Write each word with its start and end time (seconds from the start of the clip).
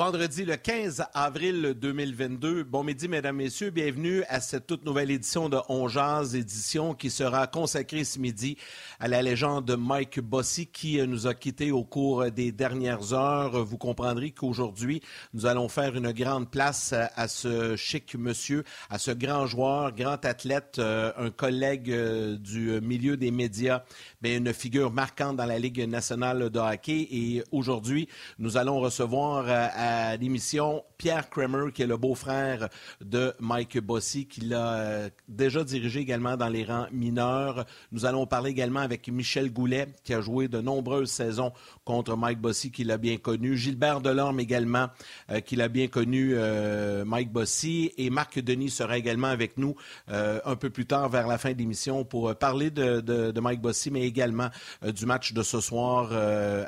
Vendredi 0.00 0.46
le 0.46 0.56
15 0.56 1.04
avril 1.12 1.74
2022. 1.78 2.64
Bon 2.64 2.82
midi, 2.82 3.06
mesdames, 3.06 3.36
messieurs. 3.36 3.68
Bienvenue 3.68 4.24
à 4.30 4.40
cette 4.40 4.66
toute 4.66 4.86
nouvelle 4.86 5.10
édition 5.10 5.50
de 5.50 5.58
On 5.68 5.90
édition 6.32 6.94
qui 6.94 7.10
sera 7.10 7.46
consacrée 7.46 8.04
ce 8.04 8.18
midi 8.18 8.56
à 8.98 9.08
la 9.08 9.20
légende 9.20 9.66
de 9.66 9.74
Mike 9.74 10.20
Bossy 10.20 10.68
qui 10.68 11.06
nous 11.06 11.26
a 11.26 11.34
quittés 11.34 11.70
au 11.70 11.84
cours 11.84 12.30
des 12.30 12.50
dernières 12.50 13.12
heures. 13.12 13.62
Vous 13.62 13.76
comprendrez 13.76 14.30
qu'aujourd'hui, 14.30 15.02
nous 15.34 15.44
allons 15.44 15.68
faire 15.68 15.94
une 15.94 16.12
grande 16.12 16.50
place 16.50 16.94
à 16.94 17.28
ce 17.28 17.76
chic 17.76 18.14
monsieur, 18.14 18.64
à 18.88 18.98
ce 18.98 19.10
grand 19.10 19.46
joueur, 19.46 19.92
grand 19.92 20.24
athlète, 20.24 20.76
euh, 20.78 21.12
un 21.18 21.28
collègue 21.28 21.90
euh, 21.90 22.38
du 22.38 22.80
milieu 22.80 23.18
des 23.18 23.30
médias, 23.30 23.82
mais 24.22 24.38
une 24.38 24.54
figure 24.54 24.92
marquante 24.92 25.36
dans 25.36 25.44
la 25.44 25.58
Ligue 25.58 25.86
nationale 25.86 26.48
de 26.48 26.58
hockey. 26.58 27.06
Et 27.10 27.44
aujourd'hui, 27.52 28.08
nous 28.38 28.56
allons 28.56 28.80
recevoir 28.80 29.44
euh, 29.46 29.66
à 29.74 29.89
l'émission 30.18 30.84
Pierre 31.00 31.30
Kramer, 31.30 31.72
qui 31.72 31.80
est 31.80 31.86
le 31.86 31.96
beau-frère 31.96 32.68
de 33.00 33.32
Mike 33.40 33.78
Bossy, 33.78 34.26
qui 34.26 34.42
l'a 34.42 34.74
euh, 34.74 35.10
déjà 35.28 35.64
dirigé 35.64 36.00
également 36.00 36.36
dans 36.36 36.50
les 36.50 36.62
rangs 36.62 36.88
mineurs. 36.92 37.64
Nous 37.90 38.04
allons 38.04 38.26
parler 38.26 38.50
également 38.50 38.80
avec 38.80 39.08
Michel 39.08 39.50
Goulet, 39.50 39.88
qui 40.04 40.12
a 40.12 40.20
joué 40.20 40.48
de 40.48 40.60
nombreuses 40.60 41.10
saisons 41.10 41.52
contre 41.86 42.18
Mike 42.18 42.38
Bossy, 42.38 42.70
qui 42.70 42.84
l'a 42.84 42.98
bien 42.98 43.16
connu. 43.16 43.56
Gilbert 43.56 44.02
Delorme 44.02 44.40
également, 44.40 44.88
euh, 45.30 45.40
qui 45.40 45.56
l'a 45.56 45.68
bien 45.68 45.88
connu, 45.88 46.34
euh, 46.34 47.06
Mike 47.06 47.32
Bossy. 47.32 47.92
Et 47.96 48.10
Marc 48.10 48.38
Denis 48.38 48.68
sera 48.68 48.98
également 48.98 49.28
avec 49.28 49.56
nous 49.56 49.74
un 50.08 50.56
peu 50.56 50.68
plus 50.68 50.84
tard, 50.86 51.08
vers 51.08 51.26
la 51.26 51.38
fin 51.38 51.52
de 51.52 51.58
l'émission, 51.58 52.04
pour 52.04 52.34
parler 52.36 52.70
de, 52.70 53.00
de, 53.00 53.40
Mike 53.40 53.62
Bossy, 53.62 53.90
mais 53.90 54.02
également 54.02 54.50
du 54.82 55.06
match 55.06 55.32
de 55.32 55.42
ce 55.42 55.60
soir 55.60 56.12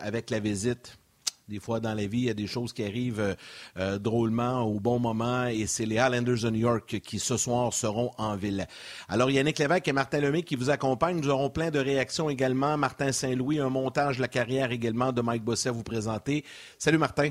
avec 0.01 0.31
la 0.31 0.41
visite 0.41 0.97
des 1.48 1.59
fois, 1.59 1.81
dans 1.81 1.95
la 1.95 2.07
vie, 2.07 2.19
il 2.19 2.25
y 2.25 2.31
a 2.31 2.35
des 2.35 2.47
choses 2.47 2.73
qui 2.73 2.85
arrivent 2.85 3.21
euh, 3.21 3.35
euh, 3.77 3.98
drôlement 3.98 4.62
au 4.62 4.79
bon 4.79 4.98
moment 4.98 5.47
et 5.47 5.67
c'est 5.67 5.87
les 5.87 5.98
Highlanders 5.98 6.43
de 6.43 6.51
New 6.51 6.61
York 6.61 7.01
qui, 7.01 7.19
ce 7.19 7.37
soir, 7.37 7.73
seront 7.73 8.12
en 8.17 8.37
ville. 8.37 8.67
Alors, 9.09 9.31
Yannick 9.31 9.59
Lévesque 9.59 9.89
et 9.89 9.93
Martin 9.93 10.20
Lemay 10.20 10.43
qui 10.43 10.55
vous 10.55 10.70
accompagnent. 10.70 11.20
Nous 11.20 11.29
aurons 11.29 11.51
plein 11.51 11.70
de 11.70 11.81
réactions 11.81 12.31
également. 12.31 12.77
Martin 12.77 13.11
Saint-Louis, 13.13 13.59
un 13.59 13.70
montage 13.70 14.17
de 14.17 14.23
la 14.23 14.29
carrière 14.29 14.70
également 14.70 15.13
de 15.13 15.20
Mike 15.20 15.43
Bosset 15.43 15.70
à 15.70 15.73
vous 15.73 15.83
présenter. 15.83 16.45
Salut, 16.79 16.98
Martin. 16.98 17.31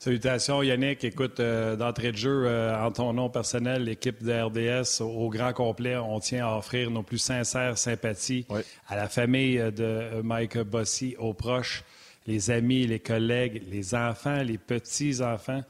Salutations 0.00 0.62
Yannick. 0.62 1.04
Écoute, 1.04 1.38
euh, 1.40 1.76
d'entrée 1.76 2.10
de 2.10 2.16
jeu, 2.16 2.46
en 2.76 2.90
ton 2.90 3.12
nom 3.12 3.30
personnel, 3.30 3.84
l'équipe 3.84 4.22
de 4.22 4.32
RDS 4.32 5.02
au 5.02 5.30
grand 5.30 5.52
complet, 5.52 5.96
on 5.96 6.18
tient 6.18 6.46
à 6.46 6.58
offrir 6.58 6.90
nos 6.90 7.04
plus 7.04 7.18
sincères 7.18 7.78
sympathies 7.78 8.44
à 8.88 8.96
la 8.96 9.08
famille 9.08 9.56
de 9.56 10.20
Mike 10.22 10.58
Bossy, 10.58 11.14
aux 11.18 11.32
proches 11.32 11.84
les 12.26 12.50
amis, 12.50 12.86
les 12.86 13.00
collègues, 13.00 13.62
les 13.70 13.94
enfants, 13.94 14.42
les 14.42 14.58
petits-enfants. 14.58 15.62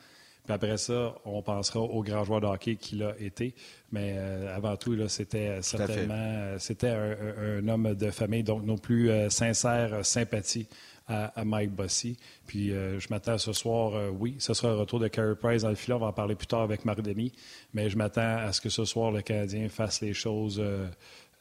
Puis 0.45 0.53
après 0.53 0.77
ça, 0.77 1.15
on 1.25 1.41
pensera 1.41 1.81
au 1.81 2.03
grand 2.03 2.23
joueur 2.25 2.43
de 2.43 2.47
hockey 2.47 2.77
qu'il 2.77 3.03
a 3.03 3.15
été. 3.19 3.55
Mais 3.93 4.15
euh, 4.17 4.55
avant 4.55 4.77
tout, 4.77 4.97
c'était 5.09 5.63
certainement 5.63 6.15
euh, 6.15 6.59
c'était 6.59 6.91
un, 6.91 7.67
homme 7.67 7.95
de 7.95 8.11
famille, 8.11 8.43
donc 8.43 8.63
nos 8.63 8.77
plus 8.77 9.11
euh, 9.11 9.31
sincères 9.31 10.05
sympathies 10.05 10.69
à, 11.09 11.33
Mike 11.45 11.71
Bossy. 11.71 12.19
Puis 12.47 12.69
je 12.71 13.07
m'attends 13.11 13.37
ce 13.37 13.53
soir, 13.53 14.11
oui, 14.19 14.37
ce 14.39 14.55
sera 14.55 14.73
un 14.73 14.77
retour 14.77 15.01
de 15.01 15.09
Carey 15.09 15.35
Price 15.35 15.61
dans 15.61 15.69
le 15.69 15.75
filet. 15.75 15.95
On 15.95 15.99
va 15.99 16.07
en 16.07 16.13
parler 16.15 16.35
plus 16.35 16.47
tard 16.47 16.63
avec 16.63 16.87
Marc 16.87 17.03
Denis. 17.03 17.31
Mais 17.75 17.91
je 17.91 17.99
m'attends 17.99 18.39
à 18.39 18.55
ce 18.55 18.63
que 18.63 18.71
ce 18.71 18.87
soir, 18.87 19.13
le 19.13 19.21
Canadien 19.21 19.69
fasse 19.69 20.01
les 20.01 20.15
choses 20.15 20.63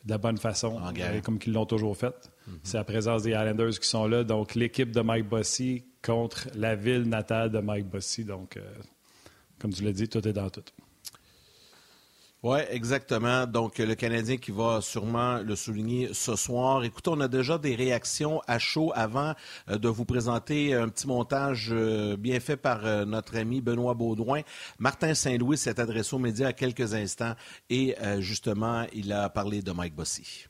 de 0.06 0.12
la 0.12 0.18
bonne 0.18 0.38
façon, 0.38 0.80
comme 1.24 1.40
qu'ils 1.40 1.53
l'ont 1.53 1.66
toujours 1.66 1.96
fait. 1.96 2.14
Mhm. 2.47 2.59
C'est 2.64 2.78
la 2.78 2.84
présence 2.84 3.24
des 3.24 3.31
Islanders 3.31 3.80
qui 3.80 3.88
sont 3.88 4.08
là. 4.08 4.24
Donc, 4.24 4.56
l'équipe 4.56 4.91
de 4.91 5.02
Mike 5.02 5.30
Bossy 5.30 5.86
contre 6.03 6.50
la 6.56 6.75
ville 6.75 7.03
natale 7.03 7.52
de 7.52 7.59
Mike 7.59 7.90
Bossy. 7.90 8.25
Donc, 8.25 8.58
euh, 8.58 8.62
comme 9.59 9.72
tu 9.72 9.84
l'as 9.84 9.94
dit, 9.94 10.09
tout 10.09 10.28
est 10.28 10.34
dans 10.34 10.50
tout. 10.50 10.64
Oui, 12.43 12.59
exactement. 12.69 13.47
Donc, 13.47 13.77
le 13.77 13.95
Canadien 13.95 14.35
qui 14.35 14.51
va 14.51 14.81
sûrement 14.81 15.37
le 15.37 15.55
souligner 15.55 16.09
ce 16.11 16.35
soir. 16.35 16.83
Écoutez, 16.83 17.09
on 17.09 17.21
a 17.21 17.29
déjà 17.29 17.57
des 17.57 17.73
réactions 17.73 18.41
à 18.47 18.59
chaud 18.59 18.91
avant 18.95 19.33
euh, 19.69 19.77
de 19.77 19.87
vous 19.87 20.03
présenter 20.03 20.73
un 20.73 20.89
petit 20.89 21.07
montage 21.07 21.69
euh, 21.71 22.17
bien 22.17 22.41
fait 22.41 22.57
par 22.57 22.85
euh, 22.85 23.05
notre 23.05 23.37
ami 23.37 23.61
Benoît 23.61 23.93
Baudouin. 23.93 24.41
Martin 24.77 25.13
Saint-Louis 25.13 25.57
s'est 25.57 25.79
adressé 25.79 26.13
aux 26.17 26.19
médias 26.19 26.49
à 26.49 26.53
quelques 26.53 26.93
instants 26.93 27.33
et 27.69 27.95
justement, 28.19 28.85
il 28.93 29.13
a 29.13 29.29
parlé 29.29 29.61
de 29.61 29.71
Mike 29.71 29.95
Bossy. 29.95 30.47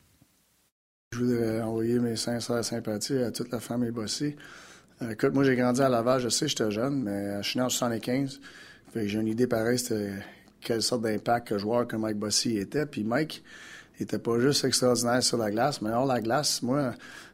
Je 1.12 1.20
voudrais 1.20 1.62
envoyer 1.62 2.00
mes 2.00 2.16
sincères 2.16 2.66
sympathies 2.66 3.20
à 3.20 3.32
toute 3.32 3.52
la 3.52 3.60
famille 3.60 3.92
Bossy. 3.92 4.36
écoute, 5.12 5.34
moi, 5.34 5.44
j'ai 5.44 5.56
grandi 5.56 5.82
à 5.82 5.90
Laval, 5.90 6.22
je 6.22 6.30
sais, 6.30 6.48
j'étais 6.48 6.72
jeune, 6.72 7.04
mais 7.04 7.44
je 7.44 7.50
suis 7.50 7.60
né 7.60 7.66
en 7.66 7.70
75. 7.70 8.40
j'ai 8.96 9.20
une 9.20 9.28
idée 9.28 9.46
pareille, 9.46 9.78
c'était 9.78 10.14
quelle 10.64 10.82
sorte 10.82 11.04
d'impact 11.04 11.58
joueur 11.58 11.88
que 11.88 11.96
Mike 11.96 12.18
Bossy 12.18 12.58
était. 12.58 12.86
Puis 12.86 13.04
Mike 13.04 13.44
était 14.00 14.20
pas 14.20 14.40
juste 14.40 14.66
extraordinaire 14.66 15.22
sur 15.22 15.38
la 15.38 15.52
glace, 15.52 15.82
mais 15.82 15.92
hors 15.92 16.06
la 16.06 16.22
glace, 16.22 16.62
moi, 16.62 16.94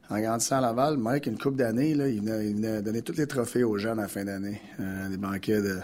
en 0.10 0.20
grandissant 0.20 0.58
à 0.58 0.62
Laval, 0.62 0.98
Mike, 0.98 1.28
une 1.28 1.38
couple 1.38 1.58
d'années, 1.58 1.92
il, 1.92 2.02
il 2.02 2.22
venait, 2.22 2.82
donner 2.82 3.02
tous 3.04 3.16
les 3.16 3.28
trophées 3.28 3.64
aux 3.64 3.78
jeunes 3.78 4.00
à 4.00 4.04
la 4.04 4.08
fin 4.08 4.26
d'année, 4.26 4.60
euh, 4.80 5.08
des 5.08 5.18
banquets 5.18 5.62
de, 5.62 5.78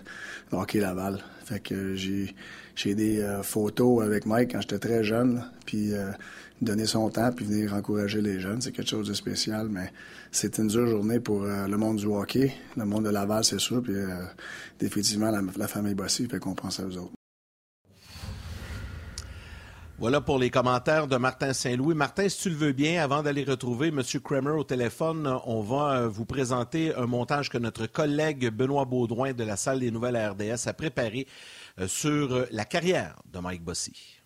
hockey 0.51 0.79
Laval. 0.79 1.19
Fait 1.43 1.59
que 1.59 1.95
j'ai 1.95 2.35
j'ai 2.75 2.93
des 2.93 3.21
euh, 3.21 3.41
photos 3.41 4.03
avec 4.03 4.25
Mike 4.25 4.51
quand 4.51 4.61
j'étais 4.61 4.79
très 4.79 5.03
jeune, 5.03 5.43
puis 5.65 5.93
euh, 5.93 6.09
donner 6.61 6.87
son 6.87 7.09
temps, 7.09 7.31
puis 7.31 7.45
venir 7.45 7.73
encourager 7.73 8.19
les 8.19 8.39
jeunes, 8.39 8.61
c'est 8.61 8.71
quelque 8.71 8.89
chose 8.89 9.07
de 9.07 9.13
spécial, 9.13 9.69
mais 9.69 9.93
c'était 10.31 10.61
une 10.61 10.67
dure 10.69 10.87
journée 10.87 11.19
pour 11.19 11.43
le 11.43 11.77
monde 11.77 11.97
du 11.97 12.07
hockey, 12.07 12.53
le 12.75 12.85
monde 12.85 13.05
de 13.05 13.09
Laval, 13.11 13.45
c'est 13.45 13.59
sûr, 13.59 13.81
puis 13.81 13.93
définitivement 14.79 15.31
la, 15.31 15.67
famille 15.67 15.93
Bossy, 15.93 16.27
fait 16.27 16.39
qu'on 16.39 16.55
pense 16.55 16.79
à 16.79 16.83
eux 16.83 16.97
autres. 16.97 17.14
Voilà 19.97 20.19
pour 20.19 20.39
les 20.39 20.49
commentaires 20.49 21.07
de 21.07 21.15
Martin 21.15 21.53
Saint-Louis. 21.53 21.95
Martin, 21.95 22.27
si 22.27 22.41
tu 22.41 22.49
le 22.49 22.55
veux 22.55 22.73
bien, 22.73 23.01
avant 23.01 23.23
d'aller 23.23 23.45
retrouver 23.45 23.87
M. 23.87 24.01
Kramer 24.21 24.51
au 24.51 24.65
téléphone, 24.65 25.39
on 25.45 25.61
va 25.61 25.99
euh, 25.99 26.07
vous 26.09 26.25
présenter 26.25 26.93
un 26.95 27.05
montage 27.05 27.49
que 27.49 27.57
notre 27.57 27.85
collègue 27.85 28.49
Benoît 28.49 28.83
Baudouin 28.83 29.31
de 29.31 29.43
la 29.45 29.55
salle 29.55 29.79
des 29.79 29.91
nouvelles 29.91 30.17
RDS 30.17 30.67
a 30.67 30.73
préparé 30.73 31.27
euh, 31.79 31.87
sur 31.87 32.33
euh, 32.33 32.45
la 32.51 32.65
carrière 32.65 33.15
de 33.31 33.39
Mike 33.39 33.63
Bossy. 33.63 34.19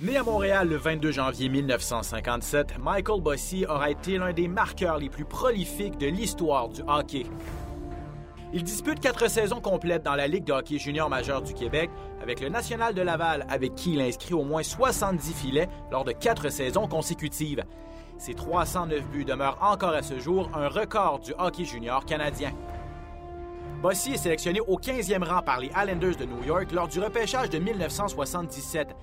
Né 0.00 0.16
à 0.16 0.22
Montréal 0.22 0.68
le 0.68 0.76
22 0.76 1.10
janvier 1.10 1.48
1957, 1.48 2.78
Michael 2.78 3.20
Bossy 3.20 3.66
aura 3.66 3.90
été 3.90 4.18
l'un 4.18 4.32
des 4.32 4.46
marqueurs 4.46 4.98
les 4.98 5.08
plus 5.08 5.24
prolifiques 5.24 5.98
de 5.98 6.06
l'histoire 6.06 6.68
du 6.68 6.82
hockey. 6.86 7.26
Il 8.54 8.62
dispute 8.64 8.98
quatre 8.98 9.28
saisons 9.28 9.60
complètes 9.60 10.02
dans 10.02 10.14
la 10.14 10.26
Ligue 10.26 10.44
de 10.44 10.54
hockey 10.54 10.78
junior 10.78 11.10
majeur 11.10 11.42
du 11.42 11.52
Québec 11.52 11.90
avec 12.22 12.40
le 12.40 12.48
National 12.48 12.94
de 12.94 13.02
Laval, 13.02 13.46
avec 13.50 13.74
qui 13.74 13.92
il 13.92 14.00
inscrit 14.00 14.32
au 14.32 14.42
moins 14.42 14.62
70 14.62 15.34
filets 15.34 15.68
lors 15.90 16.04
de 16.04 16.12
quatre 16.12 16.48
saisons 16.48 16.88
consécutives. 16.88 17.62
Ses 18.16 18.32
309 18.32 19.06
buts 19.10 19.26
demeurent 19.26 19.58
encore 19.60 19.92
à 19.92 20.02
ce 20.02 20.18
jour 20.18 20.48
un 20.54 20.68
record 20.68 21.18
du 21.18 21.34
hockey 21.38 21.66
junior 21.66 22.06
canadien. 22.06 22.52
Bossy 23.82 24.14
est 24.14 24.16
sélectionné 24.16 24.60
au 24.60 24.78
15e 24.78 25.22
rang 25.24 25.42
par 25.42 25.60
les 25.60 25.68
Islanders 25.68 26.16
de 26.16 26.24
New 26.24 26.42
York 26.42 26.72
lors 26.72 26.88
du 26.88 27.00
repêchage 27.00 27.50
de 27.50 27.58
1977. 27.58 28.96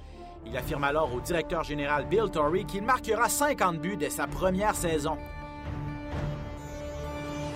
Il 0.48 0.58
affirme 0.58 0.84
alors 0.84 1.14
au 1.14 1.22
directeur 1.22 1.64
général 1.64 2.08
Bill 2.10 2.32
Torrey 2.32 2.64
qu'il 2.64 2.84
marquera 2.84 3.30
50 3.30 3.78
buts 3.78 3.96
dès 3.96 4.10
sa 4.10 4.26
première 4.26 4.76
saison. 4.76 5.18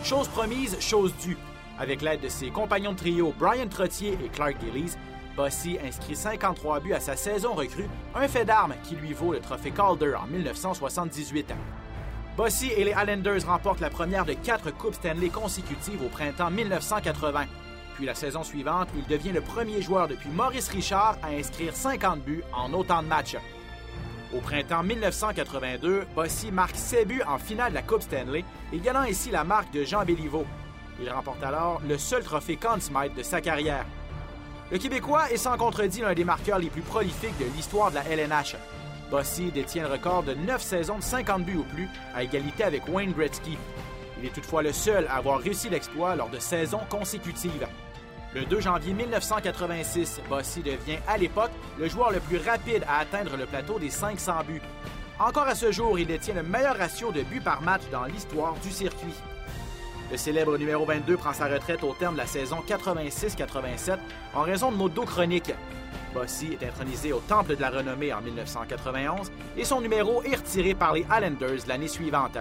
Chose 0.04 0.28
promise, 0.28 0.80
chose 0.80 1.14
due. 1.18 1.38
Avec 1.80 2.02
l'aide 2.02 2.20
de 2.20 2.28
ses 2.28 2.50
compagnons 2.50 2.92
de 2.92 2.98
trio 2.98 3.34
Brian 3.40 3.68
Trottier 3.70 4.18
et 4.24 4.28
Clark 4.28 4.58
Gillies, 4.60 4.96
Bossy 5.38 5.78
inscrit 5.82 6.18
53 6.18 6.82
buts 6.82 6.94
à 6.94 7.00
sa 7.00 7.16
saison 7.16 7.54
recrue, 7.54 7.88
un 8.14 8.28
fait 8.28 8.44
d'armes 8.44 8.74
qui 8.84 8.98
lui 8.98 9.14
vaut 9.14 9.32
le 9.32 9.40
trophée 9.40 9.72
Calder 9.72 10.14
en 10.16 10.28
1978. 10.28 11.54
Bossy 12.36 12.70
et 12.76 12.84
les 12.84 12.92
Islanders 12.92 13.46
remportent 13.48 13.80
la 13.80 13.90
première 13.90 14.26
de 14.26 14.34
quatre 14.34 14.72
Coupes 14.72 14.96
Stanley 14.96 15.30
consécutives 15.30 16.04
au 16.04 16.10
printemps 16.10 16.52
1980. 16.52 17.46
Puis 17.96 18.06
la 18.06 18.16
saison 18.16 18.44
suivante, 18.44 18.90
il 18.98 19.08
devient 19.08 19.32
le 19.32 19.42
premier 19.42 19.82
joueur 19.82 20.10
depuis 20.10 20.30
Maurice 20.30 20.68
Richard 20.68 21.18
à 21.24 21.30
inscrire 21.30 21.74
50 21.74 22.20
buts 22.20 22.44
en 22.54 22.74
autant 22.74 23.02
de 23.04 23.08
matchs. 23.08 23.38
Au 24.36 24.42
printemps 24.42 24.84
1982, 24.84 26.06
Bossy 26.14 26.52
marque 26.52 26.76
7 26.76 27.08
buts 27.08 27.24
en 27.26 27.38
finale 27.38 27.70
de 27.70 27.76
la 27.76 27.84
Coupe 27.84 28.02
Stanley, 28.02 28.44
égalant 28.74 29.00
ainsi 29.00 29.32
la 29.32 29.46
marque 29.46 29.72
de 29.72 29.86
Jean 29.86 30.04
Béliveau. 30.04 30.46
Il 31.02 31.10
remporte 31.10 31.44
alors 31.44 31.82
le 31.88 31.98
seul 31.98 32.24
trophée 32.24 32.58
Conn 32.58 32.82
Smythe 32.82 33.16
de 33.16 33.24
sa 33.24 33.42
carrière. 33.42 33.86
Le 34.72 34.78
Québécois 34.78 35.32
est 35.32 35.38
sans 35.38 35.58
contredit 35.58 36.02
l'un 36.02 36.14
des 36.14 36.26
marqueurs 36.26 36.60
les 36.60 36.70
plus 36.70 36.82
prolifiques 36.82 37.38
de 37.40 37.46
l'histoire 37.56 37.90
de 37.90 37.96
la 37.96 38.04
LNH. 38.04 38.56
Bossy 39.10 39.52
détient 39.52 39.88
le 39.88 39.94
record 39.94 40.24
de 40.24 40.34
9 40.34 40.62
saisons 40.62 40.98
de 40.98 41.04
50 41.04 41.44
buts 41.44 41.58
ou 41.58 41.64
plus, 41.64 41.88
à 42.14 42.24
égalité 42.24 42.64
avec 42.64 42.88
Wayne 42.88 43.14
Gretzky. 43.14 43.58
Il 44.20 44.26
est 44.26 44.34
toutefois 44.34 44.62
le 44.62 44.74
seul 44.74 45.08
à 45.08 45.16
avoir 45.16 45.40
réussi 45.40 45.70
l'exploit 45.70 46.16
lors 46.16 46.30
de 46.30 46.38
saisons 46.38 46.82
consécutives. 46.90 47.68
Le 48.36 48.46
2 48.46 48.60
janvier 48.60 48.94
1986, 48.94 50.22
Bossy 50.30 50.62
devient 50.62 51.00
à 51.08 51.18
l'époque 51.18 51.52
le 51.80 51.88
joueur 51.88 52.12
le 52.12 52.20
plus 52.20 52.38
rapide 52.38 52.84
à 52.88 53.00
atteindre 53.00 53.38
le 53.38 53.48
plateau 53.48 53.80
des 53.80 53.90
500 53.90 54.34
buts. 54.48 54.62
Encore 55.20 55.48
à 55.48 55.56
ce 55.56 55.72
jour, 55.72 55.98
il 55.98 56.06
détient 56.06 56.36
le 56.36 56.44
meilleur 56.44 56.78
ratio 56.78 57.12
de 57.12 57.24
buts 57.24 57.42
par 57.42 57.62
match 57.62 57.82
dans 57.92 58.04
l'histoire 58.04 58.54
du 58.62 58.70
circuit. 58.70 59.16
Le 60.12 60.18
célèbre 60.18 60.58
numéro 60.58 60.86
22 60.86 61.18
prend 61.18 61.34
sa 61.34 61.46
retraite 61.46 61.84
au 61.84 61.94
terme 61.94 62.16
de 62.16 62.20
la 62.20 62.26
saison 62.26 62.64
86-87 62.68 64.00
en 64.34 64.42
raison 64.42 64.72
de 64.72 64.78
maux 64.78 64.90
d'eau 64.90 65.04
chroniques. 65.04 65.54
Bossy 66.16 66.58
est 66.60 66.66
intronisé 66.66 67.14
au 67.14 67.20
Temple 67.20 67.56
de 67.56 67.62
la 67.62 67.70
Renommée 67.70 68.12
en 68.12 68.22
1991 68.22 69.32
et 69.56 69.64
son 69.64 69.82
numéro 69.82 70.24
est 70.24 70.36
retiré 70.36 70.74
par 70.74 70.94
les 70.94 71.02
Islanders 71.02 71.68
l'année 71.68 71.88
suivante. 71.88 72.40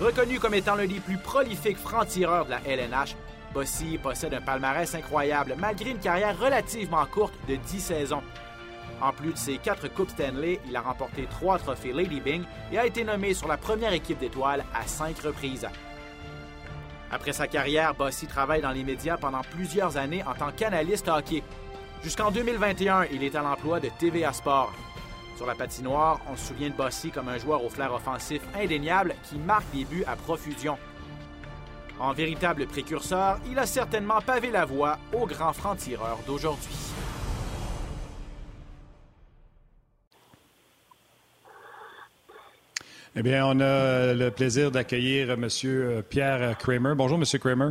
Reconnu 0.00 0.40
comme 0.40 0.54
étant 0.54 0.74
l'un 0.74 0.86
des 0.86 0.98
plus 0.98 1.18
prolifiques 1.18 1.78
francs-tireurs 1.78 2.46
de 2.46 2.50
la 2.50 2.60
LNH, 2.66 3.14
Bossy 3.52 3.96
possède 3.98 4.34
un 4.34 4.40
palmarès 4.40 4.92
incroyable 4.96 5.54
malgré 5.56 5.90
une 5.90 6.00
carrière 6.00 6.36
relativement 6.36 7.06
courte 7.06 7.34
de 7.48 7.54
10 7.54 7.80
saisons. 7.80 8.22
En 9.00 9.12
plus 9.12 9.32
de 9.32 9.38
ses 9.38 9.58
quatre 9.58 9.86
Coupes 9.86 10.10
Stanley, 10.10 10.60
il 10.66 10.74
a 10.74 10.80
remporté 10.80 11.28
trois 11.30 11.58
trophées 11.58 11.92
Lady 11.92 12.20
Bing 12.20 12.42
et 12.72 12.78
a 12.78 12.86
été 12.86 13.04
nommé 13.04 13.32
sur 13.32 13.46
la 13.46 13.56
première 13.56 13.92
équipe 13.92 14.18
d'étoiles 14.18 14.64
à 14.74 14.84
cinq 14.88 15.20
reprises. 15.20 15.68
Après 17.14 17.32
sa 17.32 17.46
carrière, 17.46 17.94
Bossy 17.94 18.26
travaille 18.26 18.60
dans 18.60 18.72
les 18.72 18.82
médias 18.82 19.16
pendant 19.16 19.42
plusieurs 19.42 19.96
années 19.96 20.24
en 20.24 20.34
tant 20.34 20.50
qu'analyste 20.50 21.06
hockey. 21.06 21.44
Jusqu'en 22.02 22.32
2021, 22.32 23.04
il 23.12 23.22
est 23.22 23.36
à 23.36 23.42
l'emploi 23.42 23.78
de 23.78 23.88
TVA 24.00 24.32
Sport. 24.32 24.72
Sur 25.36 25.46
la 25.46 25.54
patinoire, 25.54 26.20
on 26.28 26.36
se 26.36 26.48
souvient 26.48 26.70
de 26.70 26.74
Bossy 26.74 27.12
comme 27.12 27.28
un 27.28 27.38
joueur 27.38 27.64
au 27.64 27.70
flair 27.70 27.94
offensif 27.94 28.42
indéniable 28.60 29.14
qui 29.22 29.36
marque 29.38 29.70
des 29.72 29.84
buts 29.84 30.02
à 30.08 30.16
profusion. 30.16 30.76
En 32.00 32.12
véritable 32.12 32.66
précurseur, 32.66 33.38
il 33.48 33.60
a 33.60 33.66
certainement 33.66 34.20
pavé 34.20 34.50
la 34.50 34.64
voie 34.64 34.98
aux 35.12 35.26
grands 35.26 35.52
francs-tireurs 35.52 36.18
d'aujourd'hui. 36.26 36.74
Eh 43.16 43.22
bien, 43.22 43.46
on 43.46 43.60
a 43.60 44.12
le 44.12 44.30
plaisir 44.30 44.72
d'accueillir 44.72 45.30
M. 45.30 45.46
Pierre 46.08 46.58
Kramer. 46.58 46.94
Bonjour, 46.96 47.16
M. 47.16 47.24
Kramer. 47.38 47.70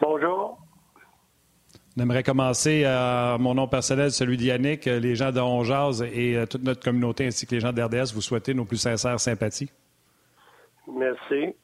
Bonjour. 0.00 0.58
On 1.96 2.02
aimerait 2.02 2.24
commencer 2.24 2.84
à 2.84 3.36
mon 3.38 3.54
nom 3.54 3.68
personnel, 3.68 4.10
celui 4.10 4.36
d'Yannick, 4.36 4.86
les 4.86 5.14
gens 5.14 5.30
de 5.30 5.40
Onjaz 5.40 6.02
et 6.02 6.36
euh, 6.36 6.46
toute 6.46 6.62
notre 6.64 6.82
communauté 6.82 7.26
ainsi 7.26 7.46
que 7.46 7.54
les 7.54 7.60
gens 7.60 7.72
de 7.72 7.82
RDS 7.82 8.12
vous 8.14 8.20
souhaiter 8.20 8.52
nos 8.52 8.64
plus 8.64 8.76
sincères 8.78 9.18
sympathies. 9.20 9.70
Merci. 10.92 11.54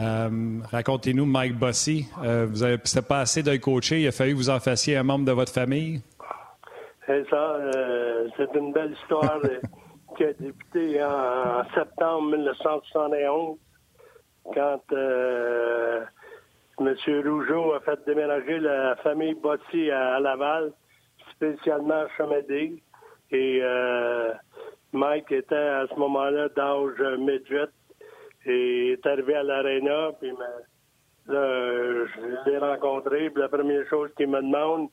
Euh, 0.00 0.60
racontez-nous, 0.70 1.26
Mike 1.26 1.56
Bossy, 1.56 2.06
euh, 2.24 2.46
vous 2.48 2.64
avez 2.64 2.78
pas 3.08 3.20
assez 3.20 3.42
de 3.42 3.56
coacher, 3.56 4.00
il 4.00 4.08
a 4.08 4.12
fallu 4.12 4.32
que 4.32 4.36
vous 4.36 4.50
en 4.50 4.58
fassiez 4.58 4.96
un 4.96 5.02
membre 5.02 5.24
de 5.24 5.32
votre 5.32 5.52
famille? 5.52 6.00
C'est 7.06 7.28
ça, 7.28 7.58
c'est 8.36 8.54
une 8.54 8.72
belle 8.72 8.92
histoire 8.92 9.40
débuté 10.18 11.02
en, 11.02 11.64
septembre 11.74 12.36
1971 12.36 13.58
quand 14.54 14.82
M. 16.80 16.96
Rougeau 17.24 17.74
a 17.74 17.80
fait 17.80 18.04
déménager 18.06 18.58
la 18.58 18.96
famille 18.96 19.34
Bossy 19.34 19.90
à, 19.90 20.18
Laval, 20.20 20.72
spécialement 21.34 22.02
à 22.02 22.08
Chamédé. 22.16 22.82
Et 23.30 23.60
euh, 23.62 24.32
Mike 24.92 25.30
était 25.32 25.54
à 25.54 25.86
ce 25.88 25.94
moment-là 25.98 26.48
d'âge 26.48 27.18
midget 27.18 27.68
et 28.46 28.92
est 28.92 29.06
arrivé 29.06 29.34
à 29.36 29.42
l'aréna. 29.42 30.10
Puis 30.20 30.32
là, 31.28 32.06
je 32.06 32.50
l'ai 32.50 32.58
rencontré. 32.58 33.30
Puis 33.30 33.40
la 33.40 33.48
première 33.48 33.86
chose 33.88 34.10
qu'il 34.16 34.28
me 34.28 34.40
demande, 34.40 34.88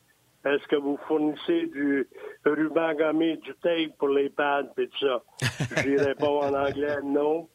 est-ce 0.45 0.65
que 0.67 0.77
vous 0.77 0.97
fournissez 1.07 1.67
du 1.67 2.07
ruban 2.45 2.93
gommé, 2.93 3.37
du 3.37 3.53
tape 3.55 3.97
pour 3.97 4.09
les 4.09 4.29
pads, 4.29 4.71
et 4.77 4.87
tout 4.87 5.07
ça? 5.07 5.21
J'y 5.83 5.97
réponds 5.97 6.41
en 6.41 6.53
anglais, 6.53 6.97
non. 7.03 7.47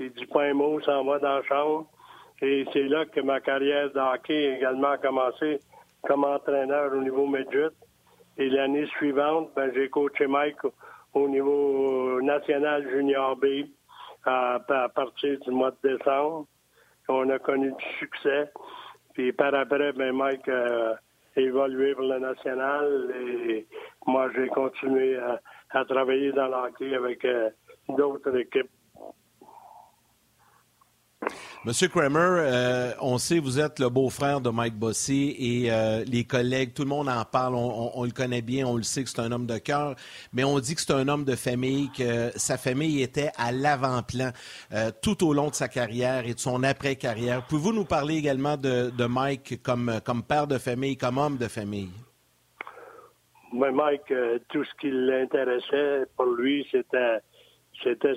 Il 0.00 0.12
dit 0.12 0.26
pas 0.26 0.44
un 0.44 0.54
mot, 0.54 0.80
s'en 0.80 1.04
va 1.04 1.18
dans 1.18 1.36
la 1.36 1.42
chambre. 1.42 1.86
Et 2.40 2.64
c'est 2.72 2.88
là 2.88 3.04
que 3.04 3.20
ma 3.20 3.40
carrière 3.40 3.90
de 3.92 4.00
hockey 4.00 4.52
a 4.52 4.56
également 4.56 4.96
commencé 4.96 5.60
comme 6.02 6.24
entraîneur 6.24 6.92
au 6.92 7.02
niveau 7.02 7.26
midget. 7.26 7.68
Et 8.38 8.48
l'année 8.48 8.86
suivante, 8.96 9.50
ben, 9.54 9.70
j'ai 9.74 9.90
coaché 9.90 10.26
Mike 10.26 10.64
au 11.12 11.28
niveau 11.28 12.20
national 12.22 12.88
junior 12.90 13.36
B 13.36 13.68
à, 14.24 14.58
partir 14.94 15.38
du 15.40 15.50
mois 15.50 15.70
de 15.82 15.96
décembre. 15.96 16.46
On 17.08 17.28
a 17.28 17.38
connu 17.38 17.72
du 17.72 17.84
succès. 17.98 18.50
Puis 19.12 19.32
par 19.32 19.54
après, 19.54 19.92
ben, 19.92 20.12
Mike 20.12 20.48
a 20.48 20.98
évolué 21.36 21.94
pour 21.94 22.04
le 22.04 22.18
national 22.18 23.12
et 23.20 23.66
moi, 24.06 24.30
j'ai 24.34 24.48
continué 24.48 25.18
à, 25.18 25.40
travailler 25.84 26.32
dans 26.32 26.48
l'hockey 26.48 26.94
avec 26.94 27.24
euh, 27.24 27.50
d'autres 27.88 28.36
équipes 28.36 28.70
Monsieur 31.64 31.86
Kramer, 31.86 32.18
euh, 32.18 32.90
on 33.00 33.18
sait 33.18 33.38
vous 33.38 33.60
êtes 33.60 33.78
le 33.78 33.88
beau-frère 33.88 34.40
de 34.40 34.50
Mike 34.50 34.74
Bossy 34.74 35.36
et 35.38 35.70
euh, 35.70 36.02
les 36.04 36.24
collègues, 36.24 36.74
tout 36.74 36.82
le 36.82 36.88
monde 36.88 37.08
en 37.08 37.24
parle, 37.24 37.54
on, 37.54 38.02
le 38.02 38.10
connaît 38.10 38.42
bien, 38.42 38.66
on 38.66 38.76
le 38.76 38.82
sait 38.82 39.04
que 39.04 39.08
c'est 39.08 39.20
un 39.20 39.30
homme 39.30 39.46
de 39.46 39.58
cœur, 39.58 39.94
mais 40.32 40.42
on 40.42 40.58
dit 40.58 40.74
que 40.74 40.80
c'est 40.80 40.92
un 40.92 41.06
homme 41.06 41.24
de 41.24 41.36
famille, 41.36 41.88
que 41.96 42.36
sa 42.36 42.58
famille 42.58 43.00
était 43.00 43.30
à 43.36 43.52
l'avant-plan 43.52 44.30
euh, 44.72 44.90
tout 45.04 45.24
au 45.24 45.32
long 45.32 45.50
de 45.50 45.54
sa 45.54 45.68
carrière 45.68 46.26
et 46.26 46.34
de 46.34 46.40
son 46.40 46.64
après-carrière. 46.64 47.46
Pouvez-vous 47.46 47.72
nous 47.72 47.84
parler 47.84 48.16
également 48.16 48.56
de, 48.56 49.06
Mike 49.06 49.62
comme, 49.62 50.00
comme 50.04 50.24
père 50.24 50.48
de 50.48 50.58
famille, 50.58 50.96
comme 50.96 51.16
homme 51.16 51.36
de 51.36 51.46
famille? 51.46 51.92
Mais 53.52 53.70
Mike, 53.70 54.12
tout 54.48 54.64
ce 54.64 54.70
qui 54.80 54.90
l'intéressait 54.90 56.06
pour 56.16 56.26
lui, 56.26 56.66
c'était 56.72 57.20
c'était 57.82 58.14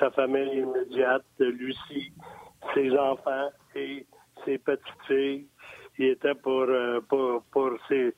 sa 0.00 0.10
famille 0.10 0.58
immédiate, 0.58 1.24
Lucie, 1.38 2.12
ses 2.74 2.90
enfants 2.96 3.50
et 3.74 4.06
ses 4.44 4.58
petites-filles. 4.58 5.46
Il 5.98 6.06
était 6.06 6.34
pour, 6.34 6.62
euh, 6.62 7.00
pour, 7.08 7.42
pour 7.50 7.70
ses, 7.88 8.14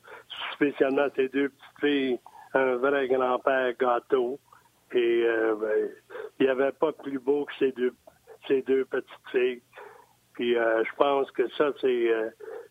spécialement 0.53 1.07
ses 1.15 1.29
deux 1.29 1.49
petites-filles, 1.49 2.19
un 2.53 2.75
vrai 2.75 3.07
grand-père 3.07 3.73
gâteau. 3.79 4.39
Et 4.91 5.23
euh, 5.25 5.55
ben, 5.55 5.89
il 6.39 6.45
n'y 6.45 6.51
avait 6.51 6.71
pas 6.71 6.91
plus 6.91 7.19
beau 7.19 7.45
que 7.45 7.53
ces 7.59 7.71
deux, 7.71 7.93
ces 8.47 8.61
deux 8.63 8.85
petites-filles. 8.85 9.61
Puis 10.33 10.57
euh, 10.57 10.83
je 10.83 10.95
pense 10.95 11.29
que 11.31 11.47
ça, 11.51 11.71
c'est 11.79 12.09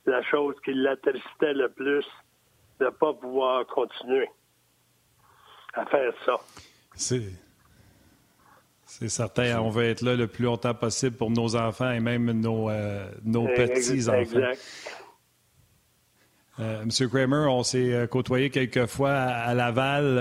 la 0.06 0.22
chose 0.22 0.54
qui 0.64 0.74
l'attristait 0.74 1.54
le 1.54 1.68
plus 1.68 2.04
de 2.80 2.86
ne 2.86 2.90
pas 2.90 3.12
pouvoir 3.14 3.66
continuer 3.66 4.28
à 5.74 5.86
faire 5.86 6.12
ça. 6.24 6.36
C'est 8.88 9.10
certain, 9.10 9.60
on 9.60 9.68
veut 9.68 9.84
être 9.84 10.00
là 10.00 10.16
le 10.16 10.26
plus 10.26 10.44
longtemps 10.44 10.72
possible 10.72 11.14
pour 11.14 11.30
nos 11.30 11.56
enfants 11.56 11.90
et 11.90 12.00
même 12.00 12.32
nos, 12.32 12.70
euh, 12.70 13.06
nos 13.22 13.46
petits-enfants. 13.46 14.38
Euh, 16.58 16.84
Monsieur 16.86 17.06
Kramer, 17.06 17.46
on 17.50 17.62
s'est 17.62 17.92
euh, 17.92 18.06
côtoyé 18.06 18.48
quelques 18.48 18.86
fois 18.86 19.10
à, 19.10 19.52
Laval, 19.52 20.14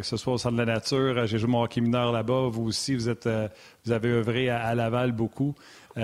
que 0.00 0.06
ce 0.06 0.18
soit 0.18 0.34
au 0.34 0.38
Centre 0.38 0.54
de 0.54 0.62
la 0.62 0.74
Nature. 0.74 1.26
J'ai 1.26 1.38
joué 1.38 1.48
mon 1.48 1.62
hockey 1.62 1.80
mineur 1.80 2.12
là-bas. 2.12 2.48
Vous 2.50 2.64
aussi, 2.66 2.94
vous, 2.94 3.08
êtes, 3.08 3.26
vous 3.86 3.92
avez 3.92 4.10
œuvré 4.10 4.50
à, 4.50 4.74
Laval 4.74 5.12
beaucoup. 5.12 5.54
il 5.96 6.02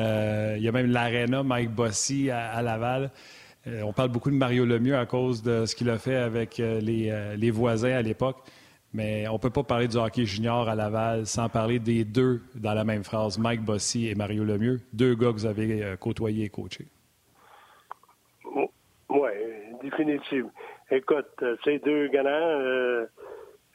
y 0.59 0.69
a 0.69 0.73
même 0.73 0.90
l'Arena, 0.90 1.42
Mike 1.42 1.71
Bossy 1.71 2.30
à, 2.30 2.62
Laval. 2.62 3.11
on 3.66 3.92
parle 3.92 4.09
beaucoup 4.09 4.30
de 4.30 4.37
Mario 4.37 4.64
Lemieux 4.64 4.97
à 4.97 5.04
cause 5.04 5.42
de 5.42 5.66
ce 5.66 5.75
qu'il 5.75 5.90
a 5.90 5.99
fait 5.99 6.16
avec 6.16 6.57
les, 6.57 7.35
les 7.37 7.50
voisins 7.50 7.92
à 7.92 8.02
l'époque. 8.02 8.38
Mais 8.92 9.28
on 9.28 9.35
ne 9.35 9.38
peut 9.38 9.50
pas 9.50 9.62
parler 9.62 9.87
du 9.87 9.97
hockey 9.97 10.25
junior 10.25 10.68
à 10.68 10.75
Laval 10.75 11.25
sans 11.25 11.49
parler 11.49 11.78
des 11.78 12.04
deux 12.04 12.40
dans 12.56 12.75
la 12.75 12.85
même 12.85 13.04
phrase, 13.04 13.38
Mike 13.38 13.64
Bossy 13.64 14.09
et 14.09 14.16
Mario 14.16 14.42
Lemieux, 14.42 14.80
deux 14.92 15.14
gars 15.14 15.28
que 15.28 15.35
vous 15.35 15.47
avez 15.47 15.85
euh, 15.85 15.97
côtoyés 15.97 16.47
et 16.47 16.49
coachés. 16.49 16.88
Oui, 19.09 19.30
définitivement. 19.82 20.50
Écoute, 20.90 21.28
euh, 21.42 21.56
ces 21.62 21.78
deux 21.78 22.09
grands, 22.09 23.06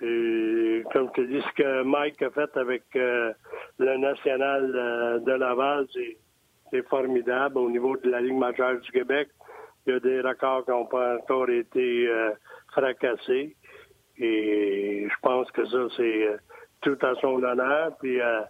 euh, 0.02 0.84
comme 0.92 1.10
tu 1.14 1.26
dis, 1.28 1.42
ce 1.42 1.54
que 1.54 1.84
Mike 1.84 2.22
a 2.22 2.30
fait 2.32 2.58
avec 2.58 2.84
le 2.94 3.98
national 3.98 5.22
de 5.26 5.32
Laval, 5.32 5.88
c'est 6.72 6.88
formidable 6.90 7.58
au 7.58 7.70
niveau 7.70 7.96
de 7.96 8.10
la 8.10 8.20
Ligue 8.20 8.38
majeure 8.38 8.82
du 8.82 8.92
Québec. 8.92 9.30
Il 9.88 9.94
y 9.94 9.96
a 9.96 10.00
des 10.02 10.20
records 10.20 10.66
qui 10.66 10.72
n'ont 10.72 10.86
pas 10.86 11.16
encore 11.16 11.50
été 11.50 12.10
fracassés. 12.74 13.56
Et 14.18 15.08
je 15.10 15.16
pense 15.22 15.50
que 15.52 15.66
ça, 15.66 15.88
c'est 15.98 16.28
euh, 16.28 16.38
tout 16.82 16.98
à 17.02 17.16
son 17.16 17.42
honneur. 17.44 17.92
Puis 18.00 18.22
euh, 18.22 18.42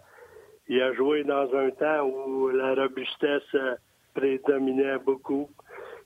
il 0.68 0.80
a 0.80 0.92
joué 0.94 1.24
dans 1.24 1.52
un 1.54 1.70
temps 1.70 2.06
où 2.06 2.48
la 2.48 2.74
robustesse 2.74 3.42
euh, 3.54 3.74
prédominait 4.14 4.98
beaucoup. 4.98 5.48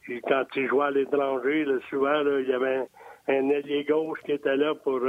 Et 0.08 0.20
quand 0.22 0.44
il 0.56 0.66
jouait 0.68 0.86
à 0.86 0.90
l'étranger, 0.90 1.66
souvent, 1.88 2.22
il 2.38 2.48
y 2.48 2.52
avait 2.52 2.86
un, 3.28 3.48
ailier 3.50 3.84
gauche 3.84 4.18
qui 4.24 4.32
était 4.32 4.56
là 4.56 4.74
pour 4.74 5.00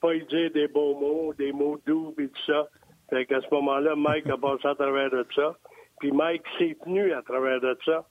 pas 0.00 0.14
y 0.14 0.24
dire 0.26 0.50
des 0.50 0.68
beaux 0.68 0.94
mots, 0.98 1.32
des 1.34 1.52
mots 1.52 1.78
doux 1.86 2.14
et 2.18 2.28
tout 2.28 2.42
ça. 2.46 2.66
Fait 3.08 3.24
qu'à 3.24 3.40
ce 3.40 3.46
moment-là, 3.52 3.94
Mike 3.96 4.26
a 4.26 4.36
passé 4.36 4.66
à 4.66 4.74
travers 4.74 5.10
de 5.10 5.24
ça. 5.34 5.56
Puis 6.00 6.12
Mike 6.12 6.42
s'est 6.58 6.76
tenu 6.84 7.12
à 7.12 7.22
travers 7.22 7.60
de 7.60 7.78
ça 7.86 8.04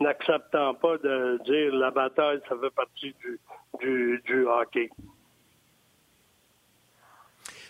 n'acceptant 0.00 0.74
pas 0.74 0.98
de 0.98 1.40
dire 1.44 1.74
la 1.74 1.90
bataille, 1.90 2.40
ça 2.48 2.56
fait 2.60 2.74
partie 2.74 3.14
du, 3.80 4.46
hockey. 4.46 4.90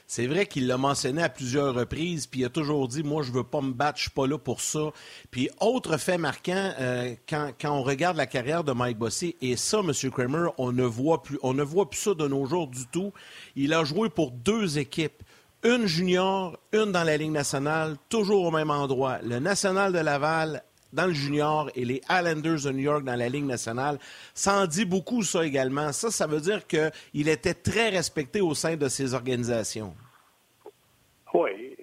C'est 0.09 0.29
vrai 0.29 0.47
qu'il 0.47 0.69
l'a 0.69 0.79
mentionné 0.79 1.23
à 1.23 1.29
plusieurs 1.29 1.75
reprises, 1.75 2.29
puis 2.29 2.41
il 2.41 2.45
a 2.45 2.49
toujours 2.49 2.87
dit 2.87 3.03
Moi, 3.03 3.25
je 3.25 3.33
veux 3.33 3.43
pas 3.43 3.61
me 3.61 3.73
battre, 3.73 3.99
je 3.99 4.03
suis 4.03 4.11
pas 4.13 4.29
là 4.29 4.39
pour 4.39 4.61
ça. 4.61 4.93
Puis, 5.33 5.51
autre 5.61 5.97
fait 5.97 6.17
marquant, 6.17 6.73
euh, 6.79 7.15
quand, 7.29 7.51
quand, 7.61 7.73
on 7.73 7.83
regarde 7.83 8.17
la 8.17 8.27
carrière 8.27 8.63
de 8.63 8.71
Mike 8.71 8.99
Bossy, 8.99 9.35
et 9.41 9.57
ça, 9.57 9.81
M. 9.81 9.93
Kramer, 10.13 10.51
on 10.59 10.71
ne, 10.71 10.85
voit 10.85 11.25
plus, 11.25 11.39
on 11.43 11.55
ne 11.55 11.65
voit 11.65 11.91
plus 11.91 11.99
ça 11.99 12.15
de 12.15 12.29
nos 12.29 12.47
jours 12.47 12.69
du 12.69 12.87
tout. 12.87 13.13
Il 13.57 13.75
a 13.75 13.83
joué 13.83 14.09
pour 14.09 14.31
deux 14.31 14.79
équipes. 14.79 15.23
Une 15.65 15.87
junior, 15.87 16.57
une 16.73 16.93
dans 16.93 17.03
la 17.03 17.17
Ligue 17.17 17.33
nationale, 17.33 17.97
toujours 18.09 18.45
au 18.45 18.51
même 18.53 18.71
endroit. 18.71 19.19
Le 19.23 19.41
National 19.41 19.93
de 19.93 19.99
Laval 19.99 20.63
dans 20.93 21.07
le 21.07 21.13
junior 21.13 21.71
et 21.75 21.85
les 21.85 22.01
Islanders 22.11 22.65
de 22.65 22.73
New 22.73 22.83
York 22.83 23.05
dans 23.05 23.17
la 23.17 23.29
Ligue 23.29 23.45
nationale. 23.45 23.99
Ça 24.35 24.63
en 24.63 24.67
dit 24.67 24.85
beaucoup, 24.85 25.23
ça 25.23 25.45
également. 25.45 25.93
Ça, 25.93 26.11
ça 26.11 26.27
veut 26.27 26.41
dire 26.41 26.67
qu'il 26.67 27.29
était 27.29 27.55
très 27.55 27.89
respecté 27.91 28.41
au 28.41 28.55
sein 28.55 28.77
de 28.77 28.89
ces 28.89 29.15
organisations. 29.15 29.95
Oui, 31.35 31.77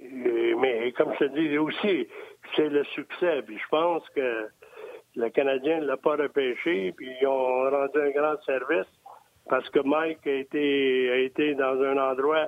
mais 0.60 0.92
comme 0.94 1.14
je 1.20 1.26
te 1.26 1.40
dis 1.40 1.58
aussi, 1.58 2.08
c'est 2.56 2.70
le 2.70 2.84
succès. 2.86 3.42
Puis 3.46 3.58
je 3.58 3.68
pense 3.70 4.04
que 4.16 4.48
le 5.16 5.30
Canadien 5.30 5.82
ne 5.82 5.86
l'a 5.86 5.98
pas 5.98 6.16
repêché, 6.16 6.92
puis 6.96 7.10
ils 7.22 7.28
ont 7.28 7.70
rendu 7.70 8.00
un 8.00 8.10
grand 8.10 8.42
service 8.46 8.88
parce 9.50 9.70
que 9.70 9.80
Mike 9.80 10.26
a 10.26 10.32
été, 10.32 11.12
a 11.12 11.18
été 11.18 11.56
dans 11.56 11.82
un 11.82 11.98
endroit 11.98 12.48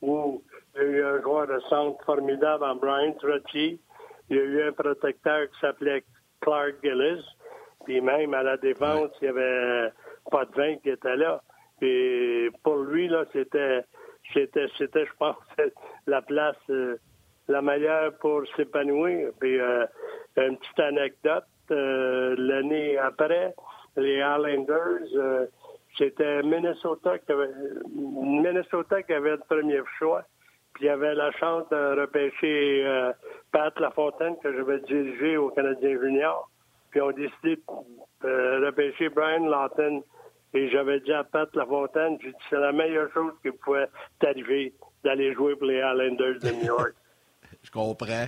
où 0.00 0.42
il 0.76 0.82
y 0.82 0.84
a 0.84 0.88
eu 0.88 1.04
un 1.04 1.22
joueur 1.22 1.46
de 1.46 1.58
centre 1.68 2.02
formidable 2.04 2.64
en 2.64 2.76
Brian 2.76 3.12
Trottier, 3.14 3.78
il 4.30 4.36
y 4.36 4.40
a 4.40 4.42
eu 4.42 4.62
un 4.68 4.72
protecteur 4.72 5.48
qui 5.50 5.60
s'appelait 5.60 6.04
Clark 6.40 6.74
Gillis. 6.82 7.24
Puis 7.84 8.00
même 8.00 8.34
à 8.34 8.42
la 8.42 8.56
défense, 8.56 9.10
il 9.20 9.24
n'y 9.24 9.28
avait 9.28 9.92
pas 10.30 10.44
de 10.44 10.52
vin 10.54 10.76
qui 10.78 10.90
était 10.90 11.16
là. 11.16 11.40
Puis 11.78 12.50
pour 12.62 12.78
lui, 12.78 13.08
là, 13.08 13.24
c'était, 13.32 13.84
c'était, 14.32 14.66
c'était, 14.76 15.06
je 15.06 15.12
pense, 15.18 15.36
la 16.06 16.22
place 16.22 16.56
euh, 16.70 16.96
la 17.48 17.62
meilleure 17.62 18.16
pour 18.18 18.42
s'épanouir. 18.56 19.30
Puis 19.38 19.60
euh, 19.60 19.86
une 20.36 20.56
petite 20.56 20.80
anecdote, 20.80 21.44
euh, 21.70 22.34
l'année 22.36 22.98
après, 22.98 23.54
les 23.96 24.16
Islanders, 24.16 25.48
c'était 25.96 26.42
Minnesota 26.42 27.18
qui 27.18 27.32
avait, 27.32 27.48
Minnesota 27.94 29.02
qui 29.02 29.12
avait 29.12 29.30
le 29.30 29.42
premier 29.48 29.80
choix. 29.98 30.24
Puis 30.76 30.84
il 30.84 30.88
y 30.88 30.90
avait 30.90 31.14
la 31.14 31.32
chance 31.32 31.66
de 31.70 32.00
repêcher 32.00 32.84
euh, 32.84 33.10
Pat 33.50 33.72
Lafontaine, 33.80 34.36
que 34.42 34.52
je 34.52 34.60
vais 34.60 34.78
diriger 34.80 35.38
au 35.38 35.48
Canadien 35.48 35.98
Junior. 35.98 36.50
Puis 36.90 37.00
on 37.00 37.08
a 37.08 37.12
décidé 37.14 37.58
de 38.22 38.66
repêcher 38.66 39.08
Brian 39.08 39.46
Lawton. 39.46 40.02
Et 40.52 40.68
j'avais 40.68 41.00
dit 41.00 41.14
à 41.14 41.24
Pat 41.24 41.48
Lafontaine, 41.56 42.18
j'ai 42.22 42.28
dit 42.28 42.36
c'est 42.50 42.58
la 42.58 42.72
meilleure 42.72 43.10
chose 43.14 43.32
qui 43.42 43.50
pouvait 43.52 43.88
t'arriver 44.18 44.74
d'aller 45.02 45.32
jouer 45.32 45.56
pour 45.56 45.66
les 45.66 45.78
Islanders 45.78 46.40
de 46.42 46.50
New 46.50 46.66
York. 46.66 46.94
je 47.62 47.70
comprends. 47.70 48.26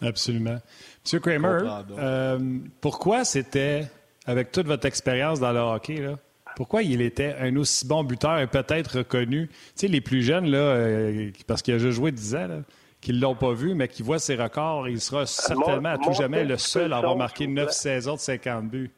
Absolument. 0.00 0.58
Monsieur 1.04 1.18
Kramer, 1.18 1.58
euh, 1.98 2.38
pourquoi 2.80 3.24
c'était, 3.24 3.86
avec 4.26 4.52
toute 4.52 4.68
votre 4.68 4.86
expérience 4.86 5.40
dans 5.40 5.52
le 5.52 5.58
hockey, 5.58 5.96
là, 5.96 6.14
pourquoi 6.56 6.82
il 6.82 7.00
était 7.00 7.34
un 7.40 7.56
aussi 7.56 7.86
bon 7.86 8.04
buteur 8.04 8.38
et 8.38 8.46
peut-être 8.46 8.98
reconnu? 8.98 9.48
Tu 9.48 9.54
sais, 9.74 9.88
les 9.88 10.00
plus 10.00 10.22
jeunes, 10.22 10.46
là, 10.46 10.58
euh, 10.58 11.30
parce 11.46 11.62
qu'il 11.62 11.74
a 11.74 11.78
juste 11.78 11.96
joué 11.96 12.12
10 12.12 12.34
ans, 12.36 12.62
qui 13.00 13.12
ne 13.12 13.20
l'ont 13.20 13.34
pas 13.34 13.52
vu, 13.52 13.74
mais 13.74 13.88
qui 13.88 14.02
voient 14.02 14.18
ses 14.18 14.34
records, 14.34 14.88
il 14.88 15.00
sera 15.00 15.26
certainement 15.26 15.90
à 15.90 15.98
tout 15.98 16.12
jamais 16.12 16.44
le 16.44 16.56
seul 16.56 16.92
à 16.92 16.98
avoir 16.98 17.16
marqué 17.16 17.46
9 17.46 17.70
saisons 17.70 18.14
de 18.14 18.20
50 18.20 18.68
buts. 18.70 18.90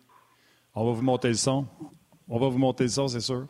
On 0.74 0.84
va 0.84 0.92
vous 0.92 1.02
monter 1.02 1.28
le 1.28 1.34
son. 1.34 1.66
On 2.28 2.38
va 2.38 2.48
vous 2.48 2.58
monter 2.58 2.84
le 2.84 2.90
son, 2.90 3.08
c'est 3.08 3.20
sûr. 3.20 3.46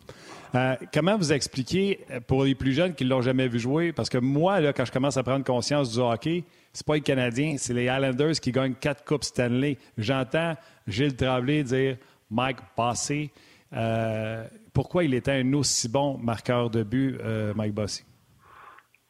Euh, 0.54 0.76
comment 0.94 1.16
vous 1.16 1.32
expliquez 1.32 2.00
euh, 2.10 2.20
pour 2.20 2.44
les 2.44 2.54
plus 2.54 2.72
jeunes 2.72 2.94
qui 2.94 3.04
ne 3.04 3.10
l'ont 3.10 3.20
jamais 3.20 3.48
vu 3.48 3.58
jouer? 3.58 3.92
Parce 3.92 4.08
que 4.08 4.18
moi, 4.18 4.60
là, 4.60 4.72
quand 4.72 4.84
je 4.84 4.92
commence 4.92 5.16
à 5.16 5.22
prendre 5.22 5.44
conscience 5.44 5.92
du 5.92 5.98
hockey, 5.98 6.44
c'est 6.72 6.86
pas 6.86 6.94
les 6.94 7.00
Canadiens, 7.00 7.56
c'est 7.58 7.74
les 7.74 7.84
Islanders 7.84 8.40
qui 8.40 8.52
gagnent 8.52 8.74
quatre 8.74 9.04
Coupes 9.04 9.24
Stanley. 9.24 9.76
J'entends 9.98 10.54
Gilles 10.86 11.16
Tremblay 11.16 11.64
dire 11.64 11.96
Mike 12.30 12.58
Passé. 12.76 13.30
Euh, 13.72 14.44
pourquoi 14.72 15.04
il 15.04 15.14
était 15.14 15.32
un 15.32 15.52
aussi 15.54 15.88
bon 15.88 16.18
marqueur 16.18 16.70
de 16.70 16.82
but, 16.82 17.18
euh, 17.20 17.52
Mike 17.54 17.74
Bossy? 17.74 18.04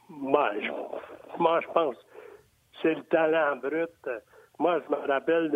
Moi, 0.09 0.51
je, 0.61 1.39
moi, 1.39 1.61
je 1.61 1.67
pense 1.73 1.97
c'est 2.83 2.95
le 2.95 3.03
talent 3.05 3.57
brut. 3.57 3.91
Moi, 4.59 4.81
je 4.85 4.95
me 4.95 5.07
rappelle 5.07 5.51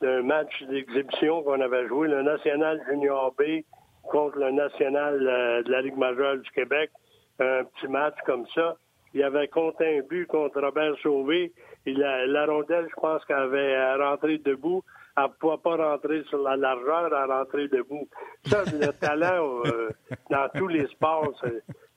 d'un 0.00 0.22
match 0.22 0.50
d'exhibition 0.64 1.42
qu'on 1.42 1.60
avait 1.60 1.86
joué, 1.88 2.08
le 2.08 2.22
National 2.22 2.80
Junior 2.88 3.34
B 3.38 3.62
contre 4.02 4.38
le 4.38 4.50
National 4.50 5.14
euh, 5.14 5.62
de 5.62 5.70
la 5.70 5.82
Ligue 5.82 5.96
majeure 5.96 6.38
du 6.38 6.50
Québec. 6.50 6.90
Un 7.38 7.64
petit 7.64 7.88
match 7.88 8.16
comme 8.26 8.46
ça. 8.54 8.76
Il 9.12 9.22
avait 9.22 9.48
compté 9.48 9.98
un 9.98 10.02
but 10.02 10.26
contre 10.26 10.60
Robert 10.60 10.94
Sauvé. 11.02 11.52
Il 11.86 11.98
la 11.98 12.46
rondelle, 12.46 12.86
je 12.88 13.00
pense 13.00 13.24
qu'elle 13.24 13.36
avait 13.36 13.94
rentré 13.96 14.38
debout 14.38 14.82
elle 15.24 15.30
ne 15.30 15.36
pouvait 15.38 15.62
pas 15.62 15.76
rentrer 15.76 16.22
sur 16.24 16.42
la 16.42 16.56
largeur, 16.56 17.12
à 17.12 17.26
rentrer 17.26 17.68
debout. 17.68 18.08
Ça, 18.44 18.64
le 18.64 18.92
talent 18.92 19.62
euh, 19.66 19.90
dans 20.30 20.48
tous 20.54 20.68
les 20.68 20.86
sports, 20.88 21.32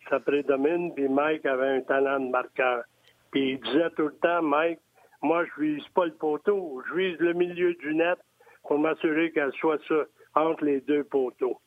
ça 0.10 0.20
prédomine. 0.20 0.94
Puis 0.94 1.08
Mike 1.08 1.46
avait 1.46 1.70
un 1.70 1.82
talent 1.82 2.20
de 2.20 2.30
marqueur. 2.30 2.84
Puis 3.32 3.54
il 3.54 3.60
disait 3.62 3.90
tout 3.96 4.08
le 4.08 4.16
temps, 4.16 4.42
Mike, 4.42 4.80
moi, 5.22 5.46
je 5.46 5.62
vise 5.62 5.88
pas 5.96 6.06
le 6.06 6.14
poteau, 6.14 6.82
je 6.90 6.96
vise 6.96 7.20
le 7.20 7.34
milieu 7.34 7.74
du 7.76 7.96
net 7.96 8.20
pour 8.68 8.78
m'assurer 8.78 9.32
qu'elle 9.32 9.54
soit 9.54 9.80
ça, 9.88 10.04
entre 10.36 10.66
les 10.66 10.82
deux 10.82 11.04
poteaux. 11.06 11.60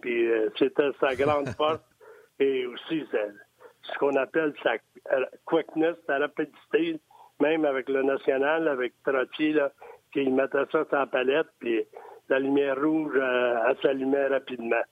Puis 0.00 0.30
euh, 0.30 0.50
c'était 0.58 0.90
sa 1.00 1.14
grande 1.14 1.48
force 1.56 1.80
et 2.40 2.66
aussi 2.66 3.04
ce 3.82 3.98
qu'on 3.98 4.16
appelle 4.16 4.52
sa 4.62 4.72
quickness, 5.44 5.96
sa 6.06 6.18
rapidité, 6.18 7.00
même 7.40 7.64
avec 7.64 7.88
le 7.88 8.02
national, 8.02 8.68
avec 8.68 8.94
Trottier, 9.04 9.52
là, 9.52 9.70
qu'il 10.14 10.34
mettait 10.34 10.64
ça 10.72 10.84
sur 10.88 10.98
la 10.98 11.06
palette, 11.06 11.48
puis 11.58 11.82
la 12.30 12.38
lumière 12.38 12.80
rouge, 12.80 13.12
euh, 13.16 13.56
elle, 13.68 13.76
s'allumait 13.82 14.28
rapidement. 14.28 14.82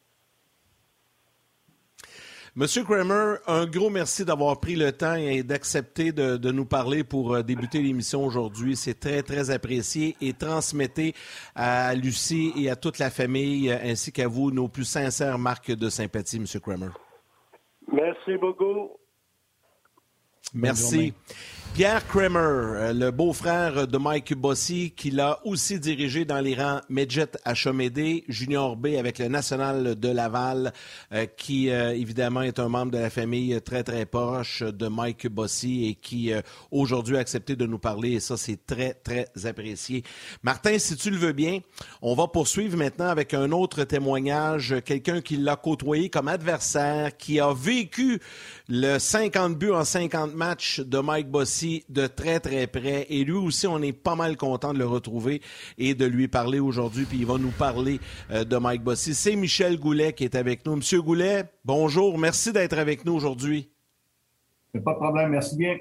Monsieur 2.55 2.85
Kramer, 2.85 3.37
un 3.47 3.65
gros 3.65 3.89
merci 3.89 4.27
d'avoir 4.27 4.61
pris 4.61 4.77
le 4.77 4.93
temps 4.93 5.15
et 5.15 5.43
d'accepter 5.43 6.13
de, 6.13 6.51
nous 6.51 6.67
parler 6.67 7.03
pour 7.03 7.35
euh, 7.35 7.43
débuter 7.43 7.81
l'émission 7.81 8.27
aujourd'hui. 8.27 8.77
C'est 8.77 9.01
très, 9.01 9.23
très 9.23 9.51
apprécié 9.51 10.17
et 10.21 10.35
transmettez 10.35 11.15
à 11.55 11.95
Lucie 11.95 12.53
et 12.59 12.69
à 12.69 12.77
toute 12.77 12.99
la 12.99 13.09
famille 13.09 13.71
euh, 13.71 13.79
ainsi 13.83 14.13
qu'à 14.13 14.29
vous 14.29 14.51
nos 14.51 14.69
plus 14.69 14.85
sincères 14.85 15.39
marques 15.39 15.73
de 15.73 15.89
sympathie, 15.89 16.41
Monsieur 16.41 16.61
Kramer. 16.61 16.91
Merci 17.91 18.37
beaucoup. 18.37 18.91
Merci. 20.53 21.15
Pierre 21.75 22.07
Kramer, 22.07 22.39
euh, 22.39 22.93
le 22.93 23.11
beau-frère 23.11 23.89
de 23.89 23.97
Mike 23.97 24.35
Bossy, 24.35 24.93
qui 24.95 25.11
l'a 25.11 25.41
aussi 25.45 25.81
dirigé 25.81 26.27
dans 26.27 26.41
les 26.41 26.55
rangs 26.55 26.83
Medjet 26.91 27.31
à 27.47 27.55
Chomédé, 27.55 28.25
Junior 28.29 28.77
B 28.77 28.89
avec 28.99 29.19
le 29.19 29.29
National 29.29 29.99
de 29.99 30.09
Laval, 30.11 30.75
euh, 31.15 31.25
qui 31.25 31.71
euh, 31.71 31.95
évidemment 31.95 32.43
est 32.43 32.59
un 32.59 32.69
membre 32.69 32.93
de 32.93 32.99
la 32.99 33.09
famille 33.09 33.59
très 33.63 33.83
très 33.85 34.05
proche 34.05 34.63
de 34.63 34.87
Mike 34.87 35.29
Bossy 35.29 35.87
et 35.87 35.95
qui 35.95 36.31
aujourd'hui 36.71 37.17
a 37.17 37.21
accepté 37.21 37.57
de 37.57 37.65
nous 37.65 37.79
parler. 37.79 38.13
Et 38.13 38.21
ça 38.21 38.37
c'est 38.37 38.67
très 38.67 38.93
très 38.93 39.29
apprécié. 39.47 40.03
Martin, 40.43 40.79
si 40.79 40.95
tu 40.97 41.09
le 41.09 41.17
veux 41.17 41.33
bien, 41.33 41.61
on 42.03 42.15
va 42.15 42.27
poursuivre 42.27 42.77
maintenant 42.77 43.09
avec 43.09 43.33
un 43.33 43.51
autre 43.51 43.85
témoignage, 43.85 44.75
quelqu'un 44.85 45.23
qui 45.23 45.39
l'a 45.39 45.57
côtoyé 45.57 46.11
comme 46.11 46.29
adversaire, 46.29 47.17
qui 47.17 47.41
a 47.41 47.55
vécu 47.55 48.21
le 48.69 48.99
50 48.99 49.57
buts 49.57 49.73
en 49.73 49.85
50 49.85 50.35
matchs 50.35 50.81
de 50.81 50.99
Mike 50.99 51.31
Bossy 51.31 51.62
de 51.89 52.07
très, 52.07 52.41
très 52.41 52.67
près. 52.67 53.07
Et 53.11 53.25
lui 53.25 53.33
aussi, 53.33 53.67
on 53.67 53.81
est 53.83 53.93
pas 53.93 54.15
mal 54.15 54.37
content 54.37 54.73
de 54.73 54.79
le 54.79 54.87
retrouver 54.87 55.41
et 55.79 55.95
de 55.95 56.05
lui 56.05 56.29
parler 56.29 56.61
aujourd'hui. 56.61 57.05
Puis 57.05 57.19
il 57.19 57.27
va 57.27 57.39
nous 57.39 57.51
parler 57.51 58.01
euh, 58.31 58.45
de 58.45 58.57
Mike 58.57 58.83
Bossy. 58.83 59.15
C'est 59.15 59.37
Michel 59.37 59.79
Goulet 59.79 60.13
qui 60.13 60.25
est 60.25 60.35
avec 60.35 60.65
nous. 60.67 60.77
Monsieur 60.77 61.03
Goulet, 61.03 61.45
bonjour. 61.65 62.19
Merci 62.19 62.53
d'être 62.53 62.79
avec 62.79 63.05
nous 63.05 63.15
aujourd'hui. 63.15 63.69
Pas 64.73 64.93
de 64.93 64.99
problème. 64.99 65.31
Merci 65.31 65.57
bien. 65.57 65.77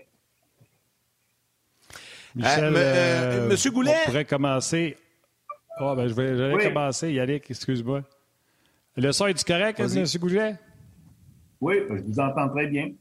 Michel, 2.36 2.64
euh, 2.64 2.78
euh, 2.78 3.50
Monsieur 3.50 3.72
Goulet? 3.72 3.96
On 4.04 4.06
pourrait 4.06 4.26
commencer. 4.26 4.98
Oh, 5.80 5.94
ben, 5.96 6.08
je 6.08 6.14
vais, 6.14 6.68
commencer. 6.68 7.12
Yannick, 7.12 7.50
excuse-moi. 7.50 8.04
Le 8.96 9.12
son 9.12 9.28
est-tu 9.28 9.46
correct, 9.46 9.80
Monsieur 9.80 10.20
Goulet? 10.20 10.56
Oui, 11.60 11.76
je 11.90 12.02
vous 12.02 12.20
entends 12.20 12.50
très 12.50 12.68
bien. 12.68 12.92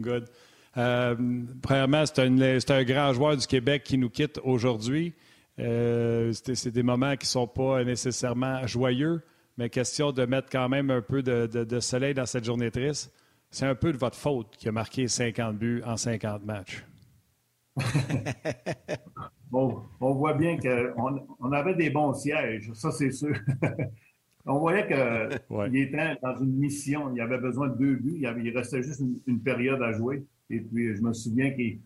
Good. 0.00 0.28
Euh, 0.76 1.14
premièrement, 1.62 2.04
c'est 2.06 2.70
un, 2.70 2.84
grand 2.84 3.12
joueur 3.12 3.36
du 3.36 3.46
Québec 3.46 3.82
qui 3.84 3.96
nous 3.98 4.10
quitte 4.10 4.40
aujourd'hui. 4.44 5.14
Euh, 5.58 6.32
c'est 6.32 6.70
des 6.70 6.82
moments 6.82 7.16
qui 7.16 7.24
ne 7.24 7.30
sont 7.30 7.46
pas 7.46 7.82
nécessairement 7.82 8.66
joyeux 8.66 9.22
mais 9.56 9.70
question 9.70 10.12
de 10.12 10.24
mettre 10.26 10.48
quand 10.50 10.68
même 10.68 10.90
un 10.90 11.00
peu 11.00 11.22
de, 11.22 11.80
soleil 11.80 12.14
dans 12.14 12.26
cette 12.26 12.44
journée 12.44 12.70
triste. 12.70 13.12
C'est 13.50 13.66
un 13.66 13.74
peu 13.74 13.92
de 13.92 13.96
votre 13.96 14.16
faute 14.16 14.56
qui 14.56 14.68
a 14.68 14.72
marqué 14.72 15.08
50 15.08 15.56
buts 15.56 15.82
en 15.86 15.96
50 15.96 16.44
matchs. 16.44 16.84
bon, 19.50 19.82
on 20.00 20.14
voit 20.14 20.34
bien 20.34 20.58
qu'on 20.58 21.26
on 21.40 21.52
avait 21.52 21.74
des 21.74 21.90
bons 21.90 22.14
sièges, 22.14 22.70
ça 22.72 22.90
c'est 22.90 23.10
sûr. 23.10 23.36
on 24.46 24.58
voyait 24.58 24.86
qu'il 24.86 25.76
était 25.76 26.16
dans 26.22 26.36
une 26.38 26.56
mission, 26.56 27.12
il 27.14 27.20
avait 27.20 27.38
besoin 27.38 27.68
de 27.68 27.76
deux 27.76 27.96
buts, 27.96 28.18
il, 28.18 28.56
restait 28.56 28.82
juste 28.82 29.02
une, 29.26 29.40
période 29.40 29.82
à 29.82 29.92
jouer. 29.92 30.24
Et 30.50 30.60
puis 30.60 30.94
je 30.96 31.02
me 31.02 31.12
souviens 31.12 31.50
qu'il 31.50 31.80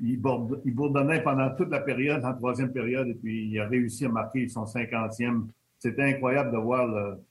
il, 0.00 0.20
bourdonnait 0.20 1.22
pendant 1.22 1.54
toute 1.54 1.70
la 1.70 1.80
période, 1.80 2.24
en 2.24 2.34
troisième 2.34 2.72
période, 2.72 3.08
et 3.08 3.14
puis 3.14 3.48
il 3.48 3.60
a 3.60 3.66
réussi 3.66 4.06
à 4.06 4.08
marquer 4.08 4.48
son 4.48 4.66
cinquantième. 4.66 5.48
C'était 5.78 6.02
incroyable 6.02 6.52
de 6.52 6.58
voir, 6.58 6.86
le, 6.86 7.22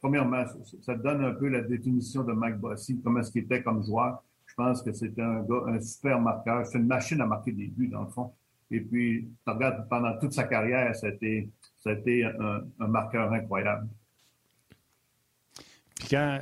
premièrement, 0.00 0.44
ça 0.82 0.94
donne 0.94 1.24
un 1.24 1.32
peu 1.32 1.48
la 1.48 1.62
définition 1.62 2.22
de 2.24 2.32
Mike 2.32 2.56
Bossy, 2.56 3.00
comment 3.02 3.20
est-ce 3.20 3.32
qu'il 3.32 3.44
était 3.44 3.62
comme 3.62 3.82
joueur. 3.82 4.22
Je 4.46 4.54
pense 4.54 4.82
que 4.82 4.92
c'était 4.92 5.22
un 5.22 5.42
gars, 5.42 5.62
un 5.68 5.80
super 5.80 6.20
marqueur. 6.20 6.66
C'est 6.66 6.78
une 6.78 6.86
machine 6.86 7.20
à 7.20 7.26
marquer 7.26 7.52
des 7.52 7.68
buts, 7.68 7.88
dans 7.88 8.02
le 8.02 8.10
fond. 8.10 8.32
Et 8.70 8.80
puis, 8.80 9.28
tu 9.44 9.52
regardes, 9.52 9.88
pendant 9.88 10.16
toute 10.18 10.32
sa 10.32 10.44
carrière, 10.44 10.94
ça 10.94 11.06
a 11.06 11.10
été, 11.10 11.48
ça 11.82 11.90
a 11.90 11.92
été 11.94 12.24
un, 12.24 12.86
marqueur 12.86 13.32
incroyable. 13.32 13.88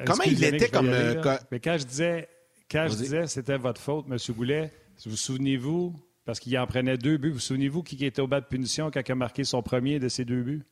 Comment 0.07 0.25
il 0.25 0.42
était 0.42 0.68
comme. 0.68 0.88
Euh, 0.88 1.37
mais 1.50 1.61
quand 1.61 1.76
je 1.78 1.85
disais, 1.85 2.28
quand 2.71 2.87
je 2.89 2.97
disais 2.97 3.27
c'était 3.27 3.59
votre 3.59 3.81
faute, 3.81 4.07
M. 4.11 4.17
Goulet, 4.35 4.73
vous, 5.05 5.11
vous 5.11 5.17
souvenez-vous, 5.17 5.95
parce 6.25 6.41
qu'il 6.41 6.59
en 6.59 6.67
prenait 6.67 6.99
deux 6.99 7.17
buts, 7.17 7.29
vous, 7.29 7.35
vous 7.35 7.41
souvenez-vous 7.41 7.83
qui 7.83 8.05
était 8.05 8.21
au 8.21 8.27
bas 8.27 8.41
de 8.41 8.47
punition 8.47 8.91
quand 8.91 9.01
il 9.07 9.13
a 9.13 9.15
marqué 9.15 9.45
son 9.45 9.63
premier 9.63 9.99
de 9.99 10.09
ces 10.09 10.25
deux 10.25 10.43
buts? 10.43 10.63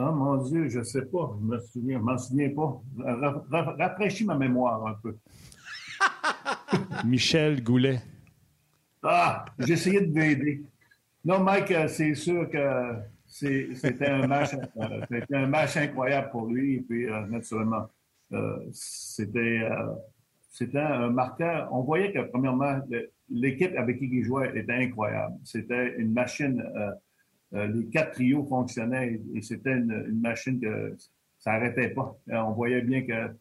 Ah, 0.00 0.12
mon 0.12 0.36
Dieu, 0.36 0.68
je 0.68 0.78
ne 0.78 0.84
sais 0.84 1.06
pas. 1.06 1.36
Je 1.40 1.44
me 1.44 1.58
souviens, 1.58 1.98
m'en 1.98 2.16
souviens 2.16 2.50
pas. 2.50 2.80
Rafraîchis 3.78 4.24
ma 4.24 4.36
mémoire 4.36 4.86
un 4.86 4.94
peu. 4.94 5.16
Michel 7.04 7.64
Goulet. 7.64 8.00
Ah, 9.02 9.44
j'essayais 9.58 10.02
de 10.02 10.12
m'aider. 10.12 10.62
Non, 11.24 11.40
Mike, 11.40 11.72
euh, 11.72 11.88
c'est 11.88 12.14
sûr 12.14 12.48
que 12.48 12.94
c'était 13.26 14.06
un 14.06 14.26
match, 14.28 14.50
euh, 14.54 15.20
un 15.32 15.46
match 15.46 15.76
incroyable 15.76 16.30
pour 16.30 16.46
lui. 16.46 16.76
Et 16.76 16.80
puis, 16.80 17.08
euh, 17.08 17.26
naturellement, 17.26 17.88
c'était 18.70 19.68
c'était 20.50 20.78
un 20.78 21.10
marqueur. 21.10 21.68
On 21.72 21.82
voyait 21.82 22.12
que, 22.12 22.20
premièrement, 22.20 22.80
l'équipe 23.30 23.76
avec 23.76 23.98
qui 23.98 24.08
il 24.10 24.24
jouait 24.24 24.58
était 24.58 24.72
incroyable. 24.72 25.36
C'était 25.44 25.96
une 25.98 26.12
machine. 26.12 26.62
Euh, 26.76 26.90
euh, 27.54 27.66
les 27.66 27.86
quatre 27.86 28.12
trios 28.12 28.44
fonctionnaient 28.44 29.20
et 29.34 29.40
c'était 29.40 29.72
une, 29.72 30.20
machine 30.20 30.60
que 30.60 30.94
ça 31.38 31.52
n'arrêtait 31.52 31.90
pas. 31.90 32.16
Euh, 32.30 32.36
on 32.40 32.52
voyait 32.52 32.82
bien 32.82 33.02
que 33.02 33.34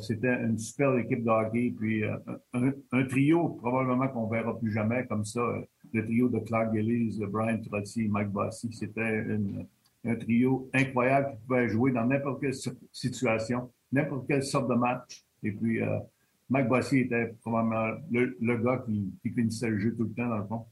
c'était 0.00 0.42
une 0.42 0.58
super 0.58 0.96
équipe 0.96 1.22
de. 1.22 1.76
Puis 1.76 2.02
un, 2.02 3.04
trio 3.04 3.48
probablement 3.60 4.08
qu'on 4.08 4.26
verra 4.26 4.58
plus 4.58 4.72
jamais 4.72 5.06
comme 5.06 5.24
ça. 5.26 5.42
Le 5.92 6.02
trio 6.02 6.30
de 6.30 6.38
Clark 6.38 6.74
Gillies, 6.74 7.20
Brian 7.28 7.60
Trotty, 7.60 8.08
Mike 8.08 8.28
Bossy, 8.28 8.72
c'était 8.72 9.22
un 10.04 10.14
trio 10.14 10.70
incroyable 10.72 11.32
qui 11.32 11.46
pouvait 11.46 11.68
jouer 11.68 11.92
dans 11.92 12.06
n'importe 12.06 12.40
quelle 12.40 12.54
situation, 12.90 13.70
n'importe 13.92 14.26
quelle 14.26 14.42
sorte 14.42 14.70
de 14.70 14.76
match. 14.76 15.26
Et 15.42 15.52
puis, 15.52 15.80
Mike 16.48 16.68
Bossy 16.68 16.98
était 17.00 17.34
probablement 17.40 17.96
le, 18.10 18.56
gars 18.58 18.82
qui, 18.84 19.12
qui, 19.22 19.30
finissait 19.30 19.70
le 19.70 19.78
jeu 19.78 19.94
tout 19.96 20.04
le 20.04 20.12
temps, 20.12 20.28
dans 20.28 20.38
le 20.38 20.46
fond. 20.46 20.66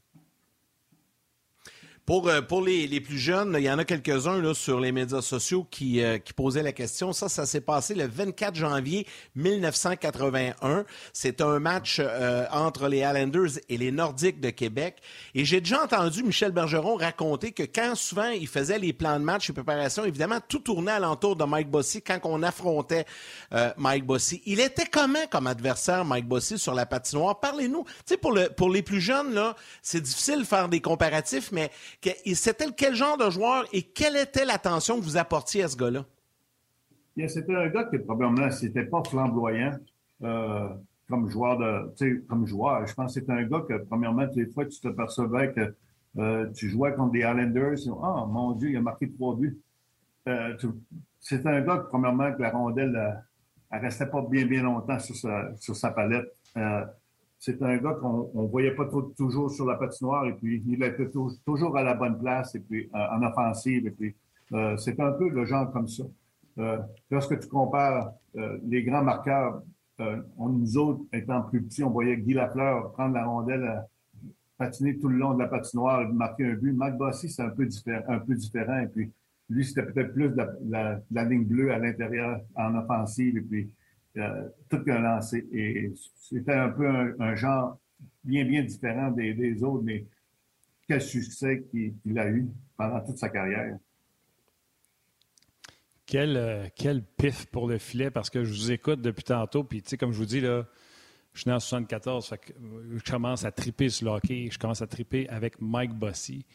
Pour, 2.09 2.27
euh, 2.27 2.41
pour 2.41 2.63
les, 2.63 2.87
les, 2.87 3.01
plus 3.01 3.19
jeunes, 3.19 3.55
il 3.59 3.63
y 3.63 3.69
en 3.69 3.77
a 3.77 3.85
quelques-uns 3.85 4.55
sur 4.55 4.79
les 4.79 4.91
médias 4.91 5.21
sociaux 5.21 5.67
qui, 5.69 6.01
euh, 6.01 6.17
qui 6.17 6.33
posaient 6.33 6.63
la 6.63 6.71
question. 6.71 7.13
Ça, 7.13 7.29
ça 7.29 7.45
s'est 7.45 7.61
passé 7.61 7.93
le 7.93 8.07
24 8.07 8.55
janvier 8.55 9.05
1981. 9.35 10.85
C'est 11.13 11.39
un 11.39 11.59
match 11.59 11.97
euh, 11.99 12.47
entre 12.51 12.87
les 12.87 13.03
Highlanders 13.03 13.59
et 13.69 13.77
les 13.77 13.91
Nordiques 13.91 14.39
de 14.39 14.49
Québec. 14.49 14.95
Et 15.35 15.45
j'ai 15.45 15.61
déjà 15.61 15.83
entendu 15.83 16.23
Michel 16.23 16.51
Bergeron 16.51 16.95
raconter 16.95 17.51
que 17.51 17.61
quand 17.61 17.93
souvent 17.93 18.29
il 18.29 18.47
faisait 18.47 18.79
les 18.79 18.91
plans 18.91 19.19
de 19.19 19.23
match 19.23 19.47
et 19.51 19.53
préparation, 19.53 20.03
évidemment, 20.03 20.39
tout 20.47 20.57
tournait 20.57 20.93
alentour 20.93 21.35
de 21.35 21.43
Mike 21.43 21.69
Bossy 21.69 22.01
quand 22.01 22.17
on 22.23 22.41
affrontait 22.41 23.05
Mike 23.77 24.07
Bossy. 24.07 24.41
Il 24.47 24.59
était 24.61 24.87
comment 24.87 25.27
comme 25.29 25.45
adversaire, 25.45 26.05
Mike 26.05 26.27
Bossy, 26.27 26.57
sur 26.57 26.73
la 26.73 26.87
patinoire? 26.87 27.39
Parlez-nous. 27.39 27.83
Tu 27.83 27.93
sais, 28.07 28.17
pour, 28.17 28.31
le, 28.31 28.49
pour 28.49 28.71
les 28.71 28.81
plus 28.81 28.99
jeunes, 28.99 29.35
là, 29.35 29.55
c'est 29.83 30.01
difficile 30.01 30.39
de 30.39 30.43
faire 30.45 30.69
des 30.69 30.81
comparatifs, 30.81 31.51
mais 31.51 31.69
c'était 32.33 32.65
quel 32.75 32.95
genre 32.95 33.17
de 33.17 33.29
joueur 33.29 33.65
et 33.73 33.83
quelle 33.83 34.15
était 34.15 34.45
l'attention 34.45 34.97
que 34.97 35.03
vous 35.03 35.17
apportiez 35.17 35.63
à 35.63 35.67
ce 35.67 35.75
gars-là? 35.75 36.05
C'était 37.27 37.55
un 37.55 37.67
gars 37.67 37.83
qui, 37.85 37.97
probablement, 37.99 38.49
c'était 38.51 38.85
pas 38.85 39.03
flamboyant 39.03 39.77
euh, 40.23 40.69
comme 41.09 41.29
joueur 41.29 41.57
de. 41.57 41.93
Je 41.99 42.93
pense 42.93 43.13
que 43.13 43.19
c'était 43.19 43.33
un 43.33 43.43
gars 43.43 43.61
que, 43.67 43.77
premièrement, 43.83 44.25
toutes 44.27 44.37
les 44.37 44.45
fois, 44.45 44.65
tu 44.65 44.79
te 44.79 44.87
percevais 44.87 45.51
que 45.51 45.75
euh, 46.17 46.49
tu 46.51 46.69
jouais 46.69 46.93
contre 46.93 47.11
des 47.11 47.19
Islanders. 47.19 47.77
Oh, 47.87 48.25
mon 48.27 48.53
Dieu, 48.53 48.69
il 48.69 48.77
a 48.77 48.81
marqué 48.81 49.11
trois 49.11 49.35
buts. 49.35 49.59
Euh, 50.27 50.55
c'était 51.19 51.49
un 51.49 51.61
gars, 51.61 51.85
premièrement, 51.89 52.31
que 52.31 52.41
la 52.41 52.51
rondelle, 52.51 53.21
elle, 53.69 53.81
restait 53.81 54.07
pas 54.07 54.21
bien, 54.21 54.45
bien 54.45 54.63
longtemps 54.63 54.99
sur 54.99 55.15
sa, 55.15 55.55
sur 55.57 55.75
sa 55.75 55.91
palette 55.91 56.33
c'est 57.39 57.61
un 57.61 57.77
gars 57.77 57.93
qu'on 57.93 58.29
ne 58.33 58.47
voyait 58.47 58.75
pas 58.75 58.85
toujours 59.17 59.49
sur 59.49 59.65
la 59.65 59.75
patinoire 59.75 60.27
et 60.27 60.33
puis 60.33 60.61
il 60.67 60.83
était 60.83 61.09
toujours 61.45 61.77
à 61.77 61.83
la 61.83 61.93
bonne 61.93 62.19
place 62.19 62.53
et 62.55 62.59
puis 62.59 62.89
euh, 62.93 62.97
en 63.11 63.23
offensive 63.23 63.87
et 63.87 63.91
puis 63.91 64.15
euh, 64.51 64.75
c'est 64.75 64.99
un 64.99 65.13
peu 65.13 65.29
le 65.29 65.45
genre 65.45 65.71
comme 65.71 65.87
ça. 65.87 66.03
Euh, 66.57 66.77
lorsque 67.09 67.39
tu 67.39 67.47
compares 67.47 68.11
les 68.65 68.83
grands 68.83 69.03
marqueurs, 69.03 69.63
nous 70.37 70.77
autres 70.77 71.01
étant 71.11 71.41
plus 71.43 71.63
petits, 71.63 71.83
on 71.83 71.89
voyait 71.89 72.17
Guy 72.17 72.33
Lafleur 72.33 72.91
prendre 72.91 73.15
la 73.15 73.25
rondelle, 73.25 73.83
patiner 74.57 74.97
tout 74.97 75.07
le 75.07 75.17
long 75.17 75.33
de 75.33 75.39
la 75.39 75.47
patinoire, 75.47 76.07
marquer 76.09 76.45
un 76.45 76.53
but. 76.53 76.73
Mac 76.73 76.97
Bossy, 76.97 77.29
c'est 77.29 77.41
un 77.41 77.49
peu 77.49 77.65
différent, 77.65 78.03
un 78.07 78.19
peu 78.19 78.35
différent 78.35 78.79
et 78.81 78.87
puis 78.87 79.11
lui 79.49 79.65
c'était 79.65 79.83
peut-être 79.83 80.13
plus 80.13 80.29
de 80.29 80.43
la, 80.69 81.23
ligne 81.23 81.45
bleue 81.45 81.71
à 81.71 81.79
l'intérieur 81.79 82.39
en 82.55 82.75
offensive 82.75 83.37
et 83.37 83.41
puis 83.41 83.69
euh, 84.17 84.49
tout 84.69 84.81
un 84.87 84.99
lancé. 84.99 85.47
Et 85.51 85.93
c'était 86.15 86.53
un 86.53 86.69
peu 86.69 86.87
un, 87.19 87.35
genre 87.35 87.77
bien, 88.23 88.45
bien 88.45 88.63
différent 88.63 89.11
des, 89.11 89.63
autres, 89.63 89.83
mais 89.83 90.05
quel 90.87 91.01
succès 91.01 91.63
qu'il 91.69 92.19
a 92.19 92.29
eu 92.29 92.47
pendant 92.77 93.01
toute 93.05 93.17
sa 93.17 93.29
carrière. 93.29 93.77
Quel, 96.05 96.37
euh, 96.37 96.67
quel 96.75 97.03
pif 97.03 97.45
pour 97.47 97.67
le 97.67 97.77
filet, 97.77 98.09
parce 98.09 98.31
que 98.31 98.43
je 98.43 98.51
vous 98.51 98.71
écoute 98.71 98.99
depuis 99.01 99.23
tantôt, 99.23 99.63
puis 99.63 99.83
tu 99.83 99.89
sais, 99.89 99.97
comme 99.97 100.11
je 100.11 100.17
vous 100.17 100.25
dis, 100.25 100.41
là, 100.41 100.65
je 101.33 101.41
suis 101.41 101.49
né 101.49 101.55
en 101.55 101.59
74, 101.59 102.33
je 102.95 103.11
commence 103.11 103.45
à 103.45 103.51
triper 103.51 103.89
sur 103.89 104.07
le 104.07 104.11
hockey, 104.13 104.49
je 104.51 104.57
commence 104.57 104.81
à 104.81 104.87
triper 104.87 105.29
avec 105.29 105.61
Mike 105.61 105.93
Bossy. 105.93 106.45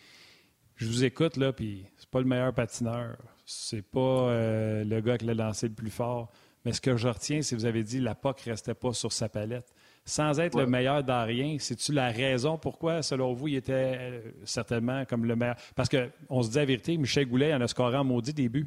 Je 0.77 0.87
vous 0.87 1.05
écoute, 1.05 1.37
là, 1.37 1.53
puis 1.53 1.87
c'est 1.97 2.11
pas 2.11 2.19
le 2.19 2.27
meilleur 2.27 2.53
patineur, 2.53 3.17
c'est 3.47 3.83
pas 3.83 4.01
euh, 4.01 4.85
le 4.85 5.01
gars 5.01 5.17
qui 5.17 5.27
l'a 5.27 5.35
lancé 5.35 5.69
le 5.69 5.75
plus 5.75 5.91
fort, 5.91 6.33
mais 6.65 6.73
ce 6.73 6.81
que 6.81 6.97
je 6.97 7.09
retiens, 7.09 7.43
c'est 7.43 7.55
que 7.55 7.61
vous 7.61 7.67
avez 7.67 7.83
dit 7.83 8.01
la 8.01 8.15
POC 8.15 8.47
ne 8.47 8.53
restait 8.53 8.75
pas 8.75 8.93
sur 8.93 9.13
sa 9.13 9.29
palette. 9.29 9.73
Sans 10.07 10.39
être 10.39 10.59
le 10.59 10.67
meilleur 10.67 11.03
dans 11.03 11.25
rien, 11.25 11.57
c'est-tu 11.59 11.93
la 11.93 12.11
raison 12.11 12.59
pourquoi, 12.59 13.03
selon 13.03 13.33
vous, 13.33 13.49
il 13.49 13.57
était 13.57 13.97
euh, 13.99 14.21
certainement 14.45 15.05
comme 15.07 15.25
le 15.25 15.35
meilleur? 15.35 15.57
Parce 15.75 15.89
qu'on 15.89 16.43
se 16.43 16.51
dit 16.51 16.57
la 16.57 16.65
vérité, 16.65 16.97
Michel 16.99 17.27
Goulet 17.27 17.55
en 17.55 17.61
a 17.61 17.69
scoré 17.69 17.97
en 17.97 18.05
maudit 18.05 18.35
début. 18.35 18.67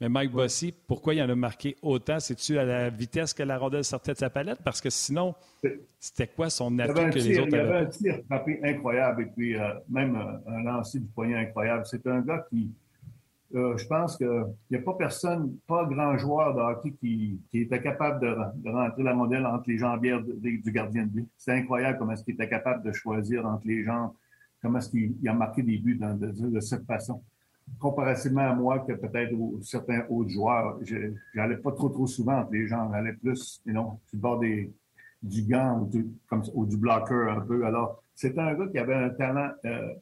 Mais 0.00 0.08
Mike 0.08 0.32
Bossy, 0.32 0.74
pourquoi 0.88 1.14
il 1.14 1.22
en 1.22 1.28
a 1.28 1.34
marqué 1.36 1.76
autant? 1.80 2.18
C'est-tu 2.18 2.58
à 2.58 2.64
la 2.64 2.90
vitesse 2.90 3.32
que 3.32 3.44
la 3.44 3.56
rondelle 3.56 3.84
sortait 3.84 4.12
de 4.12 4.18
sa 4.18 4.28
palette? 4.28 4.58
Parce 4.64 4.80
que 4.80 4.90
sinon, 4.90 5.34
c'était 6.00 6.26
quoi 6.26 6.50
son 6.50 6.76
atout 6.80 6.94
que 6.94 7.18
les 7.18 7.38
autres 7.38 7.48
Il 7.52 7.58
avait 7.60 7.78
un 7.78 7.86
tir 7.86 8.18
frappé 8.26 8.58
incroyable 8.64 9.22
et 9.22 9.26
puis 9.26 9.56
euh, 9.56 9.72
même 9.88 10.16
un, 10.16 10.40
un 10.52 10.62
lancer 10.64 10.98
du 10.98 11.06
poignet 11.06 11.36
incroyable. 11.36 11.84
C'est 11.86 12.04
un 12.08 12.20
gars 12.20 12.44
qui, 12.50 12.72
je 13.54 13.86
pense 13.86 14.16
qu'il 14.16 14.44
n'y 14.70 14.76
a 14.76 14.80
pas 14.80 14.94
personne, 14.94 15.56
pas 15.68 15.84
grand 15.84 16.18
joueur 16.18 16.54
de 16.54 16.60
hockey 16.60 16.92
qui, 16.98 17.40
était 17.52 17.80
capable 17.80 18.20
de, 18.20 18.68
rentrer 18.68 19.02
la 19.04 19.14
rondelle 19.14 19.46
entre 19.46 19.68
les 19.68 19.78
jambières 19.78 20.22
du 20.22 20.72
gardien 20.72 21.04
de 21.04 21.10
but. 21.10 21.28
C'est 21.36 21.52
incroyable 21.52 21.98
comment 21.98 22.12
est-ce 22.12 22.24
qu'il 22.24 22.34
était 22.34 22.48
capable 22.48 22.82
de 22.82 22.92
choisir 22.92 23.46
entre 23.46 23.66
les 23.66 23.84
jambes, 23.84 24.12
comment 24.60 24.78
est-ce 24.78 24.90
qu'il 24.90 25.16
a 25.28 25.34
marqué 25.34 25.62
des 25.62 25.78
buts 25.78 26.00
de, 26.00 26.60
cette 26.60 26.84
façon. 26.84 27.22
Comparativement 27.78 28.42
à 28.42 28.54
moi, 28.54 28.80
que 28.80 28.92
peut-être 28.92 29.32
certains 29.62 30.04
autres 30.10 30.30
joueurs, 30.30 30.78
j'allais 31.32 31.56
pas 31.56 31.72
trop 31.72 31.88
trop 31.88 32.06
souvent 32.06 32.40
entre 32.40 32.52
les 32.52 32.66
jambes, 32.66 32.90
j'allais 32.92 33.14
plus, 33.14 33.62
you 33.64 33.72
know, 33.72 34.00
sur 34.06 34.16
le 34.16 34.20
bord 34.20 34.38
des, 34.40 34.72
du 35.22 35.42
gant 35.42 35.80
ou 35.80 35.86
du, 35.86 36.06
comme, 36.28 36.42
ou 36.54 36.66
du 36.66 36.76
blocker 36.76 37.30
un 37.30 37.40
peu. 37.40 37.64
Alors, 37.64 38.02
c'était 38.14 38.40
un 38.40 38.54
gars 38.54 38.66
qui 38.66 38.78
avait 38.78 38.94
un 38.94 39.10
talent 39.10 39.50
euh, 39.64 39.94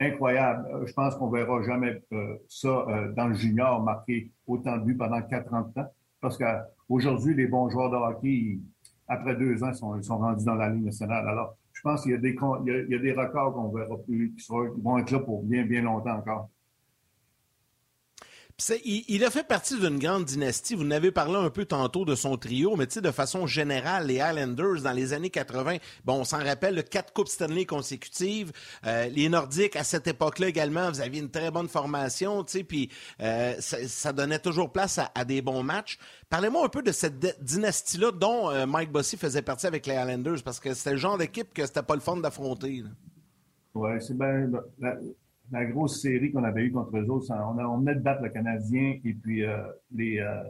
incroyable. 0.00 0.66
Euh, 0.72 0.86
je 0.86 0.92
pense 0.92 1.14
qu'on 1.16 1.30
verra 1.30 1.62
jamais 1.62 2.02
euh, 2.12 2.36
ça 2.48 2.68
euh, 2.68 3.12
dans 3.12 3.28
le 3.28 3.34
junior 3.34 3.82
marquer 3.82 4.30
autant 4.46 4.76
de 4.76 4.84
buts 4.84 4.96
pendant 4.96 5.20
40 5.22 5.76
ans. 5.78 5.92
Parce 6.20 6.36
qu'aujourd'hui, 6.36 7.34
les 7.34 7.46
bons 7.46 7.70
joueurs 7.70 7.90
de 7.90 7.96
hockey, 7.96 8.58
après 9.06 9.36
deux 9.36 9.62
ans, 9.62 9.72
sont, 9.72 10.00
sont 10.02 10.18
rendus 10.18 10.44
dans 10.44 10.54
la 10.54 10.68
Ligue 10.70 10.84
nationale. 10.84 11.28
Alors, 11.28 11.56
je 11.72 11.80
pense 11.82 12.02
qu'il 12.02 12.12
y 12.12 12.14
a 12.14 12.18
des, 12.18 12.36
il 12.66 12.86
y 12.90 12.94
a, 12.94 12.98
des 12.98 13.12
records 13.12 13.54
qu'on 13.54 13.68
verra 13.68 13.96
plus, 13.98 14.34
qui, 14.34 14.46
vont 14.48 14.98
être 14.98 15.10
là 15.12 15.20
pour 15.20 15.44
bien, 15.44 15.64
bien 15.64 15.82
longtemps 15.82 16.16
encore. 16.16 16.50
Il, 18.80 19.24
a 19.24 19.30
fait 19.30 19.46
partie 19.46 19.78
d'une 19.78 20.00
grande 20.00 20.24
dynastie. 20.24 20.74
Vous 20.74 20.82
n'avez 20.82 21.12
parlé 21.12 21.36
un 21.36 21.48
peu 21.48 21.64
tantôt 21.64 22.04
de 22.04 22.16
son 22.16 22.36
trio, 22.36 22.74
mais 22.74 22.86
de 22.86 23.10
façon 23.12 23.46
générale, 23.46 24.08
les 24.08 24.16
Islanders, 24.16 24.82
dans 24.82 24.90
les 24.90 25.12
années 25.12 25.30
80, 25.30 25.76
bon, 26.04 26.14
on 26.14 26.24
s'en 26.24 26.38
rappelle, 26.38 26.82
quatre 26.82 27.12
Coupes 27.12 27.28
Stanley 27.28 27.66
consécutives. 27.66 28.50
Euh, 28.84 29.06
les 29.10 29.28
Nordiques, 29.28 29.76
à 29.76 29.84
cette 29.84 30.08
époque-là 30.08 30.48
également, 30.48 30.90
vous 30.90 31.00
aviez 31.00 31.20
une 31.20 31.30
très 31.30 31.52
bonne 31.52 31.68
formation, 31.68 32.44
puis 32.66 32.90
euh, 33.20 33.54
ça, 33.60 34.12
donnait 34.12 34.40
toujours 34.40 34.72
place 34.72 34.98
à, 35.14 35.24
des 35.24 35.40
bons 35.40 35.62
matchs. 35.62 35.96
Parlez-moi 36.28 36.64
un 36.64 36.68
peu 36.68 36.82
de 36.82 36.90
cette 36.90 37.20
dynastie-là 37.40 38.10
dont 38.10 38.50
euh, 38.50 38.66
Mike 38.66 38.90
Bossy 38.90 39.16
faisait 39.16 39.42
partie 39.42 39.68
avec 39.68 39.86
les 39.86 39.94
Islanders, 39.94 40.42
parce 40.44 40.58
que 40.58 40.74
c'était 40.74 40.92
le 40.92 40.96
genre 40.96 41.16
d'équipe 41.16 41.54
que 41.54 41.64
c'était 41.64 41.84
pas 41.84 41.94
le 41.94 42.00
fun 42.00 42.16
d'affronter. 42.16 42.82
Oui, 43.74 43.90
c'est 44.00 44.18
bien 44.18 44.50
la 44.80 44.96
grosse 45.52 46.02
série 46.02 46.32
qu'on 46.32 46.44
avait 46.44 46.64
eue 46.64 46.72
contre 46.72 46.96
eux 46.98 47.10
autres, 47.10 47.26
on, 47.30 47.58
a, 47.58 47.64
on 47.64 47.78
venait 47.78 47.94
de 47.94 48.00
battre 48.00 48.22
le 48.22 48.28
Canadien 48.30 48.98
et 49.04 49.14
puis 49.14 49.44
euh, 49.44 49.62
les, 49.94 50.18
euh, 50.18 50.44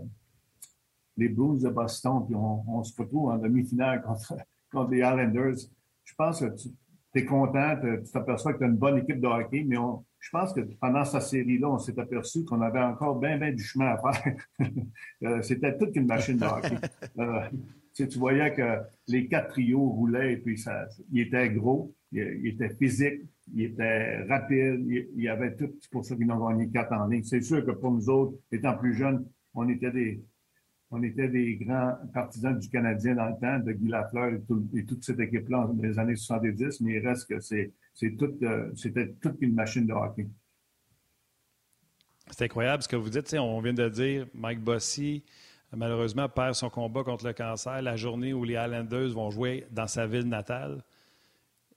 les 1.16 1.28
Blues 1.28 1.62
de 1.62 1.68
Boston, 1.68 2.24
puis 2.26 2.34
on, 2.34 2.82
se 2.82 3.00
retrouve 3.00 3.30
en 3.30 3.38
demi-finale 3.38 4.02
contre, 4.02 4.34
contre 4.72 4.90
les 4.90 4.98
Islanders. 4.98 5.58
Je 6.04 6.14
pense 6.14 6.40
que 6.40 6.46
tu 6.56 6.68
es 7.14 7.24
content, 7.24 7.76
tu 7.80 8.10
t'aperçois 8.10 8.54
que 8.54 8.58
tu 8.58 8.64
as 8.64 8.68
une 8.68 8.76
bonne 8.76 8.98
équipe 8.98 9.20
de 9.20 9.26
hockey, 9.26 9.64
mais 9.66 9.76
je 10.20 10.30
pense 10.30 10.52
que 10.52 10.60
pendant 10.80 11.04
cette 11.04 11.22
série-là, 11.22 11.70
on 11.70 11.78
s'est 11.78 11.98
aperçu 11.98 12.44
qu'on 12.44 12.60
avait 12.60 12.82
encore 12.82 13.18
bien, 13.18 13.38
bien 13.38 13.52
du 13.52 13.62
chemin 13.62 13.94
à 13.94 14.12
faire. 14.12 14.36
Euh, 15.24 15.42
c'était 15.42 15.76
toute 15.76 15.96
une 15.96 16.06
machine 16.06 16.36
de 16.36 16.44
hockey. 16.44 16.76
tu, 18.06 18.18
voyais 18.18 18.54
que 18.54 18.78
les 19.08 19.26
quatre 19.26 19.48
trios 19.48 19.84
roulaient 19.88 20.34
et 20.34 20.36
puis 20.36 20.56
ça, 20.56 20.86
ils 21.10 21.22
étaient 21.22 21.50
gros, 21.50 21.92
ils 22.12 22.46
étaient 22.46 22.72
physiques, 22.76 23.22
il 23.54 23.62
était 23.62 24.22
rapide, 24.24 24.84
il, 24.86 25.22
y 25.22 25.28
avait 25.28 25.54
tout. 25.56 25.70
C'est 25.80 25.90
pour 25.90 26.04
ça 26.04 26.16
qu'ils 26.16 26.30
ont 26.30 26.48
gagné 26.48 26.68
quatre 26.68 26.92
en 26.92 27.06
ligne. 27.06 27.24
C'est 27.24 27.40
sûr 27.40 27.64
que 27.64 27.72
pour 27.72 27.92
nous 27.92 28.08
autres, 28.08 28.38
étant 28.52 28.76
plus 28.76 28.94
jeunes, 28.94 29.26
on 29.54 29.68
était 29.68 29.90
des, 29.90 30.22
on 30.90 31.02
était 31.02 31.28
des 31.28 31.56
grands 31.56 31.96
partisans 32.12 32.58
du 32.58 32.68
Canadien 32.68 33.14
dans 33.14 33.26
le 33.26 33.38
temps, 33.40 33.58
de 33.58 33.72
Guy 33.72 33.88
Lafleur 33.88 34.32
et, 34.74 34.84
toute 34.84 35.04
cette 35.04 35.20
équipe-là 35.20 35.68
dans 35.72 35.82
les 35.82 35.98
années 35.98 36.16
70, 36.16 36.80
mais 36.80 36.94
il 36.94 37.06
reste 37.06 37.28
que 37.28 37.40
c'est, 37.40 37.72
euh, 38.02 38.70
c'était 38.74 39.14
toute 39.20 39.36
une 39.40 39.54
machine 39.54 39.86
de 39.86 39.92
hockey. 39.92 40.26
C'est 42.30 42.44
incroyable 42.44 42.82
ce 42.82 42.88
que 42.88 42.96
vous 42.96 43.10
dites. 43.10 43.34
On 43.34 43.60
vient 43.60 43.72
de 43.72 43.88
dire, 43.88 44.26
Mike 44.34 44.60
Bossy, 44.60 45.24
malheureusement, 45.74 46.28
perd 46.28 46.54
son 46.54 46.70
combat 46.70 47.02
contre 47.02 47.26
le 47.26 47.32
cancer 47.32 47.80
la 47.82 47.96
journée 47.96 48.32
où 48.32 48.44
les 48.44 48.54
Islanders 48.54 49.08
vont 49.08 49.30
jouer 49.30 49.66
dans 49.70 49.86
sa 49.86 50.06
ville 50.06 50.28
natale 50.28 50.82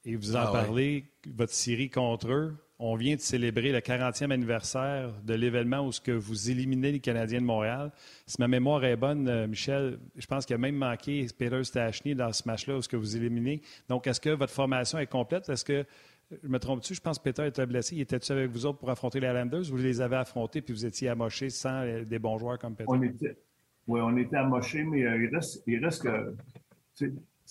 et 0.05 0.15
vous 0.15 0.35
en 0.35 0.39
ah 0.39 0.51
parlez, 0.51 1.05
votre 1.27 1.53
série 1.53 1.89
contre 1.89 2.31
eux. 2.31 2.55
On 2.79 2.95
vient 2.95 3.15
de 3.15 3.21
célébrer 3.21 3.71
le 3.71 3.77
40e 3.77 4.31
anniversaire 4.31 5.13
de 5.23 5.35
l'événement 5.35 5.85
où 5.85 5.91
ce 5.91 6.01
que 6.01 6.11
vous 6.11 6.49
éliminez 6.49 6.91
les 6.91 6.99
Canadiens 6.99 7.39
de 7.39 7.45
Montréal. 7.45 7.91
Si 8.25 8.37
ma 8.39 8.47
mémoire 8.47 8.83
est 8.83 8.95
bonne, 8.95 9.27
euh, 9.27 9.47
Michel, 9.47 9.99
je 10.15 10.25
pense 10.25 10.47
qu'il 10.47 10.55
a 10.55 10.57
même 10.57 10.75
manqué 10.75 11.27
Peter 11.37 11.63
Stachny 11.63 12.15
dans 12.15 12.33
ce 12.33 12.41
match-là 12.47 12.77
où 12.77 12.81
ce 12.81 12.89
que 12.89 12.97
vous 12.97 13.15
éliminez. 13.15 13.61
Donc, 13.87 14.07
est-ce 14.07 14.19
que 14.19 14.31
votre 14.31 14.51
formation 14.51 14.97
est 14.97 15.05
complète? 15.05 15.47
Est-ce 15.49 15.63
que, 15.63 15.85
je 16.31 16.47
me 16.47 16.57
trompe-tu, 16.57 16.95
je 16.95 17.01
pense 17.01 17.19
que 17.19 17.23
Peter 17.23 17.45
était 17.45 17.67
blessé. 17.67 17.97
Il 17.97 18.01
était-tu 18.01 18.31
avec 18.31 18.49
vous 18.49 18.65
autres 18.65 18.79
pour 18.79 18.89
affronter 18.89 19.19
les 19.19 19.27
Islanders? 19.27 19.65
Vous 19.69 19.77
les 19.77 20.01
avez 20.01 20.15
affrontés 20.15 20.63
puis 20.63 20.73
vous 20.73 20.85
étiez 20.87 21.09
amochés 21.09 21.51
sans 21.51 21.85
des 22.03 22.17
bons 22.17 22.39
joueurs 22.39 22.57
comme 22.57 22.73
Peter? 22.75 22.89
On 22.89 23.03
était, 23.03 23.37
oui, 23.85 24.01
on 24.01 24.17
était 24.17 24.37
amochés, 24.37 24.83
mais 24.83 25.05
euh, 25.05 25.23
il, 25.23 25.35
reste, 25.35 25.61
il 25.67 25.85
reste 25.85 26.01
que 26.01 26.35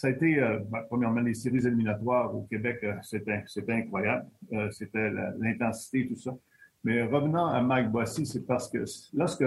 ça 0.00 0.06
a 0.06 0.10
été, 0.10 0.38
euh, 0.38 0.58
ben, 0.70 0.80
premièrement, 0.88 1.20
les 1.20 1.34
séries 1.34 1.66
éliminatoires 1.66 2.34
au 2.34 2.42
Québec, 2.44 2.78
euh, 2.84 2.94
c'était, 3.02 3.44
incroyable. 3.68 4.26
Euh, 4.54 4.70
c'était 4.70 5.10
l'intensité, 5.38 6.08
tout 6.08 6.16
ça. 6.16 6.34
Mais 6.84 7.02
revenant 7.02 7.48
à 7.48 7.60
Mike 7.60 7.90
Bossy, 7.90 8.24
c'est 8.24 8.46
parce 8.46 8.70
que 8.70 8.84
lorsque 9.12 9.44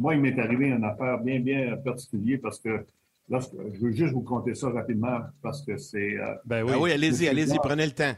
moi, 0.00 0.16
il 0.16 0.20
m'est 0.20 0.36
arrivé 0.40 0.70
une 0.70 0.82
affaire 0.82 1.18
bien, 1.20 1.38
bien 1.38 1.76
particulière 1.76 2.40
parce 2.42 2.58
que 2.58 2.84
lorsque, 3.28 3.54
je 3.74 3.80
veux 3.80 3.92
juste 3.92 4.12
vous 4.12 4.22
conter 4.22 4.56
ça 4.56 4.70
rapidement 4.70 5.20
parce 5.40 5.64
que 5.64 5.76
c'est. 5.76 6.16
ben 6.44 6.64
oui, 6.64 6.90
ah 6.90 6.94
allez-y, 6.94 7.28
allez-y, 7.28 7.56
prenez 7.58 7.86
le 7.86 7.92
temps. 7.92 8.14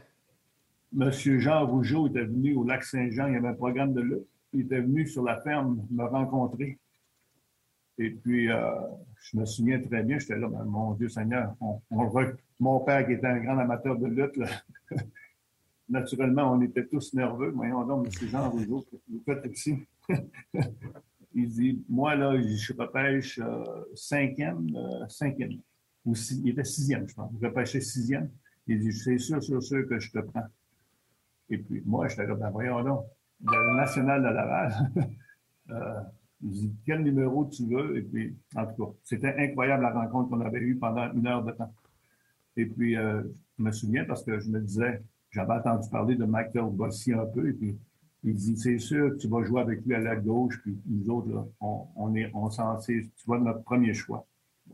Monsieur 0.91 1.37
Jean 1.37 1.67
Rougeau 1.67 2.07
était 2.07 2.23
venu 2.23 2.55
au 2.55 2.63
lac 2.63 2.83
Saint-Jean, 2.83 3.27
il 3.27 3.33
y 3.33 3.37
avait 3.37 3.49
un 3.49 3.53
programme 3.53 3.93
de 3.93 4.01
lutte. 4.01 4.27
Il 4.53 4.61
était 4.61 4.81
venu 4.81 5.05
sur 5.05 5.21
la 5.21 5.39
ferme 5.41 5.85
me 5.91 6.03
rencontrer. 6.03 6.79
Et 7.97 8.11
puis, 8.11 8.51
euh, 8.51 8.71
je 9.21 9.37
me 9.37 9.45
souviens 9.45 9.81
très 9.81 10.03
bien, 10.03 10.19
j'étais 10.19 10.37
là, 10.37 10.47
ben, 10.47 10.63
mon 10.65 10.93
Dieu 10.93 11.09
Seigneur, 11.09 11.55
on, 11.61 11.81
mon 12.59 12.79
père 12.81 13.05
qui 13.05 13.13
était 13.13 13.27
un 13.27 13.39
grand 13.39 13.57
amateur 13.57 13.97
de 13.97 14.07
lutte, 14.07 14.39
naturellement, 15.89 16.53
on 16.53 16.61
était 16.61 16.85
tous 16.85 17.13
nerveux. 17.13 17.51
Voyons 17.51 17.85
donc, 17.85 18.07
M. 18.07 18.29
Jean 18.29 18.49
Rougeau, 18.49 18.85
vous 19.09 19.23
faites 19.25 19.45
ici. 19.51 19.85
il 21.33 21.49
dit, 21.49 21.83
moi, 21.89 22.15
là, 22.15 22.35
je 22.41 22.73
repêche 22.73 23.39
euh, 23.39 23.63
cinquième, 23.93 24.67
euh, 24.75 25.07
cinquième. 25.07 25.59
Ou 26.05 26.13
il 26.43 26.49
était 26.49 26.63
sixième, 26.63 27.07
je 27.07 27.15
pense. 27.15 27.31
Je 27.39 27.45
repêchais 27.45 27.81
sixième. 27.81 28.29
Il 28.67 28.79
dit, 28.79 28.93
c'est 28.93 29.17
sûr, 29.17 29.43
sûr, 29.43 29.61
sûr 29.61 29.87
que 29.87 29.99
je 29.99 30.11
te 30.11 30.19
prends. 30.19 30.45
Et 31.49 31.57
puis, 31.57 31.81
moi, 31.85 32.07
j'étais 32.07 32.25
là, 32.25 32.35
ben 32.35 32.49
voyons 32.49 32.83
donc, 32.83 33.05
le 33.43 33.75
national 33.75 34.21
de 34.21 34.27
Laval. 34.27 34.91
euh, 35.71 36.01
il 36.41 36.51
dit 36.51 36.73
quel 36.85 37.01
numéro 37.03 37.45
tu 37.45 37.65
veux. 37.67 37.97
Et 37.97 38.01
puis, 38.01 38.35
en 38.55 38.65
tout 38.65 38.85
cas, 38.85 38.91
c'était 39.03 39.35
incroyable 39.37 39.83
la 39.83 39.91
rencontre 39.91 40.29
qu'on 40.29 40.41
avait 40.41 40.59
eue 40.59 40.75
pendant 40.75 41.11
une 41.13 41.27
heure 41.27 41.43
de 41.43 41.51
temps. 41.51 41.73
Et 42.57 42.65
puis, 42.65 42.97
euh, 42.97 43.23
je 43.57 43.63
me 43.63 43.71
souviens 43.71 44.05
parce 44.05 44.23
que 44.23 44.39
je 44.39 44.49
me 44.49 44.59
disais, 44.59 45.01
j'avais 45.31 45.53
entendu 45.53 45.89
parler 45.89 46.15
de 46.15 46.25
Michael 46.25 46.71
Bossy 46.71 47.13
un 47.13 47.25
peu. 47.25 47.49
Et 47.49 47.53
puis, 47.53 47.77
il 48.23 48.35
dit, 48.35 48.57
c'est 48.57 48.79
sûr 48.79 49.15
tu 49.17 49.27
vas 49.27 49.43
jouer 49.43 49.61
avec 49.61 49.85
lui 49.85 49.95
à 49.95 49.99
la 49.99 50.15
gauche. 50.15 50.61
Puis 50.61 50.77
nous 50.87 51.09
autres, 51.09 51.29
là, 51.29 51.45
on, 51.59 51.87
on 51.95 52.15
est, 52.15 52.31
on 52.33 52.49
s'en 52.49 52.77
tu 52.79 53.11
vois, 53.25 53.39
notre 53.39 53.63
premier 53.63 53.93
choix. 53.93 54.25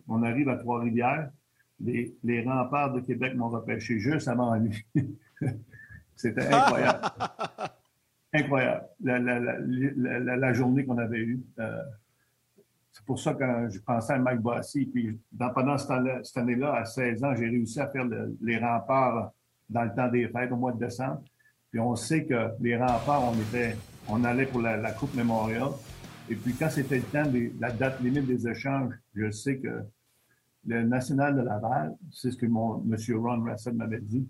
On 0.07 0.23
arrive 0.23 0.49
à 0.49 0.57
Trois-Rivières. 0.57 1.31
Les, 1.79 2.15
les 2.23 2.43
remparts 2.43 2.93
de 2.93 2.99
Québec 2.99 3.35
m'ont 3.35 3.49
repêché 3.49 3.99
juste 3.99 4.27
avant 4.27 4.53
lui. 4.55 4.85
C'était 6.15 6.45
incroyable. 6.53 7.01
incroyable, 8.33 8.85
la, 9.03 10.53
journée 10.53 10.85
qu'on 10.85 10.97
avait 10.97 11.19
eue. 11.19 11.41
Euh, 11.59 11.81
c'est 12.91 13.05
pour 13.05 13.19
ça 13.19 13.33
que 13.33 13.69
je 13.69 13.79
pensais 13.79 14.13
à 14.13 14.19
Mike 14.19 14.41
Bossy. 14.41 14.85
Puis 14.85 15.19
pendant 15.37 15.77
cette 15.77 16.37
année-là, 16.37 16.75
à 16.75 16.85
16 16.85 17.23
ans, 17.23 17.35
j'ai 17.35 17.47
réussi 17.47 17.79
à 17.79 17.87
faire 17.87 18.05
les 18.41 18.57
remparts 18.57 19.31
dans 19.69 19.83
le 19.83 19.93
temps 19.93 20.09
des 20.09 20.27
fêtes 20.27 20.51
au 20.51 20.57
mois 20.57 20.73
de 20.73 20.79
décembre. 20.79 21.23
Puis 21.69 21.79
on 21.79 21.95
sait 21.95 22.25
que 22.25 22.49
les 22.59 22.75
remparts, 22.75 23.23
on 23.23 23.33
était, 23.33 23.77
on 24.09 24.23
allait 24.25 24.45
pour 24.45 24.61
la, 24.61 24.91
Coupe 24.91 25.13
Memorial. 25.15 25.69
Et 26.29 26.35
puis 26.35 26.53
quand 26.53 26.69
c'était 26.69 26.97
le 26.97 27.03
temps 27.03 27.31
la 27.59 27.71
date 27.71 28.01
limite 28.01 28.27
des 28.27 28.47
échanges, 28.47 28.93
je 29.15 29.31
sais 29.31 29.57
que 29.57 29.83
le 30.67 30.83
National 30.83 31.35
de 31.35 31.41
Laval, 31.41 31.95
c'est 32.11 32.31
ce 32.31 32.37
que 32.37 32.45
mon 32.45 32.79
monsieur 32.79 33.17
Ron 33.17 33.41
Russell 33.41 33.73
m'avait 33.73 34.01
dit, 34.01 34.27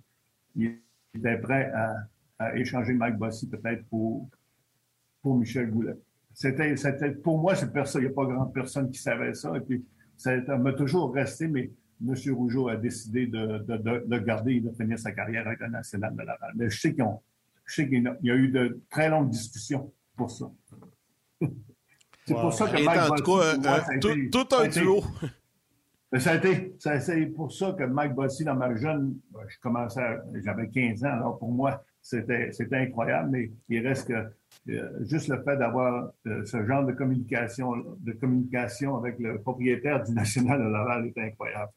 il 0.56 0.78
était 1.16 1.38
prêt 1.38 1.72
à 1.74 1.96
échanger 2.56 2.94
Mike 2.94 3.18
Bossy 3.18 3.50
peut-être 3.50 3.86
pour, 3.88 4.30
pour 5.22 5.38
Michel 5.38 5.70
Goulet. 5.70 5.96
C'était, 6.34 6.76
c'était, 6.78 7.12
pour 7.12 7.38
moi, 7.38 7.56
c'est 7.56 7.72
personne, 7.72 8.02
il 8.02 8.06
n'y 8.06 8.12
a 8.12 8.16
pas 8.16 8.26
grande 8.26 8.54
personne 8.54 8.90
qui 8.90 9.00
savait 9.00 9.34
ça. 9.34 9.56
Et 9.56 9.60
puis, 9.60 9.86
ça 10.16 10.40
m'a 10.58 10.74
toujours 10.74 11.14
resté, 11.14 11.48
mais 11.48 11.72
M. 12.08 12.16
Rougeau 12.34 12.68
a 12.68 12.76
décidé 12.76 13.28
de, 13.28 13.60
de, 13.60 14.06
de, 14.06 14.20
garder 14.20 14.54
et 14.54 14.60
de 14.62 14.72
finir 14.72 14.98
sa 14.98 15.12
carrière 15.12 15.46
avec 15.48 15.60
la 15.60 15.70
nationale 15.70 16.16
de 16.16 16.24
Laval. 16.24 16.52
Mais 16.56 16.70
je 16.70 16.80
sais, 16.80 16.94
qu'ils 16.94 17.04
ont, 17.04 17.22
je 17.66 17.76
sais 17.76 17.88
qu'il 17.88 18.18
y 18.24 18.32
a 18.32 18.36
eu 18.36 18.50
de 18.50 18.82
très 18.90 19.10
longues 19.10 19.30
discussions 19.30 19.92
pour 20.16 20.32
ça. 20.32 20.50
c'est 22.26 22.34
pour 22.34 22.54
ça 22.54 22.68
que 22.68 22.84
Mike 22.84 23.24
Bossy, 23.24 23.68
euh, 23.68 24.00
tout, 24.00 24.46
tout, 24.46 24.56
un 24.56 24.68
duo. 24.68 25.04
Ça 26.18 26.32
a 26.32 26.36
été, 26.36 26.76
ça, 26.80 27.00
c'est 27.00 27.26
pour 27.28 27.52
ça 27.52 27.74
que 27.78 27.84
Mike 27.84 28.14
Bossy, 28.14 28.44
dans 28.44 28.56
ma 28.56 28.76
jeune, 28.76 29.18
je 29.48 29.58
commençais, 29.60 30.18
j'avais 30.44 30.70
15 30.70 31.04
ans, 31.06 31.14
alors 31.14 31.40
pour 31.40 31.52
moi, 31.52 31.84
c'était, 32.02 32.52
incroyable, 32.72 33.30
mais 33.32 33.52
il 33.70 33.88
reste 33.88 34.08
que 34.08 34.14
euh, 34.70 35.06
juste 35.06 35.28
le 35.28 35.42
fait 35.44 35.58
d'avoir 35.58 36.12
euh, 36.28 36.46
ce 36.46 36.66
genre 36.66 36.86
de 36.86 36.92
communication, 36.94 37.74
avec 38.98 39.20
le 39.20 39.40
propriétaire 39.42 40.04
du 40.04 40.12
National 40.16 40.60
de 40.60 40.68
Laval 40.68 41.08
est 41.08 41.18
incroyable. 41.18 41.72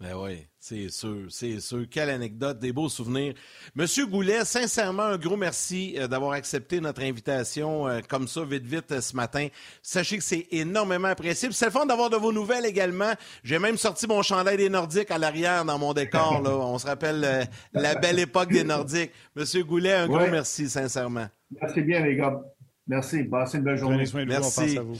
Ben 0.00 0.14
oui, 0.16 0.46
c'est 0.58 0.88
sûr, 0.88 1.26
c'est 1.28 1.60
sûr. 1.60 1.84
Quelle 1.90 2.08
anecdote, 2.08 2.58
des 2.58 2.72
beaux 2.72 2.88
souvenirs. 2.88 3.34
Monsieur 3.74 4.06
Goulet, 4.06 4.46
sincèrement, 4.46 5.02
un 5.02 5.18
gros 5.18 5.36
merci 5.36 5.94
euh, 5.98 6.08
d'avoir 6.08 6.32
accepté 6.32 6.80
notre 6.80 7.02
invitation 7.02 7.86
comme 8.08 8.26
ça, 8.26 8.42
vite, 8.44 8.64
vite, 8.64 8.98
ce 8.98 9.14
matin. 9.14 9.48
Sachez 9.82 10.16
que 10.16 10.24
c'est 10.24 10.46
énormément 10.52 11.08
apprécié. 11.08 11.50
C'est 11.52 11.66
le 11.66 11.70
fun 11.70 11.84
d'avoir 11.84 12.08
de 12.08 12.16
vos 12.16 12.32
nouvelles 12.32 12.64
également. 12.64 13.12
J'ai 13.44 13.58
même 13.58 13.76
sorti 13.76 14.06
mon 14.06 14.22
chandail 14.22 14.56
des 14.56 14.70
Nordiques 14.70 15.10
à 15.10 15.18
l'arrière 15.18 15.66
dans 15.66 15.78
mon 15.78 15.92
décor. 15.92 16.40
Là. 16.40 16.50
On 16.50 16.78
se 16.78 16.86
rappelle 16.86 17.48
la 17.74 17.94
belle 17.96 18.20
époque 18.20 18.50
des 18.50 18.64
Nordiques. 18.64 19.12
Monsieur 19.36 19.64
Goulet, 19.64 19.92
un 19.92 20.08
gros 20.08 20.30
merci, 20.30 20.70
sincèrement. 20.70 21.26
Merci 21.60 21.82
bien, 21.82 22.00
les 22.00 22.16
gars. 22.16 22.40
Merci. 22.86 23.24
Passez 23.24 23.58
une 23.58 23.64
belle 23.64 23.76
journée. 23.76 24.04
Merci. 24.26 24.78
vous. 24.78 24.96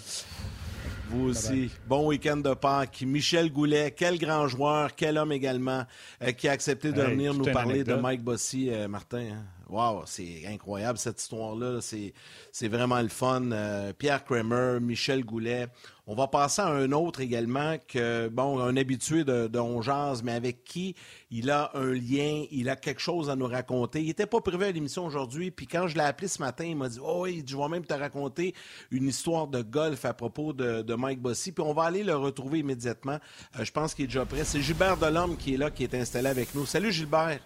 Aussi. 1.18 1.70
Bon 1.86 2.06
week-end 2.06 2.38
de 2.38 2.54
Pâques. 2.54 3.02
Michel 3.06 3.52
Goulet, 3.52 3.92
quel 3.96 4.18
grand 4.18 4.48
joueur, 4.48 4.94
quel 4.94 5.18
homme 5.18 5.32
également, 5.32 5.84
euh, 6.22 6.32
qui 6.32 6.48
a 6.48 6.52
accepté 6.52 6.92
de 6.92 7.02
venir 7.02 7.34
nous 7.34 7.44
parler 7.44 7.84
de 7.84 7.94
Mike 7.94 8.22
Bossy, 8.22 8.70
euh, 8.70 8.88
Martin. 8.88 9.18
Hein? 9.32 9.44
Wow, 9.68 10.02
c'est 10.06 10.42
incroyable 10.46 10.98
cette 10.98 11.20
histoire-là. 11.20 11.80
C'est 11.80 12.68
vraiment 12.68 13.00
le 13.00 13.08
fun. 13.08 13.52
Euh, 13.52 13.92
Pierre 13.92 14.24
Kramer, 14.24 14.78
Michel 14.80 15.24
Goulet. 15.24 15.68
On 16.12 16.16
va 16.16 16.26
passer 16.26 16.60
à 16.60 16.66
un 16.66 16.90
autre 16.90 17.20
également, 17.20 17.76
que, 17.86 18.26
bon, 18.26 18.58
un 18.58 18.76
habitué 18.76 19.22
de, 19.22 19.46
de 19.46 20.22
mais 20.24 20.32
avec 20.32 20.64
qui 20.64 20.96
il 21.30 21.52
a 21.52 21.70
un 21.74 21.92
lien, 21.92 22.46
il 22.50 22.68
a 22.68 22.74
quelque 22.74 23.00
chose 23.00 23.30
à 23.30 23.36
nous 23.36 23.46
raconter. 23.46 24.00
Il 24.00 24.08
n'était 24.08 24.26
pas 24.26 24.40
prévu 24.40 24.64
à 24.64 24.72
l'émission 24.72 25.06
aujourd'hui, 25.06 25.52
puis 25.52 25.68
quand 25.68 25.86
je 25.86 25.94
l'ai 25.94 26.02
appelé 26.02 26.26
ce 26.26 26.42
matin, 26.42 26.64
il 26.64 26.74
m'a 26.74 26.88
dit 26.88 26.98
Oh, 27.00 27.28
je 27.28 27.56
vais 27.56 27.68
même 27.68 27.86
te 27.86 27.94
raconter 27.94 28.56
une 28.90 29.06
histoire 29.06 29.46
de 29.46 29.62
golf 29.62 30.04
à 30.04 30.12
propos 30.12 30.52
de, 30.52 30.94
Mike 30.96 31.20
Bossy. 31.20 31.52
Puis 31.52 31.62
on 31.62 31.72
va 31.72 31.84
aller 31.84 32.02
le 32.02 32.16
retrouver 32.16 32.58
immédiatement. 32.58 33.20
Euh, 33.60 33.64
je 33.64 33.70
pense 33.70 33.94
qu'il 33.94 34.06
est 34.06 34.08
déjà 34.08 34.26
prêt. 34.26 34.42
C'est 34.42 34.62
Gilbert 34.62 34.96
Delhomme 34.96 35.36
qui 35.36 35.54
est 35.54 35.58
là, 35.58 35.70
qui 35.70 35.84
est 35.84 35.94
installé 35.94 36.26
avec 36.26 36.56
nous. 36.56 36.66
Salut 36.66 36.90
Gilbert. 36.90 37.38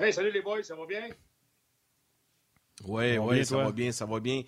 Hey, 0.00 0.12
salut 0.12 0.32
les 0.32 0.42
boys, 0.42 0.64
ça 0.64 0.74
va 0.74 0.86
bien? 0.86 1.08
Oui, 2.84 3.16
oui, 3.18 3.46
ça 3.46 3.58
va 3.58 3.70
bien, 3.70 3.92
ça 3.92 4.06
va 4.06 4.18
bien. 4.18 4.42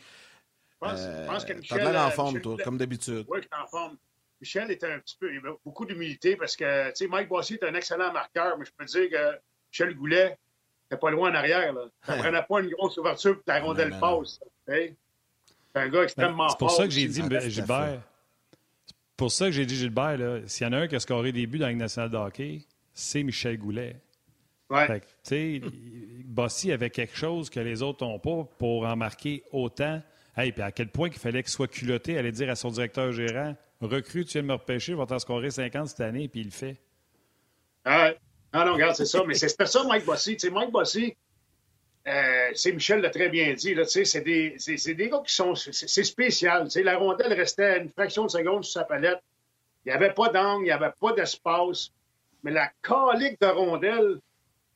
Je 0.89 1.27
pense, 1.27 1.43
euh, 1.45 1.47
que 1.47 1.53
Michel. 1.55 1.79
T'as 1.79 1.93
l'air 1.93 2.07
en 2.07 2.11
forme, 2.11 2.41
toi, 2.41 2.57
comme 2.63 2.79
d'habitude. 2.79 3.25
Oui, 3.29 3.39
je 3.43 3.43
suis 3.43 3.63
en 3.63 3.67
forme. 3.67 3.97
Michel 4.41 4.71
était 4.71 4.93
un 4.93 4.99
petit 4.99 5.17
peu. 5.19 5.33
Il 5.33 5.39
avait 5.39 5.57
beaucoup 5.65 5.87
d'humilité 5.87 6.37
parce 6.37 6.57
que, 6.57 6.89
tu 6.89 6.97
sais, 6.97 7.07
Mike 7.07 7.29
Bossy 7.29 7.55
est 7.55 7.65
un 7.65 7.75
excellent 7.75 8.13
marqueur, 8.13 8.59
mais 8.59 8.65
je 8.65 8.73
peux 8.77 8.85
te 8.85 8.91
dire 8.91 9.11
que 9.11 9.39
Michel 9.71 9.95
Goulet, 9.95 10.37
t'es 10.89 10.97
pas 10.97 11.11
loin 11.11 11.31
en 11.31 11.35
arrière. 11.35 11.73
Là. 11.73 11.87
Ça 12.07 12.17
prenait 12.17 12.43
pas 12.43 12.61
une 12.61 12.71
grosse 12.71 12.97
ouverture 12.99 13.35
pour 13.35 13.45
la 13.47 13.61
rondelle 13.61 13.99
passe. 13.99 14.41
C'est 14.67 14.97
un 15.75 15.89
gars 15.89 16.03
extrêmement 16.05 16.49
fort. 16.49 16.51
C'est 16.51 16.59
pour 16.59 16.71
ça 16.71 16.85
que 16.85 16.91
j'ai 16.91 17.07
dit, 17.07 17.23
Gilbert. 17.49 18.01
C'est 18.87 19.17
pour 19.17 19.33
ça 19.33 19.47
que 19.47 19.53
j'ai 19.53 19.67
dit, 19.67 19.77
Gilbert, 19.77 20.43
s'il 20.47 20.67
y 20.67 20.71
en 20.71 20.73
a 20.73 20.79
un 20.79 20.89
qui 20.89 20.97
a 20.97 21.01
scoré 21.01 21.33
des 21.33 21.47
buts 21.47 21.59
dans 21.59 21.67
la 21.67 21.73
Ligue 21.73 21.81
nationale 21.81 22.11
de 22.11 22.17
hockey, 22.17 22.63
c'est 22.93 23.23
Michel 23.23 23.59
Goulet. 23.59 23.97
Ouais. 24.71 25.01
Tu 25.01 25.07
sais, 25.23 25.63
Bossy 26.25 26.73
avait 26.73 26.91
quelque 26.91 27.17
chose 27.17 27.51
que 27.51 27.61
les 27.61 27.83
autres 27.83 28.05
n'ont 28.05 28.19
pas 28.19 28.45
pour 28.59 28.87
en 28.87 28.97
marquer 28.97 29.45
autant. 29.53 30.03
Hey, 30.37 30.53
puis 30.53 30.63
à 30.63 30.73
quel 30.73 30.89
point 30.89 31.09
il 31.09 31.15
fallait 31.15 31.43
qu'il 31.43 31.53
soit 31.53 31.69
culotté, 31.69 32.19
aller 32.19 32.33
dire 32.33 32.51
à 32.51 32.57
son 32.57 32.71
directeur 32.71 33.13
gérant 33.13 33.55
Recrue, 33.81 34.25
tu 34.25 34.33
viens 34.33 34.43
de 34.43 34.47
me 34.49 34.55
repêcher, 34.55 34.93
je 34.93 34.97
vais 34.97 35.07
t'en 35.07 35.19
scorer 35.19 35.51
50 35.51 35.89
cette 35.89 36.01
année, 36.01 36.29
puis 36.29 36.41
il 36.41 36.47
le 36.47 36.53
fait. 36.53 36.77
Ah, 37.85 38.13
non, 38.53 38.65
non, 38.65 38.75
regarde, 38.75 38.97
c'est 38.97 39.05
ça. 39.05 39.23
Mais 39.27 39.35
c'est 39.35 39.49
ça, 39.49 39.85
Mike 39.85 40.05
Bossy. 40.05 40.37
Tu 40.37 40.47
sais, 40.47 40.51
Mike 40.51 40.71
Bossy, 40.71 41.17
euh, 42.07 42.51
c'est 42.55 42.73
Michel 42.73 43.01
l'a 43.01 43.11
très 43.11 43.29
bien 43.29 43.53
dit, 43.55 43.77
c'est 43.87 44.21
des, 44.21 44.57
des 44.59 45.09
gars 45.09 45.23
qui 45.27 45.35
sont. 45.35 45.55
C'est 45.55 46.05
spécial. 46.05 46.71
sais, 46.71 46.83
la 46.83 46.97
rondelle 46.97 47.33
restait 47.33 47.81
une 47.81 47.91
fraction 47.91 48.25
de 48.25 48.31
seconde 48.31 48.65
sur 48.65 48.81
sa 48.81 48.85
palette. 48.85 49.21
Il 49.85 49.91
n'y 49.91 49.95
avait 49.95 50.13
pas 50.15 50.29
d'angle, 50.29 50.63
il 50.63 50.67
n'y 50.67 50.71
avait 50.71 50.93
pas 50.99 51.13
d'espace. 51.13 51.91
Mais 52.43 52.51
la 52.51 52.71
calique 52.83 53.41
de 53.41 53.47
rondelle, 53.47 54.21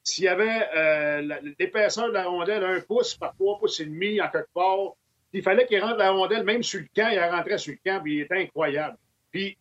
s'il 0.03 0.25
y 0.25 0.29
avait 0.29 0.68
euh, 0.75 1.40
l'épaisseur 1.59 2.09
de 2.09 2.12
la 2.12 2.25
rondelle, 2.25 2.64
un 2.64 2.81
pouce 2.81 3.14
par 3.14 3.35
trois 3.35 3.59
pouces 3.59 3.81
et 3.81 3.85
demi 3.85 4.21
en 4.21 4.29
quelque 4.29 4.53
part, 4.55 4.94
il 5.33 5.43
fallait 5.43 5.67
qu'il 5.67 5.81
rentre 5.81 5.97
la 5.97 6.11
rondelle, 6.11 6.45
même 6.45 6.62
sur 6.62 6.81
le 6.81 6.87
camp, 6.95 7.09
il 7.11 7.19
rentrait 7.19 7.59
sur 7.59 7.73
le 7.73 7.79
camp, 7.85 8.03
puis 8.03 8.17
il 8.17 8.21
était 8.23 8.43
incroyable. 8.43 8.97
Puis, 9.31 9.57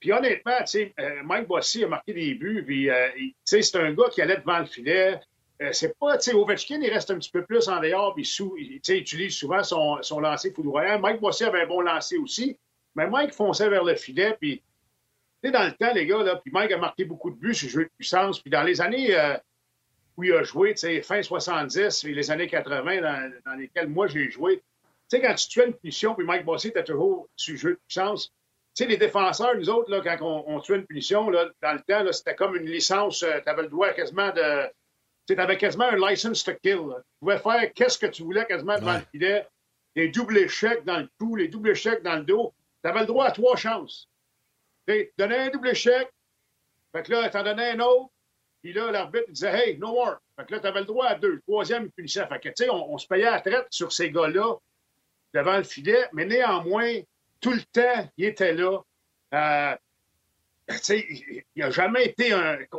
puis 0.00 0.12
honnêtement, 0.12 0.52
euh, 0.74 1.22
Mike 1.24 1.46
Bossy 1.46 1.84
a 1.84 1.88
marqué 1.88 2.12
des 2.12 2.34
buts, 2.34 2.62
puis 2.64 2.90
euh, 2.90 3.08
c'est 3.44 3.76
un 3.76 3.92
gars 3.92 4.08
qui 4.10 4.22
allait 4.22 4.38
devant 4.38 4.58
le 4.58 4.66
filet. 4.66 5.20
c'est 5.72 5.98
pas, 5.98 6.18
tu 6.18 6.30
sais, 6.30 6.36
Ovechkin, 6.36 6.80
il 6.80 6.90
reste 6.90 7.10
un 7.10 7.18
petit 7.18 7.30
peu 7.30 7.44
plus 7.44 7.68
en 7.68 7.80
dehors, 7.80 8.14
puis 8.14 8.28
il 8.58 8.76
utilise 8.76 9.34
souvent 9.34 9.62
son, 9.62 10.02
son 10.02 10.20
lancer 10.20 10.50
foudroyant. 10.52 10.98
Mike 10.98 11.20
Bossy 11.20 11.44
avait 11.44 11.62
un 11.62 11.66
bon 11.66 11.80
lancer 11.80 12.16
aussi, 12.16 12.58
mais 12.94 13.08
Mike 13.08 13.32
fonçait 13.32 13.68
vers 13.68 13.84
le 13.84 13.94
filet, 13.94 14.36
puis 14.40 14.62
dans 15.42 15.64
le 15.64 15.72
temps, 15.72 15.92
les 15.92 16.06
gars, 16.06 16.22
là, 16.22 16.36
puis 16.36 16.50
Mike 16.52 16.72
a 16.72 16.78
marqué 16.78 17.04
beaucoup 17.04 17.30
de 17.30 17.36
buts 17.36 17.54
sur 17.54 17.68
jeu 17.68 17.84
de 17.84 17.90
puissance, 17.98 18.40
puis 18.40 18.50
dans 18.50 18.62
les 18.62 18.80
années 18.80 19.14
où 20.16 20.24
il 20.24 20.32
a 20.32 20.42
joué, 20.42 20.74
fin 21.02 21.22
70 21.22 22.04
et 22.04 22.12
les 22.12 22.30
années 22.30 22.46
80 22.46 23.00
dans, 23.44 23.54
lesquelles 23.54 23.88
moi 23.88 24.06
j'ai 24.06 24.30
joué. 24.30 24.62
Tu 25.10 25.16
sais, 25.16 25.22
quand 25.22 25.34
tu 25.34 25.48
tuais 25.48 25.66
une 25.66 25.74
punition, 25.74 26.14
puis 26.14 26.24
Mike 26.24 26.44
Bossy 26.44 26.68
était 26.68 26.84
toujours 26.84 27.28
sur 27.36 27.52
le 27.52 27.58
jeu 27.58 27.70
de 27.70 27.80
puissance, 27.86 28.28
tu 28.74 28.82
sais, 28.82 28.86
les 28.88 28.96
défenseurs, 28.96 29.54
nous 29.56 29.70
autres, 29.70 29.90
là, 29.90 30.00
quand 30.00 30.44
on, 30.46 30.58
tuait 30.60 30.76
une 30.76 30.86
punition, 30.86 31.30
là, 31.30 31.48
dans 31.62 31.72
le 31.74 31.80
temps, 31.80 32.10
c'était 32.12 32.34
comme 32.34 32.56
une 32.56 32.66
licence, 32.66 33.22
euh, 33.22 33.40
tu 33.40 33.48
avais 33.48 33.62
le 33.62 33.68
droit 33.68 33.92
quasiment 33.92 34.32
de. 34.32 34.68
Tu 35.26 35.38
avais 35.38 35.56
quasiment 35.56 35.84
un 35.84 36.10
license 36.10 36.42
to 36.44 36.52
kill. 36.62 36.80
Tu 36.96 37.18
pouvais 37.20 37.38
faire 37.38 37.72
qu'est-ce 37.72 37.98
que 37.98 38.06
tu 38.06 38.22
voulais 38.24 38.44
quasiment 38.46 38.76
devant 38.76 38.94
le 38.94 39.04
filet. 39.12 39.46
Les 39.94 40.08
doubles 40.08 40.36
échecs 40.38 40.84
dans 40.84 40.98
le 40.98 41.08
cou, 41.18 41.36
les 41.36 41.48
doubles 41.48 41.70
échecs 41.70 42.02
dans 42.02 42.16
le 42.16 42.24
dos. 42.24 42.52
Tu 42.82 42.90
avais 42.90 43.00
le 43.00 43.06
droit 43.06 43.26
à 43.26 43.30
trois 43.30 43.56
chances. 43.56 44.08
Tu 44.86 45.12
donnais 45.16 45.38
un 45.38 45.50
double 45.50 45.68
échec, 45.68 46.10
fait 46.94 47.02
que 47.04 47.12
là, 47.12 47.30
t'en 47.30 47.42
donnais 47.42 47.70
un 47.70 47.80
autre, 47.80 48.10
puis 48.62 48.72
là, 48.72 48.90
l'arbitre 48.90 49.30
disait 49.30 49.68
Hey, 49.68 49.78
no 49.78 49.88
more. 49.88 50.18
Fait 50.36 50.46
que 50.46 50.54
là, 50.54 50.60
tu 50.60 50.66
avais 50.66 50.80
le 50.80 50.86
droit 50.86 51.06
à 51.06 51.14
deux. 51.14 51.40
Troisième 51.42 51.90
punition. 51.92 52.26
Fait 52.26 52.40
que, 52.40 52.48
tu 52.48 52.64
sais, 52.64 52.70
on, 52.70 52.98
se 52.98 53.06
payait 53.06 53.26
à 53.26 53.32
la 53.32 53.40
traite 53.40 53.66
sur 53.70 53.92
ces 53.92 54.10
gars-là 54.10 54.56
devant 55.34 55.56
le 55.56 55.64
filet, 55.64 56.08
mais 56.12 56.24
néanmoins, 56.24 57.00
tout 57.40 57.52
le 57.52 57.62
temps, 57.72 58.08
il 58.16 58.26
était 58.26 58.54
là. 58.54 58.78
Euh, 59.34 59.76
il 60.88 61.42
n'a 61.56 61.70
jamais 61.70 62.06
été 62.06 62.32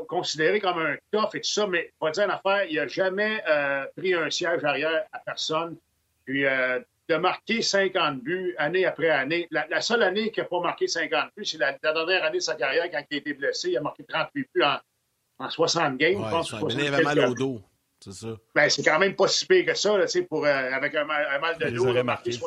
considéré 0.08 0.60
comme 0.60 0.80
un 0.80 0.96
tough 1.12 1.36
et 1.36 1.42
tout 1.42 1.50
ça, 1.50 1.68
mais 1.68 1.92
pas 2.00 2.10
dire 2.10 2.24
une 2.24 2.32
affaire, 2.32 2.66
il 2.68 2.78
n'a 2.78 2.88
jamais 2.88 3.44
euh, 3.48 3.86
pris 3.96 4.16
un 4.16 4.30
siège 4.32 4.64
arrière 4.64 5.04
à 5.12 5.20
personne. 5.20 5.78
Puis 6.26 6.46
euh, 6.46 6.80
de 7.08 7.16
marquer 7.18 7.62
50 7.62 8.22
buts 8.22 8.56
année 8.58 8.86
après 8.86 9.10
année. 9.10 9.48
La, 9.52 9.82
seule 9.82 10.02
année 10.02 10.32
qu'il 10.32 10.42
n'a 10.42 10.50
pas 10.50 10.60
marqué 10.60 10.88
50 10.88 11.30
buts, 11.38 11.46
c'est 11.46 11.60
la, 11.60 11.78
la, 11.84 11.94
dernière 11.94 12.24
année 12.24 12.38
de 12.38 12.44
sa 12.44 12.56
carrière 12.56 12.90
quand 12.90 13.04
il 13.12 13.16
a 13.16 13.18
été 13.20 13.34
blessé. 13.34 13.70
Il 13.70 13.78
a 13.78 13.82
marqué 13.82 14.04
38 14.04 14.50
buts 14.56 14.64
en, 14.64 15.46
en 15.46 15.50
60 15.50 15.98
games. 15.98 16.24
je 16.26 16.30
pense, 16.30 16.74
il 16.74 16.88
avait 16.88 17.04
mal 17.04 17.20
au 17.20 17.36
dos. 17.36 17.62
C'est 18.06 18.14
ça. 18.14 18.38
Ben, 18.54 18.70
c'est 18.70 18.84
quand 18.84 19.00
même 19.00 19.16
pas 19.16 19.28
si 19.28 19.48
pire 19.48 19.66
que 19.66 19.74
ça, 19.74 19.98
là, 19.98 20.06
pour, 20.30 20.46
euh, 20.46 20.72
avec 20.72 20.94
un, 20.94 21.06
mal 21.06 21.58
de 21.60 21.70
dos. 21.72 22.04
marqué 22.04 22.38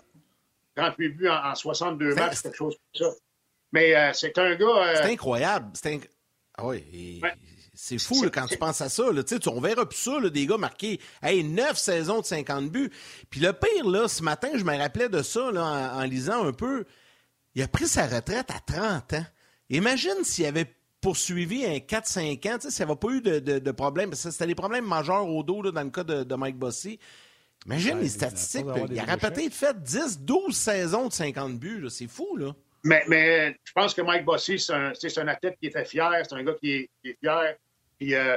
38 0.76 1.08
buts 1.08 1.28
en, 1.28 1.54
62 1.56 2.14
matchs, 2.14 2.42
quelque 2.42 2.56
chose 2.56 2.76
comme 2.76 3.08
ça. 3.08 3.16
Mais 3.72 3.96
euh, 3.96 4.12
c'est 4.12 4.38
un 4.38 4.54
gars. 4.54 4.66
Euh, 4.66 4.94
c'est 5.02 5.12
incroyable. 5.12 5.70
C'est 5.74 6.00
ah 6.56 6.66
oui. 6.66 7.20
C'est 7.74 7.98
fou 7.98 8.28
quand 8.32 8.46
tu 8.46 8.56
penses 8.56 8.80
à 8.80 8.88
ça. 8.88 9.10
Là. 9.10 9.24
Tu, 9.24 9.36
on 9.48 9.60
verra 9.60 9.88
plus 9.88 9.98
ça, 9.98 10.20
là, 10.20 10.30
des 10.30 10.46
gars 10.46 10.58
marqués 10.58 11.00
hey, 11.22 11.42
9 11.42 11.76
saisons 11.76 12.20
de 12.20 12.24
50 12.24 12.70
buts. 12.70 12.90
Puis 13.28 13.40
le 13.40 13.52
pire, 13.52 13.88
là, 13.88 14.06
ce 14.06 14.22
matin, 14.22 14.50
je 14.54 14.64
me 14.64 14.76
rappelais 14.76 15.08
de 15.08 15.22
ça 15.22 15.50
là, 15.50 15.64
en, 15.64 16.00
en 16.00 16.02
lisant 16.04 16.44
un 16.44 16.52
peu. 16.52 16.84
Il 17.56 17.62
a 17.62 17.68
pris 17.68 17.88
sa 17.88 18.06
retraite 18.06 18.50
à 18.50 18.60
30 18.60 19.14
ans. 19.14 19.26
Imagine 19.70 20.22
s'il 20.22 20.46
avait 20.46 20.72
poursuivi 21.00 21.64
un 21.64 21.76
4-5 21.76 22.48
ans, 22.50 22.70
ça 22.70 22.86
n'a 22.86 22.96
pas 22.96 23.08
eu 23.08 23.20
de, 23.20 23.38
de, 23.38 23.58
de 23.58 23.70
problème. 23.70 24.12
C'était 24.14 24.46
des 24.46 24.54
problèmes 24.54 24.86
majeurs 24.86 25.28
au 25.28 25.42
dos 25.42 25.62
dans 25.70 25.82
le 25.82 25.90
cas 25.90 26.04
de, 26.04 26.34
Mike 26.34 26.56
Bossy. 26.56 26.98
Imagine 27.66 28.00
les 28.00 28.08
statistiques. 28.08 28.66
Il, 28.90 29.00
aurait 29.00 29.16
peut-être 29.16 29.52
fait 29.52 29.82
10, 29.82 30.20
12 30.20 30.54
saisons 30.56 31.08
de 31.08 31.12
50 31.12 31.58
buts. 31.58 31.86
C'est 31.90 32.06
fou, 32.06 32.36
là. 32.36 32.54
Mais, 32.84 33.02
mais 33.08 33.56
je 33.64 33.72
pense 33.72 33.92
que 33.92 34.02
Mike 34.02 34.24
Bossy, 34.24 34.58
c'est 34.58 34.72
un, 34.72 34.92
un, 34.92 35.28
athlète 35.28 35.56
qui 35.60 35.66
était 35.66 35.84
fier. 35.84 36.22
C'est 36.22 36.34
un 36.34 36.42
gars 36.44 36.54
qui 36.54 36.72
est, 36.72 36.90
qui 37.02 37.10
est 37.10 37.18
fier. 37.20 37.56
Puis, 37.98 38.14
euh, 38.14 38.36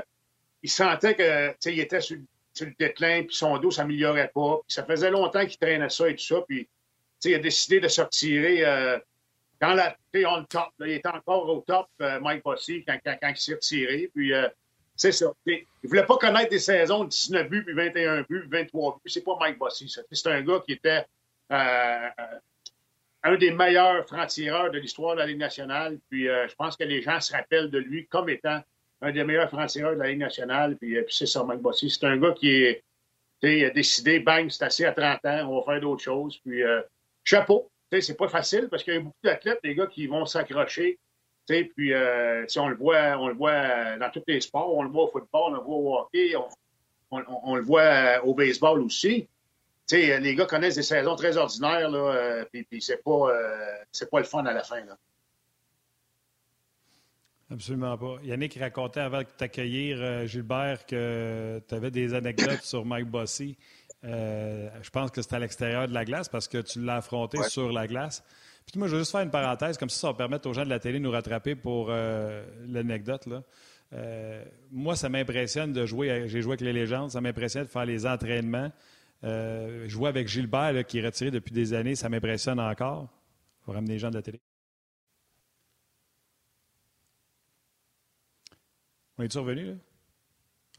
il 0.63 0.69
sentait 0.69 1.15
que 1.15 1.69
il 1.69 1.79
était 1.79 2.01
sur, 2.01 2.17
le 2.59 2.73
déclin, 2.77 3.23
puis 3.23 3.35
son 3.35 3.57
dos 3.57 3.69
ne 3.69 3.73
s'améliorait 3.73 4.31
pas. 4.33 4.59
Puis 4.67 4.75
ça 4.75 4.83
faisait 4.83 5.09
longtemps 5.09 5.45
qu'il 5.45 5.57
traînait 5.57 5.89
ça 5.89 6.09
et 6.09 6.15
tout 6.15 6.23
ça. 6.23 6.41
Puis 6.47 6.67
il 7.25 7.35
a 7.35 7.39
décidé 7.39 7.79
de 7.79 7.87
se 7.87 8.01
retirer. 8.01 8.65
Euh, 8.65 8.99
quand 9.61 9.75
la, 9.75 9.95
on 10.27 10.43
top, 10.45 10.69
il 10.79 10.93
était 10.93 11.07
encore 11.07 11.47
au 11.47 11.61
top, 11.61 11.87
euh, 12.01 12.19
Mike 12.19 12.43
Bossy, 12.43 12.83
quand, 12.83 12.97
il 13.05 13.37
s'est 13.37 13.53
retiré. 13.53 14.09
Puis, 14.13 14.33
euh, 14.33 14.47
c'est 14.95 15.11
ça. 15.11 15.31
il 15.45 15.63
ne 15.83 15.87
voulait 15.87 16.05
pas 16.05 16.17
connaître 16.17 16.49
des 16.49 16.59
saisons 16.59 17.03
de 17.03 17.09
19 17.09 17.47
buts, 17.47 17.63
puis 17.63 17.75
21 17.75 18.25
buts, 18.27 18.47
23 18.49 18.95
buts. 18.95 19.09
C'est 19.09 19.23
pas 19.23 19.37
Mike 19.39 19.59
Bossy, 19.59 19.93
C'est 20.11 20.27
un 20.27 20.41
gars 20.41 20.61
qui 20.65 20.73
était 20.73 21.05
euh, 21.51 22.09
un 23.23 23.37
des 23.37 23.51
meilleurs 23.51 24.05
francs-tireurs 24.07 24.71
de 24.71 24.79
l'histoire 24.79 25.13
de 25.13 25.19
la 25.19 25.27
Ligue 25.27 25.39
nationale. 25.39 25.99
Puis, 26.09 26.25
je 26.25 26.55
pense 26.55 26.75
que 26.75 26.83
les 26.83 27.03
gens 27.03 27.19
se 27.19 27.31
rappellent 27.31 27.69
de 27.69 27.77
lui 27.77 28.07
comme 28.07 28.29
étant 28.29 28.61
un 29.01 29.11
des 29.11 29.23
meilleurs 29.23 29.49
francs-tireurs 29.49 29.93
de 29.93 29.99
la 29.99 30.07
Ligue 30.07 30.19
nationale. 30.19 30.75
Puis, 30.77 30.97
c'est 31.09 31.27
ça, 31.27 31.43
Mike 31.43 31.61
Bossy. 31.61 31.89
C'est 31.91 32.05
un 32.07 32.17
gars 32.17 32.33
qui 32.33 32.65
a 33.43 33.69
décidé, 33.69 34.19
bang, 34.19 34.49
c'est 34.49 34.65
assez 34.65 34.85
à 34.85 34.91
30 34.91 35.25
ans, 35.25 35.49
on 35.49 35.59
va 35.59 35.73
faire 35.73 35.81
d'autres 35.81 36.03
choses. 36.03 36.39
Puis, 36.39 36.63
chapeau 37.23 37.71
c'est 37.99 38.15
pas 38.15 38.29
facile 38.29 38.69
parce 38.69 38.83
qu'il 38.83 38.93
y 38.93 38.97
a 38.97 39.01
beaucoup 39.01 39.15
d'athlètes, 39.23 39.59
des 39.63 39.75
gars 39.75 39.87
qui 39.87 40.07
vont 40.07 40.25
s'accrocher. 40.25 40.97
Puis 41.47 41.93
euh, 41.93 42.45
on 42.57 42.69
le 42.69 42.75
voit, 42.75 43.17
on 43.17 43.27
le 43.27 43.33
voit 43.33 43.97
dans 43.97 44.09
tous 44.09 44.23
les 44.27 44.41
sports, 44.41 44.73
on 44.73 44.83
le 44.83 44.89
voit 44.89 45.03
au 45.03 45.07
football, 45.07 45.53
on 45.53 45.55
le 45.55 45.59
voit 45.59 45.75
au 45.75 45.97
hockey, 45.99 46.33
on, 47.11 47.55
le 47.55 47.61
voit 47.61 47.81
euh, 47.81 48.21
au 48.21 48.33
baseball 48.33 48.79
aussi. 48.81 49.27
les 49.91 50.35
gars 50.35 50.45
connaissent 50.45 50.75
des 50.75 50.83
saisons 50.83 51.15
très 51.15 51.35
ordinaires, 51.35 51.89
là, 51.89 51.99
euh, 52.15 52.45
puis, 52.51 52.81
c'est 52.81 53.03
pas, 53.03 53.27
pas 54.11 54.19
le 54.19 54.25
fun 54.25 54.45
à 54.45 54.53
la 54.53 54.63
fin. 54.63 54.81
Absolument 57.49 57.97
pas. 57.97 58.15
Yannick 58.23 58.57
racontait 58.57 59.01
avant 59.01 59.19
de 59.19 59.27
t'accueillir, 59.37 60.25
Gilbert, 60.25 60.85
que 60.85 61.61
tu 61.67 61.75
avais 61.75 61.91
des 61.91 62.13
anecdotes 62.13 62.61
sur 62.63 62.85
Mike 62.85 63.07
Bossy. 63.07 63.57
Euh, 64.03 64.69
je 64.81 64.89
pense 64.89 65.11
que 65.11 65.21
c'est 65.21 65.33
à 65.33 65.39
l'extérieur 65.39 65.87
de 65.87 65.93
la 65.93 66.05
glace 66.05 66.27
parce 66.27 66.47
que 66.47 66.57
tu 66.57 66.81
l'as 66.81 66.97
affronté 66.97 67.41
sur 67.43 67.71
la 67.71 67.87
glace. 67.87 68.23
Puis 68.65 68.79
moi, 68.79 68.87
je 68.87 68.93
vais 68.95 69.01
juste 69.01 69.11
faire 69.11 69.21
une 69.21 69.31
parenthèse, 69.31 69.77
comme 69.77 69.89
ça, 69.89 69.99
ça 69.99 70.07
va 70.07 70.13
permettre 70.13 70.49
aux 70.49 70.53
gens 70.53 70.63
de 70.63 70.69
la 70.69 70.79
télé 70.79 70.99
de 70.99 71.03
nous 71.03 71.11
rattraper 71.11 71.55
pour 71.55 71.87
euh, 71.89 72.43
l'anecdote. 72.67 73.27
moi, 74.71 74.95
ça 74.95 75.09
m'impressionne 75.09 75.73
de 75.73 75.85
jouer. 75.85 76.27
J'ai 76.27 76.41
joué 76.41 76.51
avec 76.51 76.61
les 76.61 76.73
légendes. 76.73 77.11
Ça 77.11 77.21
m'impressionne 77.21 77.63
de 77.63 77.69
faire 77.69 77.85
les 77.85 78.05
entraînements. 78.05 78.71
jouer 79.87 80.09
avec 80.09 80.27
Gilbert, 80.27 80.85
qui 80.85 80.99
est 80.99 81.05
retiré 81.05 81.31
depuis 81.31 81.53
des 81.53 81.73
années, 81.73 81.95
ça 81.95 82.09
m'impressionne 82.09 82.59
encore. 82.59 83.09
Il 83.61 83.65
faut 83.65 83.71
ramener 83.73 83.93
les 83.93 83.99
gens 83.99 84.09
de 84.09 84.15
la 84.15 84.21
télé. 84.21 84.41
On 89.17 89.23
est-tu 89.23 89.37
revenu, 89.37 89.65
là? 89.65 89.73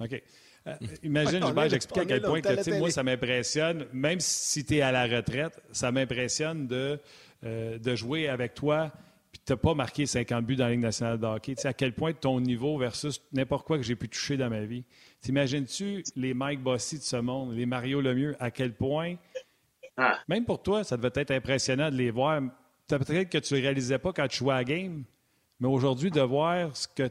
OK. 0.01 0.23
Euh, 0.67 0.75
imagine, 1.03 1.41
je 1.45 1.69
j'explique 1.69 1.99
à 1.99 2.05
quel 2.05 2.23
point 2.23 2.41
que, 2.41 2.79
moi, 2.79 2.91
ça 2.91 3.03
m'impressionne, 3.03 3.87
même 3.93 4.21
si 4.21 4.65
tu 4.65 4.77
es 4.77 4.81
à 4.81 4.93
la 4.93 5.07
retraite, 5.07 5.61
ça 5.73 5.91
m'impressionne 5.91 6.67
de, 6.67 7.01
euh, 7.45 7.79
de 7.79 7.95
jouer 7.97 8.29
avec 8.29 8.55
toi 8.55 8.93
puis 9.33 9.41
tu 9.47 9.53
n'as 9.53 9.57
pas 9.57 9.75
marqué 9.75 10.05
50 10.05 10.45
buts 10.45 10.57
dans 10.57 10.67
la 10.67 10.73
Ligue 10.73 10.81
nationale 10.81 11.19
de 11.19 11.25
hockey. 11.27 11.55
Tu 11.55 11.63
sais, 11.63 11.69
à 11.69 11.73
quel 11.73 11.95
point 11.95 12.13
ton 12.13 12.39
niveau 12.39 12.77
versus 12.77 13.21
n'importe 13.33 13.67
quoi 13.67 13.79
que 13.79 13.83
j'ai 13.83 13.97
pu 13.97 14.09
toucher 14.09 14.37
dans 14.37 14.51
ma 14.51 14.61
vie. 14.61 14.85
T'imagines-tu 15.23 16.05
les 16.17 16.35
Mike 16.35 16.63
Bossy 16.63 16.99
de 16.99 17.03
ce 17.03 17.17
monde, 17.17 17.55
les 17.55 17.65
Mario 17.65 18.03
Lemieux, 18.03 18.37
à 18.39 18.51
quel 18.51 18.75
point, 18.75 19.17
ah. 19.97 20.19
même 20.29 20.45
pour 20.45 20.63
toi, 20.63 20.85
ça 20.85 20.99
devait 20.99 21.11
être 21.15 21.31
impressionnant 21.31 21.91
de 21.91 21.97
les 21.97 22.11
voir. 22.11 22.43
Peut-être 22.87 23.31
que 23.31 23.39
tu 23.39 23.55
ne 23.55 23.61
réalisais 23.61 23.99
pas 23.99 24.13
quand 24.13 24.29
tu 24.29 24.39
jouais 24.39 24.53
à 24.53 24.59
la 24.59 24.65
game, 24.65 25.05
mais 25.61 25.69
aujourd'hui, 25.69 26.11
de 26.11 26.21
voir 26.21 26.77
ce 26.77 26.87
que 26.89 27.09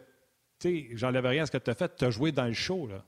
j'enlève 0.93 1.25
rien 1.25 1.43
à 1.43 1.45
ce 1.47 1.51
que 1.51 1.57
tu 1.57 1.71
as 1.71 1.75
fait, 1.75 1.95
tu 1.95 2.05
as 2.05 2.11
joué 2.11 2.31
dans 2.31 2.45
le 2.45 2.53
show, 2.53 2.85
là. 2.85 3.03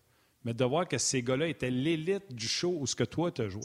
Mais 0.45 0.53
de 0.53 0.65
voir 0.65 0.87
que 0.87 0.97
ces 0.97 1.21
gars-là 1.21 1.47
étaient 1.47 1.69
l'élite 1.69 2.33
du 2.33 2.47
show 2.47 2.75
où 2.79 2.85
ce 2.85 2.95
que 2.95 3.03
toi, 3.03 3.31
tu 3.31 3.41
as 3.41 3.49
joué. 3.49 3.61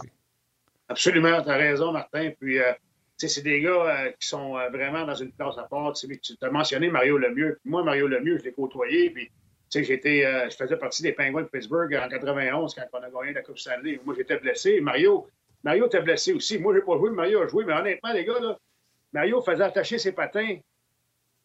Absolument, 0.88 1.42
tu 1.42 1.50
as 1.50 1.56
raison, 1.56 1.92
Martin. 1.92 2.30
Puis, 2.40 2.58
euh, 2.58 2.72
c'est 3.16 3.42
des 3.42 3.60
gars 3.60 3.70
euh, 3.70 4.10
qui 4.18 4.28
sont 4.28 4.56
euh, 4.56 4.68
vraiment 4.70 5.04
dans 5.04 5.14
une 5.14 5.32
classe 5.32 5.58
à 5.58 5.64
part. 5.64 5.92
Tu 5.92 6.08
as 6.40 6.50
mentionné 6.50 6.88
Mario 6.88 7.18
Lemieux. 7.18 7.58
moi, 7.64 7.82
Mario 7.82 8.06
Lemieux, 8.06 8.38
je 8.38 8.44
l'ai 8.44 8.52
côtoyé. 8.52 9.10
Puis, 9.10 9.30
j'étais, 9.70 10.48
je 10.50 10.56
faisais 10.56 10.76
partie 10.76 11.02
des 11.02 11.12
Penguins 11.12 11.42
de 11.42 11.48
Pittsburgh 11.48 11.94
en 11.94 12.08
91 12.08 12.74
quand 12.74 12.84
on 12.92 13.02
a 13.02 13.10
gagné 13.10 13.34
la 13.34 13.42
Coupe 13.42 13.58
Stanley. 13.58 14.00
Moi, 14.04 14.14
j'étais 14.16 14.38
blessé. 14.38 14.80
Mario, 14.80 15.26
Mario 15.62 15.86
était 15.86 16.00
blessé 16.00 16.32
aussi. 16.32 16.58
Moi, 16.58 16.72
je 16.72 16.78
n'ai 16.78 16.84
pas 16.84 16.96
joué. 16.96 17.10
Mario 17.10 17.42
a 17.42 17.48
joué. 17.48 17.64
Mais 17.66 17.74
honnêtement, 17.74 18.12
les 18.12 18.24
gars, 18.24 18.40
là, 18.40 18.58
Mario 19.12 19.42
faisait 19.42 19.64
attacher 19.64 19.98
ses 19.98 20.12
patins 20.12 20.58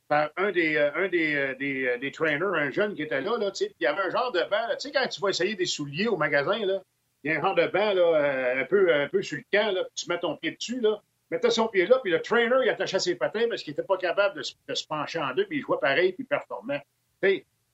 par 0.07 0.29
un 0.37 0.51
des, 0.51 0.75
euh, 0.75 0.91
un 0.95 1.07
des, 1.07 1.35
euh, 1.35 1.55
des, 1.55 1.87
euh, 1.87 1.97
des, 1.97 2.11
trainers, 2.11 2.55
un 2.55 2.71
jeune 2.71 2.95
qui 2.95 3.03
était 3.03 3.21
là, 3.21 3.37
là 3.37 3.51
il 3.59 3.71
y 3.79 3.85
avait 3.85 4.01
un 4.01 4.09
genre 4.09 4.31
de 4.31 4.41
banc. 4.49 4.67
Tu 4.71 4.79
sais, 4.79 4.91
quand 4.91 5.07
tu 5.07 5.21
vas 5.21 5.29
essayer 5.29 5.55
des 5.55 5.65
souliers 5.65 6.07
au 6.07 6.17
magasin, 6.17 6.57
il 6.57 6.81
y 7.23 7.31
a 7.31 7.37
un 7.37 7.41
genre 7.41 7.55
de 7.55 7.67
banc 7.67 7.93
là, 7.93 8.59
un, 8.59 8.65
peu, 8.65 8.93
un 8.93 9.07
peu 9.07 9.21
sur 9.21 9.37
le 9.37 9.43
camp, 9.51 9.73
là, 9.73 9.83
tu 9.95 10.07
mets 10.09 10.19
ton 10.19 10.35
pied 10.37 10.51
dessus. 10.51 10.81
Là, 10.81 11.01
mettais 11.31 11.49
son 11.49 11.67
pied 11.67 11.85
là, 11.85 11.99
puis 12.03 12.11
le 12.11 12.21
trainer, 12.21 12.57
il 12.63 12.69
attachait 12.69 12.99
ses 12.99 13.15
patins 13.15 13.47
parce 13.49 13.63
qu'il 13.63 13.71
n'était 13.71 13.83
pas 13.83 13.97
capable 13.97 14.35
de, 14.37 14.73
se 14.73 14.87
pencher 14.87 15.19
en 15.19 15.33
deux, 15.33 15.45
puis 15.45 15.57
il 15.57 15.61
jouait 15.61 15.79
pareil, 15.79 16.13
puis 16.13 16.23
il 16.23 16.27
performait. 16.27 16.83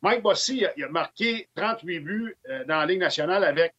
Mike 0.01 0.21
Bossy, 0.21 0.63
il 0.77 0.83
a, 0.83 0.89
marqué 0.89 1.49
38 1.55 1.99
buts 1.99 2.37
dans 2.67 2.77
la 2.77 2.85
Ligue 2.85 2.99
nationale 2.99 3.43
avec 3.43 3.73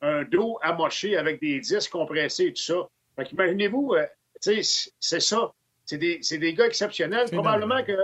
un 0.00 0.22
dos 0.22 0.58
amoché, 0.62 1.16
avec 1.16 1.40
des 1.40 1.58
disques 1.58 1.90
compressés 1.90 2.44
et 2.44 2.52
tout 2.52 2.62
ça. 2.62 2.88
Fait 3.16 3.24
qu'imaginez-vous, 3.24 3.96
c'est 4.40 5.20
ça. 5.20 5.52
C'est 5.88 5.96
des, 5.96 6.20
des, 6.20 6.52
gars 6.52 6.66
exceptionnels. 6.66 7.30
Probablement 7.30 7.82
que 7.82 7.96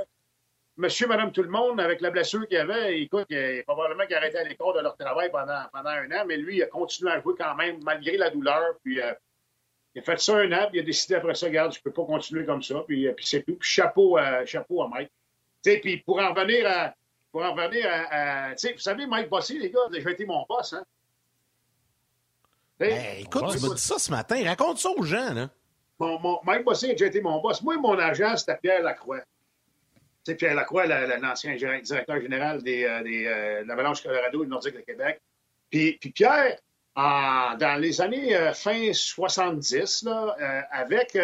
monsieur, 0.79 1.07
madame, 1.07 1.33
tout 1.33 1.43
le 1.43 1.51
monde, 1.51 1.79
avec 1.79 2.01
la 2.01 2.11
blessure 2.11 2.49
qu'il 2.49 2.57
avait, 2.57 2.99
écoute, 2.99 3.27
il, 3.29 3.63
probablement 3.67 4.07
qu'il 4.07 4.17
arrêté 4.17 4.39
à 4.39 4.45
l'école 4.45 4.77
de 4.77 4.81
leur 4.81 4.97
travail 4.97 5.31
pendant, 5.31 5.65
pendant 5.71 5.91
un 5.91 6.11
an, 6.13 6.25
mais 6.27 6.39
lui, 6.39 6.57
il 6.57 6.63
a 6.63 6.67
continué 6.67 7.13
à 7.13 7.21
jouer 7.21 7.35
quand 7.39 7.55
même, 7.57 7.83
malgré 7.85 8.17
la 8.17 8.31
douleur. 8.31 8.79
Puis, 8.83 9.03
euh, 9.03 9.13
il 9.95 9.99
a 9.99 10.03
fait 10.03 10.19
ça 10.19 10.35
un 10.39 10.51
an, 10.53 10.67
puis 10.71 10.79
il 10.79 10.81
a 10.81 10.83
décidé 10.83 11.17
après 11.17 11.35
ça, 11.35 11.45
regarde, 11.45 11.75
je 11.75 11.83
peux 11.83 11.93
pas 11.93 12.07
continuer 12.07 12.47
comme 12.47 12.63
ça, 12.63 12.83
puis, 12.87 13.07
euh, 13.07 13.13
puis 13.13 13.27
c'est 13.27 13.43
tout. 13.43 13.57
Puis 13.57 13.69
chapeau 13.69 14.17
à, 14.17 14.47
chapeau 14.47 14.83
à 14.83 14.89
Mike. 14.89 15.11
sais, 15.61 15.77
puis 15.77 15.99
pour 15.99 16.19
en 16.21 16.33
revenir 16.33 16.67
à. 16.67 16.95
Pour 17.31 17.43
en 17.43 17.53
revenir 17.53 17.87
à. 17.87 18.49
à 18.49 18.55
vous 18.55 18.79
savez, 18.79 19.07
Mike 19.07 19.29
Bossy, 19.29 19.59
les 19.59 19.69
gars, 19.69 19.81
j'ai 19.93 20.11
été 20.11 20.25
mon 20.25 20.47
boss, 20.49 20.73
hein? 20.73 20.85
Ben, 22.79 23.21
écoute, 23.21 23.45
tu 23.53 23.61
m'as 23.61 23.75
dit 23.75 23.83
ça 23.83 23.99
ce 23.99 24.11
matin. 24.11 24.43
Raconte 24.43 24.79
ça 24.79 24.89
aux 24.89 25.05
gens, 25.05 25.35
là. 25.35 25.51
Mon, 25.99 26.41
Mike 26.45 26.65
Bossy 26.65 26.87
a 26.87 26.93
déjà 26.93 27.07
été 27.07 27.21
mon 27.21 27.41
boss. 27.41 27.63
Moi, 27.63 27.77
mon 27.77 27.99
agent, 27.99 28.37
c'était 28.37 28.57
Pierre 28.57 28.83
Lacroix. 28.83 29.21
C'est 30.25 30.35
Pierre 30.35 30.55
Lacroix, 30.55 30.87
l'ancien 30.87 31.55
directeur 31.55 32.21
général 32.21 32.63
des, 32.63 32.85
euh, 32.85 33.03
des, 33.03 33.27
euh, 33.27 33.63
de 33.63 33.69
l'Avalanche 33.69 34.03
Colorado 34.03 34.43
et 34.43 34.47
du 34.47 34.51
Nordique 34.51 34.75
de 34.75 34.81
Québec. 34.81 35.21
Puis, 35.71 35.99
puis 36.01 36.11
Pierre, 36.11 36.59
dans 36.97 37.81
les 37.81 38.01
années 38.01 38.35
euh, 38.35 38.53
fin 38.55 38.93
70, 38.93 40.05
là, 40.05 40.67
avec 40.71 41.17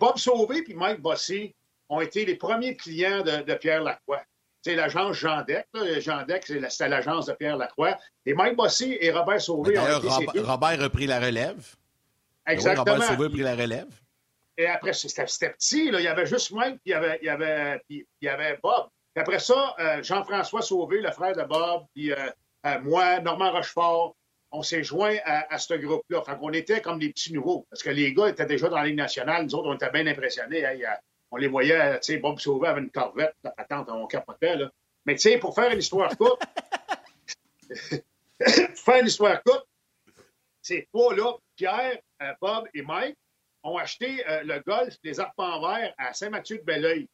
Bob 0.00 0.16
Sauvé 0.16 0.64
et 0.66 0.74
Mike 0.74 1.00
Bossy 1.00 1.54
ont 1.88 2.00
été 2.00 2.24
les 2.24 2.36
premiers 2.36 2.76
clients 2.76 3.22
de, 3.22 3.54
Pierre 3.54 3.82
Lacroix. 3.82 4.22
C'est 4.62 4.74
l'agence 4.74 5.16
Jean 5.16 5.42
Deck. 5.42 5.66
Jean 5.98 6.24
Deck, 6.24 6.46
c'était 6.46 6.88
l'agence 6.88 7.26
de 7.26 7.34
Pierre 7.34 7.58
Lacroix. 7.58 7.98
Et 8.24 8.32
Mike 8.32 8.56
Bossy 8.56 8.96
et 8.98 9.10
Robert 9.10 9.42
Sauvé 9.42 9.78
ont 9.78 9.98
été 9.98 10.40
Robert 10.40 10.82
a 10.82 10.88
pris 10.88 11.06
la 11.06 11.20
relève. 11.20 11.76
Exactement. 12.46 12.94
Robert 12.94 13.08
Sauvé 13.08 13.26
a 13.26 13.30
pris 13.30 13.40
la 13.40 13.56
relève. 13.56 13.88
Et 14.56 14.66
après, 14.66 14.92
c'était 14.92 15.50
petit. 15.50 15.90
Là. 15.90 16.00
Il 16.00 16.04
y 16.04 16.08
avait 16.08 16.26
juste 16.26 16.52
Mike, 16.52 16.80
puis 16.84 16.86
il 16.86 16.90
y 16.90 16.94
avait, 16.94 17.18
il 17.22 17.26
y 17.26 17.28
avait, 17.28 17.80
puis, 17.88 18.06
il 18.20 18.26
y 18.26 18.28
avait 18.28 18.58
Bob. 18.62 18.88
Puis 19.14 19.22
après 19.22 19.38
ça, 19.38 19.74
euh, 19.78 20.02
Jean-François 20.02 20.62
Sauvé, 20.62 21.00
le 21.00 21.10
frère 21.10 21.34
de 21.34 21.42
Bob, 21.42 21.86
puis 21.94 22.12
euh, 22.12 22.16
euh, 22.66 22.80
moi, 22.80 23.20
Normand 23.20 23.52
Rochefort, 23.52 24.16
on 24.50 24.62
s'est 24.62 24.84
joints 24.84 25.16
à, 25.24 25.58
ce 25.58 25.74
groupe-là. 25.74 26.20
Enfin, 26.20 26.38
on 26.40 26.52
était 26.52 26.80
comme 26.80 27.00
des 27.00 27.08
petits 27.08 27.32
nouveaux, 27.32 27.66
parce 27.70 27.82
que 27.82 27.90
les 27.90 28.14
gars 28.14 28.28
étaient 28.28 28.46
déjà 28.46 28.68
dans 28.68 28.76
la 28.76 28.84
Ligue 28.84 28.96
nationale. 28.96 29.44
Nous 29.44 29.54
autres, 29.56 29.68
on 29.68 29.74
était 29.74 29.90
bien 29.90 30.06
impressionnés. 30.06 30.64
Hein. 30.64 30.94
on 31.32 31.36
les 31.36 31.48
voyait, 31.48 31.98
tu 31.98 32.12
sais, 32.12 32.18
Bob 32.18 32.38
Sauvé 32.38 32.68
avait 32.68 32.80
une 32.80 32.90
corvette, 32.90 33.34
la 33.42 33.50
patente, 33.50 33.88
on 33.90 34.06
capotait. 34.06 34.56
Là. 34.56 34.70
Mais 35.06 35.14
tu 35.14 35.22
sais, 35.22 35.38
pour 35.38 35.56
faire 35.56 35.72
une 35.72 35.80
histoire 35.80 36.16
courte, 36.16 36.42
pour 38.38 38.78
faire 38.78 39.00
une 39.00 39.08
histoire 39.08 39.42
courte, 39.42 39.66
ces 40.62 40.88
trois-là, 40.92 41.34
Pierre, 41.56 41.98
Bob 42.40 42.68
et 42.74 42.82
Mike, 42.82 43.16
ont 43.64 43.78
acheté 43.78 44.24
euh, 44.28 44.42
le 44.44 44.60
golf 44.60 44.94
des 45.02 45.18
arpents 45.18 45.60
verts 45.60 45.94
à 45.98 46.12
Saint-Mathieu-de-Belleuil 46.12 47.08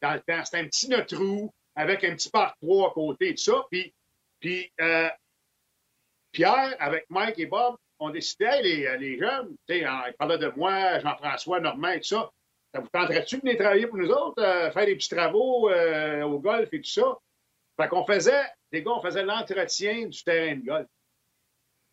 dans 0.00 0.14
le 0.14 0.20
temps. 0.20 0.44
C'était 0.44 0.58
un 0.58 0.66
petit 0.66 0.88
neutrou 0.88 1.52
avec 1.74 2.04
un 2.04 2.14
petit 2.14 2.30
parc 2.30 2.56
3 2.62 2.88
à 2.88 2.92
côté, 2.92 3.34
tout 3.34 3.42
ça. 3.42 3.64
Puis, 3.70 3.92
puis 4.40 4.72
euh, 4.80 5.08
Pierre, 6.32 6.76
avec 6.78 7.04
Mike 7.10 7.38
et 7.38 7.46
Bob, 7.46 7.76
ont 7.98 8.10
décidé, 8.10 8.48
les, 8.62 8.86
euh, 8.86 8.96
les 8.96 9.18
jeunes, 9.18 9.56
ils 9.68 10.14
parlaient 10.16 10.38
de 10.38 10.52
moi, 10.56 11.00
Jean-François, 11.00 11.60
Normand 11.60 11.90
et 11.90 12.00
tout 12.00 12.08
ça. 12.08 12.30
Ça 12.72 12.80
vous 12.80 12.88
tenterait-tu 12.88 13.36
de 13.36 13.40
venir 13.40 13.58
travailler 13.58 13.86
pour 13.88 13.98
nous 13.98 14.10
autres, 14.10 14.42
faire 14.72 14.86
des 14.86 14.94
petits 14.94 15.08
travaux 15.08 15.70
au 15.70 16.38
golf 16.38 16.68
et 16.70 16.80
tout 16.80 16.90
ça? 16.90 17.18
Fait 17.80 17.88
qu'on 17.88 18.04
faisait, 18.04 18.44
les 18.70 18.82
gars, 18.82 18.92
on 18.92 19.00
faisait 19.00 19.22
l'entretien 19.22 20.06
du 20.06 20.22
terrain 20.22 20.54
de 20.54 20.64
golf. 20.64 20.86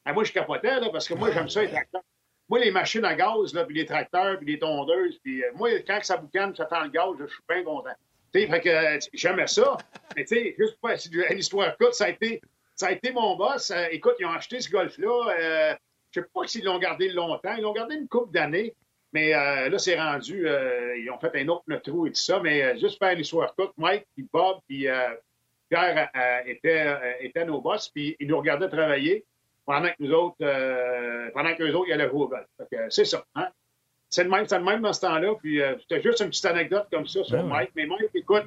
Ah, 0.03 0.11
moi, 0.11 0.25
je 0.25 0.33
capotais, 0.33 0.79
là, 0.79 0.89
parce 0.91 1.07
que 1.07 1.13
moi, 1.13 1.31
j'aime 1.31 1.47
ça 1.47 1.63
être 1.63 1.73
acteur. 1.73 2.01
Moi, 2.47 2.59
les 2.59 2.71
machines 2.71 3.05
à 3.05 3.15
gaz, 3.15 3.53
puis 3.67 3.75
les 3.75 3.85
tracteurs, 3.85 4.37
puis 4.37 4.45
les 4.45 4.59
tondeuses, 4.59 5.17
puis 5.23 5.43
euh, 5.43 5.51
moi, 5.55 5.69
quand 5.79 5.99
ça 6.03 6.17
boucane, 6.17 6.55
ça 6.55 6.65
tend 6.65 6.83
le 6.83 6.89
gaz, 6.89 7.15
je 7.19 7.25
suis 7.25 7.41
bien 7.49 7.63
content. 7.63 7.89
sais, 8.33 8.47
fait 8.47 8.61
que 8.61 8.69
euh, 8.69 8.99
j'aimais 9.13 9.47
ça. 9.47 9.77
Mais 10.15 10.25
tu 10.25 10.35
sais, 10.35 10.55
juste 10.57 10.77
pour 10.79 10.91
une 10.91 11.37
histoire 11.37 11.75
courte, 11.77 11.95
ça 11.95 12.05
a 12.05 12.09
été, 12.09 12.41
ça 12.75 12.87
a 12.87 12.91
été 12.91 13.11
mon 13.11 13.35
boss. 13.35 13.71
Euh, 13.71 13.87
écoute, 13.91 14.15
ils 14.19 14.25
ont 14.27 14.31
acheté 14.31 14.59
ce 14.59 14.69
golf-là. 14.69 15.75
je 16.11 16.21
sais 16.21 16.27
pas 16.33 16.45
s'ils 16.45 16.65
l'ont 16.65 16.77
gardé 16.77 17.09
longtemps. 17.09 17.55
Ils 17.55 17.63
l'ont 17.63 17.73
gardé 17.73 17.95
une 17.95 18.07
couple 18.07 18.31
d'années. 18.31 18.75
Mais 19.11 19.31
là, 19.31 19.79
c'est 19.79 19.97
rendu, 19.97 20.45
ils 20.45 21.09
ont 21.09 21.17
fait 21.17 21.31
un 21.41 21.47
autre 21.47 21.63
trou 21.77 22.05
et 22.05 22.09
tout 22.09 22.19
ça. 22.19 22.41
Mais 22.41 22.77
juste 22.79 22.99
faire 22.99 23.15
l'histoire 23.15 23.55
courte, 23.55 23.73
Mike, 23.77 24.05
puis 24.13 24.27
Bob, 24.31 24.59
puis 24.67 24.87
Pierre 25.69 26.09
étaient, 26.45 27.17
étaient 27.21 27.45
nos 27.45 27.61
boss, 27.61 27.87
puis 27.87 28.17
ils 28.19 28.27
nous 28.27 28.37
regardaient 28.37 28.67
travailler 28.67 29.25
pendant 29.65 29.89
que 29.89 29.95
nous 29.99 30.11
autres, 30.11 30.37
euh, 30.41 31.29
pendant 31.33 31.55
que 31.55 31.63
les 31.63 31.73
autres, 31.73 31.87
ils 31.89 31.93
allaient 31.93 32.09
jouer 32.09 32.21
au 32.21 32.27
golf. 32.27 32.45
C'est 32.89 33.05
ça. 33.05 33.25
Hein? 33.35 33.47
C'est 34.09 34.23
le 34.23 34.29
même, 34.29 34.47
c'est 34.47 34.57
le 34.57 34.63
même 34.63 34.81
dans 34.81 34.93
ce 34.93 35.01
temps-là. 35.01 35.33
Puis 35.41 35.61
euh, 35.61 35.75
c'était 35.79 36.01
juste 36.01 36.21
une 36.21 36.29
petite 36.29 36.45
anecdote 36.45 36.87
comme 36.91 37.07
ça 37.07 37.23
sur 37.23 37.43
Mike. 37.43 37.71
Mais 37.75 37.85
Mike, 37.85 38.11
écoute, 38.13 38.45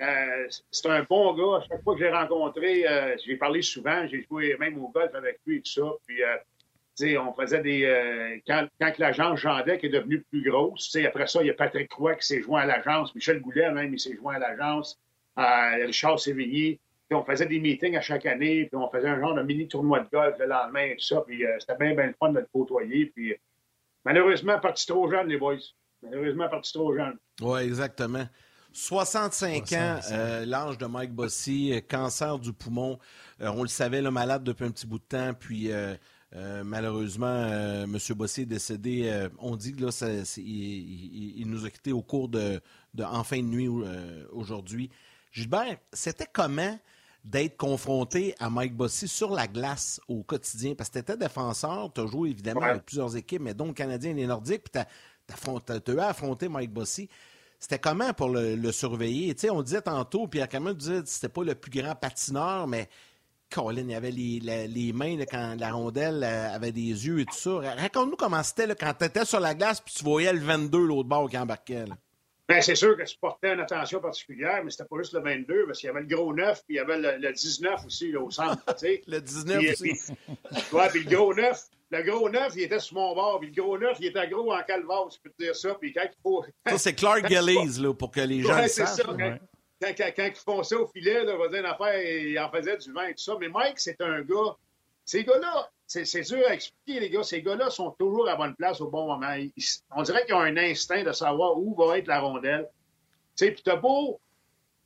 euh, 0.00 0.46
c'est 0.70 0.88
un 0.88 1.02
bon 1.02 1.34
gars. 1.34 1.58
À 1.58 1.68
chaque 1.68 1.82
fois 1.82 1.94
que 1.94 2.00
j'ai 2.00 2.10
rencontré, 2.10 2.88
euh, 2.88 3.16
j'ai 3.24 3.36
parlé 3.36 3.62
souvent, 3.62 4.06
j'ai 4.06 4.24
joué 4.30 4.56
même 4.58 4.82
au 4.82 4.88
golf 4.88 5.14
avec 5.14 5.40
lui 5.46 5.56
et 5.56 5.62
tout 5.62 5.72
ça. 5.72 5.92
Puis, 6.06 6.22
euh, 6.22 6.36
tu 6.96 7.08
sais, 7.08 7.18
on 7.18 7.34
faisait 7.34 7.60
des. 7.60 7.84
Euh, 7.84 8.38
quand, 8.46 8.68
quand 8.80 8.96
l'agence 8.98 9.40
Jean 9.40 9.62
Deck 9.64 9.82
est 9.82 9.88
devenue 9.88 10.24
plus 10.30 10.48
grosse, 10.48 10.84
tu 10.84 10.90
sais, 10.90 11.06
après 11.06 11.26
ça, 11.26 11.42
il 11.42 11.48
y 11.48 11.50
a 11.50 11.54
Patrick 11.54 11.88
Croix 11.88 12.14
qui 12.14 12.26
s'est 12.26 12.42
joint 12.42 12.60
à 12.60 12.66
l'agence, 12.66 13.14
Michel 13.14 13.40
Goulet 13.40 13.70
même, 13.72 13.92
il 13.92 14.00
s'est 14.00 14.14
joint 14.14 14.34
à 14.34 14.38
l'agence, 14.38 15.00
Richard 15.36 16.18
Sévigny. 16.18 16.78
Puis 17.08 17.16
on 17.16 17.24
faisait 17.24 17.46
des 17.46 17.58
meetings 17.58 17.96
à 17.96 18.02
chaque 18.02 18.26
année, 18.26 18.66
puis 18.66 18.76
on 18.76 18.90
faisait 18.90 19.08
un 19.08 19.18
genre 19.18 19.34
de 19.34 19.42
mini 19.42 19.66
tournoi 19.66 20.00
de 20.00 20.08
golf 20.10 20.36
le 20.38 20.46
lendemain 20.46 20.84
et 20.84 20.96
tout 20.96 21.06
ça. 21.06 21.22
Puis 21.26 21.44
euh, 21.44 21.56
c'était 21.58 21.76
bien, 21.76 21.94
bien 21.94 22.08
le 22.08 22.14
fun 22.18 22.32
de 22.32 22.40
le 22.40 22.48
côtoyer. 22.52 23.06
Puis 23.06 23.34
malheureusement, 24.04 24.58
parti 24.60 24.86
trop 24.86 25.10
jeune, 25.10 25.26
les 25.26 25.38
boys. 25.38 25.56
Malheureusement, 26.02 26.48
parti 26.50 26.72
trop 26.72 26.94
jeune. 26.94 27.16
Oui, 27.40 27.60
exactement. 27.60 28.28
65 28.74 29.72
ans, 29.72 30.00
euh, 30.12 30.44
l'âge 30.44 30.76
de 30.76 30.84
Mike 30.84 31.12
Bossy, 31.12 31.72
euh, 31.72 31.80
cancer 31.80 32.38
du 32.38 32.52
poumon. 32.52 32.98
on 33.40 33.62
le 33.62 33.68
savait, 33.68 34.02
le 34.02 34.10
malade 34.10 34.44
depuis 34.44 34.66
un 34.66 34.70
petit 34.70 34.86
bout 34.86 34.98
de 34.98 35.04
temps. 35.04 35.32
Puis 35.32 35.70
malheureusement, 36.62 37.46
M. 37.84 37.96
Bossy 38.10 38.42
est 38.42 38.46
décédé. 38.46 39.28
on 39.38 39.56
dit 39.56 39.74
que 39.74 39.86
là, 39.86 40.26
il, 40.36 41.44
nous 41.46 41.64
a 41.64 41.70
quittés 41.70 41.92
au 41.92 42.02
cours 42.02 42.28
de, 42.28 42.60
en 43.02 43.24
fin 43.24 43.38
de 43.38 43.48
nuit 43.48 43.68
aujourd'hui. 44.30 44.90
Gilbert, 45.32 45.78
c'était 45.94 46.28
comment 46.30 46.78
d'être 47.24 47.56
confronté 47.56 48.34
à 48.38 48.48
Mike 48.50 48.76
Bossy 48.76 49.08
sur 49.08 49.30
la 49.30 49.46
glace 49.46 50.00
au 50.08 50.22
quotidien? 50.22 50.74
Parce 50.74 50.88
que 50.88 50.94
tu 50.94 51.00
étais 51.00 51.16
défenseur, 51.16 51.92
tu 51.92 52.00
as 52.00 52.06
joué 52.06 52.30
évidemment 52.30 52.62
avec 52.62 52.84
plusieurs 52.84 53.16
équipes, 53.16 53.42
mais 53.42 53.54
donc 53.54 53.76
Canadiens 53.76 54.16
et 54.16 54.26
Nordiques, 54.26 54.64
puis 54.64 54.82
tu 55.26 55.72
as, 55.72 55.92
eu 55.94 55.98
à 55.98 56.08
affronter 56.08 56.48
Mike 56.48 56.72
Bossy. 56.72 57.08
C'était 57.58 57.78
comment 57.78 58.12
pour 58.12 58.28
le, 58.28 58.72
surveiller? 58.72 59.34
On 59.50 59.62
disait 59.62 59.82
tantôt, 59.82 60.28
puis 60.28 60.40
quand 60.50 60.60
même 60.60 60.74
disait 60.74 61.02
que 61.02 61.08
c'était 61.08 61.28
pas 61.28 61.42
le 61.42 61.54
plus 61.54 61.70
grand 61.70 61.94
patineur, 61.94 62.66
mais 62.68 62.88
Colin, 63.50 63.82
il 63.82 63.90
y 63.90 63.94
avait 63.94 64.10
les, 64.10 64.92
mains 64.92 65.16
quand 65.30 65.56
la 65.58 65.72
rondelle 65.72 66.22
euh, 66.22 66.54
avait 66.54 66.72
des 66.72 66.80
yeux 67.06 67.20
et 67.20 67.24
tout 67.24 67.34
ça. 67.34 67.74
Raconte-nous 67.76 68.16
comment 68.16 68.42
c'était 68.42 68.74
quand 68.74 68.92
tu 68.98 69.04
étais 69.06 69.24
sur 69.24 69.40
la 69.40 69.54
glace 69.54 69.80
puis 69.80 69.94
tu 69.94 70.04
voyais 70.04 70.32
le 70.32 70.40
22 70.40 70.78
l'autre 70.78 71.08
bord 71.08 71.30
qui 71.30 71.38
embarquait. 71.38 71.86
Bien, 72.48 72.62
c'est 72.62 72.76
sûr 72.76 72.96
que 72.96 73.02
tu 73.02 73.16
portais 73.18 73.52
une 73.52 73.60
attention 73.60 74.00
particulière, 74.00 74.64
mais 74.64 74.70
c'était 74.70 74.86
pas 74.86 74.96
juste 74.96 75.12
le 75.12 75.20
22, 75.20 75.66
parce 75.66 75.80
qu'il 75.80 75.88
y 75.88 75.90
avait 75.90 76.00
le 76.00 76.06
gros 76.06 76.32
9, 76.32 76.64
puis 76.64 76.74
il 76.74 76.76
y 76.76 76.78
avait 76.78 77.18
le, 77.18 77.32
19 77.32 77.84
aussi 77.84 78.16
au 78.16 78.30
centre. 78.30 78.62
le 79.06 79.20
19 79.20 79.58
aussi. 79.70 79.94
Puis, 79.94 80.62
ouais, 80.72 80.88
puis 80.88 81.04
le 81.04 81.14
gros 81.14 81.34
9, 81.34 81.62
le 81.90 82.02
gros 82.02 82.30
9, 82.30 82.52
il 82.56 82.62
était 82.62 82.80
sur 82.80 82.96
mon 82.96 83.14
bord, 83.14 83.38
puis 83.40 83.52
le 83.54 83.62
gros 83.62 83.76
9, 83.76 83.98
il 84.00 84.06
était 84.06 84.28
gros 84.28 84.50
en 84.50 84.62
calvaire, 84.62 85.10
je 85.10 85.18
peux 85.22 85.30
te 85.30 85.42
dire 85.42 85.54
ça. 85.54 85.74
Puis 85.74 85.92
quand 85.92 86.04
il 86.04 86.22
faut. 86.22 86.42
ça, 86.66 86.78
c'est 86.78 86.94
Clark 86.94 87.26
Gillies, 87.28 87.80
là, 87.82 87.92
pour 87.92 88.10
que 88.10 88.20
les 88.20 88.40
gens 88.40 88.54
ouais, 88.54 88.62
le 88.62 88.68
sachent. 88.68 88.96
Ça, 88.96 89.04
quand, 89.04 89.38
quand, 89.80 90.12
quand, 90.16 90.26
ils 90.26 90.34
font 90.34 90.62
ça 90.62 90.76
au 90.78 90.86
filet, 90.86 91.24
là, 91.24 91.34
on 91.34 91.38
va 91.38 91.48
dire 91.48 91.60
une 91.60 91.66
affaire, 91.66 92.02
il 92.02 92.38
en 92.38 92.50
faisait 92.50 92.78
du 92.78 92.92
vin 92.92 93.08
et 93.08 93.14
tout 93.14 93.22
ça. 93.24 93.36
Mais 93.38 93.48
Mike, 93.48 93.78
c'est 93.78 94.00
un 94.00 94.22
gars. 94.22 94.56
Ces 95.04 95.22
gars-là, 95.24 95.70
c'est 95.88 96.20
dur 96.20 96.46
à 96.46 96.54
expliquer, 96.54 97.00
les 97.00 97.10
gars. 97.10 97.22
Ces 97.22 97.42
gars-là 97.42 97.70
sont 97.70 97.90
toujours 97.92 98.28
à 98.28 98.36
bonne 98.36 98.54
place 98.54 98.80
au 98.80 98.90
bon 98.90 99.06
moment. 99.06 99.34
on 99.96 100.02
dirait 100.02 100.24
qu'ils 100.26 100.34
ont 100.34 100.40
un 100.40 100.56
instinct 100.58 101.02
de 101.02 101.12
savoir 101.12 101.58
où 101.58 101.74
va 101.74 101.98
être 101.98 102.06
la 102.06 102.20
rondelle. 102.20 102.68
Tu 103.36 103.46
sais, 103.46 103.52
puis 103.52 103.62
t'as 103.62 103.76
beau, 103.76 104.20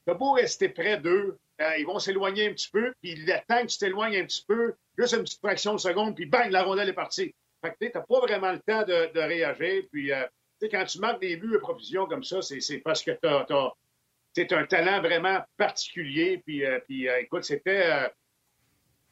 as 0.06 0.14
beau 0.14 0.32
rester 0.32 0.68
près 0.68 0.98
d'eux, 0.98 1.38
euh, 1.60 1.76
ils 1.78 1.86
vont 1.86 1.98
s'éloigner 1.98 2.48
un 2.48 2.52
petit 2.52 2.70
peu, 2.70 2.92
puis 3.02 3.16
le 3.16 3.32
temps 3.48 3.62
que 3.62 3.66
tu 3.66 3.78
t'éloignes 3.78 4.16
un 4.16 4.24
petit 4.24 4.44
peu, 4.46 4.74
juste 4.96 5.14
une 5.14 5.22
petite 5.22 5.40
fraction 5.40 5.72
de 5.74 5.78
seconde, 5.78 6.14
puis 6.14 6.26
bang, 6.26 6.50
la 6.50 6.62
rondelle 6.62 6.88
est 6.88 6.94
partie. 6.94 7.34
Fait 7.64 7.70
que 7.70 7.76
tu 7.80 7.90
n'as 7.92 8.02
pas 8.02 8.20
vraiment 8.20 8.52
le 8.52 8.60
temps 8.60 8.84
de, 8.84 9.18
réagir. 9.18 9.84
Puis, 9.90 10.12
euh, 10.12 10.22
tu 10.60 10.66
sais, 10.66 10.68
quand 10.68 10.84
tu 10.84 10.98
marques 11.00 11.20
des 11.20 11.36
buts 11.36 11.56
à 11.56 11.58
profusion 11.58 12.06
comme 12.06 12.24
ça, 12.24 12.42
c'est 12.42 12.78
parce 12.78 13.02
que 13.02 13.10
tu 13.10 13.28
as, 13.28 14.56
un 14.56 14.66
talent 14.66 15.00
vraiment 15.00 15.40
particulier. 15.56 16.42
Puis, 16.44 16.64
euh, 16.64 16.78
puis 16.86 17.08
écoute, 17.20 17.44
c'était 17.44 18.10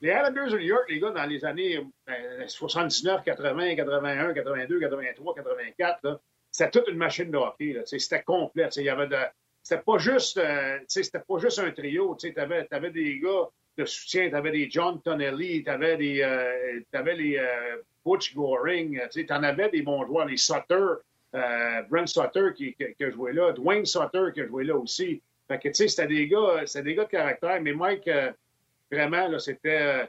les 0.01 0.11
Islanders 0.11 0.51
de 0.51 0.59
New 0.59 0.64
York, 0.64 0.84
les 0.88 0.98
gars, 0.98 1.11
dans 1.11 1.26
les 1.26 1.44
années 1.44 1.86
79, 2.46 3.22
80, 3.24 3.76
81, 3.76 4.32
82, 4.32 4.80
83, 4.80 5.34
84, 5.34 6.20
c'était 6.51 6.70
toute 6.70 6.88
une 6.88 6.96
machine 6.96 7.30
de 7.30 7.36
hockey. 7.36 7.80
C'était 7.84 8.22
complet. 8.22 8.68
Il 8.76 8.84
y 8.84 8.88
avait 8.88 9.07
de. 9.07 9.16
C'était 9.62 9.82
pas 9.82 9.98
juste, 9.98 10.38
euh, 10.38 10.78
c'était 10.88 11.20
pas 11.20 11.38
juste 11.38 11.59
un 11.59 11.70
trio. 11.70 12.16
Tu 12.18 12.32
avais, 12.36 12.66
des 12.90 13.20
gars 13.20 13.48
de 13.76 13.84
soutien, 13.84 14.30
tu 14.30 14.34
avais 14.34 14.51
des 14.51 14.70
John 14.70 15.01
Tonelli, 15.03 15.62
tu 15.62 15.70
avais, 15.70 15.96
des, 15.98 16.22
euh, 16.22 16.80
avais 16.94 17.14
les 17.14 17.36
euh, 17.36 17.76
Butch 18.05 18.34
Goring, 18.34 19.01
tu 19.12 19.26
en 19.30 19.42
avais 19.42 19.68
des 19.68 19.82
bons 19.82 20.07
joueurs, 20.07 20.26
les 20.26 20.38
Sutter, 20.38 20.74
euh, 21.34 21.82
Brent 21.90 22.07
Sutter 22.07 22.48
qui, 22.57 22.74
qui, 22.74 22.94
qui, 22.94 23.05
a 23.05 23.11
joué 23.11 23.34
là, 23.34 23.53
Dwayne 23.53 23.84
Sutter 23.84 24.28
qui 24.32 24.40
a 24.40 24.46
joué 24.46 24.64
là 24.64 24.76
aussi. 24.76 25.22
Fait 25.46 25.59
que, 25.59 25.68
tu 25.68 25.74
sais, 25.74 25.88
c'était 25.88 26.09
des 26.09 26.26
gars, 26.26 26.62
c'était 26.64 26.84
des 26.84 26.94
gars 26.94 27.05
de 27.05 27.11
caractère, 27.11 27.61
mais 27.61 27.74
Mike, 27.74 28.09
Vraiment, 28.91 29.28
là, 29.28 29.38
c'était. 29.38 29.80
Euh, 29.80 30.07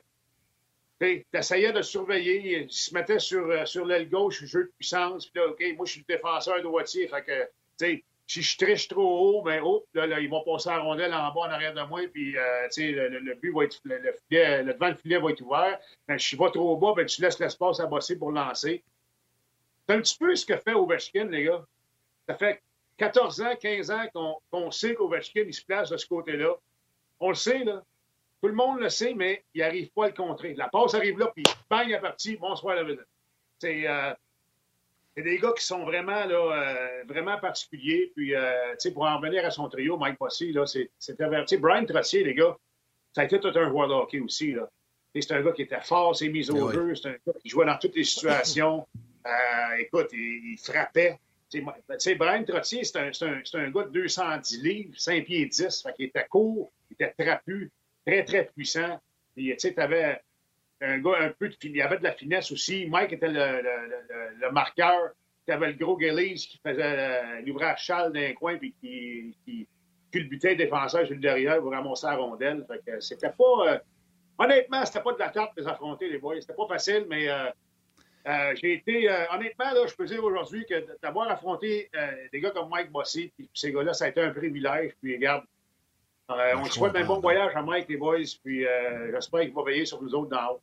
tu 0.99 1.25
essayais 1.33 1.73
de 1.73 1.81
surveiller, 1.81 2.61
il 2.61 2.71
se 2.71 2.93
mettait 2.93 3.19
sur, 3.19 3.49
euh, 3.49 3.65
sur 3.65 3.85
l'aile 3.85 4.07
gauche, 4.07 4.43
jeu 4.45 4.65
de 4.65 4.71
puissance, 4.77 5.25
puis 5.27 5.41
là, 5.41 5.49
OK, 5.49 5.63
moi, 5.75 5.85
je 5.85 5.93
suis 5.93 6.05
le 6.07 6.13
défenseur 6.13 6.61
droitier, 6.61 7.07
fait 7.07 7.23
que, 7.23 7.43
tu 7.43 7.49
sais, 7.77 8.03
si 8.27 8.41
je 8.43 8.57
triche 8.57 8.87
trop 8.87 9.39
haut, 9.39 9.41
ben, 9.41 9.61
oh, 9.63 9.83
là, 9.93 10.05
là, 10.05 10.19
ils 10.19 10.29
vont 10.29 10.43
passer 10.43 10.69
la 10.69 10.79
rondelle 10.79 11.13
en 11.13 11.33
bas, 11.33 11.41
en 11.41 11.49
arrière 11.49 11.73
de 11.73 11.81
moi, 11.81 12.01
puis, 12.13 12.37
euh, 12.37 12.67
tu 12.71 12.81
sais, 12.81 12.91
le, 12.91 13.33
but 13.35 13.51
va 13.51 13.63
être, 13.63 13.79
le, 13.83 14.13
filet, 14.29 14.63
le 14.63 14.73
devant 14.73 14.89
du 14.91 14.97
filet 14.97 15.17
va 15.17 15.31
être 15.31 15.41
ouvert. 15.41 15.79
Ben, 16.07 16.19
si 16.19 16.35
je 16.35 16.41
vais 16.41 16.51
trop 16.51 16.77
bas, 16.77 16.93
ben, 16.95 17.05
tu 17.05 17.21
laisses 17.21 17.39
l'espace 17.39 17.79
à 17.79 17.87
bosser 17.87 18.17
pour 18.17 18.31
lancer. 18.31 18.83
C'est 19.87 19.95
un 19.95 20.01
petit 20.01 20.17
peu 20.17 20.35
ce 20.35 20.45
que 20.45 20.55
fait 20.57 20.73
Ovechkin, 20.73 21.25
les 21.25 21.45
gars. 21.45 21.65
Ça 22.29 22.35
fait 22.35 22.61
14 22.97 23.41
ans, 23.41 23.55
15 23.59 23.91
ans 23.91 24.39
qu'on 24.51 24.71
sait 24.71 24.93
qu'Ovechkin, 24.93 25.43
il 25.47 25.53
se 25.53 25.65
place 25.65 25.89
de 25.89 25.97
ce 25.97 26.05
côté-là. 26.05 26.55
On 27.19 27.29
le 27.29 27.35
sait, 27.35 27.63
là. 27.63 27.83
Tout 28.41 28.47
le 28.47 28.55
monde 28.55 28.79
le 28.79 28.89
sait, 28.89 29.13
mais 29.13 29.43
il 29.53 29.61
n'arrive 29.61 29.91
pas 29.91 30.05
à 30.05 30.07
le 30.07 30.15
contrer. 30.15 30.55
La 30.55 30.67
passe 30.67 30.95
arrive 30.95 31.19
là, 31.19 31.31
puis 31.33 31.43
bang, 31.69 31.85
il 31.85 31.93
est 31.93 31.99
parti, 31.99 32.37
bonsoir 32.37 32.75
la 32.75 32.83
vedette. 32.83 33.05
C'est 33.59 33.87
euh, 33.87 34.13
des 35.15 35.37
gars 35.37 35.53
qui 35.55 35.63
sont 35.63 35.85
vraiment, 35.85 36.25
là, 36.25 36.35
euh, 36.35 37.03
vraiment 37.07 37.37
particuliers. 37.37 38.11
Puis, 38.15 38.33
euh, 38.33 38.73
pour 38.95 39.03
en 39.03 39.17
revenir 39.17 39.45
à 39.45 39.51
son 39.51 39.69
trio, 39.69 39.95
Mike 39.95 40.17
Bossy, 40.19 40.55
c'était 40.97 41.23
averti. 41.23 41.57
Brian 41.57 41.85
Trossier, 41.85 42.23
les 42.23 42.33
gars, 42.33 42.57
ça 43.13 43.21
a 43.21 43.25
été 43.25 43.39
tout 43.39 43.51
un 43.53 43.69
joueur 43.69 43.87
de 43.87 43.93
hockey 43.93 44.19
aussi. 44.19 44.55
C'est 45.13 45.31
un 45.33 45.41
gars 45.43 45.51
qui 45.51 45.61
était 45.61 45.81
fort, 45.81 46.15
c'est 46.15 46.29
mis 46.29 46.49
au 46.49 46.71
jeu, 46.71 46.95
c'est 46.95 47.09
un 47.09 47.17
gars 47.27 47.33
qui 47.43 47.49
jouait 47.49 47.65
dans 47.67 47.77
toutes 47.77 47.95
les 47.95 48.05
situations. 48.05 48.87
Écoute, 49.77 50.07
il, 50.13 50.57
frappait. 50.57 51.19
sais, 51.99 52.15
Brian 52.15 52.43
Trottier, 52.43 52.83
c'est 52.83 52.97
un, 52.97 53.11
un, 53.21 53.41
un, 53.53 53.69
gars 53.69 53.83
de 53.83 53.89
210 53.89 54.63
livres, 54.63 54.93
5 54.97 55.25
pieds 55.25 55.45
10, 55.45 55.83
fait 55.83 55.93
qu'il 55.93 56.05
était 56.05 56.25
court, 56.27 56.71
il 56.89 56.93
était 56.93 57.13
trapu, 57.23 57.71
très, 58.05 58.23
très 58.23 58.45
puissant. 58.45 58.99
tu 59.35 59.53
sais, 59.57 59.79
avais 59.79 60.21
un 60.81 60.97
gars 60.99 61.17
un 61.19 61.29
peu 61.29 61.49
de 61.49 61.55
il 61.63 61.75
y 61.75 61.81
avait 61.81 61.99
de 61.99 62.03
la 62.03 62.13
finesse 62.13 62.51
aussi. 62.51 62.87
Mike 62.87 63.13
était 63.13 63.29
le, 63.29 64.51
marqueur. 64.51 65.11
Tu 65.45 65.53
avais 65.53 65.67
le 65.67 65.73
gros 65.73 65.99
Gillies 65.99 66.35
qui 66.35 66.59
faisait 66.65 67.41
l'ouvrage 67.41 67.83
châle 67.83 68.11
d'un 68.11 68.33
coin 68.33 68.57
puis 68.57 68.73
qui, 68.81 69.67
culbutait 70.11 70.51
le 70.51 70.55
défenseur 70.57 71.05
sur 71.05 71.15
le 71.15 71.21
derrière 71.21 71.61
pour 71.61 71.71
ramasser 71.71 72.05
la 72.05 72.17
rondelle. 72.17 72.65
Fait 72.67 73.01
c'était 73.01 73.29
pas. 73.29 73.73
Euh, 73.73 73.79
honnêtement, 74.37 74.83
c'était 74.85 75.01
pas 75.01 75.13
de 75.13 75.19
la 75.19 75.29
carte 75.29 75.55
de 75.55 75.61
les 75.61 75.67
affronter, 75.67 76.09
les 76.09 76.17
boys. 76.17 76.41
C'était 76.41 76.53
pas 76.53 76.67
facile, 76.67 77.05
mais 77.07 77.29
euh, 77.29 77.45
euh, 78.27 78.53
j'ai 78.55 78.73
été. 78.73 79.09
honnêtement, 79.31 79.71
là, 79.71 79.87
je 79.87 79.95
peux 79.95 80.05
dire 80.05 80.21
aujourd'hui 80.21 80.65
que 80.65 80.85
d'avoir 81.01 81.31
affronté 81.31 81.89
des 82.33 82.41
gars 82.41 82.51
comme 82.51 82.69
Mike 82.69 82.91
Bossy, 82.91 83.31
puis 83.37 83.49
ces 83.53 83.71
gars-là, 83.71 83.93
ça 83.93 84.05
a 84.05 84.07
été 84.09 84.21
un 84.21 84.31
privilège. 84.31 84.91
Puis 85.01 85.15
regarde, 85.15 85.45
euh, 86.31 86.57
on 86.57 86.65
souhaite 86.65 86.95
un 86.95 87.05
bon 87.05 87.19
voyage 87.19 87.55
à 87.55 87.61
Mike, 87.61 87.87
les 87.89 87.97
boys, 87.97 88.17
puis 88.43 88.65
euh, 88.65 89.11
j'espère 89.13 89.41
qu'il 89.41 89.53
va 89.53 89.63
veiller 89.63 89.85
sur 89.85 90.01
nous 90.01 90.13
autres 90.13 90.29
d'en 90.29 90.53
haut. 90.53 90.61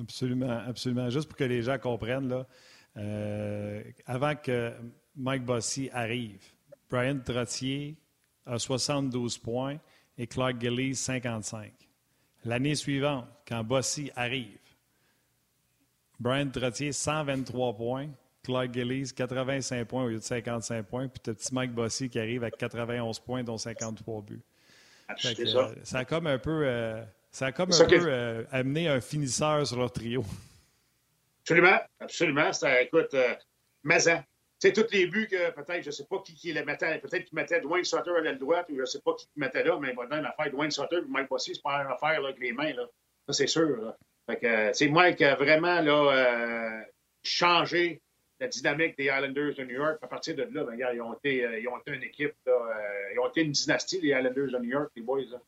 Absolument, 0.00 0.62
absolument. 0.66 1.10
Juste 1.10 1.28
pour 1.28 1.36
que 1.36 1.44
les 1.44 1.62
gens 1.62 1.78
comprennent, 1.78 2.28
là, 2.28 2.46
euh, 2.96 3.82
avant 4.06 4.34
que 4.34 4.72
Mike 5.16 5.44
Bossy 5.44 5.90
arrive, 5.92 6.42
Brian 6.90 7.18
Trottier 7.18 7.96
a 8.46 8.58
72 8.58 9.38
points 9.38 9.78
et 10.16 10.26
Clark 10.26 10.60
Gillies 10.60 10.94
55. 10.94 11.72
L'année 12.44 12.74
suivante, 12.74 13.26
quand 13.46 13.62
Bossy 13.64 14.10
arrive, 14.16 14.58
Brian 16.18 16.48
Trottier 16.48 16.92
123 16.92 17.74
points, 17.74 18.08
Clark 18.44 18.74
Gillies, 18.74 19.12
85 19.14 19.86
points 19.86 20.04
au 20.04 20.08
lieu 20.08 20.18
de 20.18 20.22
55 20.22 20.86
points. 20.86 21.08
Puis 21.08 21.20
tu 21.22 21.34
petit 21.34 21.54
Mike 21.54 21.72
Bossy 21.72 22.08
qui 22.08 22.18
arrive 22.18 22.42
avec 22.42 22.56
91 22.56 23.20
points, 23.20 23.44
dont 23.44 23.56
53 23.56 24.22
buts. 24.22 24.40
Que, 25.08 25.46
ça. 25.46 25.58
Euh, 25.58 25.74
ça. 25.82 25.98
a 25.98 26.04
comme 26.04 26.26
un 26.26 26.38
peu, 26.38 26.62
euh, 26.64 27.02
ça 27.30 27.46
a 27.46 27.52
comme 27.52 27.72
un 27.72 27.84
peu 27.84 28.00
euh, 28.06 28.44
amené 28.50 28.88
un 28.88 29.00
finisseur 29.00 29.66
sur 29.66 29.78
leur 29.78 29.92
trio. 29.92 30.24
Absolument, 31.42 31.78
absolument. 32.00 32.52
Ça, 32.52 32.82
écoute, 32.82 33.14
Mazan. 33.82 34.22
Tu 34.60 34.68
sais, 34.68 34.72
tous 34.72 34.92
les 34.92 35.06
buts 35.06 35.26
que 35.28 35.50
peut-être, 35.50 35.82
je 35.82 35.88
ne 35.88 35.92
sais 35.92 36.04
pas 36.08 36.20
qui, 36.24 36.34
qui 36.34 36.52
les 36.52 36.64
mettait, 36.64 36.98
peut-être 37.00 37.24
qu'il 37.24 37.34
mettait 37.34 37.60
Dwayne 37.60 37.84
Sutter 37.84 38.12
à 38.16 38.20
l'aile 38.20 38.38
droite 38.38 38.66
ou 38.70 38.76
je 38.76 38.82
ne 38.82 38.86
sais 38.86 39.00
pas 39.00 39.12
qui 39.14 39.26
mettait 39.34 39.64
là, 39.64 39.76
mais 39.80 39.92
maintenant, 39.92 40.20
l'affaire 40.20 40.52
Dwayne 40.52 40.70
Sutter 40.70 40.98
et 40.98 41.08
Mike 41.08 41.28
Bossy, 41.28 41.52
c'est 41.56 41.62
pas 41.62 41.82
une 41.82 41.90
affaire 41.90 42.20
là, 42.20 42.28
avec 42.28 42.38
les 42.38 42.52
mains. 42.52 42.72
Là. 42.72 42.86
Ça, 43.26 43.32
c'est 43.32 43.48
sûr. 43.48 43.76
Là. 43.82 43.96
Fait 44.30 44.36
que, 44.36 44.72
c'est 44.72 44.88
Mike 44.88 45.20
a 45.20 45.34
vraiment 45.34 45.80
là, 45.80 46.84
changé 47.24 48.01
la 48.42 48.48
dynamique 48.48 48.98
des 48.98 49.04
Islanders 49.04 49.54
de 49.54 49.64
New 49.64 49.76
York. 49.76 49.98
À 50.02 50.08
partir 50.08 50.34
de 50.34 50.42
là, 50.42 50.64
ben, 50.64 50.76
ils, 50.76 51.00
ont 51.00 51.14
été, 51.14 51.44
euh, 51.44 51.60
ils 51.60 51.68
ont 51.68 51.78
été 51.78 51.92
une 51.92 52.02
équipe, 52.02 52.34
là, 52.44 52.52
euh, 52.52 53.14
ils 53.14 53.18
ont 53.20 53.28
été 53.28 53.42
une 53.42 53.52
dynastie, 53.52 54.00
les 54.00 54.08
Islanders 54.08 54.50
de 54.50 54.58
New 54.58 54.70
York, 54.70 54.90
les 54.96 55.02
boys. 55.02 55.22
Là. 55.30 55.38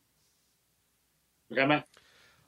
Vraiment. 1.51 1.83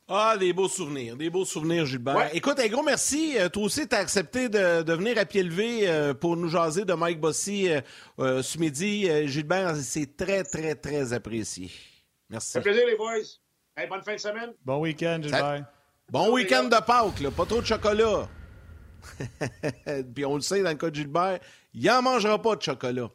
Ah, 0.09 0.37
des 0.39 0.53
beaux 0.53 0.69
souvenirs, 0.69 1.17
des 1.17 1.31
beaux 1.31 1.45
souvenirs, 1.45 1.85
Gilbert. 1.85 2.31
Écoute, 2.33 2.61
un 2.61 2.69
gros 2.69 2.85
merci. 2.85 3.37
Euh, 3.37 3.49
toi 3.49 3.65
aussi, 3.65 3.89
tu 3.89 3.97
as 3.97 3.99
accepté 3.99 4.49
de, 4.49 4.83
de, 4.83 4.93
venir 4.93 5.19
à 5.19 5.25
pied 5.25 5.43
levé 5.43 6.13
pour 6.21 6.37
nous 6.37 6.49
jaser 6.49 6.85
de 6.85 6.95
Mike 6.95 7.21
Bossy 7.21 7.69
ce 8.17 8.59
midi. 8.59 9.09
Gilbert, 9.27 9.75
c'est 9.75 10.17
très, 10.17 10.45
très, 10.45 10.77
très 10.77 11.13
apprécié. 11.13 11.73
Merci. 12.31 12.53
Ça 12.53 12.61
fait 12.63 12.71
plaisir, 12.71 12.87
les 12.87 12.97
boys. 12.97 13.89
bonne 13.89 14.03
fin 14.03 14.15
de 14.15 14.21
semaine. 14.21 14.53
Bon 14.65 14.79
week-end, 14.79 15.19
Gilbert. 15.21 15.65
Bon 16.09 16.33
week-end 16.33 16.65
de 16.65 16.85
Pâques, 16.87 17.19
là. 17.21 17.33
pas 17.33 17.47
trop 17.47 17.61
de 17.61 17.67
chocolat. 17.67 18.29
Puis 20.15 20.25
on 20.25 20.37
le 20.37 20.41
sait, 20.41 20.63
dans 20.63 20.71
le 20.71 20.77
cas 20.77 20.91
de 20.91 20.95
Gilbert, 20.95 21.39
il 21.75 21.85
n'en 21.85 22.03
mangera 22.03 22.41
pas 22.41 22.57
de 22.57 22.63
chocolat. 22.63 23.11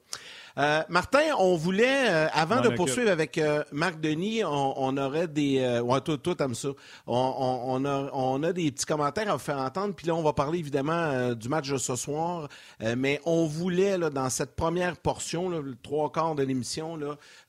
Euh, 0.57 0.83
Martin, 0.89 1.19
on 1.39 1.55
voulait, 1.55 2.09
euh, 2.09 2.27
avant 2.33 2.61
de 2.61 2.69
poursuivre 2.69 3.09
avec 3.09 3.37
euh, 3.37 3.63
Marc 3.71 3.99
Denis, 3.99 4.43
on, 4.43 4.97
aurait 4.97 5.27
des... 5.27 5.79
ouais, 5.79 6.01
toi, 6.01 6.17
toi 6.17 6.35
ça. 6.53 6.69
On, 7.07 7.85
a, 7.85 8.09
on 8.13 8.43
a 8.43 8.53
des 8.53 8.71
petits 8.71 8.85
commentaires 8.85 9.29
à 9.29 9.33
vous 9.33 9.39
faire 9.39 9.59
entendre, 9.59 9.93
puis 9.95 10.07
là, 10.07 10.15
on 10.15 10.23
va 10.23 10.33
parler 10.33 10.59
évidemment 10.59 11.33
du 11.33 11.49
match 11.49 11.69
de 11.69 11.77
ce 11.77 11.95
soir, 11.95 12.49
mais 12.97 13.21
on 13.25 13.45
voulait, 13.45 13.97
là, 13.97 14.09
dans 14.09 14.29
cette 14.29 14.55
première 14.55 14.97
portion, 14.97 15.49
le 15.49 15.75
trois 15.81 16.11
quarts 16.11 16.35
de 16.35 16.43
l'émission, 16.43 16.99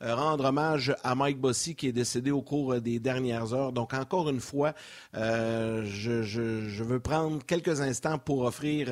rendre 0.01 0.45
hommage 0.45 0.95
à 1.03 1.15
Mike 1.15 1.41
Bossy 1.41 1.75
qui 1.75 1.89
est 1.89 1.93
décédé 1.93 2.31
au 2.31 2.43
cours 2.43 2.81
des 2.81 2.99
dernières 2.99 3.53
heures. 3.55 3.73
Donc, 3.73 3.95
encore 3.95 4.29
une 4.29 4.41
fois, 4.41 4.75
je, 5.15 6.23
je, 6.23 6.83
veux 6.83 7.01
prendre 7.01 7.45
quelques 7.45 7.81
instants 7.81 8.19
pour 8.19 8.43
offrir, 8.45 8.89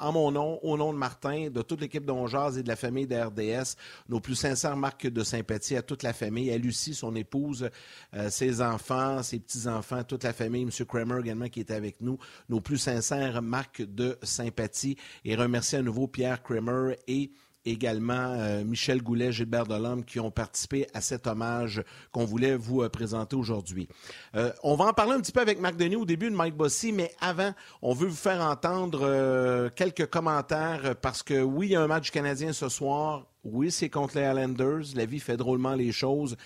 en 0.00 0.12
mon 0.12 0.30
nom, 0.30 0.58
au 0.62 0.76
nom 0.76 0.92
de 0.92 0.98
Martin, 0.98 1.48
de 1.50 1.62
toute 1.62 1.80
l'équipe 1.80 2.04
d'Onjaz 2.04 2.58
et 2.58 2.62
de 2.62 2.68
la 2.68 2.76
famille 2.76 3.06
de 3.06 3.17
RDS. 3.26 3.76
Nos 4.08 4.20
plus 4.20 4.34
sincères 4.34 4.76
marques 4.76 5.06
de 5.06 5.22
sympathie 5.24 5.76
à 5.76 5.82
toute 5.82 6.02
la 6.02 6.12
famille, 6.12 6.50
à 6.50 6.58
Lucie, 6.58 6.94
son 6.94 7.14
épouse, 7.14 7.68
euh, 8.14 8.30
ses 8.30 8.60
enfants, 8.62 9.22
ses 9.22 9.38
petits-enfants, 9.38 10.04
toute 10.04 10.24
la 10.24 10.32
famille, 10.32 10.62
M. 10.62 10.70
Kramer 10.86 11.20
également 11.20 11.48
qui 11.48 11.60
était 11.60 11.74
avec 11.74 12.00
nous. 12.00 12.18
Nos 12.48 12.60
plus 12.60 12.78
sincères 12.78 13.42
marques 13.42 13.82
de 13.82 14.18
sympathie 14.22 14.96
et 15.24 15.34
remercier 15.34 15.78
à 15.78 15.82
nouveau 15.82 16.06
Pierre 16.06 16.42
Kramer 16.42 16.96
et 17.06 17.30
également 17.64 18.32
euh, 18.34 18.64
Michel 18.64 19.02
Goulet, 19.02 19.32
Gilbert 19.32 19.66
Delhomme, 19.66 20.04
qui 20.04 20.20
ont 20.20 20.30
participé 20.30 20.86
à 20.94 21.00
cet 21.00 21.26
hommage 21.26 21.82
qu'on 22.12 22.24
voulait 22.24 22.56
vous 22.56 22.82
euh, 22.82 22.88
présenter 22.88 23.36
aujourd'hui. 23.36 23.88
Euh, 24.34 24.52
on 24.62 24.76
va 24.76 24.86
en 24.86 24.92
parler 24.92 25.12
un 25.12 25.20
petit 25.20 25.32
peu 25.32 25.40
avec 25.40 25.60
Marc 25.60 25.76
Denis 25.76 25.96
au 25.96 26.04
début 26.04 26.30
de 26.30 26.36
Mike 26.36 26.56
Bossy, 26.56 26.92
mais 26.92 27.12
avant, 27.20 27.52
on 27.82 27.94
veut 27.94 28.08
vous 28.08 28.16
faire 28.16 28.40
entendre 28.40 29.68
quelques 29.74 30.06
commentaires 30.06 30.96
parce 31.00 31.22
que 31.22 31.42
oui, 31.42 31.68
il 31.68 31.72
y 31.72 31.76
a 31.76 31.82
un 31.82 31.86
match 31.86 32.10
canadien 32.10 32.52
ce 32.52 32.68
soir. 32.68 33.26
Oui, 33.44 33.70
c'est 33.70 33.88
contre 33.88 34.18
les 34.18 34.24
Islanders. 34.24 34.94
La 34.94 35.06
vie 35.06 35.20
fait 35.20 35.36
drôlement 35.36 35.74
les 35.74 35.92
choses. 35.92 36.36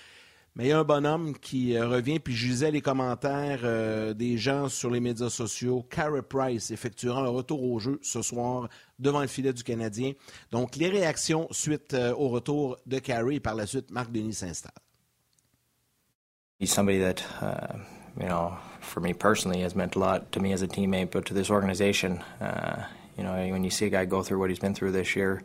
Mais 0.55 0.65
il 0.65 0.69
y 0.69 0.73
a 0.73 0.79
un 0.79 0.85
bonhomme 0.85 1.35
qui 1.39 1.77
euh, 1.77 1.89
revient, 1.89 2.19
puis 2.19 2.35
je 2.35 2.47
lisais 2.47 2.71
les 2.71 2.83
commentaires 2.83 3.61
euh, 3.65 4.13
des 4.13 4.37
gens 4.37 4.69
sur 4.69 4.91
les 4.91 5.01
médias 5.01 5.31
sociaux. 5.31 5.87
Carey 5.89 6.21
Price 6.21 6.71
effectuera 6.71 7.23
un 7.23 7.29
retour 7.29 7.63
au 7.63 7.79
jeu 7.79 7.99
ce 8.03 8.21
soir 8.21 8.69
devant 8.99 9.23
le 9.23 9.29
filet 9.29 9.55
du 9.55 9.63
Canadien. 9.63 10.13
Donc, 10.51 10.77
les 10.77 10.91
réactions 10.91 11.49
suite 11.53 11.95
euh, 11.95 12.15
au 12.15 12.29
retour 12.29 12.77
de 12.85 12.99
Carey 12.99 13.41
par 13.41 13.55
la 13.55 13.67
suite, 13.67 13.91
Marc 13.91 14.13
Denis 14.13 14.35
s'installe. 14.35 14.73
He's 16.61 16.71
somebody 16.71 16.99
that, 16.99 17.25
uh, 17.41 17.79
you 18.21 18.29
know, 18.29 18.53
for 18.83 19.01
me 19.01 19.15
personally 19.15 19.63
has 19.63 19.75
meant 19.75 19.97
a 19.97 19.99
lot 19.99 20.31
to 20.33 20.41
me 20.41 20.53
as 20.53 20.63
a 20.63 20.69
teammate, 20.69 21.11
but 21.11 21.25
to 21.25 21.35
this 21.35 21.51
organization. 21.51 22.21
Uh, 22.41 22.85
you 23.17 23.25
know, 23.25 23.33
when 23.33 23.65
you 23.65 23.71
see 23.71 23.87
a 23.87 23.91
guy 23.91 24.05
go 24.05 24.23
through 24.23 24.39
what 24.39 24.51
he's 24.51 24.61
been 24.61 24.75
through 24.75 24.93
this 24.93 25.17
year, 25.17 25.43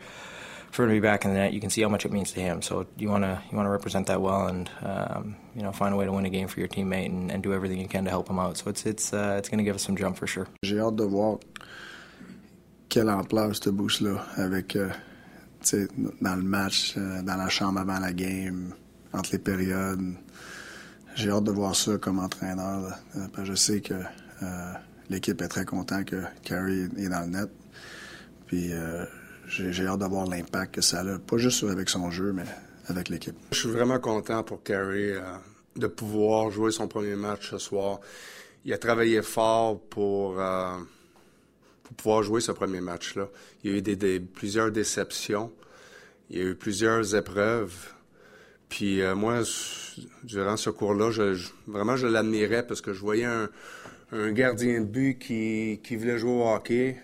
for 0.72 0.84
him 0.84 0.90
to 0.90 0.96
be 0.96 1.00
back 1.00 1.26
in 1.26 1.32
the 1.32 1.38
net, 1.38 1.54
you 1.54 1.60
can 1.60 1.70
see 1.70 1.82
how 1.82 1.90
much 1.90 2.06
it 2.06 2.12
means 2.12 2.32
to 2.34 2.40
him. 2.40 2.62
So 2.62 2.88
you 2.98 3.10
want 3.10 3.24
to 3.24 3.42
you 3.50 3.58
want 3.58 3.68
to 3.68 3.72
represent 3.72 4.08
that 4.08 4.22
well, 4.22 4.48
and 4.48 4.70
um, 4.82 5.36
you 5.56 5.64
know 5.64 5.72
find 5.72 5.94
a 5.94 5.98
way 5.98 6.06
to 6.06 6.12
win 6.12 6.26
a 6.26 6.30
game 6.30 6.48
for 6.48 6.60
your 6.60 6.70
teammate, 6.70 7.08
and, 7.08 7.32
and 7.32 7.44
do 7.44 7.54
everything 7.54 7.80
you 7.80 7.88
can 7.88 8.04
to 8.06 8.10
help 8.10 8.30
him 8.30 8.40
out. 8.40 8.58
So 8.58 8.70
it's 8.70 8.86
it's 8.86 9.14
uh, 9.14 9.36
it's 9.38 9.50
going 9.50 9.60
to 9.60 9.64
give 9.64 9.76
us 9.76 9.84
some 9.84 9.96
jump 9.96 10.18
for 10.18 10.28
sure. 10.28 10.48
J'ai 10.64 10.80
hâte 10.80 10.96
de 10.96 11.04
voir 11.04 11.40
quelle 12.90 13.10
ampleur 13.10 13.56
ce 13.56 13.70
boost 13.70 14.02
là 14.02 14.26
avec 14.38 14.76
euh, 14.76 14.90
dans 16.22 16.36
le 16.36 16.44
match, 16.44 16.96
euh, 16.98 17.22
dans 17.22 17.38
la 17.38 17.50
chambre 17.50 17.80
avant 17.80 18.00
la 18.00 18.14
game, 18.14 18.74
entre 19.14 19.32
les 19.34 19.40
périodes. 19.40 20.16
J'ai 21.16 21.32
hâte 21.32 21.46
de 21.46 21.52
voir 21.52 21.76
ça 21.76 21.98
comme 21.98 22.20
entraîneur. 22.20 22.94
Euh, 23.16 23.44
je 23.44 23.54
sais 23.56 23.82
que 23.82 23.96
euh, 23.96 24.74
l'équipe 25.10 25.42
est 25.42 25.48
très 25.48 25.66
content 25.66 26.04
que 26.04 26.24
Carey 26.44 26.88
est 26.98 27.10
dans 27.10 27.22
le 27.22 27.28
net. 27.28 27.50
Puis 28.46 28.72
euh, 28.72 29.04
j'ai 29.48 29.88
hâte 29.88 30.00
d'avoir 30.00 30.28
l'impact 30.28 30.76
que 30.76 30.82
ça 30.82 31.00
a, 31.00 31.20
pas 31.20 31.38
juste 31.38 31.64
avec 31.64 31.90
son 31.90 32.12
jeu, 32.12 32.34
mais 32.34 32.44
avec 32.88 33.10
l'équipe. 33.10 33.36
Je 33.52 33.60
suis 33.60 33.70
vraiment 33.70 34.00
content 34.00 34.44
pour 34.44 34.64
Carey 34.64 35.14
euh, 35.14 35.22
de 35.76 35.88
pouvoir 35.88 36.52
jouer 36.52 36.72
son 36.72 36.88
premier 36.88 37.16
match 37.16 37.52
ce 37.52 37.58
soir. 37.58 38.00
Il 38.66 38.74
a 38.74 38.78
travaillé 38.78 39.22
fort 39.22 39.80
pour, 39.80 40.40
euh, 40.40 40.78
pouvoir 41.96 42.24
jouer 42.24 42.42
ce 42.42 42.52
premier 42.52 42.82
match-là. 42.82 43.30
Il 43.64 43.72
y 43.72 43.76
a 43.76 43.78
eu 43.78 44.22
plusieurs 44.22 44.72
déceptions, 44.72 45.52
il 46.30 46.38
y 46.38 46.42
a 46.42 46.46
eu 46.46 46.56
plusieurs 46.56 47.16
épreuves. 47.16 47.94
Puis 48.68 49.02
euh, 49.02 49.16
moi, 49.16 49.44
durant 50.24 50.58
ce 50.58 50.70
cours-là, 50.70 51.12
je, 51.12 51.48
vraiment, 51.68 51.96
je 51.96 52.08
l'admirais 52.08 52.68
parce 52.68 52.82
que 52.82 52.92
je 52.92 53.00
voyais 53.00 53.26
un, 53.26 53.50
gardien 54.32 54.82
de 54.82 54.86
but 54.86 55.18
qui 55.18 55.96
voulait 55.96 56.18
jouer 56.18 56.32
au 56.32 56.48
hockey, 56.50 56.98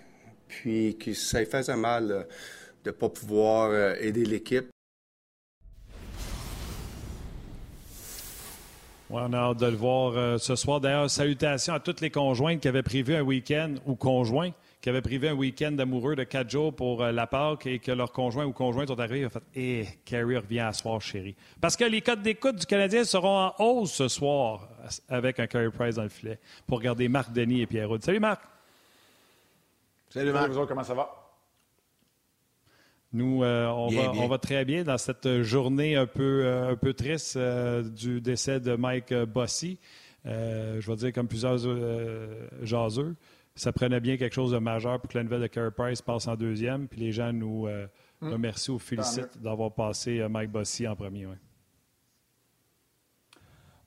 puis 0.53 0.97
que 0.97 1.13
ça 1.13 1.45
faisait 1.45 1.75
mal 1.75 2.11
euh, 2.11 2.23
de 2.83 2.89
ne 2.89 2.91
pas 2.91 3.09
pouvoir 3.09 3.71
euh, 3.71 3.95
aider 3.99 4.25
l'équipe. 4.25 4.67
on 9.09 9.31
a 9.31 9.37
hâte 9.37 9.59
de 9.59 9.67
le 9.67 9.75
voir 9.75 10.13
euh, 10.17 10.37
ce 10.39 10.55
soir. 10.55 10.81
D'ailleurs, 10.81 11.07
salutations 11.07 11.75
à 11.75 11.79
toutes 11.79 12.01
les 12.01 12.09
conjointes 12.09 12.61
qui 12.61 12.67
avaient 12.67 12.81
prévu 12.81 13.13
un 13.13 13.21
week-end 13.21 13.75
ou 13.85 13.95
conjoints 13.95 14.51
qui 14.81 14.89
avaient 14.89 15.03
prévu 15.03 15.27
un 15.27 15.33
week-end 15.33 15.71
d'amoureux 15.71 16.15
de 16.15 16.23
quatre 16.23 16.49
jours 16.49 16.75
pour 16.75 17.05
la 17.05 17.25
Pâques 17.25 17.67
et 17.67 17.79
que 17.79 17.91
leurs 17.91 18.11
conjoints 18.11 18.43
ou 18.43 18.51
conjointes 18.51 18.89
sont 18.89 18.99
arrivés 18.99 19.21
et 19.21 19.25
ont 19.27 19.29
fait 19.29 19.43
Eh, 19.55 19.87
Carrie 20.03 20.35
revient 20.35 20.59
à 20.59 20.73
soir, 20.73 20.99
chérie. 20.99 21.35
Parce 21.61 21.77
que 21.77 21.85
les 21.85 22.01
codes 22.01 22.21
d'écoute 22.21 22.57
du 22.57 22.65
Canadien 22.65 23.05
seront 23.05 23.45
en 23.45 23.53
hausse 23.59 23.93
ce 23.93 24.09
soir 24.09 24.67
avec 25.07 25.39
un 25.39 25.47
Carey 25.47 25.69
Price 25.69 25.95
dans 25.95 26.03
le 26.03 26.09
filet 26.09 26.37
pour 26.67 26.79
regarder 26.79 27.07
Marc 27.07 27.31
Denis 27.31 27.61
et 27.61 27.65
Pierre 27.65 27.87
Salut 28.01 28.19
Marc! 28.19 28.52
Salut 30.13 30.31
Marc. 30.31 30.51
comment 30.67 30.83
ça 30.83 30.93
va? 30.93 31.09
Nous, 33.13 33.43
euh, 33.43 33.67
on, 33.67 34.27
va, 34.27 34.37
très 34.37 34.63
bien 34.63 34.83
dans 34.83 34.99
cette 34.99 35.41
journée 35.41 35.95
un 35.95 36.05
peu, 36.05 36.43
euh, 36.45 36.71
un 36.71 36.75
peu 36.75 36.93
triste 36.93 37.35
euh, 37.35 37.81
du 37.81 38.21
décès 38.21 38.59
de 38.59 38.75
Mike 38.75 39.11
Bossy. 39.11 39.79
je 40.23 40.85
vais 40.85 40.95
dire 40.97 41.13
comme 41.13 41.27
plusieurs 41.27 41.57
jaseux. 42.61 43.15
Ça 43.55 43.71
prenait 43.71 43.99
bien 43.99 44.17
quelque 44.17 44.33
chose 44.33 44.51
de 44.51 44.59
majeur 44.59 44.99
pour 44.99 45.09
que 45.09 45.17
la 45.17 45.23
nouvelle 45.23 45.41
de 45.41 45.47
Carey 45.47 45.71
Price 45.71 46.03
passe 46.03 46.27
en 46.27 46.35
deuxième. 46.35 46.87
Puis 46.87 47.01
les 47.01 47.11
gens 47.11 47.33
nous 47.33 47.67
hmm. 47.67 48.33
remercient 48.33 48.73
ou 48.75 48.79
félicitent 48.79 49.41
d'avoir 49.41 49.73
passé 49.73 50.23
Mike 50.29 50.51
Bossy 50.51 50.87
en 50.87 50.95
premier. 50.95 51.25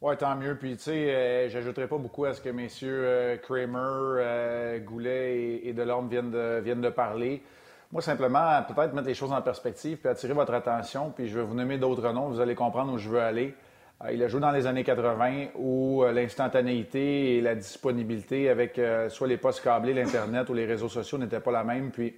Oui, 0.03 0.15
tant 0.19 0.37
mieux. 0.37 0.57
Puis, 0.57 0.77
tu 0.77 0.83
sais, 0.83 1.15
euh, 1.15 1.49
j'ajouterai 1.49 1.87
pas 1.87 1.97
beaucoup 1.97 2.27
à 2.27 2.35
ce 2.35 2.43
que 2.43 2.51
messieurs 2.51 3.01
euh, 3.03 3.37
Kramer, 3.39 3.79
euh, 3.79 4.79
Goulet 4.81 5.39
et, 5.39 5.69
et 5.69 5.73
Delorme 5.73 6.09
viennent 6.09 6.31
de, 6.31 6.61
viennent 6.63 6.83
de 6.83 6.91
parler. 6.91 7.43
Moi, 7.91 8.03
simplement, 8.03 8.63
peut-être 8.69 8.93
mettre 8.93 9.07
les 9.07 9.15
choses 9.15 9.33
en 9.33 9.41
perspective 9.41 9.97
puis 9.97 10.09
attirer 10.11 10.35
votre 10.35 10.53
attention. 10.53 11.11
Puis, 11.17 11.29
je 11.29 11.39
vais 11.39 11.45
vous 11.45 11.55
nommer 11.55 11.79
d'autres 11.79 12.13
noms. 12.13 12.29
Vous 12.29 12.41
allez 12.41 12.55
comprendre 12.55 12.93
où 12.93 12.99
je 12.99 13.09
veux 13.09 13.21
aller. 13.21 13.55
il 14.13 14.23
a 14.23 14.29
joué 14.29 14.41
dans 14.41 14.51
les 14.51 14.67
années 14.67 14.85
80 14.85 15.47
où 15.55 16.05
l'instantanéité 16.13 17.37
et 17.37 17.41
la 17.41 17.55
disponibilité 17.55 18.51
avec 18.51 18.79
soit 19.09 19.29
les 19.29 19.39
postes 19.39 19.63
câblés, 19.63 19.95
l'Internet 19.95 20.51
ou 20.51 20.55
les 20.55 20.67
réseaux 20.67 20.91
sociaux 20.91 21.17
n'étaient 21.17 21.41
pas 21.41 21.53
la 21.53 21.65
même. 21.65 21.91
Puis, 21.91 22.17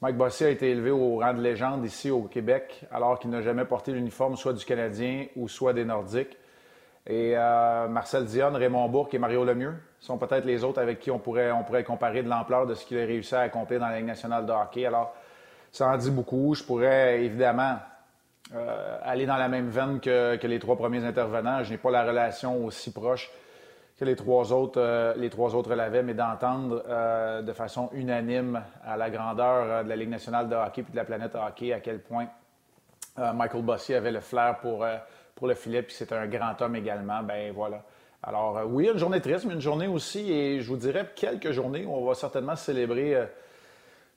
Mike 0.00 0.16
Bossy 0.16 0.44
a 0.44 0.48
été 0.48 0.70
élevé 0.70 0.90
au 0.90 1.18
rang 1.18 1.34
de 1.34 1.42
légende 1.42 1.84
ici 1.84 2.10
au 2.10 2.22
Québec, 2.22 2.86
alors 2.90 3.20
qu'il 3.20 3.30
n'a 3.30 3.40
jamais 3.40 3.66
porté 3.66 3.92
l'uniforme 3.92 4.36
soit 4.36 4.54
du 4.54 4.64
Canadien 4.64 5.26
ou 5.36 5.46
soit 5.48 5.74
des 5.74 5.84
Nordiques. 5.84 6.36
Et 7.06 7.34
euh, 7.36 7.88
Marcel 7.88 8.26
Dionne, 8.26 8.54
Raymond 8.54 8.88
Bourque 8.88 9.14
et 9.14 9.18
Mario 9.18 9.44
Lemieux 9.44 9.74
sont 9.98 10.18
peut-être 10.18 10.44
les 10.44 10.62
autres 10.62 10.80
avec 10.80 11.00
qui 11.00 11.10
on 11.10 11.18
pourrait, 11.18 11.50
on 11.50 11.64
pourrait 11.64 11.84
comparer 11.84 12.22
de 12.22 12.28
l'ampleur 12.28 12.66
de 12.66 12.74
ce 12.74 12.86
qu'il 12.86 12.98
a 12.98 13.04
réussi 13.04 13.34
à 13.34 13.40
accomplir 13.40 13.80
dans 13.80 13.88
la 13.88 13.96
Ligue 13.96 14.06
nationale 14.06 14.46
de 14.46 14.52
hockey. 14.52 14.86
Alors, 14.86 15.12
ça 15.72 15.88
en 15.88 15.96
dit 15.96 16.10
beaucoup. 16.10 16.54
Je 16.54 16.62
pourrais 16.62 17.24
évidemment 17.24 17.76
euh, 18.54 18.98
aller 19.02 19.26
dans 19.26 19.36
la 19.36 19.48
même 19.48 19.68
veine 19.68 19.98
que, 19.98 20.38
les 20.46 20.58
trois 20.60 20.76
premiers 20.76 21.04
intervenants. 21.04 21.64
Je 21.64 21.72
n'ai 21.72 21.78
pas 21.78 21.90
la 21.90 22.04
relation 22.04 22.64
aussi 22.64 22.92
proche 22.92 23.30
que 23.98 24.04
les 24.04 24.14
trois 24.14 24.52
autres, 24.52 24.80
euh, 24.80 25.12
les 25.16 25.28
trois 25.28 25.56
autres 25.56 25.74
l'avaient, 25.74 26.04
mais 26.04 26.14
d'entendre 26.14 26.84
de 27.42 27.52
façon 27.52 27.90
unanime 27.94 28.62
à 28.84 28.96
la 28.96 29.10
grandeur 29.10 29.82
de 29.82 29.88
la 29.88 29.96
Ligue 29.96 30.10
nationale 30.10 30.48
de 30.48 30.54
hockey 30.54 30.84
et 30.88 30.92
de 30.92 30.96
la 30.96 31.04
planète 31.04 31.34
hockey 31.34 31.72
à 31.72 31.80
quel 31.80 32.00
point 32.00 32.28
Michael 33.16 33.62
Bossy 33.62 33.92
avait 33.92 34.12
le 34.12 34.20
flair 34.20 34.58
pour 34.60 34.86
pour 35.42 35.48
le 35.48 35.56
filet, 35.56 35.82
puis 35.82 35.92
c'est 35.98 36.12
un 36.12 36.28
grand 36.28 36.62
homme 36.62 36.76
également, 36.76 37.20
ben 37.24 37.52
voilà. 37.52 37.82
Alors 38.22 38.58
euh, 38.58 38.64
oui, 38.64 38.88
une 38.88 38.96
journée 38.96 39.20
triste, 39.20 39.44
mais 39.44 39.54
une 39.54 39.60
journée 39.60 39.88
aussi, 39.88 40.32
et 40.32 40.60
je 40.60 40.68
vous 40.68 40.76
dirais 40.76 41.04
quelques 41.16 41.50
journées 41.50 41.84
où 41.84 41.92
on 41.92 42.06
va 42.06 42.14
certainement 42.14 42.54
célébrer 42.54 43.16
euh, 43.16 43.26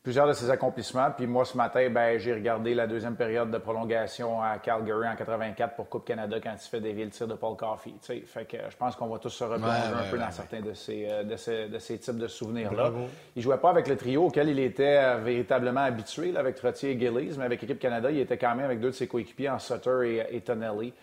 plusieurs 0.06 0.28
de 0.28 0.34
ses 0.34 0.52
accomplissements. 0.52 1.10
Puis 1.18 1.26
moi, 1.26 1.44
ce 1.46 1.58
matin, 1.58 1.90
ben, 1.90 2.20
j'ai 2.20 2.32
regardé 2.32 2.76
la 2.76 2.86
deuxième 2.86 3.16
période 3.16 3.50
de 3.50 3.58
prolongation 3.58 4.40
à 4.40 4.60
Calgary 4.60 5.08
en 5.08 5.16
84 5.16 5.74
pour 5.76 5.90
Coupe 5.90 6.06
Canada 6.06 6.38
quand 6.40 6.54
il 6.54 6.70
fait 6.70 6.80
des 6.80 6.94
le 6.94 7.10
tir 7.10 7.28
de 7.28 7.34
Paul 7.34 7.58
Coffey. 7.58 7.94
Fait 8.04 8.46
que 8.46 8.58
je 8.70 8.78
pense 8.78 8.96
qu'on 8.96 9.08
va 9.08 9.18
tous 9.18 9.30
se 9.30 9.44
replonger 9.44 9.96
un 9.96 10.12
peu 10.12 10.20
dans 10.20 10.30
certains 10.30 10.62
de 10.62 10.76
ces, 10.76 11.08
euh, 11.10 11.24
de, 11.24 11.36
ces, 11.38 11.68
de, 11.70 11.80
ces, 11.80 11.98
types 11.98 12.20
de 12.20 12.28
souvenirs-là. 12.28 12.92
Il 13.36 13.42
jouait 13.42 13.58
pas 13.58 13.72
avec 13.72 13.88
le 13.88 13.98
trio 13.98 14.26
auquel 14.26 14.50
il 14.50 14.60
était 14.60 15.18
véritablement 15.18 15.82
habitué, 15.82 16.38
avec 16.38 16.54
Trottier 16.54 16.92
et 16.92 17.00
Gillies, 17.00 17.34
mais 17.40 17.46
avec 17.46 17.64
l'équipe 17.64 17.80
Canada, 17.80 18.12
il 18.12 18.20
était 18.20 18.38
quand 18.38 18.54
même 18.54 18.66
avec 18.66 18.80
deux 18.80 18.90
de 18.90 18.96
ses 18.96 19.08
coéquipiers 19.08 19.50
en 19.50 19.58
Sutter 19.58 20.28
et, 20.30 20.36
et 20.36 20.42
Tonelli. 20.42 20.94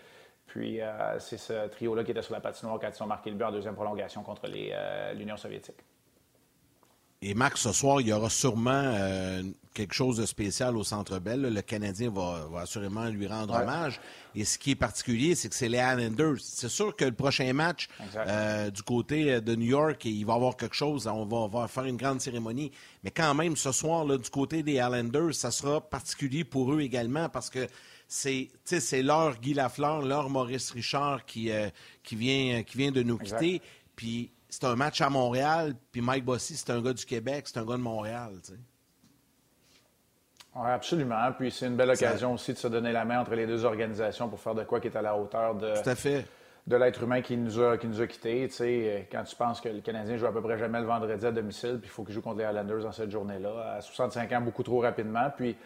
Puis 0.53 0.81
euh, 0.81 1.17
c'est 1.17 1.39
ce 1.39 1.67
trio-là 1.67 2.03
qui 2.03 2.11
était 2.11 2.21
sur 2.21 2.35
la 2.35 2.39
patinoire 2.39 2.77
quand 2.79 2.87
ils 2.95 3.01
ont 3.01 3.07
marqué 3.07 3.31
le 3.31 3.35
but 3.35 3.45
en 3.45 3.51
deuxième 3.51 3.73
prolongation 3.73 4.21
contre 4.21 4.43
euh, 4.45 5.13
l'Union 5.13 5.35
soviétique. 5.35 5.77
Et 7.23 7.33
Marc, 7.33 7.57
ce 7.57 7.71
soir, 7.71 8.01
il 8.01 8.07
y 8.09 8.13
aura 8.13 8.29
sûrement 8.29 8.93
quelque 9.73 9.93
chose 9.93 10.17
de 10.17 10.25
spécial 10.27 10.77
au 10.77 10.83
Centre 10.83 11.17
Bell. 11.17 11.41
Le 11.41 11.61
Canadien 11.61 12.11
va, 12.11 12.47
assurément 12.59 13.05
lui 13.05 13.25
rendre 13.25 13.55
hommage. 13.55 13.99
Et 14.35 14.43
ce 14.43 14.59
qui 14.59 14.71
est 14.71 14.75
particulier, 14.75 15.33
c'est 15.33 15.47
que 15.47 15.55
c'est 15.55 15.69
les 15.69 15.79
Islanders. 15.79 16.35
C'est 16.41 16.69
sûr 16.69 16.93
que 16.95 17.05
le 17.05 17.13
prochain 17.13 17.51
match 17.53 17.87
euh, 18.17 18.69
du 18.69 18.83
côté 18.83 19.39
de 19.39 19.55
New 19.55 19.67
York, 19.67 20.03
il 20.03 20.25
va 20.25 20.33
y 20.33 20.35
avoir 20.35 20.57
quelque 20.57 20.75
chose. 20.75 21.07
On 21.07 21.47
va, 21.47 21.67
faire 21.69 21.85
une 21.85 21.97
grande 21.97 22.19
cérémonie. 22.19 22.73
Mais 23.05 23.09
quand 23.09 23.33
même, 23.33 23.55
ce 23.55 23.71
soir, 23.71 24.03
là, 24.03 24.17
du 24.17 24.29
côté 24.29 24.61
des 24.61 24.73
Islanders, 24.73 25.33
ça 25.33 25.49
sera 25.49 25.79
particulier 25.81 26.43
pour 26.43 26.73
eux 26.73 26.81
également 26.81 27.29
parce 27.29 27.49
que 27.49 27.67
c'est, 28.13 29.01
leur 29.01 29.39
Guy 29.39 29.53
Lafleur, 29.55 30.03
leur 30.03 30.29
Maurice 30.29 30.69
Richard 30.71 31.25
qui, 31.25 31.51
euh, 31.51 31.69
qui, 32.03 32.15
vient, 32.15 32.61
qui 32.63 32.77
vient 32.77 32.91
de 32.91 33.01
nous 33.01 33.17
quitter. 33.17 33.61
Puis 33.95 34.31
c'est 34.49 34.65
un 34.65 34.75
match 34.75 35.01
à 35.01 35.09
Montréal. 35.09 35.73
Puis 35.91 36.01
Mike 36.01 36.23
Bossy, 36.23 36.55
c'est 36.55 36.69
un 36.71 36.81
gars 36.81 36.93
du 36.93 37.05
Québec, 37.05 37.45
c'est 37.47 37.57
un 37.57 37.65
gars 37.65 37.75
de 37.75 37.81
Montréal. 37.81 38.33
Oui, 40.55 40.69
absolument. 40.69 41.31
Puis 41.37 41.51
c'est 41.51 41.65
une 41.65 41.75
belle 41.75 41.89
occasion 41.89 42.33
aussi 42.33 42.53
de 42.53 42.59
se 42.59 42.67
donner 42.67 42.91
la 42.91 43.03
main 43.03 43.19
entre 43.19 43.33
les 43.33 43.47
deux 43.47 43.65
organisations 43.65 44.29
pour 44.29 44.39
faire 44.39 44.53
de 44.53 44.63
quoi 44.63 44.79
qui 44.79 44.87
est 44.87 44.95
à 44.95 45.01
la 45.01 45.17
hauteur 45.17 45.55
de, 45.55 45.73
de 46.67 46.75
l'être 46.75 47.01
humain 47.01 47.21
qui 47.21 47.35
nous 47.35 47.59
a, 47.59 47.79
qui 47.79 47.87
nous 47.87 47.99
a 47.99 48.05
quittés. 48.05 48.47
Tu 48.47 48.53
sais, 48.53 49.07
quand 49.11 49.23
tu 49.23 49.35
penses 49.35 49.59
que 49.59 49.69
le 49.69 49.81
Canadien 49.81 50.17
joue 50.17 50.27
à 50.27 50.31
peu 50.31 50.41
près 50.41 50.59
jamais 50.59 50.79
le 50.79 50.85
vendredi 50.85 51.25
à 51.25 51.31
domicile, 51.31 51.79
puis 51.81 51.89
il 51.89 51.91
faut 51.91 52.03
qu'il 52.03 52.13
joue 52.13 52.21
contre 52.21 52.37
les 52.37 52.45
Islanders 52.45 52.83
dans 52.83 52.91
cette 52.91 53.09
journée-là, 53.09 53.77
à 53.77 53.81
65 53.81 54.31
ans, 54.33 54.41
beaucoup 54.41 54.61
trop 54.61 54.81
rapidement. 54.81 55.31
Puis 55.35 55.57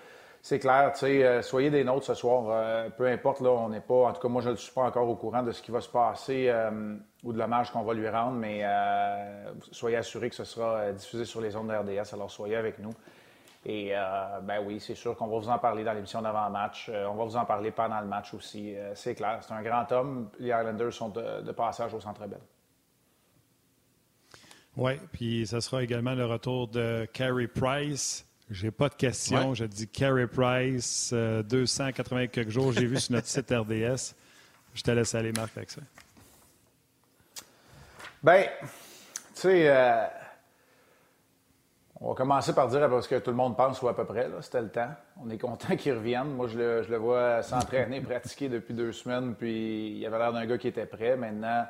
c'est 0.48 0.60
clair, 0.60 0.94
tu 0.94 1.00
sais, 1.00 1.26
euh, 1.26 1.42
soyez 1.42 1.70
des 1.70 1.84
nôtres 1.84 2.06
ce 2.06 2.14
soir. 2.14 2.46
Euh, 2.48 2.90
peu 2.90 3.06
importe, 3.08 3.42
là, 3.42 3.50
on 3.50 3.68
n'est 3.68 3.82
pas, 3.82 4.06
en 4.08 4.14
tout 4.14 4.22
cas, 4.22 4.30
moi, 4.30 4.42
je 4.42 4.52
ne 4.52 4.56
suis 4.56 4.72
pas 4.72 4.84
encore 4.84 5.10
au 5.10 5.16
courant 5.18 5.44
de 5.44 5.52
ce 5.52 5.62
qui 5.62 5.72
va 5.72 5.82
se 5.82 5.90
passer 5.90 6.46
euh, 6.48 6.96
ou 7.26 7.34
de 7.34 7.38
l'hommage 7.38 7.70
qu'on 7.70 7.84
va 7.84 7.94
lui 7.94 8.08
rendre, 8.08 8.38
mais 8.38 8.64
soyez 9.74 9.98
assurés 9.98 10.30
que 10.30 10.38
ce 10.38 10.46
sera 10.46 10.94
diffusé 10.94 11.26
sur 11.26 11.42
les 11.42 11.54
ondes 11.58 11.68
de 11.68 11.74
RDS, 11.74 12.14
alors 12.14 12.32
soyez 12.32 12.56
avec 12.56 12.80
nous. 12.80 12.94
Et 13.66 13.92
ben 14.44 14.64
oui, 14.66 14.80
c'est 14.80 14.96
sûr 14.96 15.18
qu'on 15.18 15.28
va 15.28 15.38
vous 15.38 15.50
en 15.50 15.58
parler 15.58 15.84
dans 15.84 15.92
l'émission 15.92 16.22
d'avant-match. 16.22 16.90
On 16.90 17.16
va 17.16 17.26
vous 17.26 17.36
en 17.36 17.44
parler 17.44 17.72
pendant 17.72 18.00
le 18.00 18.08
match 18.08 18.34
aussi. 18.34 18.76
C'est 18.94 19.16
clair, 19.16 19.40
c'est 19.42 19.54
un 19.54 19.62
grand 19.62 19.92
homme. 19.92 20.30
Les 20.40 20.48
Islanders 20.48 20.94
sont 20.94 21.10
de, 21.10 21.52
passage 21.52 21.94
au 21.94 22.00
Centre 22.00 22.26
Bell. 22.26 22.40
Oui, 24.78 24.94
puis 25.12 25.46
ce 25.46 25.60
sera 25.60 25.84
également 25.84 26.14
le 26.14 26.26
retour 26.26 26.70
de 26.70 27.06
Carey 27.12 27.48
Price. 27.48 28.27
J'ai 28.50 28.72
pas 28.72 28.90
de 28.90 28.96
questions. 28.96 29.54
Je 29.54 29.66
dis 29.66 29.88
Carey 29.88 30.28
Price, 30.28 31.14
280 31.14 32.28
quelques 32.28 32.50
jours. 32.50 32.72
J'ai 32.72 32.86
vu 32.86 32.98
sur 33.00 33.14
notre 33.14 33.28
site 33.28 33.52
RDS. 33.52 34.16
Je 34.74 34.82
te 34.84 34.92
laisse 34.92 35.16
aller, 35.16 35.32
Marc, 35.32 35.58
avec 35.58 35.70
ça. 35.70 35.82
Ben, 38.24 38.46
tu 39.36 39.42
sais 39.42 39.70
on 42.00 42.10
va 42.10 42.16
commencer 42.16 42.54
par 42.54 42.68
dire 42.68 42.88
parce 42.90 43.08
que 43.08 43.16
tout 43.16 43.32
le 43.32 43.36
monde 43.36 43.58
pense 43.58 43.82
ou 43.82 43.88
à 43.88 43.96
peu 43.96 44.06
près. 44.06 44.30
C'était 44.42 44.62
le 44.62 44.70
temps. 44.70 44.90
On 45.24 45.30
est 45.30 45.38
content 45.38 45.76
qu'il 45.78 45.94
revienne. 45.94 46.36
Moi, 46.36 46.48
je 46.48 46.58
le, 46.58 46.98
vois 46.98 47.42
s'entraîner, 47.42 48.02
pratiquer 48.02 48.50
depuis 48.50 48.74
deux 48.74 48.92
semaines. 48.92 49.34
Puis 49.36 49.98
il 49.98 50.06
avait 50.06 50.20
l'air 50.20 50.34
d'un 50.34 50.46
gars 50.46 50.58
qui 50.58 50.68
était 50.68 50.86
prêt. 50.86 51.16
Maintenant, 51.16 51.48
euh, 51.48 51.64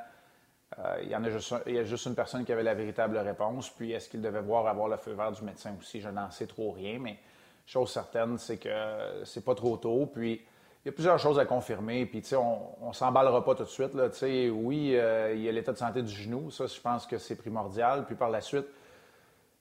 il, 1.02 1.10
y 1.10 1.16
en 1.16 1.24
a 1.24 1.30
juste, 1.30 1.54
y 1.66 1.78
a 1.78 1.84
juste 1.84 2.06
une 2.06 2.16
personne 2.16 2.44
qui 2.44 2.52
avait 2.52 2.64
la 2.64 2.74
véritable 2.74 3.18
réponse. 3.18 3.70
Puis 3.70 3.94
est-ce 3.94 4.10
qu'il 4.10 4.22
devait 4.22 4.42
voir 4.42 4.68
avoir 4.68 4.88
le 4.88 4.98
feu 4.98 5.14
vert 5.14 5.32
du 5.32 5.44
médecin 5.44 5.74
aussi? 5.80 6.02
Je 6.02 6.10
n'en 6.10 6.30
sais 6.30 6.48
trop 6.48 6.72
rien. 6.72 7.00
Mais 7.00 7.18
chose 7.66 7.92
certaine, 7.92 8.38
c'est 8.38 8.58
que 8.58 9.24
c'est 9.24 9.44
pas 9.44 9.56
trop 9.56 9.78
tôt. 9.78 10.06
Puis 10.06 10.42
il 10.84 10.88
y 10.88 10.90
a 10.90 10.92
plusieurs 10.92 11.20
choses 11.20 11.40
à 11.40 11.46
confirmer. 11.46 12.06
Puis, 12.06 12.22
tu 12.22 12.30
sais, 12.30 12.36
on 12.36 12.88
ne 12.88 12.94
s'emballera 12.94 13.44
pas 13.44 13.56
tout 13.56 13.64
de 13.64 13.70
suite. 13.70 13.92
Oui, 13.94 14.96
euh, 14.96 15.34
il 15.34 15.42
y 15.42 15.50
a 15.50 15.52
l'état 15.52 15.74
de 15.74 15.78
santé 15.78 16.02
du 16.02 16.14
genou. 16.14 16.52
Ça, 16.52 16.66
je 16.68 16.80
pense 16.80 17.06
que 17.06 17.18
c'est 17.18 17.36
primordial. 17.36 18.06
Puis 18.06 18.16
par 18.16 18.30
la 18.30 18.42
suite, 18.42 18.68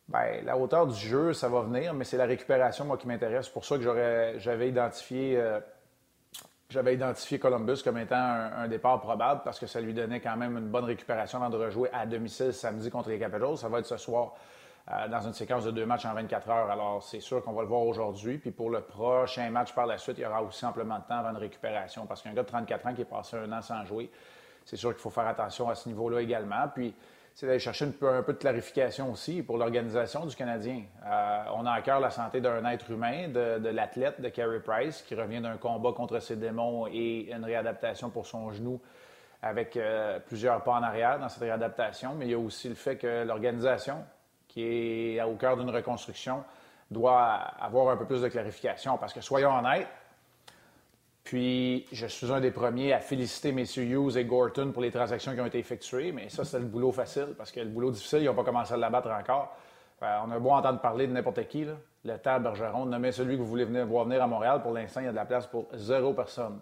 Bien, 0.08 0.40
la 0.44 0.56
hauteur 0.56 0.86
du 0.86 0.94
jeu, 0.94 1.32
ça 1.32 1.48
va 1.48 1.62
venir, 1.62 1.92
mais 1.92 2.04
c'est 2.04 2.16
la 2.16 2.26
récupération, 2.26 2.84
moi, 2.84 2.96
qui 2.96 3.08
m'intéresse. 3.08 3.46
C'est 3.46 3.52
pour 3.52 3.64
ça 3.64 3.76
que 3.76 4.38
j'avais 4.38 4.68
identifié, 4.68 5.36
euh, 5.36 5.58
j'avais 6.68 6.94
identifié 6.94 7.38
Columbus 7.38 7.82
comme 7.84 7.98
étant 7.98 8.16
un, 8.16 8.66
départ 8.68 9.00
probable 9.00 9.42
parce 9.44 9.58
que 9.58 9.66
ça 9.66 9.80
lui 9.80 9.94
donnait 9.94 10.20
quand 10.20 10.36
même 10.36 10.56
une 10.56 10.68
bonne 10.68 10.84
récupération 10.84 11.40
avant 11.42 11.50
de 11.50 11.62
rejouer 11.62 11.88
à 11.92 12.06
domicile 12.06 12.52
samedi 12.52 12.90
contre 12.90 13.10
les 13.10 13.18
Capitals. 13.18 13.56
Ça 13.56 13.68
va 13.68 13.78
être 13.78 13.86
ce 13.86 13.96
soir 13.96 14.34
euh, 14.90 15.08
dans 15.08 15.20
une 15.20 15.32
séquence 15.32 15.64
de 15.64 15.70
deux 15.70 15.86
matchs 15.86 16.06
en 16.06 16.14
24 16.14 16.50
heures. 16.50 16.70
Alors, 16.70 17.02
c'est 17.02 17.20
sûr 17.20 17.42
qu'on 17.42 17.52
va 17.52 17.62
le 17.62 17.68
voir 17.68 17.82
aujourd'hui. 17.82 18.38
Puis 18.38 18.50
pour 18.50 18.70
le 18.70 18.80
prochain 18.80 19.48
match 19.50 19.72
par 19.74 19.86
la 19.86 19.96
suite, 19.96 20.18
il 20.18 20.22
y 20.22 20.26
aura 20.26 20.42
aussi 20.42 20.64
amplement 20.64 20.98
de 20.98 21.04
temps 21.04 21.18
avant 21.18 21.30
une 21.30 21.36
récupération 21.36 22.04
parce 22.06 22.22
qu'un 22.22 22.32
gars 22.32 22.42
de 22.42 22.48
34 22.48 22.86
ans 22.86 22.94
qui 22.94 23.02
est 23.02 23.04
passé 23.04 23.36
un 23.36 23.52
an 23.52 23.62
sans 23.62 23.84
jouer, 23.84 24.10
c'est 24.64 24.76
sûr 24.76 24.90
qu'il 24.90 25.00
faut 25.00 25.10
faire 25.10 25.28
attention 25.28 25.68
à 25.68 25.76
ce 25.76 25.88
niveau-là 25.88 26.20
également. 26.20 26.66
Puis, 26.74 26.94
c'est 27.36 27.46
d'aller 27.46 27.58
chercher 27.58 27.84
un 27.84 27.90
peu, 27.90 28.32
de 28.32 28.38
clarification 28.38 29.12
aussi 29.12 29.42
pour 29.42 29.58
l'organisation 29.58 30.24
du 30.24 30.34
Canadien. 30.34 30.84
Euh, 31.04 31.44
on 31.54 31.66
a 31.66 31.72
à 31.72 31.82
cœur 31.82 32.00
la 32.00 32.08
santé 32.08 32.40
d'un 32.40 32.64
être 32.64 32.90
humain, 32.90 33.28
de, 33.28 33.68
l'athlète, 33.68 34.22
de 34.22 34.30
Carey 34.30 34.60
Price, 34.60 35.02
qui 35.02 35.14
revient 35.14 35.42
d'un 35.42 35.58
combat 35.58 35.92
contre 35.92 36.18
ses 36.18 36.36
démons 36.36 36.86
et 36.86 37.30
une 37.30 37.44
réadaptation 37.44 38.08
pour 38.08 38.26
son 38.26 38.50
genou 38.52 38.80
avec 39.42 39.76
euh, 39.76 40.18
plusieurs 40.18 40.64
pas 40.64 40.72
en 40.72 40.82
arrière 40.82 41.18
dans 41.18 41.28
cette 41.28 41.42
réadaptation. 41.42 42.14
Mais 42.14 42.24
il 42.24 42.30
y 42.30 42.34
a 42.34 42.38
aussi 42.38 42.70
le 42.70 42.74
fait 42.74 42.96
que 42.96 43.24
l'organisation, 43.24 44.02
qui 44.48 44.62
est 44.62 45.22
au 45.22 45.34
cœur 45.34 45.58
d'une 45.58 45.68
reconstruction, 45.68 46.42
doit 46.90 47.34
avoir 47.60 47.90
un 47.90 47.98
peu 47.98 48.06
plus 48.06 48.22
de 48.22 48.28
clarification. 48.28 48.96
Parce 48.96 49.12
que 49.12 49.20
soyons 49.20 49.50
honnêtes, 49.50 49.88
puis, 51.26 51.84
je 51.90 52.06
suis 52.06 52.30
un 52.30 52.40
des 52.40 52.52
premiers 52.52 52.92
à 52.92 53.00
féliciter 53.00 53.48
M. 53.48 53.58
Hughes 53.58 54.16
et 54.16 54.24
Gorton 54.24 54.70
pour 54.70 54.80
les 54.80 54.92
transactions 54.92 55.34
qui 55.34 55.40
ont 55.40 55.46
été 55.46 55.58
effectuées, 55.58 56.12
mais 56.12 56.28
ça, 56.28 56.44
c'est 56.44 56.60
le 56.60 56.66
boulot 56.66 56.92
facile, 56.92 57.34
parce 57.36 57.50
que 57.50 57.58
le 57.58 57.66
boulot 57.66 57.90
difficile, 57.90 58.20
ils 58.20 58.26
n'ont 58.26 58.34
pas 58.34 58.44
commencé 58.44 58.72
à 58.74 58.76
l'abattre 58.76 59.10
encore. 59.10 59.56
Euh, 60.04 60.18
on 60.24 60.30
a 60.30 60.38
beau 60.38 60.50
entendre 60.50 60.80
parler 60.80 61.08
de 61.08 61.12
n'importe 61.12 61.48
qui, 61.48 61.64
là. 61.64 61.72
le 62.04 62.16
tas 62.18 62.38
Bergeron, 62.38 62.86
nommez 62.86 63.10
celui 63.10 63.34
que 63.34 63.40
vous 63.40 63.48
voulez 63.48 63.64
venir, 63.64 63.84
voir 63.86 64.04
venir 64.04 64.22
à 64.22 64.28
Montréal. 64.28 64.62
Pour 64.62 64.72
l'instant, 64.72 65.00
il 65.00 65.06
y 65.06 65.08
a 65.08 65.10
de 65.10 65.16
la 65.16 65.24
place 65.24 65.48
pour 65.48 65.66
zéro 65.74 66.14
personne. 66.14 66.60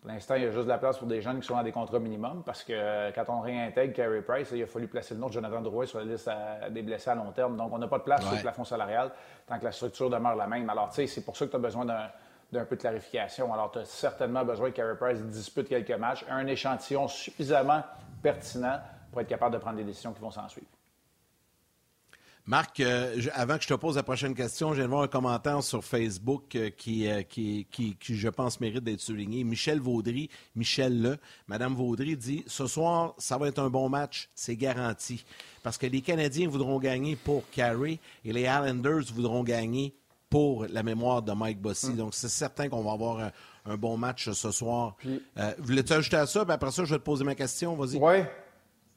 Pour 0.00 0.10
l'instant, 0.10 0.36
il 0.36 0.44
y 0.44 0.46
a 0.46 0.50
juste 0.50 0.64
de 0.64 0.70
la 0.70 0.78
place 0.78 0.96
pour 0.96 1.08
des 1.08 1.20
jeunes 1.20 1.40
qui 1.40 1.46
sont 1.46 1.56
dans 1.56 1.62
des 1.62 1.72
contrats 1.72 1.98
minimums, 1.98 2.42
parce 2.42 2.64
que 2.64 2.72
euh, 2.72 3.10
quand 3.14 3.24
on 3.28 3.40
réintègre 3.42 3.92
Carey 3.92 4.22
Price, 4.22 4.48
il 4.50 4.62
a 4.62 4.66
fallu 4.66 4.88
placer 4.88 5.12
le 5.12 5.20
nom 5.20 5.26
de 5.26 5.32
Jonathan 5.34 5.60
Drouin 5.60 5.84
sur 5.84 5.98
la 5.98 6.06
liste 6.06 6.30
des 6.70 6.80
blessés 6.80 7.10
à 7.10 7.16
long 7.16 7.32
terme. 7.32 7.54
Donc, 7.58 7.70
on 7.70 7.76
n'a 7.76 7.86
pas 7.86 7.98
de 7.98 8.04
place 8.04 8.22
sur 8.22 8.34
le 8.34 8.40
plafond 8.40 8.64
salarial 8.64 9.10
tant 9.46 9.58
que 9.58 9.64
la 9.64 9.72
structure 9.72 10.08
demeure 10.08 10.36
la 10.36 10.46
même. 10.46 10.70
Alors, 10.70 10.88
tu 10.88 10.94
sais, 10.94 11.06
c'est 11.06 11.22
pour 11.22 11.36
ça 11.36 11.44
que 11.44 11.50
tu 11.50 11.56
as 11.56 11.60
besoin 11.60 11.84
d'un 11.84 12.08
d'un 12.56 12.64
peu 12.64 12.76
de 12.76 12.80
clarification. 12.80 13.52
Alors, 13.52 13.70
tu 13.70 13.78
as 13.78 13.84
certainement 13.84 14.44
besoin 14.44 14.70
que 14.70 14.76
Carey 14.76 14.96
Price 14.96 15.20
dispute 15.22 15.68
quelques 15.68 15.90
matchs, 15.92 16.24
un 16.28 16.46
échantillon 16.46 17.08
suffisamment 17.08 17.82
pertinent 18.22 18.80
pour 19.10 19.20
être 19.20 19.28
capable 19.28 19.54
de 19.54 19.60
prendre 19.60 19.76
des 19.76 19.84
décisions 19.84 20.12
qui 20.12 20.20
vont 20.20 20.30
s'en 20.30 20.48
suivre. 20.48 20.66
Marc, 22.48 22.78
euh, 22.78 23.20
avant 23.34 23.56
que 23.56 23.64
je 23.64 23.68
te 23.68 23.74
pose 23.74 23.96
la 23.96 24.04
prochaine 24.04 24.32
question, 24.32 24.72
je 24.72 24.78
viens 24.78 24.86
voir 24.86 25.02
un 25.02 25.08
commentaire 25.08 25.64
sur 25.64 25.82
Facebook 25.82 26.54
euh, 26.54 26.70
euh, 26.70 26.70
qui, 26.70 27.66
qui, 27.68 27.96
qui, 27.96 28.16
je 28.16 28.28
pense, 28.28 28.60
mérite 28.60 28.84
d'être 28.84 29.00
souligné. 29.00 29.42
Michel 29.42 29.80
Vaudry, 29.80 30.30
Michel 30.54 31.02
Le, 31.02 31.18
Madame 31.48 31.74
Vaudry 31.74 32.16
dit 32.16 32.44
Ce 32.46 32.68
soir, 32.68 33.14
ça 33.18 33.36
va 33.36 33.48
être 33.48 33.58
un 33.58 33.68
bon 33.68 33.88
match, 33.88 34.30
c'est 34.36 34.54
garanti. 34.54 35.24
Parce 35.64 35.76
que 35.76 35.86
les 35.86 36.02
Canadiens 36.02 36.48
voudront 36.48 36.78
gagner 36.78 37.16
pour 37.16 37.42
Carey 37.50 37.98
et 38.24 38.32
les 38.32 38.42
Islanders 38.42 39.12
voudront 39.12 39.42
gagner 39.42 39.96
pour 40.28 40.66
la 40.66 40.82
mémoire 40.82 41.22
de 41.22 41.32
Mike 41.32 41.60
Bossy. 41.60 41.90
Mm. 41.92 41.96
Donc, 41.96 42.14
c'est 42.14 42.28
certain 42.28 42.68
qu'on 42.68 42.82
va 42.82 42.92
avoir 42.92 43.30
un, 43.64 43.76
bon 43.76 43.96
match 43.96 44.30
ce 44.30 44.50
soir. 44.50 44.94
Puis, 44.98 45.22
euh, 45.38 45.52
Voulais-tu 45.58 45.92
ajouter 45.92 46.16
à 46.16 46.26
ça? 46.26 46.44
Puis 46.44 46.52
après 46.52 46.70
ça, 46.70 46.84
je 46.84 46.94
vais 46.94 46.98
te 46.98 47.04
poser 47.04 47.24
ma 47.24 47.34
question. 47.34 47.74
Vas-y. 47.74 47.98
Oui. 47.98 48.24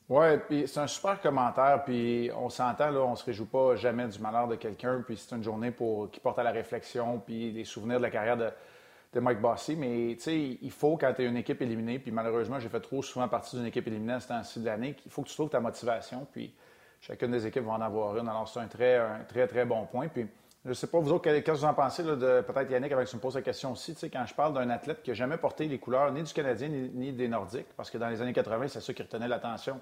Oui, 0.10 0.26
puis 0.48 0.68
c'est 0.68 0.80
un 0.80 0.88
super 0.88 1.22
commentaire, 1.22 1.84
puis 1.86 2.32
on 2.36 2.50
s'entend, 2.50 2.90
là, 2.90 3.02
on 3.02 3.16
se 3.16 3.24
réjouit 3.24 3.46
pas 3.46 3.76
jamais 3.76 4.08
du 4.08 4.18
malheur 4.18 4.48
de 4.48 4.56
quelqu'un, 4.56 5.04
puis 5.06 5.16
c'est 5.16 5.36
une 5.36 5.44
journée 5.44 5.70
pour, 5.70 6.10
qui 6.10 6.20
porte 6.20 6.40
à 6.40 6.44
la 6.44 6.50
réflexion, 6.50 7.22
puis 7.24 7.52
des 7.52 7.64
souvenirs 7.64 8.00
de 8.00 8.04
la 8.04 8.10
carrière 8.10 8.36
de, 8.36 9.20
Mike 9.20 9.40
Bossy. 9.40 9.76
Mais, 9.76 10.16
tu 10.16 10.22
sais, 10.22 10.58
il 10.64 10.72
faut, 10.72 10.98
quand 10.98 11.14
tu 11.14 11.22
es 11.22 11.26
une 11.26 11.38
équipe 11.38 11.62
éliminée, 11.62 12.00
puis 12.00 12.12
malheureusement, 12.12 12.60
j'ai 12.60 12.70
fait 12.70 12.80
trop 12.80 13.04
souvent 13.04 13.28
partie 13.28 13.56
d'une 13.56 13.68
équipe 13.68 13.88
éliminée 13.88 14.14
à 14.14 14.20
ce 14.20 14.30
temps-ci 14.30 14.60
de 14.60 14.66
l'année, 14.66 14.96
qu'il 14.96 15.12
faut 15.12 15.22
que 15.22 15.28
tu 15.28 15.36
trouves 15.36 15.50
ta 15.50 15.60
motivation, 15.60 16.26
puis 16.32 16.56
chacune 17.02 17.30
des 17.30 17.46
équipes 17.46 17.66
va 17.66 17.74
en 17.74 17.82
avoir 17.82 18.18
une. 18.18 18.28
Alors, 18.28 18.48
c'est 18.48 18.62
un 18.62 18.68
très, 18.68 18.98
un 18.98 19.24
très, 19.28 19.46
très 19.46 19.64
bon 19.64 19.86
point. 19.86 20.08
Puis, 20.08 20.26
je 20.66 20.70
ne 20.70 20.74
sais 20.74 20.88
pas, 20.88 21.00
vous 21.00 21.12
autres, 21.14 21.24
qu'est-ce 21.24 21.40
que 21.40 21.52
vous 21.52 21.66
en 21.66 21.74
pensez, 21.74 22.04
de, 22.04 22.42
peut-être 22.42 22.70
Yannick, 22.70 22.92
avec 22.92 23.08
ce 23.08 23.16
me 23.16 23.22
pose 23.22 23.36
la 23.36 23.42
question 23.42 23.72
aussi, 23.72 23.96
quand 24.12 24.26
je 24.26 24.34
parle 24.34 24.54
d'un 24.54 24.70
athlète 24.70 25.02
qui 25.02 25.12
n'a 25.12 25.14
jamais 25.14 25.38
porté 25.38 25.68
les 25.68 25.80
couleurs 25.80 26.12
ni 26.12 26.22
du 26.22 26.34
Canadien 26.34 26.68
ni, 26.68 27.14
des 27.14 27.30
Nordiques, 27.30 27.74
parce 27.78 27.90
que 27.90 27.98
dans 27.98 28.10
les 28.10 28.22
années 28.22 28.34
80, 28.34 28.68
c'est 28.68 28.82
ça 28.82 28.94
qui 28.94 29.02
retenait 29.02 29.30
l'attention, 29.30 29.80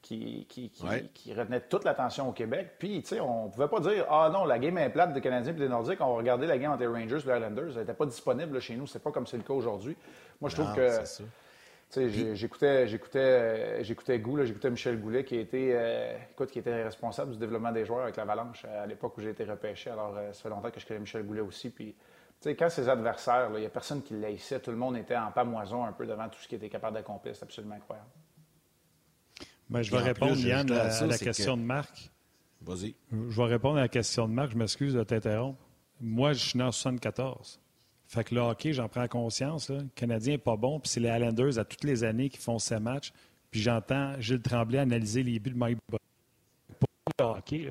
qui, 0.00 0.46
qui, 0.48 0.70
retenait 1.34 1.60
toute 1.60 1.84
l'attention 1.84 2.28
au 2.30 2.32
Québec. 2.32 2.72
Puis, 2.78 3.02
tu 3.02 3.08
sais, 3.08 3.20
on 3.20 3.46
ne 3.46 3.50
pouvait 3.50 3.68
pas 3.68 3.80
dire, 3.80 4.06
ah 4.10 4.30
non, 4.32 4.46
la 4.46 4.58
game 4.58 4.78
est 4.78 4.88
plate 4.88 5.12
des 5.12 5.20
Canadiens 5.20 5.52
et 5.52 5.56
des 5.56 5.68
Nordiques, 5.68 6.00
on 6.00 6.12
va 6.12 6.16
regarder 6.16 6.46
la 6.46 6.56
game 6.56 6.72
entre 6.72 6.80
les 6.80 6.86
Rangers 6.86 7.16
et 7.16 7.28
les 7.28 7.36
Islanders. 7.36 7.70
Elle 7.72 7.80
n'était 7.80 7.94
pas 7.94 8.06
disponible 8.06 8.60
chez 8.60 8.76
nous, 8.76 8.86
c'est 8.86 9.02
pas 9.02 9.10
comme 9.10 9.26
c'est 9.26 9.36
le 9.36 9.42
cas 9.42 9.54
aujourd'hui. 9.54 9.94
Moi, 10.40 10.48
je 10.48 10.56
trouve 10.56 10.74
que 10.74 11.00
J'écoutais, 11.96 12.86
j'écoutais, 12.86 13.84
j'écoutais 13.84 14.22
j'écoutais 14.46 14.70
Michel 14.70 15.00
Goulet 15.00 15.24
qui 15.24 15.36
était, 15.36 15.72
euh, 15.74 16.16
écoute, 16.32 16.50
qui 16.50 16.58
était 16.58 16.82
responsable 16.82 17.32
du 17.32 17.38
développement 17.38 17.72
des 17.72 17.84
joueurs 17.84 18.02
avec 18.02 18.16
l'Avalanche 18.16 18.64
à 18.64 18.86
l'époque 18.86 19.16
où 19.16 19.20
j'ai 19.20 19.30
été 19.30 19.44
repêché. 19.44 19.90
Alors, 19.90 20.16
euh, 20.16 20.32
ça 20.32 20.42
fait 20.42 20.48
longtemps 20.48 20.70
que 20.70 20.80
je 20.80 20.86
connais 20.86 21.00
Michel 21.00 21.24
Goulet 21.24 21.40
aussi. 21.40 21.70
Puis, 21.70 21.94
quand 22.42 22.68
ses 22.68 22.88
adversaires, 22.88 23.50
il 23.54 23.60
n'y 23.60 23.66
a 23.66 23.70
personne 23.70 24.02
qui 24.02 24.14
l'haïssait, 24.14 24.60
tout 24.60 24.70
le 24.70 24.76
monde 24.76 24.96
était 24.96 25.16
en 25.16 25.30
pamoison 25.30 25.84
un 25.84 25.92
peu 25.92 26.06
devant 26.06 26.28
tout 26.28 26.40
ce 26.40 26.48
qu'il 26.48 26.56
était 26.56 26.68
capable 26.68 26.94
d'accomplir. 26.94 27.34
C'est 27.36 27.44
absolument 27.44 27.76
incroyable. 27.76 28.08
Ben, 29.70 29.82
je 29.82 29.90
vais 29.90 30.02
répondre, 30.02 30.36
Yann, 30.36 30.70
à, 30.70 31.06
la 31.06 31.18
question 31.18 31.56
de 31.56 31.62
Marc. 31.62 32.10
Vas-y. 32.60 32.94
Je 33.10 33.36
vais 33.36 33.48
répondre 33.48 33.78
à 33.78 33.82
la 33.82 33.88
question 33.88 34.28
de 34.28 34.32
Marc. 34.32 34.52
Je 34.52 34.58
m'excuse 34.58 34.94
de 34.94 35.02
t'interrompre. 35.04 35.60
Moi, 36.00 36.32
je 36.32 36.48
suis 36.48 36.58
né 36.58 36.64
en 36.64 36.72
74. 36.72 37.60
Fait 38.06 38.24
que 38.24 38.34
le 38.34 38.40
hockey, 38.40 38.72
j'en 38.72 38.88
prends 38.88 39.08
conscience. 39.08 39.70
Le 39.70 39.86
Canadien 39.94 40.34
n'est 40.34 40.38
pas 40.38 40.56
bon. 40.56 40.80
Puis 40.80 40.90
c'est 40.90 41.00
les 41.00 41.08
Islanders 41.08 41.58
à 41.58 41.64
toutes 41.64 41.84
les 41.84 42.04
années 42.04 42.28
qui 42.28 42.38
font 42.38 42.58
ces 42.58 42.78
matchs. 42.78 43.12
Puis 43.50 43.60
j'entends 43.60 44.20
Gilles 44.20 44.42
Tremblay 44.42 44.78
analyser 44.78 45.22
les 45.22 45.38
buts 45.38 45.50
de 45.50 45.56
Mike 45.56 45.78
Bossy. 45.88 46.02
Pour 46.78 46.88
le 47.18 47.24
hockey, 47.24 47.70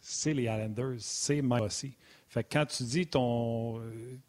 c'est 0.00 0.34
les 0.34 0.44
Islanders, 0.44 0.96
c'est 0.98 1.40
Mike 1.40 1.62
Bossy. 1.62 1.96
Fait 2.28 2.42
que 2.42 2.48
quand 2.52 2.66
tu 2.66 2.82
dis 2.82 3.06
ton, 3.06 3.80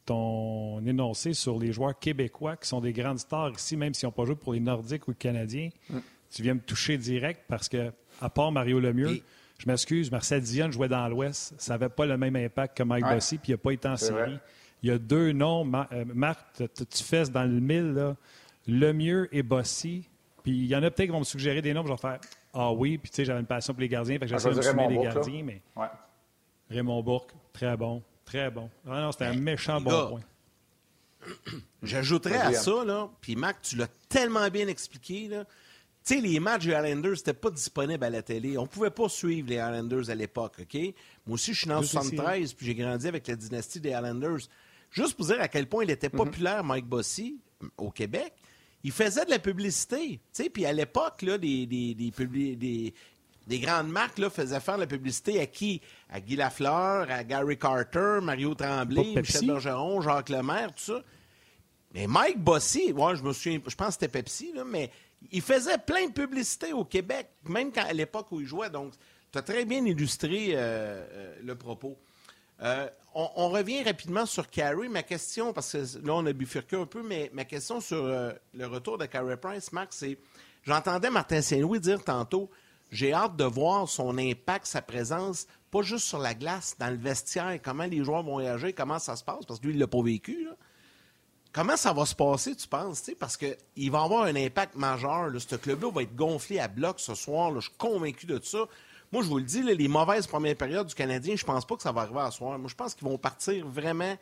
ton 0.06 0.86
énoncé 0.86 1.34
sur 1.34 1.58
les 1.58 1.74
joueurs 1.74 1.98
québécois 1.98 2.56
qui 2.56 2.68
sont 2.68 2.80
des 2.80 2.94
grandes 2.94 3.18
stars 3.18 3.52
ici, 3.54 3.76
même 3.76 3.96
s'ils 3.96 4.06
n'ont 4.06 4.12
pas 4.12 4.26
joué 4.26 4.36
pour 4.36 4.54
les 4.54 4.60
Nordiques 4.60 5.08
ou 5.08 5.12
les 5.12 5.18
Canadiens, 5.18 5.70
mm. 5.90 5.98
tu 6.30 6.44
viens 6.44 6.54
me 6.54 6.60
toucher 6.60 7.00
direct 7.00 7.42
parce 7.48 7.68
que, 7.68 7.92
à 8.22 8.30
part 8.30 8.52
Mario 8.52 8.80
Lemieux, 8.80 9.24
je 9.58 9.68
m'excuse, 9.68 10.12
Marcel 10.12 10.42
Dion 10.42 10.70
jouait 10.70 10.88
dans 10.88 11.08
l'Ouest. 11.08 11.56
Ça 11.58 11.74
n'avait 11.74 11.90
pas 11.90 12.06
le 12.06 12.16
même 12.16 12.36
impact 12.36 12.78
que 12.78 12.84
Mike 12.84 13.06
Bossy, 13.06 13.38
puis 13.40 13.52
il 13.52 13.56
n'a 13.56 13.58
pas 13.58 13.72
été 13.72 13.88
en 13.88 13.98
série. 13.98 14.38
Il 14.86 14.90
y 14.90 14.92
a 14.92 15.00
deux 15.00 15.32
noms. 15.32 15.68
Euh, 15.92 16.06
Marc, 16.14 16.62
tu 16.78 17.04
fesses 17.04 17.32
dans 17.32 17.44
le 17.44 17.60
mille, 17.60 17.94
là. 17.94 18.16
Lemieux 18.68 19.28
et 19.36 19.42
Bossy. 19.42 20.08
Puis 20.44 20.52
il 20.52 20.68
y 20.68 20.76
en 20.76 20.84
a 20.84 20.92
peut-être 20.92 21.08
qui 21.08 21.12
vont 21.12 21.22
me 21.22 21.24
suggérer 21.24 21.60
des 21.64 21.74
noms, 21.74 21.84
je 21.84 21.92
vais 21.92 21.98
faire 21.98 22.20
Ah 22.54 22.72
oui, 22.72 23.00
puis 23.00 23.10
tu 23.10 23.16
sais, 23.16 23.26
j'avais 23.26 23.40
une 23.40 23.48
passion 23.48 23.74
pour 23.74 23.82
les 23.82 23.90
gardiens, 23.90 24.20
fait 24.20 24.20
que 24.20 24.28
j'essaie 24.28 24.52
de 24.52 24.58
me 24.58 24.62
soumettre 24.62 24.90
des 24.90 25.00
gardiens, 25.00 25.44
mais. 25.44 25.64
Raymond 26.70 27.02
Bourque, 27.02 27.32
très 27.52 27.76
bon, 27.76 28.04
très 28.26 28.52
bon. 28.52 28.70
Ah 28.88 29.02
non, 29.02 29.12
c'était 29.12 29.26
un 29.26 29.34
méchant 29.34 29.82
bon 29.82 30.10
point. 30.10 30.22
J'ajouterais 31.82 32.38
à 32.38 32.54
ça, 32.54 32.86
là, 32.86 33.10
puis 33.22 33.36
Marc, 33.36 33.64
tu 33.64 33.78
l'as 33.78 33.90
tellement 34.08 34.48
bien 34.50 34.68
expliqué, 34.68 35.30
là. 35.30 35.46
Tu 36.06 36.14
sais, 36.14 36.22
les 36.22 36.40
matchs 36.40 36.66
des 36.66 36.74
Islanders 36.74 37.14
n'étaient 37.14 37.34
pas 37.34 37.50
disponibles 37.50 38.04
à 38.04 38.12
la 38.12 38.22
télé. 38.22 38.60
On 38.60 38.64
ne 38.64 38.68
pouvait 38.68 38.92
pas 38.92 39.10
suivre 39.10 39.50
les 39.50 39.56
Islanders 39.56 40.12
à 40.12 40.14
l'époque, 40.14 40.58
OK? 40.62 40.76
Moi 41.26 41.34
aussi, 41.34 41.56
je 41.56 41.62
suis 41.62 41.68
né 41.68 41.74
en 41.74 41.82
73, 41.82 42.54
puis 42.54 42.68
j'ai 42.68 42.76
grandi 42.76 43.08
avec 43.08 43.28
la 43.28 43.36
dynastie 43.36 43.80
des 43.80 43.90
Islanders. 43.90 44.48
Juste 44.96 45.18
pour 45.18 45.26
dire 45.26 45.42
à 45.42 45.50
quel 45.50 45.68
point 45.68 45.84
il 45.84 45.92
était 45.92 46.10
mhm. 46.10 46.18
populaire, 46.18 46.64
Mike 46.64 46.86
Bossy, 46.86 47.38
au 47.78 47.92
Québec, 47.92 48.34
il 48.84 48.92
faisait 48.92 49.26
de 49.26 49.30
la 49.30 49.40
publicité. 49.40 50.22
Puis 50.54 50.66
à 50.66 50.72
l'époque, 50.72 51.26
des, 51.26 51.66
des, 51.66 51.94
des, 51.94 52.94
des, 53.48 53.60
grandes 53.60 53.90
marques 53.90 54.18
là, 54.20 54.30
faisaient 54.30 54.60
faire 54.62 54.76
de 54.76 54.82
la 54.82 54.88
publicité 54.88 55.42
à 55.42 55.48
qui? 55.48 55.82
À 56.10 56.22
Guy 56.22 56.38
Lafleur, 56.38 57.12
à 57.12 57.24
Gary 57.26 57.58
Carter, 57.58 58.20
Mario 58.22 58.56
Tremblay, 58.56 59.16
Michel 59.16 59.48
Bergeron, 59.48 60.00
Jacques 60.00 60.30
Lemaire, 60.30 60.74
tout 60.74 60.84
ça. 60.84 61.04
Mais 61.94 62.08
Mike 62.08 62.40
Bossy, 62.40 62.94
ouais, 62.94 63.16
je 63.18 63.24
me 63.24 63.34
souviens, 63.34 63.60
je 63.68 63.76
pense 63.76 63.88
que 63.88 63.94
c'était 63.94 64.08
Pepsi, 64.08 64.54
là, 64.54 64.64
mais 64.64 64.92
il 65.32 65.42
faisait 65.42 65.78
plein 65.78 66.08
de 66.08 66.14
publicité 66.14 66.72
au 66.72 66.86
Québec, 66.86 67.28
même 67.44 67.72
quand, 67.72 67.86
à 67.86 67.94
l'époque 67.94 68.32
où 68.32 68.40
il 68.40 68.48
jouait. 68.48 68.70
Donc, 68.70 68.94
tu 69.32 69.40
as 69.40 69.42
très 69.42 69.66
bien 69.66 69.84
illustré 69.84 70.52
euh, 70.52 70.58
euh, 71.12 71.36
le 71.44 71.56
propos. 71.56 71.98
Euh, 72.62 72.88
on, 73.14 73.50
revient 73.50 73.84
rapidement 73.84 74.26
sur 74.26 74.50
Carey. 74.50 74.90
Ma 74.90 75.04
question, 75.04 75.54
parce 75.54 75.72
que 75.72 76.06
là, 76.06 76.14
on 76.14 76.26
a 76.26 76.34
bifurqué 76.34 76.76
un 76.76 76.86
peu, 76.86 77.02
mais 77.02 77.30
ma 77.34 77.46
question 77.46 77.80
sur 77.80 78.06
le 78.06 78.66
retour 78.66 78.98
de 78.98 79.06
Carey 79.06 79.38
Price, 79.38 79.72
Marc, 79.72 79.90
c'est 79.92 80.18
j'entendais 80.64 81.10
Martin 81.10 81.42
Saint-Louis 81.42 81.80
dire 81.80 82.04
tantôt 82.04 82.50
j'ai 82.92 83.14
hâte 83.14 83.36
de 83.36 83.44
voir 83.44 83.90
son 83.90 84.18
impact, 84.18 84.66
sa 84.66 84.82
présence, 84.82 85.48
pas 85.72 85.82
juste 85.82 86.06
sur 86.06 86.20
la 86.20 86.34
glace, 86.34 86.76
dans 86.80 86.90
le 86.90 86.98
vestiaire, 86.98 87.60
comment 87.62 87.86
les 87.86 88.04
joueurs 88.04 88.24
vont 88.24 88.36
réagir, 88.36 88.74
comment 88.76 89.00
ça 89.00 89.16
se 89.16 89.24
passe, 89.24 89.46
parce 89.46 89.60
que 89.60 89.66
lui, 89.66 89.74
il 89.74 89.78
ne 89.78 89.82
l'a 89.82 89.88
pas 89.88 90.02
vécu. 90.02 90.48
Comment 91.52 91.78
ça 91.78 91.94
va 91.94 92.06
se 92.06 92.16
passer, 92.16 92.56
tu 92.56 92.68
penses? 92.68 93.10
Parce 93.18 93.38
qu'il 93.38 93.92
va 93.92 94.04
avoir 94.04 94.24
un 94.24 94.36
impact 94.36 94.76
majeur. 94.76 95.32
Ce 95.40 95.56
club-là 95.56 95.90
va 95.90 96.04
être 96.04 96.16
gonflé 96.16 96.60
à 96.60 96.68
bloc 96.68 97.00
ce 97.00 97.16
soir. 97.16 97.54
je 97.56 97.62
suis 97.62 97.78
convaincu 97.78 98.26
de 98.26 98.40
ça. 98.44 98.66
Moi, 99.12 99.24
je 99.24 99.28
vous 99.28 99.38
le 99.38 99.44
dis, 99.44 99.62
les 99.62 99.88
mauvaises 99.88 100.28
premières 100.28 100.56
périodes 100.56 100.88
du 100.88 100.96
Canadien, 100.96 101.36
je 101.36 101.46
pense 101.46 101.66
pas 101.66 101.76
que 101.76 101.82
ça 101.82 101.92
va 101.92 102.02
arriver 102.02 102.22
à 102.22 102.32
soir. 102.32 102.58
Moi, 102.58 102.70
je 102.70 102.76
pense 102.76 102.94
qu'ils 102.94 103.08
vont 103.08 103.18
partir 103.18 103.66
vraiment 103.68 104.16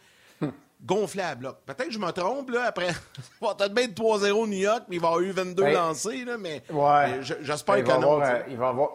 gonflés 0.84 1.24
à 1.24 1.36
bloc. 1.36 1.58
Peut-être 1.66 1.88
que 1.88 1.94
je 1.94 2.00
me 2.00 2.12
trompe, 2.12 2.50
là, 2.50 2.66
après. 2.66 2.90
il 3.42 3.48
va 3.48 3.56
peut-être 3.56 3.74
bien 3.74 3.88
3-0 3.88 4.50
New 4.50 4.58
York, 4.58 4.84
mais 4.90 4.98
il 4.98 5.02
va 5.02 5.08
avoir 5.10 5.22
eu 5.22 5.32
22 5.32 5.72
lancés, 5.72 6.26
mais 6.40 6.64
j'espère 7.22 7.84
que 7.84 8.02
non. 8.02 8.22
il 8.50 8.58
va 8.58 8.70
avoir 8.70 8.90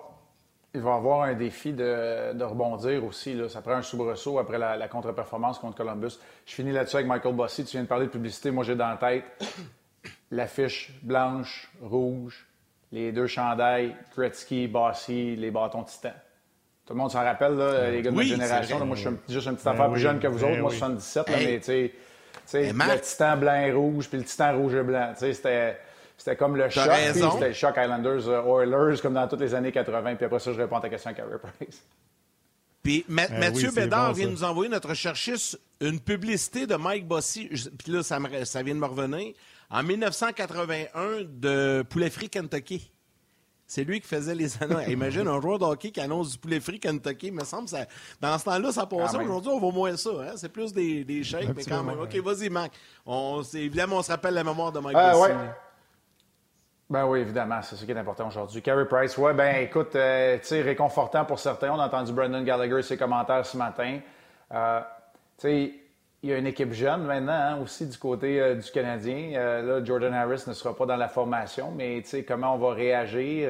il 0.75 0.83
va 0.83 0.95
avoir 0.95 1.23
un 1.23 1.33
défi 1.33 1.73
de, 1.73 2.43
rebondir 2.43 3.03
aussi. 3.05 3.37
Ça 3.49 3.63
prend 3.63 3.73
un 3.73 3.83
soubresaut 3.83 4.39
après 4.39 4.59
la, 4.59 4.87
contre-performance 4.89 5.59
contre 5.59 5.79
Columbus. 5.79 6.19
Je 6.45 6.55
finis 6.55 6.73
là-dessus 6.73 6.97
avec 6.97 7.09
Michael 7.09 7.35
Bossy. 7.35 7.65
Tu 7.65 7.73
viens 7.73 7.83
de 7.83 7.89
parler 7.89 8.07
de 8.07 8.11
publicité. 8.11 8.51
Moi, 8.51 8.65
j'ai 8.65 8.77
dans 8.77 8.89
la 8.89 8.97
tête 8.97 9.25
l'affiche 10.31 10.93
blanche, 11.03 11.71
rouge, 11.83 12.47
les 12.93 13.13
deux 13.13 13.27
chandails, 13.27 13.95
Gretzky, 14.17 14.67
Bossy, 14.67 15.37
les 15.37 15.51
bâtons 15.51 15.83
titans. 15.85 16.13
Tout 16.87 16.95
le 16.95 16.99
monde 16.99 17.11
s'en 17.11 17.23
rappelle, 17.23 17.57
les 17.93 18.01
gars 18.03 18.11
de 18.11 18.17
ma 18.17 18.23
génération. 18.23 18.85
moi, 18.85 18.97
je 18.97 19.09
suis 19.09 19.17
juste 19.29 19.47
une 19.47 19.55
petite 19.55 19.65
ben 19.67 19.73
affaire 19.73 19.91
plus 19.91 20.01
jeune 20.01 20.19
que 20.19 20.27
vous 20.27 20.39
ben 20.39 20.53
autres. 20.53 20.61
Moi, 20.61 20.71
je 20.71 20.77
suis 20.77 20.85
77, 20.85 21.27
mais 21.29 21.61
tu 21.61 21.93
sais, 22.47 22.73
le 22.73 23.01
titan 23.01 23.37
blanc 23.37 23.55
et 23.55 23.73
rouge, 23.73 24.09
puis 24.09 24.19
le 24.19 24.25
titan 24.25 24.57
rouge 24.57 24.75
et 24.75 24.83
blanc. 24.83 25.13
C'était 25.17 25.77
c'était 26.19 26.35
comme 26.35 26.57
le 26.57 26.69
choc. 26.69 26.91
C'était 27.13 27.49
le 27.49 27.53
choc 27.53 27.75
Islanders 27.79 28.29
euh, 28.29 28.43
Oilers, 28.43 29.01
comme 29.01 29.15
dans 29.15 29.29
toutes 29.29 29.41
les 29.41 29.55
années 29.55 29.71
80. 29.71 30.17
Puis 30.17 30.27
après 30.27 30.41
ça, 30.41 30.53
je 30.53 30.59
réponds 30.59 30.77
à 30.77 30.81
ta 30.81 30.89
question 30.89 31.11
à 31.11 31.15
Carey 31.15 31.39
Price. 31.41 31.83
Puis 32.83 33.05
Mathieu 33.09 33.71
Bédard 33.71 34.15
vient 34.15 34.29
nous 34.29 34.45
envoyer 34.45 34.71
notre 34.71 34.89
recherchiste 34.89 35.61
une 35.81 36.01
publicité 36.01 36.67
de 36.67 36.75
Mike 36.75 37.07
Bossy. 37.07 37.49
Puis 37.49 37.93
là, 37.93 38.03
ça, 38.03 38.19
ça, 38.45 38.63
vient 38.63 38.75
de 38.75 38.81
me 38.81 38.87
revenir. 38.87 39.35
En 39.71 39.83
1981, 39.83 41.25
de 41.29 41.85
Poulet 41.89 42.11
Free 42.11 42.31
Kentucky. 42.31 42.91
C'est 43.69 43.85
lui 43.85 44.01
qui 44.01 44.09
faisait 44.09 44.35
les 44.35 44.63
annonces. 44.63 44.87
Imagine 44.89 45.29
un 45.29 45.41
joueur 45.43 45.59
de 45.59 45.65
hockey 45.65 45.91
qui 45.91 46.01
annonce 46.01 46.33
du 46.33 46.39
poulet 46.39 46.59
frit 46.59 46.81
Kentucky. 46.81 47.27
Il 47.27 47.35
me 47.35 47.45
semble 47.45 47.69
ça, 47.69 47.85
dans 48.19 48.39
ce 48.39 48.45
temps-là, 48.47 48.73
ça 48.73 48.87
passait. 48.87 49.19
Aujourd'hui, 49.19 49.51
on 49.53 49.61
voit 49.61 49.73
moins 49.73 49.97
ça. 49.97 50.11
Hein? 50.11 50.33
C'est 50.37 50.49
plus 50.49 50.73
des, 50.73 51.05
des 51.05 51.23
shakes, 51.23 51.55
mais 51.55 51.65
quand 51.65 51.85
même. 51.85 52.01
OK, 52.01 52.17
vas-y, 52.17 52.49
Mac. 52.49 52.73
On, 53.05 53.43
évidemment, 53.43 53.97
on 53.99 54.03
se 54.03 54.11
rappelle 54.11 54.33
la 54.33 54.43
mémoire 54.43 54.73
de 54.73 54.81
Mike 54.81 54.97
ah, 54.99 55.13
Bossy. 55.13 55.33
Ben 56.89 57.05
oui, 57.05 57.21
évidemment, 57.21 57.61
c'est 57.61 57.77
ce 57.77 57.85
qui 57.85 57.91
est 57.91 57.99
important 57.99 58.29
aujourd'hui. 58.29 58.63
Carey 58.63 58.89
Price, 58.89 59.19
ouais, 59.19 59.35
ben 59.35 59.57
écoute, 59.57 59.95
euh, 59.95 60.39
tu 60.39 60.47
sais, 60.47 60.63
réconfortant 60.63 61.27
pour 61.27 61.39
certains. 61.39 61.71
On 61.71 61.79
a 61.79 61.87
entendu 61.87 62.15
Brendan 62.15 62.43
Gallagher 62.43 62.81
ses 62.81 62.97
commentaires 62.97 63.45
ce 63.45 63.59
matin. 63.59 64.01
Euh, 64.51 64.81
tu 65.37 65.43
sais, 65.43 65.75
il 66.23 66.31
y 66.31 66.33
a 66.33 66.39
une 66.39 66.47
équipe 66.47 66.73
jeune 66.73 67.05
maintenant 67.05 67.33
hein, 67.33 67.59
aussi 67.63 67.87
du 67.87 67.97
côté 67.97 68.41
euh, 68.41 68.55
du 68.57 68.71
Canadien. 68.71 69.63
là, 69.63 69.85
Jordan 69.85 70.13
Harris 70.13 70.45
ne 70.47 70.53
sera 70.53 70.75
pas 70.75 70.87
dans 70.87 70.97
la 70.97 71.09
formation, 71.09 71.73
mais 71.77 72.01
tu 72.03 72.09
sais, 72.09 72.25
comment 72.25 72.55
on 72.55 72.59
va 72.59 72.75
réagir? 72.75 73.49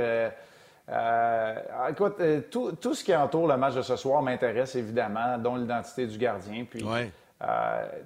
écoute, 1.91 2.23
tout, 2.51 2.73
tout, 2.73 2.95
ce 2.95 3.05
qui 3.05 3.15
entoure 3.15 3.47
le 3.47 3.57
match 3.57 3.75
de 3.75 3.83
ce 3.83 3.97
soir 3.97 4.23
m'intéresse 4.23 4.75
évidemment, 4.75 5.37
dont 5.39 5.57
l'identité 5.57 6.07
du 6.07 6.17
gardien. 6.17 6.65
Puis, 6.69 6.81
tu 6.81 7.47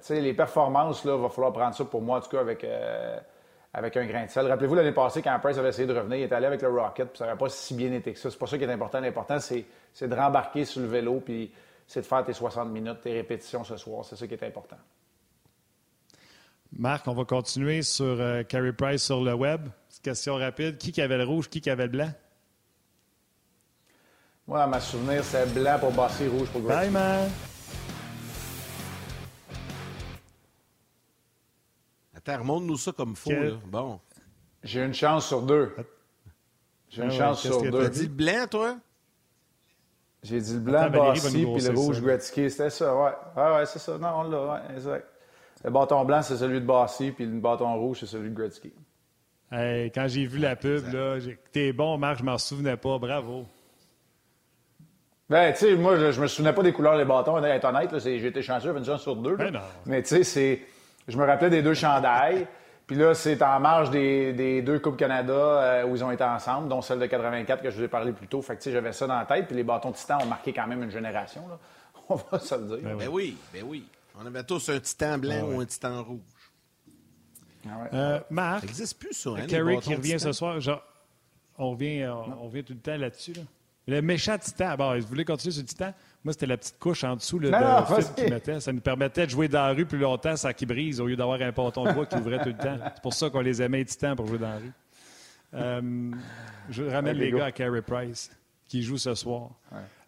sais, 0.01 0.19
les 0.19 0.33
performances, 0.33 1.05
là, 1.05 1.17
va 1.17 1.29
falloir 1.29 1.53
prendre 1.53 1.75
ça 1.75 1.85
pour 1.85 2.01
moi, 2.01 2.17
en 2.17 2.21
tout 2.21 2.29
cas, 2.29 2.41
avec 2.41 2.65
avec 3.73 3.97
un 3.97 4.05
grain 4.05 4.25
de 4.25 4.29
sel. 4.29 4.47
Rappelez-vous 4.47 4.75
l'année 4.75 4.91
passée, 4.91 5.21
quand 5.21 5.37
Price 5.41 5.57
avait 5.57 5.69
essayé 5.69 5.87
de 5.87 5.93
revenir, 5.93 6.17
il 6.17 6.23
est 6.23 6.33
allé 6.33 6.45
avec 6.45 6.61
le 6.61 6.69
Rocket, 6.69 7.09
puis 7.09 7.17
ça 7.17 7.25
n'avait 7.25 7.37
pas 7.37 7.49
si 7.49 7.73
bien 7.73 7.91
été 7.91 8.13
que 8.13 8.19
ça. 8.19 8.29
C'est 8.29 8.37
pas 8.37 8.45
ça 8.45 8.57
qui 8.57 8.63
est 8.63 8.71
important. 8.71 8.99
L'important, 8.99 9.39
c'est, 9.39 9.65
de 10.01 10.15
rembarquer 10.15 10.65
sur 10.65 10.81
le 10.81 10.87
vélo, 10.87 11.21
puis 11.25 11.51
c'est 11.87 12.01
de 12.01 12.05
faire 12.05 12.23
tes 12.23 12.33
60 12.33 12.69
minutes, 12.69 13.01
tes 13.01 13.13
répétitions 13.13 13.63
ce 13.63 13.77
soir. 13.77 14.05
C'est 14.05 14.15
ça 14.15 14.27
qui 14.27 14.33
est 14.33 14.43
important. 14.43 14.77
Marc, 16.71 17.07
on 17.07 17.13
va 17.13 17.25
continuer 17.25 17.83
sur 17.83 18.05
euh, 18.05 18.43
Carey 18.43 18.73
Price 18.73 19.03
sur 19.03 19.23
le 19.23 19.33
web. 19.33 19.69
Question 20.01 20.35
rapide. 20.35 20.77
Qui 20.77 20.99
avait 21.01 21.17
le 21.17 21.23
rouge, 21.23 21.47
qui 21.47 21.69
avait 21.69 21.85
le 21.85 21.91
blanc? 21.91 22.11
Moi, 24.47 24.61
à 24.61 24.67
ma 24.67 24.79
souvenir, 24.79 25.23
c'est 25.23 25.53
blanc 25.53 25.77
pour 25.79 25.91
Bossy, 25.91 26.27
rouge 26.27 26.49
pour 26.49 26.61
Bye, 26.61 26.89
man. 26.89 27.29
Attends, 32.15 32.39
remonte-nous 32.39 32.77
ça 32.77 32.91
comme 32.91 33.15
faux. 33.15 33.31
Là. 33.31 33.51
Bon. 33.65 33.99
J'ai 34.63 34.83
une 34.83 34.93
chance 34.93 35.27
sur 35.27 35.41
deux. 35.41 35.75
J'ai 36.89 37.03
une 37.03 37.11
ah 37.11 37.17
chance 37.17 37.41
sur 37.41 37.61
deux. 37.61 37.83
T'as 37.83 37.89
dit 37.89 38.07
blanc, 38.07 38.47
toi? 38.49 38.77
J'ai 40.23 40.39
dit 40.39 40.53
le 40.53 40.59
blanc 40.59 40.89
Bossy 40.89 41.45
puis 41.45 41.61
le 41.61 41.77
rouge 41.77 42.01
Gretzky. 42.01 42.49
C'était 42.49 42.69
ça, 42.69 42.95
ouais. 42.95 43.11
Ouais, 43.35 43.55
ouais, 43.55 43.65
c'est 43.65 43.79
ça. 43.79 43.97
Non, 43.97 44.07
on 44.17 44.23
l'a, 44.23 44.53
ouais, 44.53 44.59
exact. 44.75 45.05
Le 45.63 45.69
bâton 45.69 46.03
blanc, 46.05 46.21
c'est 46.21 46.37
celui 46.37 46.59
de 46.61 46.65
Bossy, 46.65 47.11
puis 47.11 47.25
le 47.25 47.39
bâton 47.39 47.73
rouge, 47.75 47.97
c'est 47.99 48.05
celui 48.05 48.29
de 48.29 48.35
Gretzky. 48.35 48.71
Hey, 49.51 49.91
quand 49.91 50.07
j'ai 50.07 50.25
vu 50.25 50.39
la 50.39 50.55
pub, 50.55 50.91
là, 50.93 51.17
t'es 51.51 51.73
bon, 51.73 51.97
Marc, 51.97 52.19
je 52.19 52.23
m'en 52.23 52.37
souvenais 52.37 52.77
pas. 52.77 52.97
Bravo. 52.97 53.45
Ben, 55.29 55.51
tu 55.53 55.59
sais, 55.59 55.75
moi, 55.75 55.97
je, 56.11 56.19
me 56.19 56.27
souvenais 56.27 56.53
pas 56.53 56.63
des 56.63 56.73
couleurs 56.73 56.97
des 56.97 57.05
bâtons. 57.05 57.43
Être 57.43 57.65
honnête, 57.65 57.97
j'ai 57.99 58.25
été 58.25 58.41
chanceux, 58.41 58.75
une 58.75 58.83
chance 58.85 59.01
sur 59.01 59.15
deux. 59.15 59.35
Ben 59.35 59.59
Mais 59.85 60.01
tu 60.01 60.09
sais, 60.09 60.23
c'est 60.23 60.61
je 61.07 61.17
me 61.17 61.25
rappelais 61.25 61.49
des 61.49 61.61
deux 61.61 61.73
chandails. 61.73 62.47
Puis 62.85 62.97
là, 62.97 63.13
c'est 63.13 63.41
en 63.41 63.59
marge 63.59 63.91
des, 63.91 64.61
deux 64.61 64.79
Coupes 64.79 64.97
Canada 64.97 65.33
euh, 65.33 65.85
où 65.85 65.95
ils 65.95 66.03
ont 66.03 66.11
été 66.11 66.23
ensemble, 66.23 66.67
dont 66.67 66.81
celle 66.81 66.99
de 66.99 67.05
84 67.05 67.61
que 67.61 67.69
je 67.69 67.77
vous 67.77 67.83
ai 67.83 67.87
parlé 67.87 68.11
plus 68.11 68.27
tôt. 68.27 68.41
Fait 68.41 68.57
que, 68.57 68.71
j'avais 68.71 68.91
ça 68.91 69.07
dans 69.07 69.17
la 69.17 69.25
tête. 69.25 69.47
Puis 69.47 69.55
les 69.55 69.63
bâtons 69.63 69.91
Titan 69.91 70.19
ont 70.21 70.25
marqué 70.25 70.51
quand 70.51 70.67
même 70.67 70.83
une 70.83 70.91
génération. 70.91 71.47
Là. 71.47 71.59
On 72.09 72.15
va 72.15 72.39
se 72.39 72.55
le 72.55 72.67
dire. 72.67 72.79
Ben, 72.83 72.97
ben 72.97 73.09
oui, 73.09 73.37
ben 73.53 73.63
oui. 73.65 73.85
On 74.19 74.25
avait 74.25 74.43
tous 74.43 74.69
un 74.69 74.79
Titan 74.79 75.17
blanc 75.17 75.39
ah 75.39 75.45
ou 75.45 75.61
un 75.61 75.65
Titan 75.65 76.03
rouge. 76.03 76.19
Ah 77.65 77.69
euh, 77.93 78.19
Marc, 78.29 78.59
ça 78.59 78.65
n'existe 78.65 78.99
plus, 78.99 79.13
ça. 79.13 79.29
Hein, 79.37 79.47
Kerry 79.47 79.79
qui 79.79 79.95
revient 79.95 80.19
ce 80.19 80.33
soir. 80.33 80.59
Genre, 80.59 80.83
on, 81.57 81.71
revient, 81.71 82.05
on, 82.07 82.49
tout 82.49 82.73
le 82.73 82.79
temps 82.79 82.97
là-dessus. 82.97 83.33
Là? 83.33 83.43
Le 83.87 84.01
méchant 84.01 84.37
titan. 84.37 84.75
Bon, 84.77 84.97
vous 84.97 85.07
voulez 85.07 85.25
continuer 85.25 85.51
sur 85.51 85.61
le 85.61 85.67
titan? 85.67 85.93
Moi, 86.23 86.31
c'était 86.31 86.45
la 86.45 86.55
petite 86.55 86.79
couche 86.79 87.03
en 87.03 87.17
dessous 87.17 87.37
là, 87.37 87.49
non, 87.49 87.81
de 87.97 88.01
film 88.01 88.15
qu'ils 88.15 88.29
mettaient. 88.29 88.59
Ça 88.61 88.71
nous 88.71 88.79
permettait 88.79 89.25
de 89.25 89.31
jouer 89.31 89.49
dans 89.49 89.67
la 89.67 89.73
rue 89.73 89.85
plus 89.85 89.97
longtemps 89.97 90.37
sans 90.37 90.53
qu'ils 90.53 90.69
brise 90.69 91.01
au 91.01 91.07
lieu 91.07 91.17
d'avoir 91.17 91.41
un 91.41 91.51
ponton 91.51 91.83
de 91.83 91.91
bois 91.91 92.05
qui 92.05 92.15
ouvrait 92.15 92.39
tout 92.41 92.49
le 92.49 92.57
temps. 92.57 92.77
C'est 92.95 93.01
pour 93.01 93.13
ça 93.13 93.29
qu'on 93.29 93.41
les 93.41 93.61
aimait, 93.61 93.79
les 93.79 93.85
titans, 93.85 94.15
pour 94.15 94.27
jouer 94.27 94.37
dans 94.37 94.49
la 94.49 94.57
rue. 94.57 94.71
Euh, 95.55 96.11
je 96.69 96.83
ramène 96.83 97.17
les 97.17 97.31
gars 97.31 97.45
à 97.45 97.51
Carey 97.51 97.81
Price, 97.81 98.31
qui 98.67 98.81
joue 98.83 98.97
ce 98.97 99.15
soir. 99.15 99.49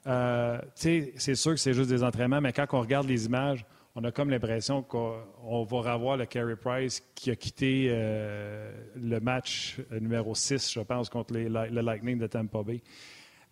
Euh, 0.07 0.59
c'est 0.73 1.36
sûr 1.36 1.51
que 1.51 1.59
c'est 1.59 1.73
juste 1.73 1.89
des 1.89 2.03
entraînements, 2.03 2.41
mais 2.41 2.53
quand 2.53 2.65
on 2.71 2.80
regarde 2.80 3.07
les 3.07 3.26
images, 3.26 3.65
on 3.95 4.03
a 4.03 4.11
comme 4.11 4.30
l'impression 4.30 4.84
qu'on 4.84 5.63
va 5.63 5.93
revoir 5.93 6.15
le 6.15 6.26
Carey 6.26 6.55
Price 6.55 7.03
qui 7.13 7.30
a 7.30 7.36
quitté 7.36 7.88
euh, 7.89 8.71
le 8.95 9.19
match 9.19 9.80
numéro 9.91 10.34
6, 10.34 10.71
je 10.71 10.80
pense, 10.80 11.09
contre 11.09 11.34
le 11.34 11.82
Lightning 11.82 12.17
de 12.17 12.28
Tampa 12.28 12.63
Bay. 12.63 12.82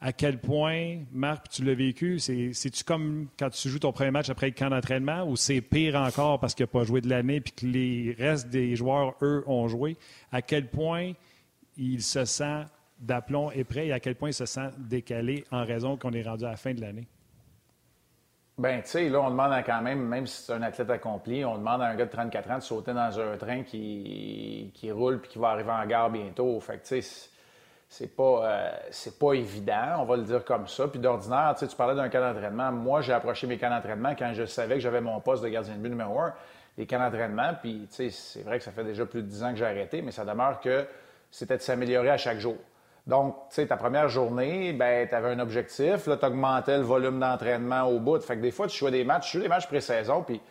À 0.05 0.11
quel 0.11 0.37
point, 0.37 0.97
Marc, 1.13 1.47
tu 1.47 1.63
l'as 1.63 1.75
vécu, 1.75 2.19
c'est-tu 2.19 2.83
comme 2.83 3.29
quand 3.39 3.49
tu 3.49 3.69
joues 3.69 3.79
ton 3.79 3.93
premier 3.93 4.11
match 4.11 4.29
après 4.29 4.47
le 4.47 4.51
camp 4.51 4.69
d'entraînement 4.69 5.23
ou 5.23 5.37
c'est 5.37 5.61
pire 5.61 5.95
encore 5.95 6.41
parce 6.41 6.53
qu'il 6.53 6.65
n'a 6.65 6.67
pas 6.67 6.83
joué 6.83 6.99
de 6.99 7.07
l'année 7.07 7.39
puis 7.39 7.53
que 7.53 7.65
les 7.65 8.13
restes 8.19 8.49
des 8.49 8.75
joueurs, 8.75 9.15
eux, 9.21 9.45
ont 9.47 9.69
joué? 9.69 9.95
À 10.29 10.41
quel 10.41 10.69
point 10.69 11.13
il 11.77 12.03
se 12.03 12.25
sent 12.25 12.65
d'aplomb 12.99 13.49
et 13.51 13.63
prêt 13.63 13.87
et 13.87 13.93
à 13.93 14.01
quel 14.01 14.15
point 14.15 14.31
il 14.31 14.33
se 14.33 14.45
sent 14.45 14.71
décalé 14.77 15.45
en 15.51 15.63
raison 15.63 15.95
qu'on 15.95 16.11
est 16.11 16.23
rendu 16.23 16.43
à 16.43 16.49
la 16.49 16.57
fin 16.57 16.73
de 16.73 16.81
l'année? 16.81 17.07
Bien, 18.57 18.81
tu 18.81 18.89
sais, 18.89 19.07
là, 19.07 19.21
on 19.21 19.29
demande 19.29 19.53
quand 19.65 19.81
même, 19.81 20.05
même 20.05 20.27
si 20.27 20.43
c'est 20.43 20.51
un 20.51 20.63
athlète 20.63 20.89
accompli, 20.89 21.45
on 21.45 21.57
demande 21.57 21.81
à 21.81 21.85
un 21.85 21.95
gars 21.95 22.07
de 22.07 22.11
34 22.11 22.51
ans 22.51 22.57
de 22.57 22.63
sauter 22.63 22.93
dans 22.93 23.19
un 23.21 23.37
train 23.37 23.63
qui, 23.63 24.69
qui 24.73 24.91
roule 24.91 25.21
puis 25.21 25.31
qui 25.31 25.39
va 25.39 25.51
arriver 25.51 25.71
en 25.71 25.85
gare 25.85 26.09
bientôt. 26.09 26.59
Fait 26.59 26.77
que, 26.77 26.85
tu 26.85 27.01
sais, 27.01 27.29
c'est 27.93 28.07
pas, 28.07 28.23
euh, 28.43 28.71
c'est 28.89 29.19
pas 29.19 29.33
évident, 29.33 29.97
on 29.99 30.05
va 30.05 30.17
le 30.17 30.23
dire 30.23 30.43
comme 30.43 30.67
ça. 30.67 30.87
Puis 30.87 30.99
d'ordinaire, 30.99 31.53
tu 31.55 31.67
parlais 31.75 31.93
d'un 31.93 32.09
camp 32.09 32.21
d'entraînement. 32.21 32.71
Moi, 32.71 33.01
j'ai 33.01 33.13
approché 33.13 33.45
mes 33.45 33.59
camps 33.59 33.69
d'entraînement 33.69 34.15
quand 34.17 34.33
je 34.33 34.47
savais 34.47 34.75
que 34.75 34.79
j'avais 34.79 34.99
mon 34.99 35.19
poste 35.19 35.43
de 35.43 35.49
gardien 35.49 35.75
de 35.75 35.79
but 35.79 35.89
numéro 35.89 36.19
un. 36.19 36.33
Les 36.75 36.87
camps 36.87 36.97
d'entraînement, 36.97 37.51
puis 37.61 37.87
c'est 37.91 38.43
vrai 38.43 38.57
que 38.57 38.63
ça 38.63 38.71
fait 38.71 38.83
déjà 38.83 39.05
plus 39.05 39.21
de 39.21 39.27
10 39.27 39.43
ans 39.43 39.51
que 39.51 39.57
j'ai 39.57 39.65
arrêté, 39.65 40.01
mais 40.01 40.09
ça 40.09 40.25
demeure 40.25 40.59
que 40.59 40.87
c'était 41.29 41.57
de 41.57 41.61
s'améliorer 41.61 42.09
à 42.09 42.17
chaque 42.17 42.39
jour. 42.39 42.57
Donc, 43.05 43.35
tu 43.49 43.55
sais, 43.57 43.67
ta 43.67 43.77
première 43.77 44.09
journée, 44.09 44.73
ben, 44.73 45.07
tu 45.07 45.13
avais 45.13 45.29
un 45.29 45.39
objectif. 45.39 46.07
Là, 46.07 46.17
tu 46.17 46.25
augmentais 46.25 46.77
le 46.77 46.83
volume 46.83 47.19
d'entraînement 47.19 47.83
au 47.83 47.99
bout. 47.99 48.19
Fait 48.23 48.37
que 48.37 48.41
des 48.41 48.49
fois, 48.49 48.65
tu 48.65 48.75
jouais 48.75 48.89
des 48.89 49.03
matchs, 49.03 49.29
tu 49.29 49.37
jouais 49.37 49.43
des 49.43 49.49
matchs 49.49 49.67
pré-saison, 49.67 50.23
puis 50.23 50.41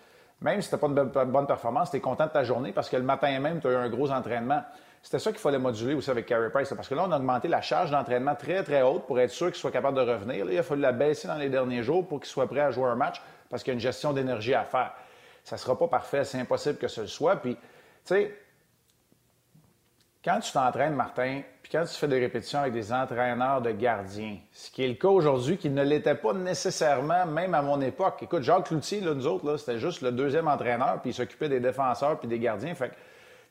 même 0.40 0.62
si 0.62 0.70
tu 0.70 0.76
pas 0.76 0.86
une 0.86 1.32
bonne 1.32 1.47
performance, 1.49 1.90
tu 1.90 1.97
es 1.97 2.01
content 2.01 2.26
de 2.26 2.32
ta 2.32 2.45
journée 2.45 2.70
parce 2.70 2.88
que 2.88 2.97
le 2.97 3.03
matin 3.03 3.36
même, 3.40 3.61
tu 3.61 3.66
as 3.66 3.72
eu 3.72 3.76
un 3.76 3.88
gros 3.88 4.12
entraînement. 4.12 4.62
C'était 5.03 5.18
ça 5.18 5.32
qu'il 5.32 5.40
fallait 5.40 5.59
moduler 5.59 5.94
aussi 5.94 6.11
avec 6.11 6.26
Carey 6.26 6.48
Price. 6.50 6.72
Parce 6.74 6.88
que 6.88 6.94
là, 6.94 7.05
on 7.07 7.12
a 7.12 7.16
augmenté 7.16 7.48
la 7.48 7.61
charge 7.61 7.90
d'entraînement 7.90 8.36
très, 8.36 8.62
très 8.62 8.82
haute 8.82 9.05
pour 9.07 9.18
être 9.18 9.30
sûr 9.30 9.48
qu'il 9.48 9.57
soit 9.57 9.72
capable 9.72 9.96
de 9.96 10.11
revenir. 10.11 10.44
Là, 10.44 10.53
il 10.53 10.59
a 10.59 10.62
fallu 10.62 10.80
la 10.80 10.92
baisser 10.92 11.26
dans 11.26 11.34
les 11.34 11.50
derniers 11.50 11.82
jours 11.82 12.07
pour 12.07 12.20
qu'il 12.20 12.28
soit 12.28 12.46
prêt 12.46 12.61
à 12.61 12.70
jouer 12.70 12.84
un 12.84 12.94
match 12.94 13.20
parce 13.50 13.62
qu'il 13.62 13.72
y 13.72 13.74
a 13.74 13.74
une 13.74 13.80
gestion 13.80 14.12
d'énergie 14.12 14.55
à 14.55 14.64
faire. 14.64 14.92
Ça 15.44 15.57
ne 15.57 15.61
sera 15.61 15.76
pas 15.76 15.88
parfait, 15.88 16.24
c'est 16.24 16.38
impossible 16.38 16.78
que 16.78 16.86
ce 16.86 17.07
soit. 17.07 17.36
Puis, 17.36 17.57
tu 17.57 17.61
sais, 18.05 18.34
quand 20.24 20.38
tu 20.38 20.53
t'entraînes, 20.53 20.94
Martin, 20.94 21.42
puis 21.62 21.72
quand 21.72 21.84
tu 21.84 21.94
fais 21.94 22.07
des 22.07 22.20
répétitions 22.20 22.61
avec 22.61 22.72
des 22.72 22.92
entraîneurs 22.92 23.61
de 23.61 23.72
gardiens, 23.72 24.36
ce 24.53 24.70
qui 24.70 24.84
est 24.84 24.88
le 24.88 24.94
cas 24.94 25.09
aujourd'hui, 25.09 25.59
qui 25.59 25.68
ne 25.68 25.82
l'était 25.82 26.14
pas 26.14 26.32
nécessairement, 26.32 27.26
même 27.26 27.55
à 27.55 27.62
mon 27.62 27.80
époque. 27.80 28.22
Écoute, 28.22 28.42
Jacques 28.42 28.68
Cloutier, 28.68 29.00
là, 29.00 29.14
nous 29.14 29.26
autres, 29.26 29.57
c'était 29.57 29.80
juste 29.80 30.00
le 30.00 30.12
deuxième 30.12 30.46
entraîneur, 30.46 31.00
puis 31.00 31.11
il 31.11 31.14
s'occupait 31.14 31.48
des 31.48 31.59
défenseurs 31.59 32.20
puis 32.20 32.28
des 32.28 32.38
gardiens. 32.38 32.72
Fait 32.76 32.90
que, 32.90 32.94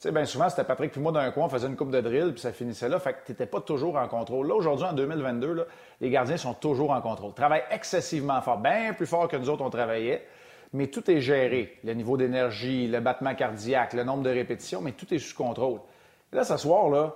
sais, 0.02 0.12
bien 0.12 0.26
souvent, 0.26 0.50
c'était 0.50 0.64
Patrick 0.64 0.92
puis 0.92 1.00
moi 1.00 1.12
d'un 1.12 1.30
coin, 1.32 1.46
on 1.46 1.50
faisait 1.50 1.68
une 1.68 1.76
coupe 1.76 1.92
de 1.92 2.02
drill, 2.02 2.32
puis 2.32 2.42
ça 2.42 2.52
finissait 2.52 2.90
là. 2.90 3.00
Fait 3.00 3.14
que 3.14 3.20
tu 3.26 3.32
n'étais 3.32 3.46
pas 3.46 3.62
toujours 3.62 3.98
en 3.98 4.08
contrôle. 4.08 4.48
Là, 4.48 4.56
aujourd'hui, 4.56 4.86
en 4.86 4.94
2022, 4.94 5.54
là, 5.54 5.64
les 6.00 6.10
gardiens 6.10 6.38
sont 6.38 6.56
toujours 6.56 6.92
en 6.92 7.02
contrôle. 7.02 7.34
Travaillent 7.34 7.66
excessivement 7.70 8.42
fort, 8.42 8.58
bien 8.58 8.94
plus 8.94 9.06
fort 9.06 9.28
que 9.28 9.38
nous 9.38 9.50
autres, 9.50 9.64
on 9.64 9.70
travaillait. 9.70 10.26
Mais 10.74 10.88
tout 10.88 11.10
est 11.12 11.22
géré. 11.22 11.78
Le 11.84 11.94
niveau 11.94 12.18
d'énergie, 12.18 12.88
le 12.88 13.00
battement 13.00 13.36
cardiaque, 13.36 13.94
le 13.94 14.04
nombre 14.04 14.24
de 14.24 14.30
répétitions, 14.30 14.82
mais 14.82 14.94
tout 14.94 15.14
est 15.14 15.20
sous 15.20 15.36
contrôle. 15.36 15.82
Là, 16.32 16.44
ce 16.46 16.58
soir, 16.58 16.90
là, 16.90 17.14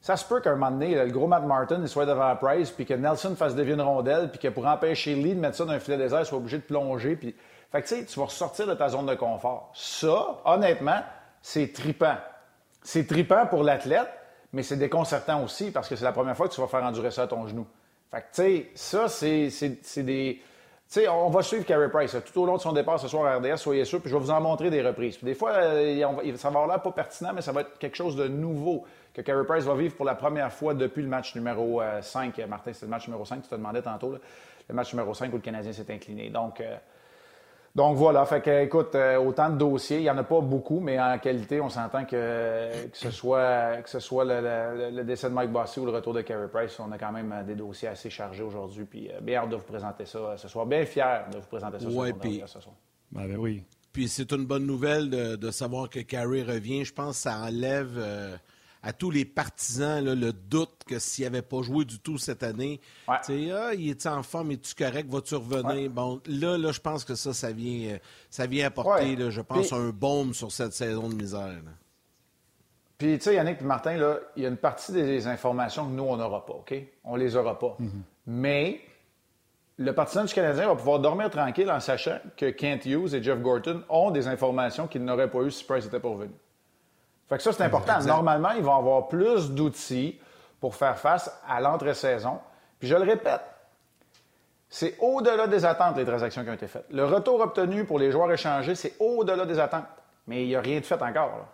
ça 0.00 0.16
se 0.16 0.24
peut 0.24 0.40
qu'un 0.40 0.54
moment 0.54 0.70
donné, 0.70 0.94
le 0.94 1.10
gros 1.10 1.26
Matt 1.26 1.44
Martin 1.44 1.80
il 1.82 1.88
soit 1.88 2.06
devant 2.06 2.34
Price, 2.36 2.70
puis 2.70 2.86
que 2.86 2.94
Nelson 2.94 3.34
fasse 3.34 3.54
dévier 3.54 3.74
une 3.74 3.82
rondelle, 3.82 4.30
puis 4.30 4.38
que 4.38 4.48
pour 4.48 4.66
empêcher 4.66 5.14
Lee 5.14 5.34
de 5.34 5.40
mettre 5.40 5.56
ça 5.56 5.64
dans 5.64 5.72
un 5.72 5.80
filet 5.80 5.96
désert, 5.96 6.20
il 6.20 6.26
soit 6.26 6.38
obligé 6.38 6.58
de 6.58 6.62
plonger. 6.62 7.16
Puis... 7.16 7.34
Fait 7.72 7.82
que 7.82 7.88
tu 7.88 7.96
sais, 7.96 8.04
tu 8.04 8.18
vas 8.18 8.26
ressortir 8.26 8.66
de 8.66 8.74
ta 8.74 8.88
zone 8.88 9.06
de 9.06 9.14
confort. 9.14 9.70
Ça, 9.74 10.40
honnêtement, 10.44 11.00
c'est 11.42 11.72
tripant. 11.72 12.16
C'est 12.82 13.06
tripant 13.06 13.46
pour 13.46 13.62
l'athlète, 13.62 14.08
mais 14.52 14.62
c'est 14.62 14.76
déconcertant 14.76 15.42
aussi 15.44 15.70
parce 15.70 15.88
que 15.88 15.96
c'est 15.96 16.04
la 16.04 16.12
première 16.12 16.36
fois 16.36 16.48
que 16.48 16.54
tu 16.54 16.60
vas 16.60 16.66
faire 16.66 16.84
endurer 16.84 17.10
ça 17.10 17.22
à 17.22 17.26
ton 17.26 17.46
genou. 17.46 17.66
Fait 18.10 18.22
que, 18.22 18.26
tu 18.34 18.42
sais, 18.42 18.70
ça, 18.74 19.08
c'est 19.08 20.02
des 20.02 20.42
sais, 20.90 21.08
on 21.08 21.30
va 21.30 21.42
suivre 21.42 21.64
Carey 21.64 21.88
Price 21.88 22.16
tout 22.26 22.40
au 22.40 22.46
long 22.46 22.56
de 22.56 22.60
son 22.60 22.72
départ 22.72 22.98
ce 22.98 23.06
soir 23.06 23.24
à 23.24 23.36
RDS, 23.36 23.58
soyez 23.58 23.84
sûr, 23.84 24.00
puis 24.00 24.10
je 24.10 24.16
vais 24.16 24.20
vous 24.20 24.32
en 24.32 24.40
montrer 24.40 24.70
des 24.70 24.82
reprises. 24.82 25.22
des 25.22 25.34
fois, 25.34 25.52
euh, 25.52 26.36
ça 26.36 26.50
va 26.50 26.58
avoir 26.58 26.66
l'air 26.66 26.82
pas 26.82 26.90
pertinent, 26.90 27.30
mais 27.32 27.42
ça 27.42 27.52
va 27.52 27.60
être 27.60 27.78
quelque 27.78 27.96
chose 27.96 28.16
de 28.16 28.26
nouveau 28.26 28.84
que 29.14 29.22
Carey 29.22 29.44
Price 29.46 29.64
va 29.64 29.74
vivre 29.74 29.94
pour 29.94 30.04
la 30.04 30.16
première 30.16 30.52
fois 30.52 30.74
depuis 30.74 31.02
le 31.02 31.08
match 31.08 31.36
numéro 31.36 31.80
5. 32.00 32.36
Euh, 32.38 32.46
Martin, 32.48 32.72
c'est 32.72 32.86
le 32.86 32.90
match 32.90 33.06
numéro 33.06 33.24
5, 33.24 33.42
tu 33.42 33.48
te 33.48 33.54
demandais 33.54 33.82
tantôt, 33.82 34.16
le 34.68 34.74
match 34.74 34.92
numéro 34.92 35.14
5 35.14 35.32
où 35.32 35.36
le 35.36 35.42
Canadien 35.42 35.72
s'est 35.72 35.92
incliné. 35.92 36.28
Donc, 36.28 36.60
euh, 36.60 36.76
donc 37.80 37.96
voilà, 37.96 38.26
fait 38.26 38.42
que, 38.42 38.64
écoute, 38.64 38.94
euh, 38.94 39.16
autant 39.16 39.48
de 39.48 39.56
dossiers, 39.56 40.00
il 40.00 40.02
n'y 40.02 40.10
en 40.10 40.18
a 40.18 40.22
pas 40.22 40.42
beaucoup, 40.42 40.80
mais 40.80 41.00
en 41.00 41.18
qualité, 41.18 41.62
on 41.62 41.70
s'entend 41.70 42.04
que, 42.04 42.88
que 42.88 42.98
ce 42.98 43.10
soit, 43.10 43.80
que 43.80 43.88
ce 43.88 44.00
soit 44.00 44.26
le, 44.26 45.02
décès 45.02 45.30
de 45.30 45.34
Mike 45.34 45.50
Bossy 45.50 45.80
ou 45.80 45.86
le 45.86 45.92
retour 45.92 46.12
de 46.12 46.20
Carey 46.20 46.48
Price, 46.52 46.78
on 46.78 46.92
a 46.92 46.98
quand 46.98 47.10
même 47.10 47.32
euh, 47.32 47.42
des 47.42 47.54
dossiers 47.54 47.88
assez 47.88 48.10
chargés 48.10 48.42
aujourd'hui. 48.42 48.84
Puis 48.84 49.10
euh, 49.10 49.22
bien 49.22 49.40
hâte 49.40 49.48
de 49.48 49.56
vous 49.56 49.64
présenter 49.64 50.04
ça 50.04 50.36
ce 50.36 50.46
soir. 50.46 50.66
Bien 50.66 50.84
fier 50.84 51.24
de 51.32 51.38
vous 51.38 51.46
présenter 51.46 51.78
ça 51.78 51.86
ce 51.86 52.60
soir. 52.60 52.74
Ben, 53.12 53.26
ben, 53.26 53.38
oui. 53.38 53.64
Puis 53.94 54.08
c'est 54.08 54.30
une 54.32 54.44
bonne 54.44 54.66
nouvelle 54.66 55.08
de, 55.08 55.36
de, 55.36 55.50
savoir 55.50 55.88
que 55.88 56.00
Carey 56.00 56.42
revient. 56.42 56.84
Je 56.84 56.92
pense 56.92 57.16
que 57.16 57.22
ça 57.22 57.38
enlève 57.38 57.98
à 58.82 58.92
tous 58.92 59.10
les 59.10 59.24
partisans 59.24 60.04
le 60.04 60.32
doute 60.32 60.84
que 60.86 60.98
s'il 60.98 61.24
n'avait 61.24 61.42
pas 61.42 61.62
joué 61.62 61.84
du 61.84 61.98
tout 61.98 62.18
cette 62.18 62.42
année, 62.42 62.80
ah, 63.06 63.20
il 63.28 63.90
est 63.90 64.06
en 64.06 64.22
forme, 64.22 64.52
est-tu 64.52 64.74
correct, 64.74 65.08
va-tu 65.10 65.34
revenir? 65.34 65.90
Bon, 65.90 66.20
là, 66.26 66.56
là, 66.56 66.72
je 66.72 66.80
pense 66.80 67.04
que 67.04 67.14
ça, 67.14 67.32
ça 67.32 67.52
vient, 67.52 67.98
ça 68.30 68.46
vient 68.46 68.66
apporter, 68.66 69.16
je 69.30 69.40
pense, 69.40 69.72
un 69.72 69.90
baume 69.90 70.34
sur 70.34 70.50
cette 70.52 70.72
saison 70.72 71.08
de 71.08 71.14
misère. 71.14 71.60
Puis, 72.98 73.16
tu 73.16 73.24
sais, 73.24 73.34
Yannick 73.34 73.62
et 73.62 73.64
Martin, 73.64 73.94
il 74.36 74.42
y 74.42 74.46
a 74.46 74.48
une 74.48 74.58
partie 74.58 74.92
des 74.92 75.26
informations 75.26 75.86
que 75.86 75.92
nous, 75.92 76.02
on 76.02 76.18
n'aura 76.18 76.44
pas, 76.44 76.52
OK? 76.52 76.74
On 77.04 77.16
les 77.16 77.34
aura 77.34 77.58
pas. 77.58 77.78
Mm-hmm. 77.80 78.02
Mais 78.26 78.80
le 79.78 79.94
partisan 79.94 80.24
du 80.24 80.34
Canadien 80.34 80.66
va 80.66 80.76
pouvoir 80.76 81.00
dormir 81.00 81.30
tranquille 81.30 81.70
en 81.70 81.80
sachant 81.80 82.18
que 82.36 82.50
Kent 82.50 82.84
Hughes 82.84 83.14
et 83.14 83.22
Jeff 83.22 83.40
Gorton 83.40 83.82
ont 83.88 84.10
des 84.10 84.28
informations 84.28 84.86
qu'ils 84.86 85.02
n'auraient 85.02 85.30
pas 85.30 85.40
eues 85.40 85.50
si 85.50 85.64
Price 85.64 85.86
était 85.86 85.98
pas 85.98 86.10
revenu. 86.10 86.34
Fait 87.30 87.36
que 87.36 87.42
ça, 87.44 87.52
c'est 87.52 87.62
important. 87.62 88.02
Normalement, 88.02 88.50
ils 88.50 88.62
vont 88.62 88.76
avoir 88.76 89.06
plus 89.06 89.52
d'outils 89.52 90.20
pour 90.60 90.74
faire 90.74 90.98
face 90.98 91.32
à 91.48 91.60
l'entre-saison. 91.60 92.40
Puis 92.80 92.88
je 92.88 92.96
le 92.96 93.04
répète, 93.04 93.42
c'est 94.68 94.96
au-delà 94.98 95.46
des 95.46 95.64
attentes, 95.64 95.96
les 95.96 96.04
transactions 96.04 96.42
qui 96.42 96.50
ont 96.50 96.54
été 96.54 96.66
faites. 96.66 96.86
Le 96.90 97.04
retour 97.04 97.40
obtenu 97.40 97.84
pour 97.84 98.00
les 98.00 98.10
joueurs 98.10 98.32
échangés, 98.32 98.74
c'est 98.74 98.94
au-delà 98.98 99.46
des 99.46 99.60
attentes. 99.60 99.86
Mais 100.26 100.42
il 100.42 100.48
n'y 100.48 100.56
a 100.56 100.60
rien 100.60 100.80
de 100.80 100.84
fait 100.84 101.00
encore. 101.00 101.46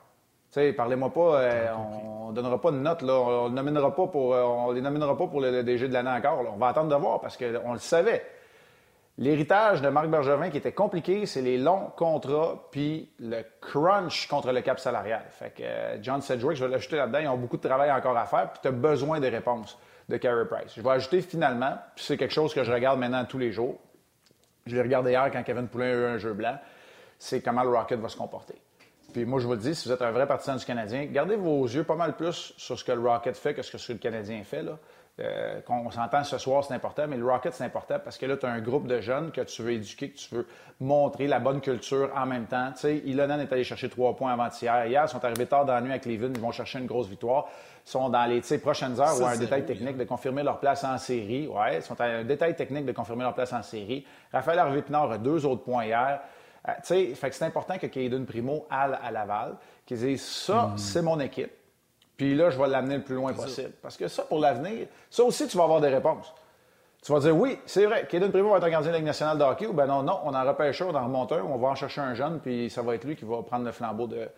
Tu 0.51 0.61
sais, 0.61 0.73
parlez-moi 0.73 1.13
pas, 1.13 1.41
euh, 1.41 1.69
on 1.75 2.31
ne 2.31 2.35
donnera 2.35 2.59
pas 2.59 2.71
de 2.71 2.79
notes, 2.79 3.03
là. 3.03 3.13
On, 3.13 3.51
nominera 3.51 3.95
pas 3.95 4.07
pour, 4.07 4.35
euh, 4.35 4.43
on 4.45 4.73
les 4.73 4.81
nominera 4.81 5.17
pas 5.17 5.27
pour 5.27 5.43
le, 5.43 5.63
DG 5.63 5.89
de 5.89 5.93
l'année 5.93 6.11
encore. 6.11 6.43
On 6.55 6.57
va 6.57 6.69
attendre 6.69 6.89
de 6.89 6.95
voir 6.95 7.21
parce 7.21 7.37
qu'on 7.37 7.75
le 7.75 7.79
savait. 7.79 8.25
L'héritage 9.19 9.81
de 9.81 9.89
Marc 9.89 10.09
Bergevin 10.09 10.51
qui 10.51 10.59
était 10.59 10.73
compliqué, 10.73 11.25
c'est 11.25 11.41
les 11.41 11.57
longs 11.57 11.91
contrats 11.97 12.69
puis 12.71 13.11
le 13.19 13.43
crunch 13.63 14.29
contre 14.29 14.53
le 14.53 14.61
cap 14.61 14.79
salarial. 14.79 15.25
Fait 15.31 15.51
que 15.51 15.63
euh, 15.63 16.03
John 16.03 16.21
Sedgwick, 16.21 16.57
je 16.59 16.65
vais 16.65 16.71
l'ajouter 16.71 16.97
là-dedans, 16.97 17.19
ils 17.21 17.29
ont 17.29 17.39
beaucoup 17.39 17.57
de 17.57 17.67
travail 17.67 17.91
encore 17.91 18.17
à 18.17 18.27
faire 18.27 18.51
puis 18.51 18.61
tu 18.61 18.69
as 18.69 18.73
besoin 18.73 19.19
des 19.19 19.31
réponses 19.31 19.79
de 20.09 20.17
Carey 20.19 20.45
Price. 20.45 20.73
Je 20.77 20.83
vais 20.83 20.91
ajouter 20.91 21.23
finalement, 21.23 21.79
puis 21.95 22.05
c'est 22.05 22.17
quelque 22.19 22.35
chose 22.35 22.53
que 22.53 22.63
je 22.63 22.71
regarde 22.71 22.99
maintenant 22.99 23.25
tous 23.25 23.39
les 23.39 23.53
jours. 23.53 23.79
Je 24.67 24.75
l'ai 24.75 24.83
regardé 24.83 25.13
hier 25.13 25.31
quand 25.33 25.43
Kevin 25.43 25.69
Poulin 25.69 25.87
a 25.87 25.93
eu 25.93 26.05
un 26.05 26.19
jeu 26.19 26.35
blanc, 26.35 26.59
c'est 27.19 27.41
comment 27.41 27.63
le 27.63 27.71
Rocket 27.71 27.99
va 27.99 28.09
se 28.09 28.17
comporter. 28.17 28.61
Puis 29.13 29.25
moi, 29.25 29.41
je 29.41 29.47
vous 29.47 29.53
le 29.53 29.59
dis, 29.59 29.75
si 29.75 29.89
vous 29.89 29.95
êtes 29.95 30.03
un 30.03 30.11
vrai 30.11 30.27
partisan 30.27 30.57
du 30.57 30.65
Canadien, 30.65 31.07
gardez 31.07 31.37
vos 31.37 31.65
yeux 31.65 31.85
pas 31.85 31.95
mal 31.95 32.17
plus 32.17 32.53
sur 32.59 32.79
ce 32.79 32.85
que 32.85 32.93
le 32.93 33.01
Rocket 33.01 33.37
fait 33.37 33.55
que 33.55 33.63
ce 33.63 33.73
que 33.73 33.93
le 33.93 33.99
Canadien 33.99 34.43
fait. 34.45 34.63
Là. 34.63 34.79
Euh, 35.19 35.63
qu'on 35.63 35.91
s'entend 35.91 36.25
ce 36.25 36.37
soir, 36.37 36.63
c'est 36.63 36.75
important, 36.75 37.07
mais 37.09 37.17
le 37.17 37.25
Rocket, 37.25 37.55
c'est 37.55 37.65
important 37.65 37.99
parce 38.05 38.19
que 38.19 38.27
là, 38.27 38.37
tu 38.37 38.45
as 38.45 38.51
un 38.51 38.61
groupe 38.61 38.87
de 38.87 39.01
jeunes 39.01 39.31
que 39.31 39.41
tu 39.41 39.63
veux 39.63 39.73
éduquer, 39.73 40.11
que 40.11 40.19
tu 40.19 40.35
veux 40.35 40.47
montrer 40.79 41.27
la 41.27 41.39
bonne 41.39 41.63
culture 41.63 42.11
en 42.15 42.27
même 42.27 42.45
temps. 42.45 42.71
Tu 42.73 42.81
sais, 42.81 42.99
Ilonen 42.99 43.41
est 43.41 43.51
allé 43.51 43.65
chercher 43.65 43.89
trois 43.89 44.15
points 44.15 44.35
avant-hier. 44.35 44.85
Hier, 44.85 45.05
ils 45.07 45.09
sont 45.09 45.25
arrivés 45.25 45.47
tard 45.47 45.65
dans 45.65 45.73
la 45.73 45.81
nuit 45.81 45.93
avec 45.93 46.05
les 46.05 46.17
Ils 46.17 46.39
vont 46.39 46.53
chercher 46.53 46.81
une 46.81 46.87
grosse 46.87 47.09
victoire. 47.09 47.47
Ils 47.87 47.91
sont 47.91 48.11
dans 48.11 48.27
les 48.27 48.43
prochaines 48.59 49.01
heures 49.01 49.19
ou 49.19 49.25
un 49.25 49.39
détail 49.39 49.65
technique 49.65 49.97
de 49.97 50.05
confirmer 50.05 50.43
leur 50.43 50.61
place 50.61 50.85
en 50.85 50.99
série. 50.99 51.47
Ouais, 51.47 51.77
ils 51.77 51.83
sont 51.83 51.99
à 51.99 52.05
un 52.05 52.25
détail 52.25 52.55
technique 52.55 52.85
de 52.85 52.93
confirmer 52.93 53.23
leur 53.25 53.35
place 53.35 53.55
en 53.55 53.63
série. 53.63 54.05
Raphaël 54.31 54.59
Harvey-Pinard 54.59 55.13
a 55.13 55.19
deux 55.19 55.47
autres 55.47 55.63
points 55.65 55.87
hier. 55.87 56.21
Euh, 56.69 56.73
tu 56.79 56.89
sais, 56.89 57.15
fait 57.15 57.31
que 57.31 57.37
c'est 57.37 57.45
important 57.47 57.79
que 57.79 57.87
Caden 57.87 58.27
Primo 58.27 58.67
aille 58.69 58.99
à 59.03 59.11
Laval, 59.11 59.55
qu'ils 59.87 59.99
disent 59.99 60.27
ça, 60.27 60.67
hmm. 60.67 60.77
c'est 60.77 61.01
mon 61.01 61.19
équipe. 61.21 61.53
Puis 62.17 62.35
là, 62.35 62.51
je 62.51 62.59
vais 62.59 62.67
l'amener 62.67 62.97
le 62.97 63.03
plus 63.03 63.15
loin 63.15 63.33
possible. 63.33 63.73
Parce 63.83 63.97
que 63.97 64.09
ça, 64.09 64.23
pour 64.23 64.39
l'avenir, 64.39 64.87
ça 65.11 65.23
aussi, 65.23 65.47
tu 65.47 65.57
vas 65.57 65.65
avoir 65.65 65.81
des 65.81 65.89
réponses. 65.89 66.33
Tu 67.03 67.13
vas 67.13 67.21
dire, 67.21 67.37
oui, 67.37 67.59
c'est 67.67 67.85
vrai, 67.85 68.07
Kaden 68.09 68.31
Primo 68.33 68.51
va 68.51 68.57
être 68.57 68.65
un 68.65 68.71
gardien 68.71 68.89
de 68.89 68.95
la 68.95 68.99
Ligue 68.99 69.07
nationale 69.07 69.39
de 69.39 69.45
hockey, 69.45 69.67
ou 69.67 69.73
ben 69.73 69.87
non, 69.87 70.03
non, 70.03 70.21
on 70.25 70.35
en 70.35 70.45
repêche 70.45 70.83
un, 70.83 70.87
on 70.87 70.95
en 70.95 71.05
remonte 71.05 71.31
un, 71.33 71.43
on 71.43 71.57
va 71.57 71.69
en 71.69 71.75
chercher 71.75 72.01
un 72.01 72.15
jeune, 72.15 72.41
puis 72.41 72.69
ça 72.69 72.83
va 72.83 72.95
être 72.95 73.05
lui 73.05 73.15
qui 73.15 73.25
va 73.25 73.43
prendre 73.43 73.65
le 73.65 73.71
flambeau 73.71 74.09
de, 74.09 74.29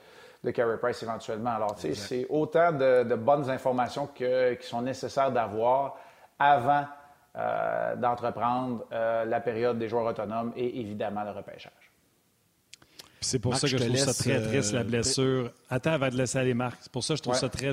de 0.45 0.51
Carey 0.51 0.76
Price 0.76 1.03
éventuellement. 1.03 1.51
Alors, 1.51 1.74
tu 1.76 1.83
sais, 1.83 1.95
c'est 1.95 2.26
autant 2.29 2.72
de, 2.72 3.14
bonnes 3.14 3.49
informations 3.49 4.07
qui 4.14 4.26
sont 4.61 4.83
nécessaires 4.83 5.33
d'avoir 5.33 5.97
avant 6.39 6.85
euh, 7.37 7.97
d'entreprendre 7.97 8.85
euh, 8.93 9.24
la 9.24 9.41
période 9.41 9.79
des 9.79 9.89
joueurs 9.89 10.07
autonomes 10.07 10.53
et 10.57 10.81
évidemment 10.81 11.22
le 11.24 11.31
repêchage. 11.31 11.72
C'est 13.21 13.39
pour 13.39 13.57
ça 13.57 13.62
que 13.62 13.66
je, 13.66 13.77
trouve 13.77 13.97
ça 13.97 14.14
très 14.14 14.41
triste, 14.41 14.73
la 14.73 14.81
euh, 14.81 14.85
blessure. 14.85 15.51
Attends 15.69 15.93
avant 15.93 16.09
de 16.09 16.16
laisser 16.16 16.39
aller 16.39 16.55
Marc. 16.55 16.79
C'est 16.83 16.93
pour 16.93 17.03
ça 17.03 17.14
que 17.14 17.19
je 17.19 17.23
trouve 17.23 17.35
ça 17.35 17.49
très, 17.49 17.71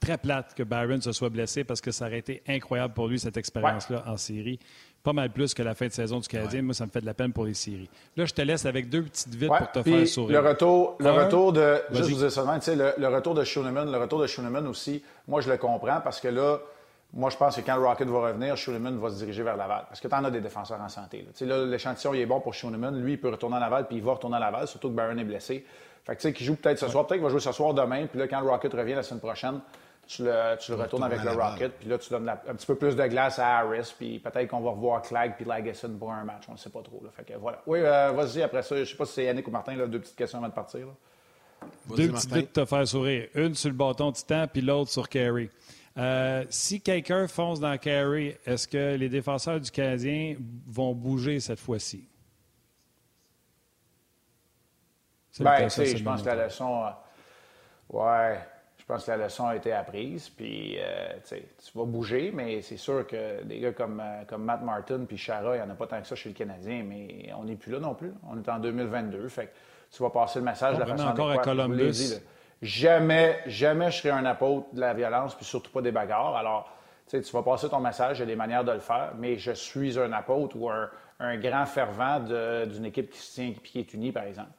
très 0.00 0.18
plate 0.18 0.54
que 0.54 0.62
Byron 0.62 1.00
se 1.00 1.12
soit 1.12 1.30
blessé 1.30 1.64
parce 1.64 1.80
que 1.80 1.90
ça 1.90 2.06
aurait 2.06 2.18
été 2.18 2.42
incroyable 2.46 2.94
pour 2.94 3.08
lui, 3.08 3.18
cette 3.18 3.36
expérience-là 3.36 4.04
en 4.06 4.16
série. 4.16 4.58
Pas 5.02 5.12
mal 5.12 5.30
plus 5.30 5.54
que 5.54 5.62
la 5.62 5.74
fin 5.74 5.86
de 5.86 5.92
saison 5.92 6.18
du 6.18 6.26
Canadien. 6.26 6.62
Moi, 6.62 6.74
ça 6.74 6.84
me 6.84 6.90
fait 6.90 7.00
de 7.00 7.06
la 7.06 7.14
peine 7.14 7.32
pour 7.32 7.44
les 7.44 7.54
séries. 7.54 7.88
Là, 8.16 8.24
je 8.24 8.34
te 8.34 8.42
laisse 8.42 8.66
avec 8.66 8.88
deux 8.88 9.02
petites 9.02 9.34
vites 9.34 9.48
pour 9.48 9.70
te 9.70 9.82
faire 9.82 10.08
sourire. 10.08 10.42
Le 10.42 10.48
retour, 10.48 10.96
le 10.98 11.10
retour 11.10 11.52
de. 11.52 11.80
Juste 11.92 12.10
vous 12.10 12.16
dire 12.16 12.32
seulement, 12.32 12.58
le, 12.66 12.92
le 12.98 13.08
retour 13.08 13.34
de 13.34 13.44
Schoenemann, 13.44 13.90
le 13.90 13.98
retour 13.98 14.20
de 14.20 14.26
Schoenemann 14.26 14.66
aussi, 14.66 15.02
moi, 15.28 15.40
je 15.40 15.48
le 15.48 15.58
comprends 15.58 16.00
parce 16.00 16.20
que 16.20 16.28
là, 16.28 16.58
moi, 17.12 17.30
je 17.30 17.36
pense 17.36 17.56
que 17.56 17.60
quand 17.60 17.80
Rocket 17.80 18.08
va 18.08 18.28
revenir, 18.28 18.56
Schoenemann 18.56 18.98
va 18.98 19.10
se 19.10 19.16
diriger 19.16 19.42
vers 19.42 19.56
Laval. 19.56 19.84
Parce 19.88 20.00
que 20.00 20.08
tu 20.08 20.14
en 20.14 20.24
as 20.24 20.30
des 20.30 20.40
défenseurs 20.40 20.80
en 20.80 20.88
santé. 20.88 21.26
Là, 21.40 21.64
l'échantillon, 21.64 22.14
il 22.14 22.20
est 22.20 22.26
bon 22.26 22.40
pour 22.40 22.52
Schoenemann. 22.52 23.00
Lui, 23.00 23.12
il 23.12 23.20
peut 23.20 23.30
retourner 23.30 23.56
à 23.56 23.60
Laval, 23.60 23.86
puis 23.86 23.96
il 23.96 24.02
va 24.02 24.12
retourner 24.12 24.36
à 24.36 24.40
Laval, 24.40 24.66
surtout 24.66 24.90
que 24.90 24.94
Barron 24.94 25.16
est 25.16 25.24
blessé. 25.24 25.64
Fait 26.04 26.14
que, 26.14 26.20
tu 26.20 26.28
sais, 26.28 26.32
qu'il 26.32 26.46
joue 26.46 26.56
peut-être 26.56 26.78
ce 26.78 26.88
soir, 26.88 27.06
peut-être 27.06 27.18
qu'il 27.18 27.24
va 27.24 27.30
jouer 27.30 27.40
ce 27.40 27.52
soir 27.52 27.74
demain, 27.74 28.06
puis 28.06 28.18
là, 28.18 28.28
quand 28.28 28.40
le 28.40 28.48
Rocket 28.48 28.72
revient 28.74 28.94
la 28.94 29.02
semaine 29.02 29.20
prochaine, 29.20 29.60
tu 30.06 30.22
le, 30.22 30.56
tu 30.58 30.70
le 30.70 30.76
retournes 30.76 31.02
avec 31.02 31.22
le 31.24 31.32
Rocket, 31.32 31.72
puis 31.80 31.88
là, 31.88 31.98
tu 31.98 32.10
donnes 32.10 32.28
un 32.28 32.54
petit 32.54 32.66
peu 32.66 32.76
plus 32.76 32.94
de 32.94 33.06
glace 33.06 33.38
à 33.40 33.58
Harris, 33.58 33.92
puis 33.98 34.20
peut-être 34.20 34.48
qu'on 34.48 34.60
va 34.60 34.70
revoir 34.70 35.02
Clegg 35.02 35.34
puis 35.36 35.44
Lagesson 35.44 35.96
pour 35.98 36.12
un 36.12 36.22
match. 36.22 36.44
On 36.48 36.52
ne 36.52 36.58
sait 36.58 36.70
pas 36.70 36.82
trop. 36.82 37.00
Là. 37.02 37.10
Fait 37.12 37.24
que, 37.24 37.36
voilà. 37.38 37.60
Oui, 37.66 37.80
euh, 37.80 38.12
vas-y, 38.12 38.42
après 38.42 38.62
ça, 38.62 38.76
je 38.76 38.80
ne 38.82 38.84
sais 38.84 38.94
pas 38.94 39.04
si 39.04 39.14
c'est 39.14 39.24
Yannick 39.24 39.48
ou 39.48 39.50
Martin, 39.50 39.74
là, 39.74 39.86
deux 39.86 39.98
petites 39.98 40.16
questions 40.16 40.38
avant 40.38 40.48
de 40.48 40.54
partir. 40.54 40.86
Deux 41.96 42.08
petites 42.08 42.32
vites 42.32 42.52
te 42.52 42.64
faire 42.64 42.86
sourire. 42.86 43.28
Une 43.34 43.54
sur 43.54 43.70
le 43.70 43.74
bâton 43.74 44.12
titan, 44.12 44.46
puis 44.46 44.62
l'autre 44.62 44.90
sur 44.90 45.08
Carey. 45.08 45.50
Euh, 45.98 46.44
si 46.50 46.80
quelqu'un 46.80 47.26
fonce 47.26 47.58
dans 47.58 47.76
Carey, 47.78 48.38
est-ce 48.44 48.68
que 48.68 48.96
les 48.96 49.08
défenseurs 49.08 49.60
du 49.60 49.70
Canadien 49.70 50.36
vont 50.66 50.94
bouger 50.94 51.40
cette 51.40 51.60
fois-ci? 51.60 52.06
Ben, 55.40 55.68
je 55.68 56.02
pense 56.02 56.22
que 56.22 56.26
la 56.26 56.46
leçon. 56.46 56.84
Euh, 56.84 57.98
ouais, 57.98 58.40
je 58.78 58.84
pense 58.84 59.04
que 59.04 59.10
la 59.10 59.24
leçon 59.24 59.46
a 59.46 59.56
été 59.56 59.72
apprise. 59.72 60.28
Puis, 60.30 60.76
euh, 60.78 61.12
tu 61.28 61.78
vas 61.78 61.84
bouger, 61.84 62.30
mais 62.32 62.62
c'est 62.62 62.76
sûr 62.76 63.06
que 63.06 63.42
des 63.44 63.60
gars 63.60 63.72
comme, 63.72 64.02
comme 64.28 64.44
Matt 64.44 64.62
Martin 64.62 65.04
puis 65.06 65.18
Chara, 65.18 65.56
il 65.56 65.62
n'y 65.62 65.66
en 65.66 65.70
a 65.70 65.74
pas 65.74 65.86
tant 65.86 66.00
que 66.00 66.06
ça 66.06 66.14
chez 66.14 66.30
le 66.30 66.34
Canadien, 66.34 66.84
mais 66.86 67.30
on 67.38 67.44
n'est 67.44 67.56
plus 67.56 67.72
là 67.72 67.80
non 67.80 67.94
plus. 67.94 68.12
On 68.30 68.38
est 68.38 68.48
en 68.48 68.58
2022. 68.58 69.28
Fait 69.28 69.46
que 69.46 69.52
tu 69.94 70.02
vas 70.02 70.10
passer 70.10 70.38
le 70.38 70.44
message 70.44 70.76
de 70.76 70.80
la 70.80 70.86
façon 70.86 71.06
encore 71.06 71.30
à 71.30 71.38
Columbus. 71.38 72.20
Jamais, 72.62 73.40
jamais 73.46 73.90
je 73.90 73.98
serai 73.98 74.10
un 74.10 74.24
apôtre 74.24 74.68
de 74.72 74.80
la 74.80 74.94
violence, 74.94 75.34
puis 75.34 75.44
surtout 75.44 75.70
pas 75.70 75.82
des 75.82 75.92
bagarres. 75.92 76.36
Alors, 76.36 76.72
tu 77.08 77.20
vas 77.20 77.42
passer 77.42 77.68
ton 77.68 77.80
message, 77.80 78.18
il 78.18 78.20
y 78.20 78.22
a 78.22 78.26
des 78.26 78.36
manières 78.36 78.64
de 78.64 78.72
le 78.72 78.80
faire, 78.80 79.12
mais 79.16 79.36
je 79.36 79.52
suis 79.52 79.98
un 79.98 80.12
apôtre 80.12 80.56
ou 80.58 80.70
un, 80.70 81.36
grand 81.38 81.66
fervent 81.66 82.20
d'une 82.66 82.86
équipe 82.86 83.10
qui 83.10 83.18
se 83.18 83.34
tient 83.34 83.48
et 83.48 83.54
qui 83.54 83.78
est 83.78 83.94
unie, 83.94 84.12
par 84.12 84.24
exemple. 84.24 84.50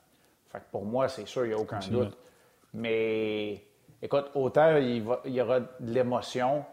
Fait 0.51 0.59
que 0.59 0.65
pour 0.71 0.85
moi, 0.85 1.07
c'est 1.07 1.27
sûr, 1.27 1.45
il 1.45 1.49
n'y 1.49 1.55
a 1.55 1.57
aucun 1.57 1.79
doute. 1.89 2.17
Mais 2.73 3.63
écoute, 4.01 4.31
autant 4.35 4.77
il, 4.77 5.03
y 5.25 5.41
aura 5.41 5.59
de 5.59 5.67
l'émotion, 5.79 6.63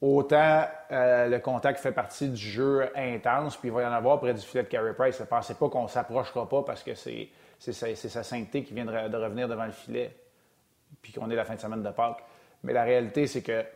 autant 0.00 0.66
euh, 0.92 1.28
le 1.28 1.38
contact 1.38 1.80
fait 1.80 1.92
partie 1.92 2.28
du 2.28 2.36
jeu 2.36 2.90
intense, 2.94 3.56
puis 3.56 3.68
il 3.68 3.72
va 3.72 3.82
y 3.82 3.86
en 3.86 3.92
avoir 3.92 4.20
près 4.20 4.34
du 4.34 4.40
filet 4.40 4.64
de 4.64 4.68
Carey 4.68 4.94
Price. 4.94 5.18
Ne 5.18 5.24
pensez 5.24 5.54
pas 5.54 5.68
qu'on 5.68 5.84
ne 5.84 5.88
s'approchera 5.88 6.48
pas 6.48 6.62
parce 6.62 6.82
que 6.82 6.94
c'est 6.94 7.30
sa 7.58 8.22
sainteté 8.22 8.62
qui 8.62 8.74
vient 8.74 8.84
de 8.84 9.16
revenir 9.16 9.48
devant 9.48 9.64
le 9.64 9.72
filet 9.72 10.14
puis 11.10 11.20
qu'on 11.20 11.30
est 11.30 11.36
la 11.36 11.44
fin 11.44 11.54
de 11.54 11.60
semaine 11.60 11.82
de 11.82 11.90
Pâques. 11.90 12.24
Mais 12.62 12.72
la 12.72 12.82
réalité, 12.82 13.26
c'est 13.26 13.42
que, 13.42 13.62
tu 13.62 13.66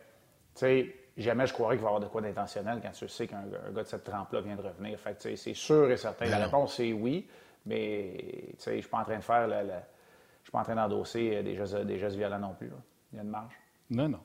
sais, 0.55 0.95
jamais 1.17 1.47
je 1.47 1.53
croirais 1.53 1.75
qu'il 1.75 1.83
va 1.83 1.91
y 1.91 1.93
avoir 1.93 2.01
de 2.01 2.11
quoi 2.11 2.21
d'intentionnel 2.21 2.79
quand 2.81 2.91
tu 2.91 3.07
sais 3.07 3.27
qu'un 3.27 3.43
gars 3.73 3.83
de 3.83 3.87
cette 3.87 4.03
trempe-là 4.03 4.41
vient 4.41 4.55
de 4.55 4.61
revenir. 4.61 4.99
Fait 4.99 5.17
que, 5.17 5.35
c'est 5.35 5.53
sûr 5.53 5.89
et 5.89 5.97
certain. 5.97 6.25
la 6.25 6.45
réponse, 6.45 6.75
c'est 6.75 6.91
oui, 6.91 7.27
mais, 7.65 8.15
tu 8.17 8.55
sais, 8.57 8.71
je 8.71 8.75
ne 8.77 8.81
suis 8.81 8.89
pas 8.89 8.99
en 8.99 9.03
train 9.03 9.17
de 9.17 9.23
faire 9.23 9.47
le, 9.47 9.55
je 9.63 10.43
suis 10.43 10.51
pas 10.51 10.59
en 10.59 10.63
train 10.63 10.75
d'endosser 10.75 11.41
des 11.43 11.55
gestes, 11.55 11.75
des 11.77 11.97
gestes 11.97 12.17
violents 12.17 12.39
non 12.39 12.53
plus. 12.53 12.71
Il 13.11 13.17
y 13.17 13.19
a 13.19 13.23
une 13.23 13.29
marge. 13.29 13.53
Non, 13.89 14.09
non. 14.09 14.19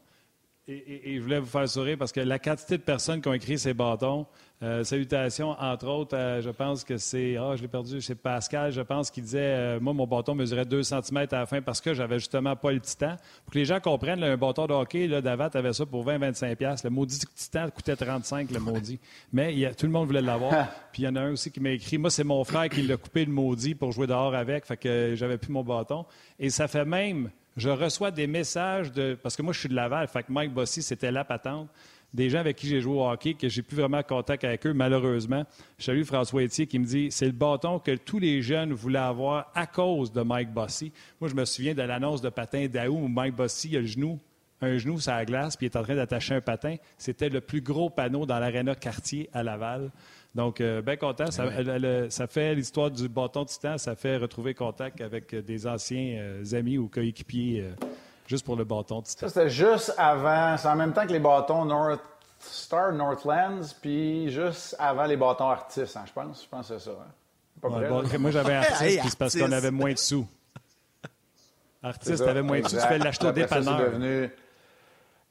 Et, 0.69 1.15
je 1.17 1.23
voulais 1.23 1.39
vous 1.39 1.47
faire 1.47 1.69
sourire 1.69 1.97
parce 1.97 2.11
que 2.11 2.19
la 2.19 2.41
quantité 2.41 2.77
de 2.77 2.83
personnes 2.83 3.23
qui 3.23 3.29
ont 3.29 3.33
écrit 3.33 3.57
ces 3.57 3.73
bâtons, 3.73 4.27
euh, 4.65 4.83
salutations, 4.83 5.51
entre 5.51 5.87
autres, 5.87 6.17
euh, 6.17 6.43
je 6.43 6.51
pense 6.51 6.83
que 6.83 6.97
c'est, 6.97 7.37
ah, 7.37 7.55
je 7.55 7.63
l'ai 7.63 7.69
perdu, 7.69 8.01
c'est 8.01 8.17
Pascal, 8.17 8.73
je 8.73 8.81
pense 8.81 9.13
qu'il 9.13 9.23
disait, 9.23 9.39
euh, 9.39 9.81
moi, 9.81 9.93
mon 9.93 10.09
bâton 10.09 10.35
mesurait 10.35 10.65
2 10.65 10.83
cm 10.83 11.19
à 11.31 11.37
la 11.37 11.47
fin 11.47 11.63
parce 11.63 11.81
que 11.81 11.95
j'avais 11.95 12.19
justement 12.19 12.57
pas 12.57 12.73
le 12.73 12.81
titan. 12.81 13.15
Pour 13.45 13.53
que 13.53 13.59
les 13.61 13.65
gens 13.65 13.79
comprennent, 13.79 14.25
un 14.25 14.37
bâton 14.37 14.67
de 14.67 14.73
hockey, 14.73 15.07
là, 15.07 15.21
Davat 15.21 15.51
avait 15.55 15.73
ça 15.73 15.87
pour 15.87 16.05
20-25$. 16.05 16.81
Le 16.83 16.91
maudit 16.91 17.21
titan 17.37 17.71
coûtait 17.71 17.95
35, 17.95 18.51
le 18.51 18.59
maudit. 18.59 18.99
Mais 19.33 19.73
tout 19.75 19.87
le 19.87 19.93
monde 19.93 20.09
voulait 20.09 20.21
l'avoir. 20.21 20.51
Puis 20.93 21.03
il 21.03 21.05
y 21.05 21.09
en 21.09 21.15
a 21.15 21.21
un 21.21 21.33
aussi 21.33 21.53
qui 21.53 21.61
m'a 21.61 21.71
écrit, 21.71 21.97
moi, 21.97 22.11
c'est 22.11 22.25
mon 22.25 22.43
frère 22.43 22.69
qui 22.69 22.83
l'a 22.83 22.97
coupé 22.97 23.25
le 23.25 23.31
maudit 23.31 23.77
pour 23.77 23.93
jouer 23.93 24.09
dehors 24.09 24.35
avec, 24.35 24.67
fait 24.67 24.77
que 24.77 25.13
j'avais 25.15 25.39
plus 25.39 25.53
mon 25.53 25.63
bâton. 25.63 26.07
Et 26.41 26.51
ça 26.51 26.67
fait 26.67 26.85
même 26.85 27.31
je 27.57 27.71
reçois 27.71 28.11
des 28.11 28.27
messages 28.27 28.93
de. 28.93 29.17
Parce 29.21 29.37
que 29.37 29.43
moi, 29.43 29.53
je 29.53 29.61
suis 29.61 29.69
de 29.69 29.75
Laval, 29.75 30.09
fait 30.09 30.23
que 30.23 30.33
Mike 30.33 30.53
Bossy, 30.53 30.83
c'était 30.83 31.11
la 31.11 31.25
patente. 31.25 31.69
Des 32.15 32.31
gens 32.31 32.39
avec 32.39 32.57
qui 32.57 32.69
j'ai 32.69 32.81
joué 32.81 32.95
au 32.95 33.07
hockey, 33.07 33.35
que 33.35 33.49
j'ai 33.49 33.63
plus 33.63 33.77
vraiment 33.77 34.03
contact 34.03 34.45
avec 34.45 34.67
eux, 34.67 34.73
malheureusement. 34.73 35.45
Je 35.79 36.03
François 36.05 36.43
Etier 36.43 36.67
qui 36.67 36.79
me 36.79 36.85
dit 36.85 37.09
c'est 37.11 37.27
le 37.27 37.33
bâton 37.33 37.79
que 37.79 37.95
tous 37.97 38.19
les 38.19 38.41
jeunes 38.43 38.73
voulaient 38.73 38.99
avoir 38.99 39.51
à 39.55 39.67
cause 39.67 40.13
de 40.13 40.23
Mike 40.23 40.53
Bossy. 40.53 40.93
Moi, 41.21 41.29
je 41.29 41.35
me 41.35 41.45
souviens 41.45 41.75
de 41.75 41.83
l'annonce 41.83 42.23
de 42.23 42.29
patin 42.29 42.69
d'Aou 42.69 43.05
où 43.05 43.09
Mike 43.09 43.35
Bossy 43.35 43.77
a 43.77 43.81
le 43.81 43.87
genou 43.87 44.21
un 44.61 44.79
genou 44.79 44.99
sur 44.99 45.13
la 45.13 45.25
glace, 45.25 45.57
puis 45.57 45.67
il 45.67 45.71
est 45.71 45.77
en 45.77 45.83
train 45.83 45.97
d'attacher 45.97 46.35
un 46.35 46.41
patin. 46.41 46.77
C'était 46.97 47.29
le 47.29 47.41
plus 47.41 47.61
gros 47.61 47.91
panneau 47.91 48.25
dans 48.25 48.39
l'aréna 48.39 48.75
quartier 48.75 49.29
à 49.33 49.43
Laval. 49.43 49.91
Donc, 50.37 50.61
euh, 50.61 50.83
bien 50.83 50.97
content. 50.97 51.31
Ça, 51.31 52.27
fait 52.27 52.55
l'histoire 52.55 52.91
du 52.91 53.09
bâton 53.09 53.47
titan, 53.47 53.79
ça 53.79 53.97
fait 53.97 54.19
retrouver 54.19 54.53
contact 54.53 55.01
avec 55.01 55.35
des 55.35 55.67
anciens 55.67 56.19
euh, 56.19 56.45
amis 56.53 56.77
ou 56.77 56.89
coéquipiers 56.89 57.63
euh, 57.63 57.87
juste 58.27 58.45
pour 58.45 58.55
le 58.55 58.65
bâton 58.65 59.01
titan. 59.01 59.29
Ça, 59.29 59.29
c'était 59.29 59.49
juste 59.49 59.95
avant. 59.97 60.59
C'est 60.59 60.69
en 60.69 60.77
même 60.77 60.93
temps 60.93 61.07
que 61.07 61.13
les 61.13 61.21
bâtons 61.21 61.65
North 61.65 62.03
Star, 62.39 62.93
Northlands, 62.93 63.63
puis 63.81 64.31
juste 64.31 64.77
avant 64.79 65.07
les 65.07 65.17
bâtons 65.17 65.49
artistes, 65.49 65.97
hein, 65.97 66.05
je 66.07 66.13
pense. 66.13 66.43
Je 66.43 66.49
pense 66.51 66.69
que 66.69 66.79
c'est 66.79 66.85
ça. 66.85 66.99
Hein. 67.65 68.19
moi, 68.19 68.31
j'avais 68.31 68.55
artiste, 68.57 69.01
puis 69.01 69.09
c'est 69.09 69.19
parce 69.19 69.35
qu'on 69.39 69.53
avait 69.53 69.71
moins 69.71 69.95
de 69.95 69.99
sous. 69.99 70.29
Artiste, 71.83 72.23
t'avais 72.23 72.43
moins 72.43 72.61
de 72.61 72.69
sous. 72.69 72.77
Tu 72.77 72.83
fais 72.83 72.99
l'acheter 72.99 73.27
au 73.27 73.33
dépanneur. 73.33 73.91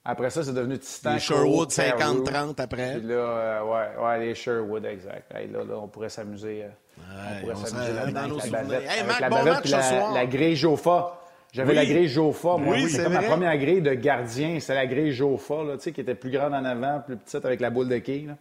Après 0.07 0.29
ça, 0.29 0.43
c'est 0.43 0.53
devenu 0.53 0.77
Titan. 0.77 1.13
Les 1.13 1.19
Sherwood 1.19 1.69
50-30 1.69 2.61
après. 2.61 2.99
Puis 2.99 3.07
là, 3.07 3.15
euh, 3.15 3.63
ouais, 3.63 4.03
ouais, 4.05 4.19
les 4.19 4.35
Sherwood, 4.35 4.85
exact. 4.85 5.33
là, 5.33 5.63
là, 5.63 5.79
on 5.81 5.87
pourrait 5.87 6.09
s'amuser. 6.09 6.63
Euh, 6.63 7.41
on 7.41 7.41
pourrait 7.41 7.67
s'amuser 7.67 7.93
là-dedans 7.93 8.37
avec 8.37 8.51
la 8.51 8.61
bavette. 8.61 8.83
Hey, 8.83 8.99
avec 8.99 9.19
la 9.19 9.29
bavette 9.29 9.61
puis 9.61 9.71
la, 9.71 10.11
la, 10.13 10.25
grille 10.27 10.55
Jofa. 10.55 11.19
J'avais 11.51 11.73
la 11.73 11.85
grille 11.85 12.07
Jofa, 12.07 12.57
moi. 12.57 12.75
Oui, 12.75 12.87
c'est 12.87 13.03
comme 13.03 13.13
la 13.13 13.23
première 13.23 13.57
grille 13.57 13.81
de 13.81 13.93
gardien. 13.95 14.59
C'est 14.59 14.75
la 14.75 14.85
grille 14.85 15.11
Jofa, 15.11 15.63
là, 15.63 15.77
tu 15.77 15.83
sais, 15.83 15.91
qui 15.91 16.01
était 16.01 16.15
plus 16.15 16.29
grande 16.29 16.53
en 16.53 16.65
avant, 16.65 16.99
plus 16.99 17.17
petite 17.17 17.43
avec 17.43 17.59
la 17.59 17.71
boule 17.71 17.89
de 17.89 17.97
quille. 17.97 18.27
Là. 18.27 18.37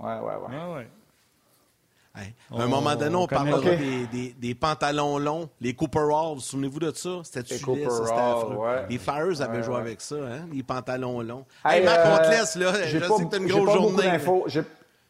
Ouais, 0.00 0.18
ouais, 0.18 0.34
ouais. 0.34 0.74
ouais, 0.74 0.88
ouais. 2.16 2.34
À 2.58 2.62
un 2.62 2.66
moment 2.66 2.94
donné, 2.96 3.14
on, 3.14 3.26
parlait 3.26 4.06
des, 4.12 4.34
des, 4.38 4.54
pantalons 4.54 5.18
longs, 5.18 5.48
les 5.60 5.74
Cooper 5.74 6.00
Hall. 6.00 6.34
Vous 6.34 6.40
souvenez-vous 6.40 6.80
de 6.80 6.92
ça? 6.92 7.20
C'était 7.24 7.58
Cooper 7.58 7.86
Hall, 7.86 8.56
ouais. 8.56 8.86
Les 8.90 8.98
Fires 8.98 9.40
avaient 9.42 9.62
joué 9.62 9.76
avec 9.76 10.00
ça, 10.00 10.16
hein? 10.16 10.46
les 10.52 10.62
pantalons 10.62 11.20
longs. 11.22 11.44
Hey, 11.64 11.84
Marc, 11.84 12.00
on 12.04 12.16
te 12.18 12.26
euh, 12.26 12.30
laisse, 12.30 12.56
là. 12.56 12.72
Je 12.86 12.98
sais 12.98 13.24
que 13.24 13.36
tu 13.36 13.42
une 13.42 13.48
grosse 13.48 13.72
journée. 13.72 14.18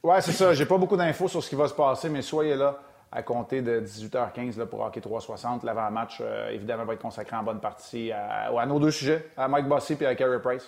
Oui, 0.03 0.17
c'est 0.21 0.33
ça. 0.33 0.53
J'ai 0.53 0.67
pas 0.67 0.79
beaucoup 0.79 0.97
d'infos 0.97 1.29
sur 1.29 1.43
ce 1.43 1.49
qui 1.49 1.55
va 1.55 1.69
se 1.69 1.75
passer, 1.75 2.09
mais 2.09 2.23
soyez 2.23 2.57
là 2.57 2.79
à 3.13 3.23
compter 3.23 3.61
de 3.61 3.81
18h15 3.81 4.59
là, 4.59 4.67
pour 4.67 4.81
Hockey 4.81 5.01
360. 5.01 5.65
L'avant-match, 5.65 6.19
euh, 6.21 6.51
évidemment, 6.51 6.85
va 6.85 6.95
être 6.95 7.03
consacré 7.03 7.37
en 7.37 7.43
bonne 7.43 7.61
partie 7.61 8.11
à, 8.11 8.51
à, 8.59 8.67
nos 8.67 8.81
deux 8.81 8.91
sujets, 8.91 9.29
à 9.37 9.49
Mike 9.49 9.69
Bossy 9.69 9.97
et 10.01 10.07
à 10.07 10.15
Carey 10.15 10.41
Price. 10.41 10.67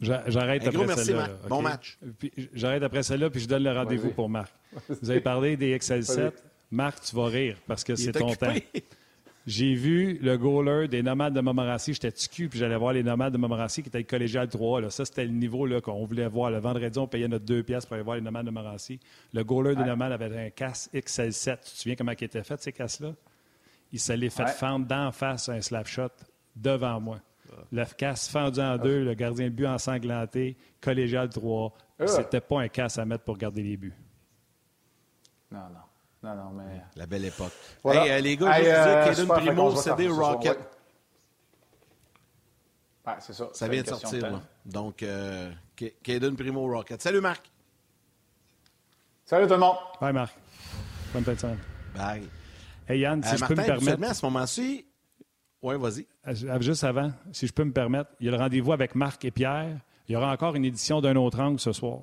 J'arrête 0.00 0.66
après 0.66 0.96
celle-là. 0.96 1.28
Bon 1.48 1.62
match. 1.62 1.98
J'arrête 2.52 2.82
après 2.82 3.02
celle-là, 3.02 3.30
puis 3.30 3.40
je 3.40 3.48
donne 3.48 3.64
le 3.64 3.72
rendez-vous 3.72 4.10
pour 4.10 4.28
Marc. 4.28 4.52
Vous 5.02 5.10
avez 5.10 5.20
parlé 5.20 5.56
des 5.56 5.72
Excel 5.72 6.04
7. 6.04 6.42
Marc, 6.70 7.00
tu 7.02 7.16
vas 7.16 7.26
rire 7.26 7.56
parce 7.66 7.82
que 7.84 7.96
c'est 7.96 8.12
ton 8.12 8.34
temps. 8.34 8.54
J'ai 9.46 9.72
vu 9.72 10.18
le 10.20 10.36
goaler 10.36 10.88
des 10.88 11.02
Nomades 11.02 11.32
de 11.32 11.40
Montmorency. 11.40 11.94
J'étais 11.94 12.12
tucu, 12.12 12.50
puis 12.50 12.58
j'allais 12.58 12.76
voir 12.76 12.92
les 12.92 13.02
Nomades 13.02 13.32
de 13.32 13.38
Montmorency 13.38 13.82
qui 13.82 13.88
étaient 13.88 13.96
le 13.96 14.04
collégial 14.04 14.46
3. 14.46 14.82
Là. 14.82 14.90
Ça, 14.90 15.06
c'était 15.06 15.24
le 15.24 15.30
niveau 15.30 15.66
qu'on 15.80 16.04
voulait 16.04 16.28
voir. 16.28 16.50
Le 16.50 16.58
vendredi, 16.58 16.98
on 16.98 17.06
payait 17.06 17.28
notre 17.28 17.46
deux 17.46 17.62
pièces 17.62 17.86
pour 17.86 17.94
aller 17.94 18.02
voir 18.02 18.16
les 18.16 18.22
Nomades 18.22 18.44
de 18.44 18.50
Montmorency. 18.50 19.00
Le 19.32 19.42
goaler 19.44 19.74
des 19.74 19.84
Nomades 19.84 20.12
avait 20.12 20.46
un 20.46 20.50
casse 20.50 20.90
XL7. 20.92 21.56
Tu 21.64 21.70
te 21.70 21.76
souviens 21.78 21.96
comment 21.96 22.12
il 22.12 22.24
était 22.24 22.42
fait, 22.42 22.60
ces 22.60 22.72
casses-là? 22.72 23.14
Il 23.90 23.98
s'est 23.98 24.18
fait 24.28 24.48
fendre 24.48 24.84
d'en 24.84 25.12
face 25.12 25.48
un 25.48 25.62
slap 25.62 25.86
shot 25.86 26.10
devant 26.54 27.00
moi. 27.00 27.18
L'efficace 27.72 28.28
fendu 28.28 28.60
en 28.60 28.76
deux, 28.76 29.04
le 29.04 29.14
gardien 29.14 29.46
de 29.46 29.50
but 29.50 29.66
ensanglanté, 29.66 30.56
collégial 30.80 31.28
3. 31.28 31.72
C'était 32.06 32.40
pas 32.40 32.60
un 32.60 32.68
casse 32.68 32.98
à 32.98 33.04
mettre 33.04 33.24
pour 33.24 33.36
garder 33.36 33.62
les 33.62 33.76
buts. 33.76 33.94
Non, 35.50 35.60
non. 35.60 35.80
Non, 36.22 36.34
non, 36.34 36.50
mais. 36.50 36.82
La 36.96 37.06
belle 37.06 37.26
époque. 37.26 37.52
Hey, 37.84 38.20
les 38.22 38.36
gars, 38.36 38.52
je 38.52 38.58
veux 38.58 38.64
dire, 38.64 39.04
Caden 39.04 39.28
Primo 39.28 39.76
cédé 39.76 40.08
Rocket. 40.08 40.58
Ouais, 43.06 43.14
c'est 43.20 43.32
ça. 43.32 43.48
Ça 43.52 43.68
vient 43.68 43.82
de 43.82 43.88
sortir, 43.88 44.30
là. 44.30 44.40
Donc, 44.66 45.02
euh, 45.02 45.50
Caden 46.02 46.36
Primo 46.36 46.66
Rocket. 46.66 47.00
Salut, 47.00 47.20
Marc. 47.20 47.50
Salut 49.24 49.46
tout 49.46 49.54
le 49.54 49.60
monde. 49.60 49.76
Bye, 50.00 50.12
Marc. 50.12 50.34
Bonne 51.12 51.24
fête 51.24 51.46
Bye. 51.94 52.28
Hey, 52.88 53.00
Yann, 53.00 53.22
si 53.22 53.34
euh, 53.34 53.36
je 53.36 53.44
peux 53.44 53.54
me 53.54 53.64
permettre. 53.64 54.10
à 54.10 54.14
ce 54.14 54.24
moment-ci. 54.26 54.86
Oui, 55.62 55.74
vas-y. 55.78 56.06
Juste 56.60 56.84
avant, 56.84 57.12
si 57.32 57.46
je 57.46 57.52
peux 57.52 57.64
me 57.64 57.72
permettre, 57.72 58.10
il 58.20 58.26
y 58.26 58.28
a 58.28 58.32
le 58.32 58.38
rendez-vous 58.38 58.72
avec 58.72 58.94
Marc 58.94 59.24
et 59.24 59.30
Pierre. 59.30 59.80
Il 60.08 60.12
y 60.12 60.16
aura 60.16 60.32
encore 60.32 60.54
une 60.54 60.64
édition 60.64 61.00
d'un 61.00 61.16
autre 61.16 61.40
angle 61.40 61.58
ce 61.58 61.72
soir. 61.72 62.02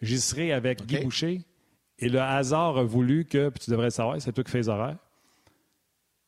J'y 0.00 0.20
serai 0.20 0.52
avec 0.52 0.84
Guy 0.84 0.98
Boucher. 0.98 1.42
Et 1.98 2.08
le 2.08 2.20
hasard 2.20 2.78
a 2.78 2.82
voulu 2.82 3.24
que, 3.24 3.48
puis 3.50 3.64
tu 3.64 3.70
devrais 3.70 3.86
le 3.86 3.90
savoir, 3.90 4.20
c'est 4.20 4.32
toi 4.32 4.42
qui 4.42 4.50
fais 4.50 4.58
les 4.58 4.68
horaires. 4.68 4.98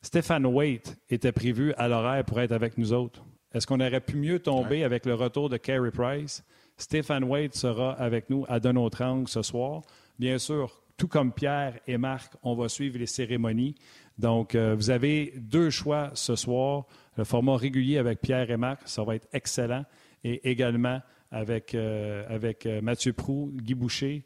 Stéphane 0.01 0.45
Waite 0.45 0.97
était 1.09 1.33
prévu 1.33 1.73
à 1.73 1.87
l'horaire 1.87 2.23
pour 2.23 2.39
être 2.39 2.53
avec 2.53 2.77
nous 2.77 2.93
autres. 2.93 3.23
Est-ce 3.53 3.67
qu'on 3.67 3.79
aurait 3.79 4.01
pu 4.01 4.15
mieux 4.15 4.39
tomber 4.39 4.83
avec 4.83 5.05
le 5.05 5.15
retour 5.15 5.49
de 5.49 5.57
Carey 5.57 5.91
Price? 5.91 6.43
Stéphane 6.77 7.23
Waite 7.23 7.55
sera 7.55 7.91
avec 7.93 8.29
nous 8.29 8.45
à 8.47 8.59
D'un 8.59 8.75
autre 8.75 9.03
angle 9.03 9.27
ce 9.27 9.41
soir. 9.41 9.81
Bien 10.19 10.37
sûr, 10.37 10.81
tout 10.97 11.07
comme 11.07 11.33
Pierre 11.33 11.79
et 11.87 11.97
Marc, 11.97 12.33
on 12.43 12.55
va 12.55 12.69
suivre 12.69 12.97
les 12.97 13.05
cérémonies. 13.05 13.75
Donc, 14.17 14.55
euh, 14.55 14.75
vous 14.75 14.89
avez 14.89 15.33
deux 15.37 15.69
choix 15.69 16.11
ce 16.13 16.35
soir. 16.35 16.85
Le 17.17 17.23
format 17.23 17.57
régulier 17.57 17.97
avec 17.97 18.21
Pierre 18.21 18.49
et 18.49 18.57
Marc, 18.57 18.81
ça 18.85 19.03
va 19.03 19.15
être 19.15 19.27
excellent. 19.33 19.85
Et 20.23 20.49
également 20.49 21.01
avec, 21.31 21.75
euh, 21.75 22.25
avec 22.29 22.65
euh, 22.65 22.81
Mathieu 22.81 23.13
Prou, 23.13 23.51
Guy 23.53 23.73
Boucher, 23.73 24.25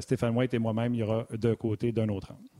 Stéphane 0.00 0.34
White 0.34 0.54
et 0.54 0.58
moi-même, 0.58 0.94
il 0.94 1.00
y 1.00 1.02
aura 1.02 1.26
d'un 1.30 1.54
côté, 1.54 1.92
d'un 1.92 2.08
autre 2.08 2.32
angle. 2.32 2.57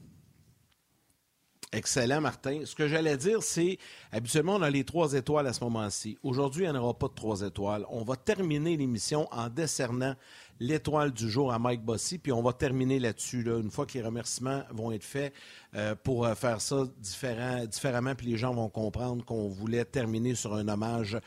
Excellent, 1.70 2.22
Martin. 2.22 2.62
Ce 2.64 2.74
que 2.74 2.88
j'allais 2.88 3.18
dire, 3.18 3.42
c'est 3.42 3.78
habituellement, 4.10 4.54
on 4.54 4.62
a 4.62 4.70
les 4.70 4.84
trois 4.84 5.12
étoiles 5.12 5.46
à 5.46 5.52
ce 5.52 5.62
moment-ci. 5.64 6.16
Aujourd'hui, 6.22 6.64
il 6.64 6.70
n'y 6.70 6.78
en 6.78 6.80
aura 6.82 6.94
pas 6.94 7.08
de 7.08 7.14
trois 7.14 7.42
étoiles. 7.42 7.84
On 7.90 8.04
va 8.04 8.16
terminer 8.16 8.74
l'émission 8.78 9.28
en 9.32 9.50
décernant 9.50 10.14
l'étoile 10.60 11.12
du 11.12 11.28
jour 11.28 11.52
à 11.52 11.58
Mike 11.58 11.82
Bossy, 11.82 12.16
puis 12.16 12.32
on 12.32 12.40
va 12.40 12.54
terminer 12.54 12.98
là-dessus, 12.98 13.42
une 13.46 13.70
fois 13.70 13.84
que 13.84 13.92
les 13.92 14.02
remerciements 14.02 14.62
vont 14.70 14.92
être 14.92 15.04
faits, 15.04 15.34
euh, 15.74 15.94
pour 15.94 16.24
euh, 16.24 16.34
faire 16.34 16.62
ça 16.62 16.84
différemment, 16.98 18.14
puis 18.14 18.26
les 18.26 18.38
gens 18.38 18.54
vont 18.54 18.70
comprendre 18.70 19.22
qu'on 19.24 19.48
voulait 19.48 19.84
terminer 19.84 20.34
sur 20.34 20.54
un 20.54 20.66
hommage 20.68 21.18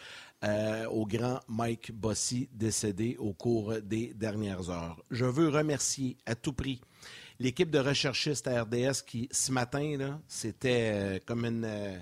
euh, 0.44 0.88
au 0.88 1.06
grand 1.06 1.39
Mike 1.48 1.92
Bossy, 1.94 2.50
décédé 2.52 3.16
au 3.20 3.32
cours 3.32 3.76
des 3.84 4.14
dernières 4.16 4.72
heures. 4.72 4.98
Je 5.12 5.26
veux 5.26 5.50
remercier 5.50 6.18
à 6.26 6.34
tout 6.34 6.54
prix 6.54 6.82
l'équipe 7.42 7.72
de 7.72 7.80
recherchistes 7.80 8.48
à 8.48 8.64
RDS 8.64 9.02
qui, 9.06 9.28
ce 9.32 9.52
matin, 9.52 10.20
c'était 10.28 10.92
euh, 10.94 11.20
comme 11.26 11.46
une 11.46 11.66
euh, 11.66 11.98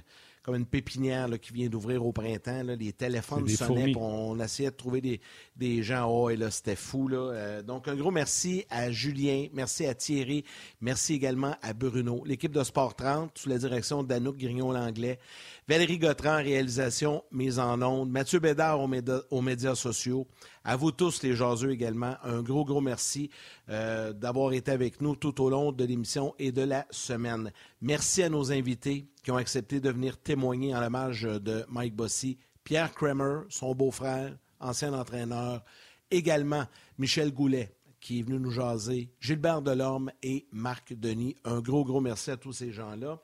comme 0.50 0.58
une 0.60 0.66
pépinière 0.66 1.30
qui 1.40 1.54
vient 1.54 1.70
d'ouvrir 1.70 2.04
au 2.04 2.12
printemps. 2.12 2.64
Les 2.64 2.92
téléphones 2.92 3.48
sonnaient, 3.48 3.94
on 3.96 4.40
essayait 4.40 4.72
de 4.72 4.76
trouver 4.76 5.00
des, 5.00 5.22
des 5.56 5.84
gens. 5.84 6.08
Oh, 6.10 6.32
et 6.32 6.38
là, 6.38 6.50
c'était 6.50 6.76
fou. 6.76 7.08
Euh, 7.12 7.62
donc, 7.62 7.88
un 7.88 7.96
gros 7.96 8.10
merci 8.10 8.66
à 8.72 8.90
Julien, 8.90 9.46
merci 9.54 9.86
à 9.86 9.94
Thierry, 9.94 10.44
merci 10.82 11.14
également 11.14 11.56
à 11.62 11.74
Bruno. 11.74 12.24
L'équipe 12.26 12.52
de 12.52 12.64
Sport 12.64 12.96
30, 12.96 13.38
sous 13.38 13.48
la 13.50 13.60
direction 13.60 14.02
d'Anouk 14.02 14.38
Grignon-Langlais, 14.38 15.20
Valérie 15.68 16.00
Gautran 16.00 16.38
réalisation, 16.38 17.24
mise 17.32 17.60
en 17.60 17.80
onde, 17.84 18.10
Mathieu 18.10 18.40
Bédard 18.40 18.80
aux, 18.80 19.42
médias 19.42 19.76
sociaux. 19.76 20.26
À 20.64 20.76
vous 20.76 20.92
tous, 20.92 21.22
les 21.22 21.36
jaseux 21.36 21.70
également, 21.70 22.16
un 22.24 22.42
gros, 22.42 22.66
gros 22.66 22.82
merci 22.82 23.30
euh, 23.70 24.14
d'avoir 24.14 24.54
été 24.54 24.72
avec 24.72 25.00
nous 25.00 25.16
tout 25.16 25.44
au 25.44 25.50
long 25.52 25.72
de 25.72 25.84
l'émission 25.86 26.34
et 26.40 26.52
de 26.52 26.64
la 26.64 26.88
semaine. 26.90 27.52
Merci 27.84 28.24
à 28.24 28.30
nos 28.30 28.52
invités 28.52 29.06
ont 29.32 29.38
accepté 29.38 29.80
de 29.80 29.90
venir 29.90 30.18
témoigner 30.18 30.76
en 30.76 30.82
l'hommage 30.82 31.24
de 31.24 31.66
Mike 31.70 31.96
Bossy. 31.96 32.38
Pierre 32.64 32.94
Kramer, 32.94 33.42
son 33.50 33.74
beau-frère, 33.74 34.38
ancien 34.60 34.94
entraîneur. 34.94 35.64
Également, 36.12 36.66
Michel 36.98 37.34
Goulet, 37.34 37.76
qui 38.00 38.20
est 38.20 38.24
venu 38.24 38.40
nous 38.40 38.52
jaser, 38.52 39.12
Gilbert 39.20 39.62
Delorme 39.62 40.12
et 40.24 40.48
Marc 40.52 40.94
Denis. 40.94 41.36
Un 41.44 41.60
gros, 41.60 41.84
gros 41.84 42.02
merci 42.02 42.32
à 42.32 42.38
tous 42.38 42.54
ces 42.54 42.72
gens-là. 42.72 43.20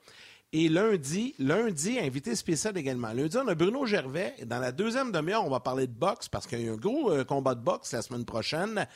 Et 0.52 0.68
lundi, 0.68 1.34
lundi, 1.38 1.98
invité 1.98 2.34
spécial 2.36 2.78
également. 2.78 3.12
Lundi, 3.12 3.36
on 3.36 3.48
a 3.48 3.54
Bruno 3.54 3.84
Gervais. 3.84 4.34
Dans 4.46 4.58
la 4.58 4.72
deuxième 4.72 5.12
demi-heure, 5.12 5.44
on 5.44 5.50
va 5.50 5.60
parler 5.60 5.86
de 5.86 5.92
boxe 5.92 6.28
parce 6.28 6.46
qu'il 6.46 6.60
y 6.60 6.68
a 6.68 6.72
un 6.72 6.76
gros 6.76 7.10
euh, 7.10 7.24
combat 7.24 7.54
de 7.54 7.62
boxe 7.62 7.92
la 7.92 8.02
semaine 8.02 8.24
prochaine. 8.24 8.86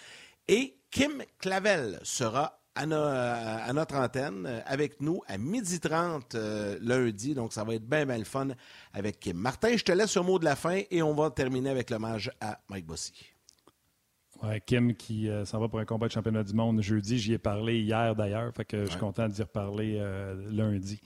Et 0.48 0.78
Kim 0.90 1.22
Clavel 1.38 2.00
sera 2.02 2.59
à, 2.82 3.68
euh, 3.68 3.72
notre 3.72 3.96
antenne 3.96 4.46
euh, 4.46 4.60
avec 4.66 5.00
nous 5.00 5.22
à 5.26 5.36
12h30 5.38 6.78
lundi. 6.80 7.34
Donc, 7.34 7.52
ça 7.52 7.64
va 7.64 7.74
être 7.74 7.88
bien, 7.88 8.06
bien 8.06 8.18
le 8.18 8.24
fun 8.24 8.48
avec 8.92 9.20
Kim. 9.20 9.36
Martin, 9.36 9.76
je 9.76 9.84
te 9.84 9.92
laisse 9.92 10.16
le 10.16 10.22
mot 10.22 10.38
de 10.38 10.44
la 10.44 10.56
fin 10.56 10.80
et 10.90 11.02
on 11.02 11.14
va 11.14 11.30
terminer 11.30 11.70
avec 11.70 11.90
l'hommage 11.90 12.30
à 12.40 12.58
Mike 12.68 12.86
Bossy. 12.86 13.12
Kim 14.64 14.94
qui 14.94 15.28
s'en 15.44 15.60
va 15.60 15.68
pour 15.68 15.80
un 15.80 15.84
combat 15.84 16.06
de 16.06 16.12
championnat 16.12 16.42
du 16.42 16.54
monde 16.54 16.80
jeudi. 16.80 17.18
J'y 17.18 17.34
ai 17.34 17.38
parlé 17.38 17.80
hier 17.80 18.16
d'ailleurs, 18.16 18.54
fait 18.54 18.64
que 18.64 18.86
je 18.86 18.90
suis 18.92 18.98
content 18.98 19.28
d'y 19.28 19.42
reparler 19.42 20.02
lundi. 20.50 20.98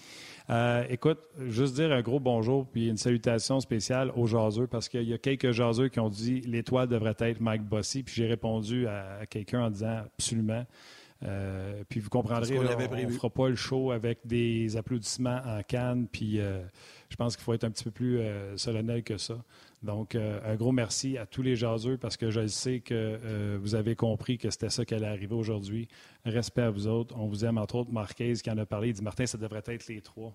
Euh, 0.51 0.85
écoute, 0.91 1.21
juste 1.47 1.75
dire 1.75 1.91
un 1.91 2.03
gros 2.03 2.21
bonjour 2.21 2.67
puis 2.67 2.89
une 2.89 2.99
salutation 2.99 3.61
spéciale 3.61 4.13
aux 4.15 4.27
jaseux 4.27 4.67
parce 4.67 4.91
qu'il 4.91 5.09
y 5.09 5.15
a 5.15 5.19
quelques 5.19 5.53
jaseux 5.53 5.89
qui 5.89 6.01
ont 6.01 6.11
dit 6.11 6.43
l'étoile 6.43 6.87
devrait 6.87 7.17
être 7.19 7.41
Mike 7.41 7.63
Bossy. 7.63 8.03
Puis 8.03 8.15
j'ai 8.17 8.27
répondu 8.27 8.87
à, 8.87 9.25
quelqu'un 9.29 9.63
en 9.63 9.71
disant 9.71 10.03
absolument. 10.19 10.67
Euh, 11.25 11.85
puis 11.89 12.01
vous 12.01 12.11
comprendrez, 12.11 12.59
on 12.59 12.63
ne 12.63 13.09
fera 13.09 13.31
pas 13.31 13.49
le 13.49 13.57
show 13.57 13.91
avec 13.93 14.27
des 14.27 14.77
applaudissements 14.77 15.41
en 15.45 15.63
canne. 15.63 16.07
Puis 16.09 16.39
euh, 16.39 16.63
je 17.09 17.17
pense 17.17 17.37
qu'il 17.37 17.45
faut 17.45 17.55
être 17.55 17.65
un 17.65 17.71
petit 17.71 17.85
peu 17.85 17.91
plus 17.91 18.21
solennel 18.57 19.03
que 19.03 19.17
ça. 19.17 19.43
Donc, 19.83 20.15
un 20.15 20.55
gros 20.57 20.73
merci 20.73 21.19
à 21.19 21.27
tous 21.27 21.43
les 21.43 21.57
jaseux 21.57 21.99
parce 21.99 22.17
que 22.17 22.31
je 22.31 22.47
sais 22.47 22.81
que 22.81 23.57
vous 23.59 23.75
avez 23.75 23.95
compris 23.95 24.39
que 24.39 24.51
c'était 24.51 24.71
ça 24.71 24.85
qui 24.85 24.95
allait 24.95 25.07
arriver 25.07 25.35
aujourd'hui. 25.35 25.89
Respect 26.25 26.63
à 26.63 26.71
vous 26.71 26.87
autres. 26.87 27.15
On 27.19 27.27
vous 27.27 27.45
aime, 27.45 27.59
entre 27.59 27.77
autres, 27.77 27.93
Marquez 27.93 28.35
qui 28.35 28.51
en 28.51 28.59
a 28.59 28.67
parlé. 28.67 28.89
Il 28.89 28.95
dit 28.95 29.03
Martin, 29.03 29.27
ça 29.27 29.39
devrait 29.39 29.63
être 29.67 29.87
les 29.87 30.01
trois. 30.01 30.35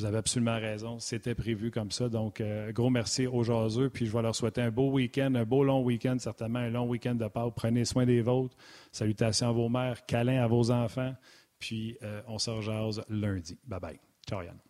Vous 0.00 0.06
avez 0.06 0.16
absolument 0.16 0.58
raison. 0.58 0.98
C'était 0.98 1.34
prévu 1.34 1.70
comme 1.70 1.90
ça. 1.90 2.08
Donc, 2.08 2.40
euh, 2.40 2.72
gros 2.72 2.88
merci 2.88 3.26
aux 3.26 3.42
jaseux. 3.42 3.90
Puis, 3.90 4.06
je 4.06 4.12
vais 4.12 4.22
leur 4.22 4.34
souhaiter 4.34 4.62
un 4.62 4.70
beau 4.70 4.90
week-end, 4.90 5.34
un 5.34 5.44
beau 5.44 5.62
long 5.62 5.82
week-end, 5.82 6.16
certainement, 6.18 6.60
un 6.60 6.70
long 6.70 6.88
week-end 6.88 7.16
de 7.16 7.28
Pâques. 7.28 7.52
Prenez 7.54 7.84
soin 7.84 8.06
des 8.06 8.22
vôtres. 8.22 8.56
Salutations 8.92 9.50
à 9.50 9.52
vos 9.52 9.68
mères, 9.68 10.06
câlins 10.06 10.42
à 10.42 10.46
vos 10.46 10.70
enfants. 10.70 11.12
Puis, 11.58 11.98
euh, 12.02 12.22
on 12.28 12.38
se 12.38 12.50
rejase 12.50 13.02
lundi. 13.10 13.58
Bye 13.66 13.80
bye. 13.80 14.00
Ciao, 14.26 14.40
Yann. 14.40 14.69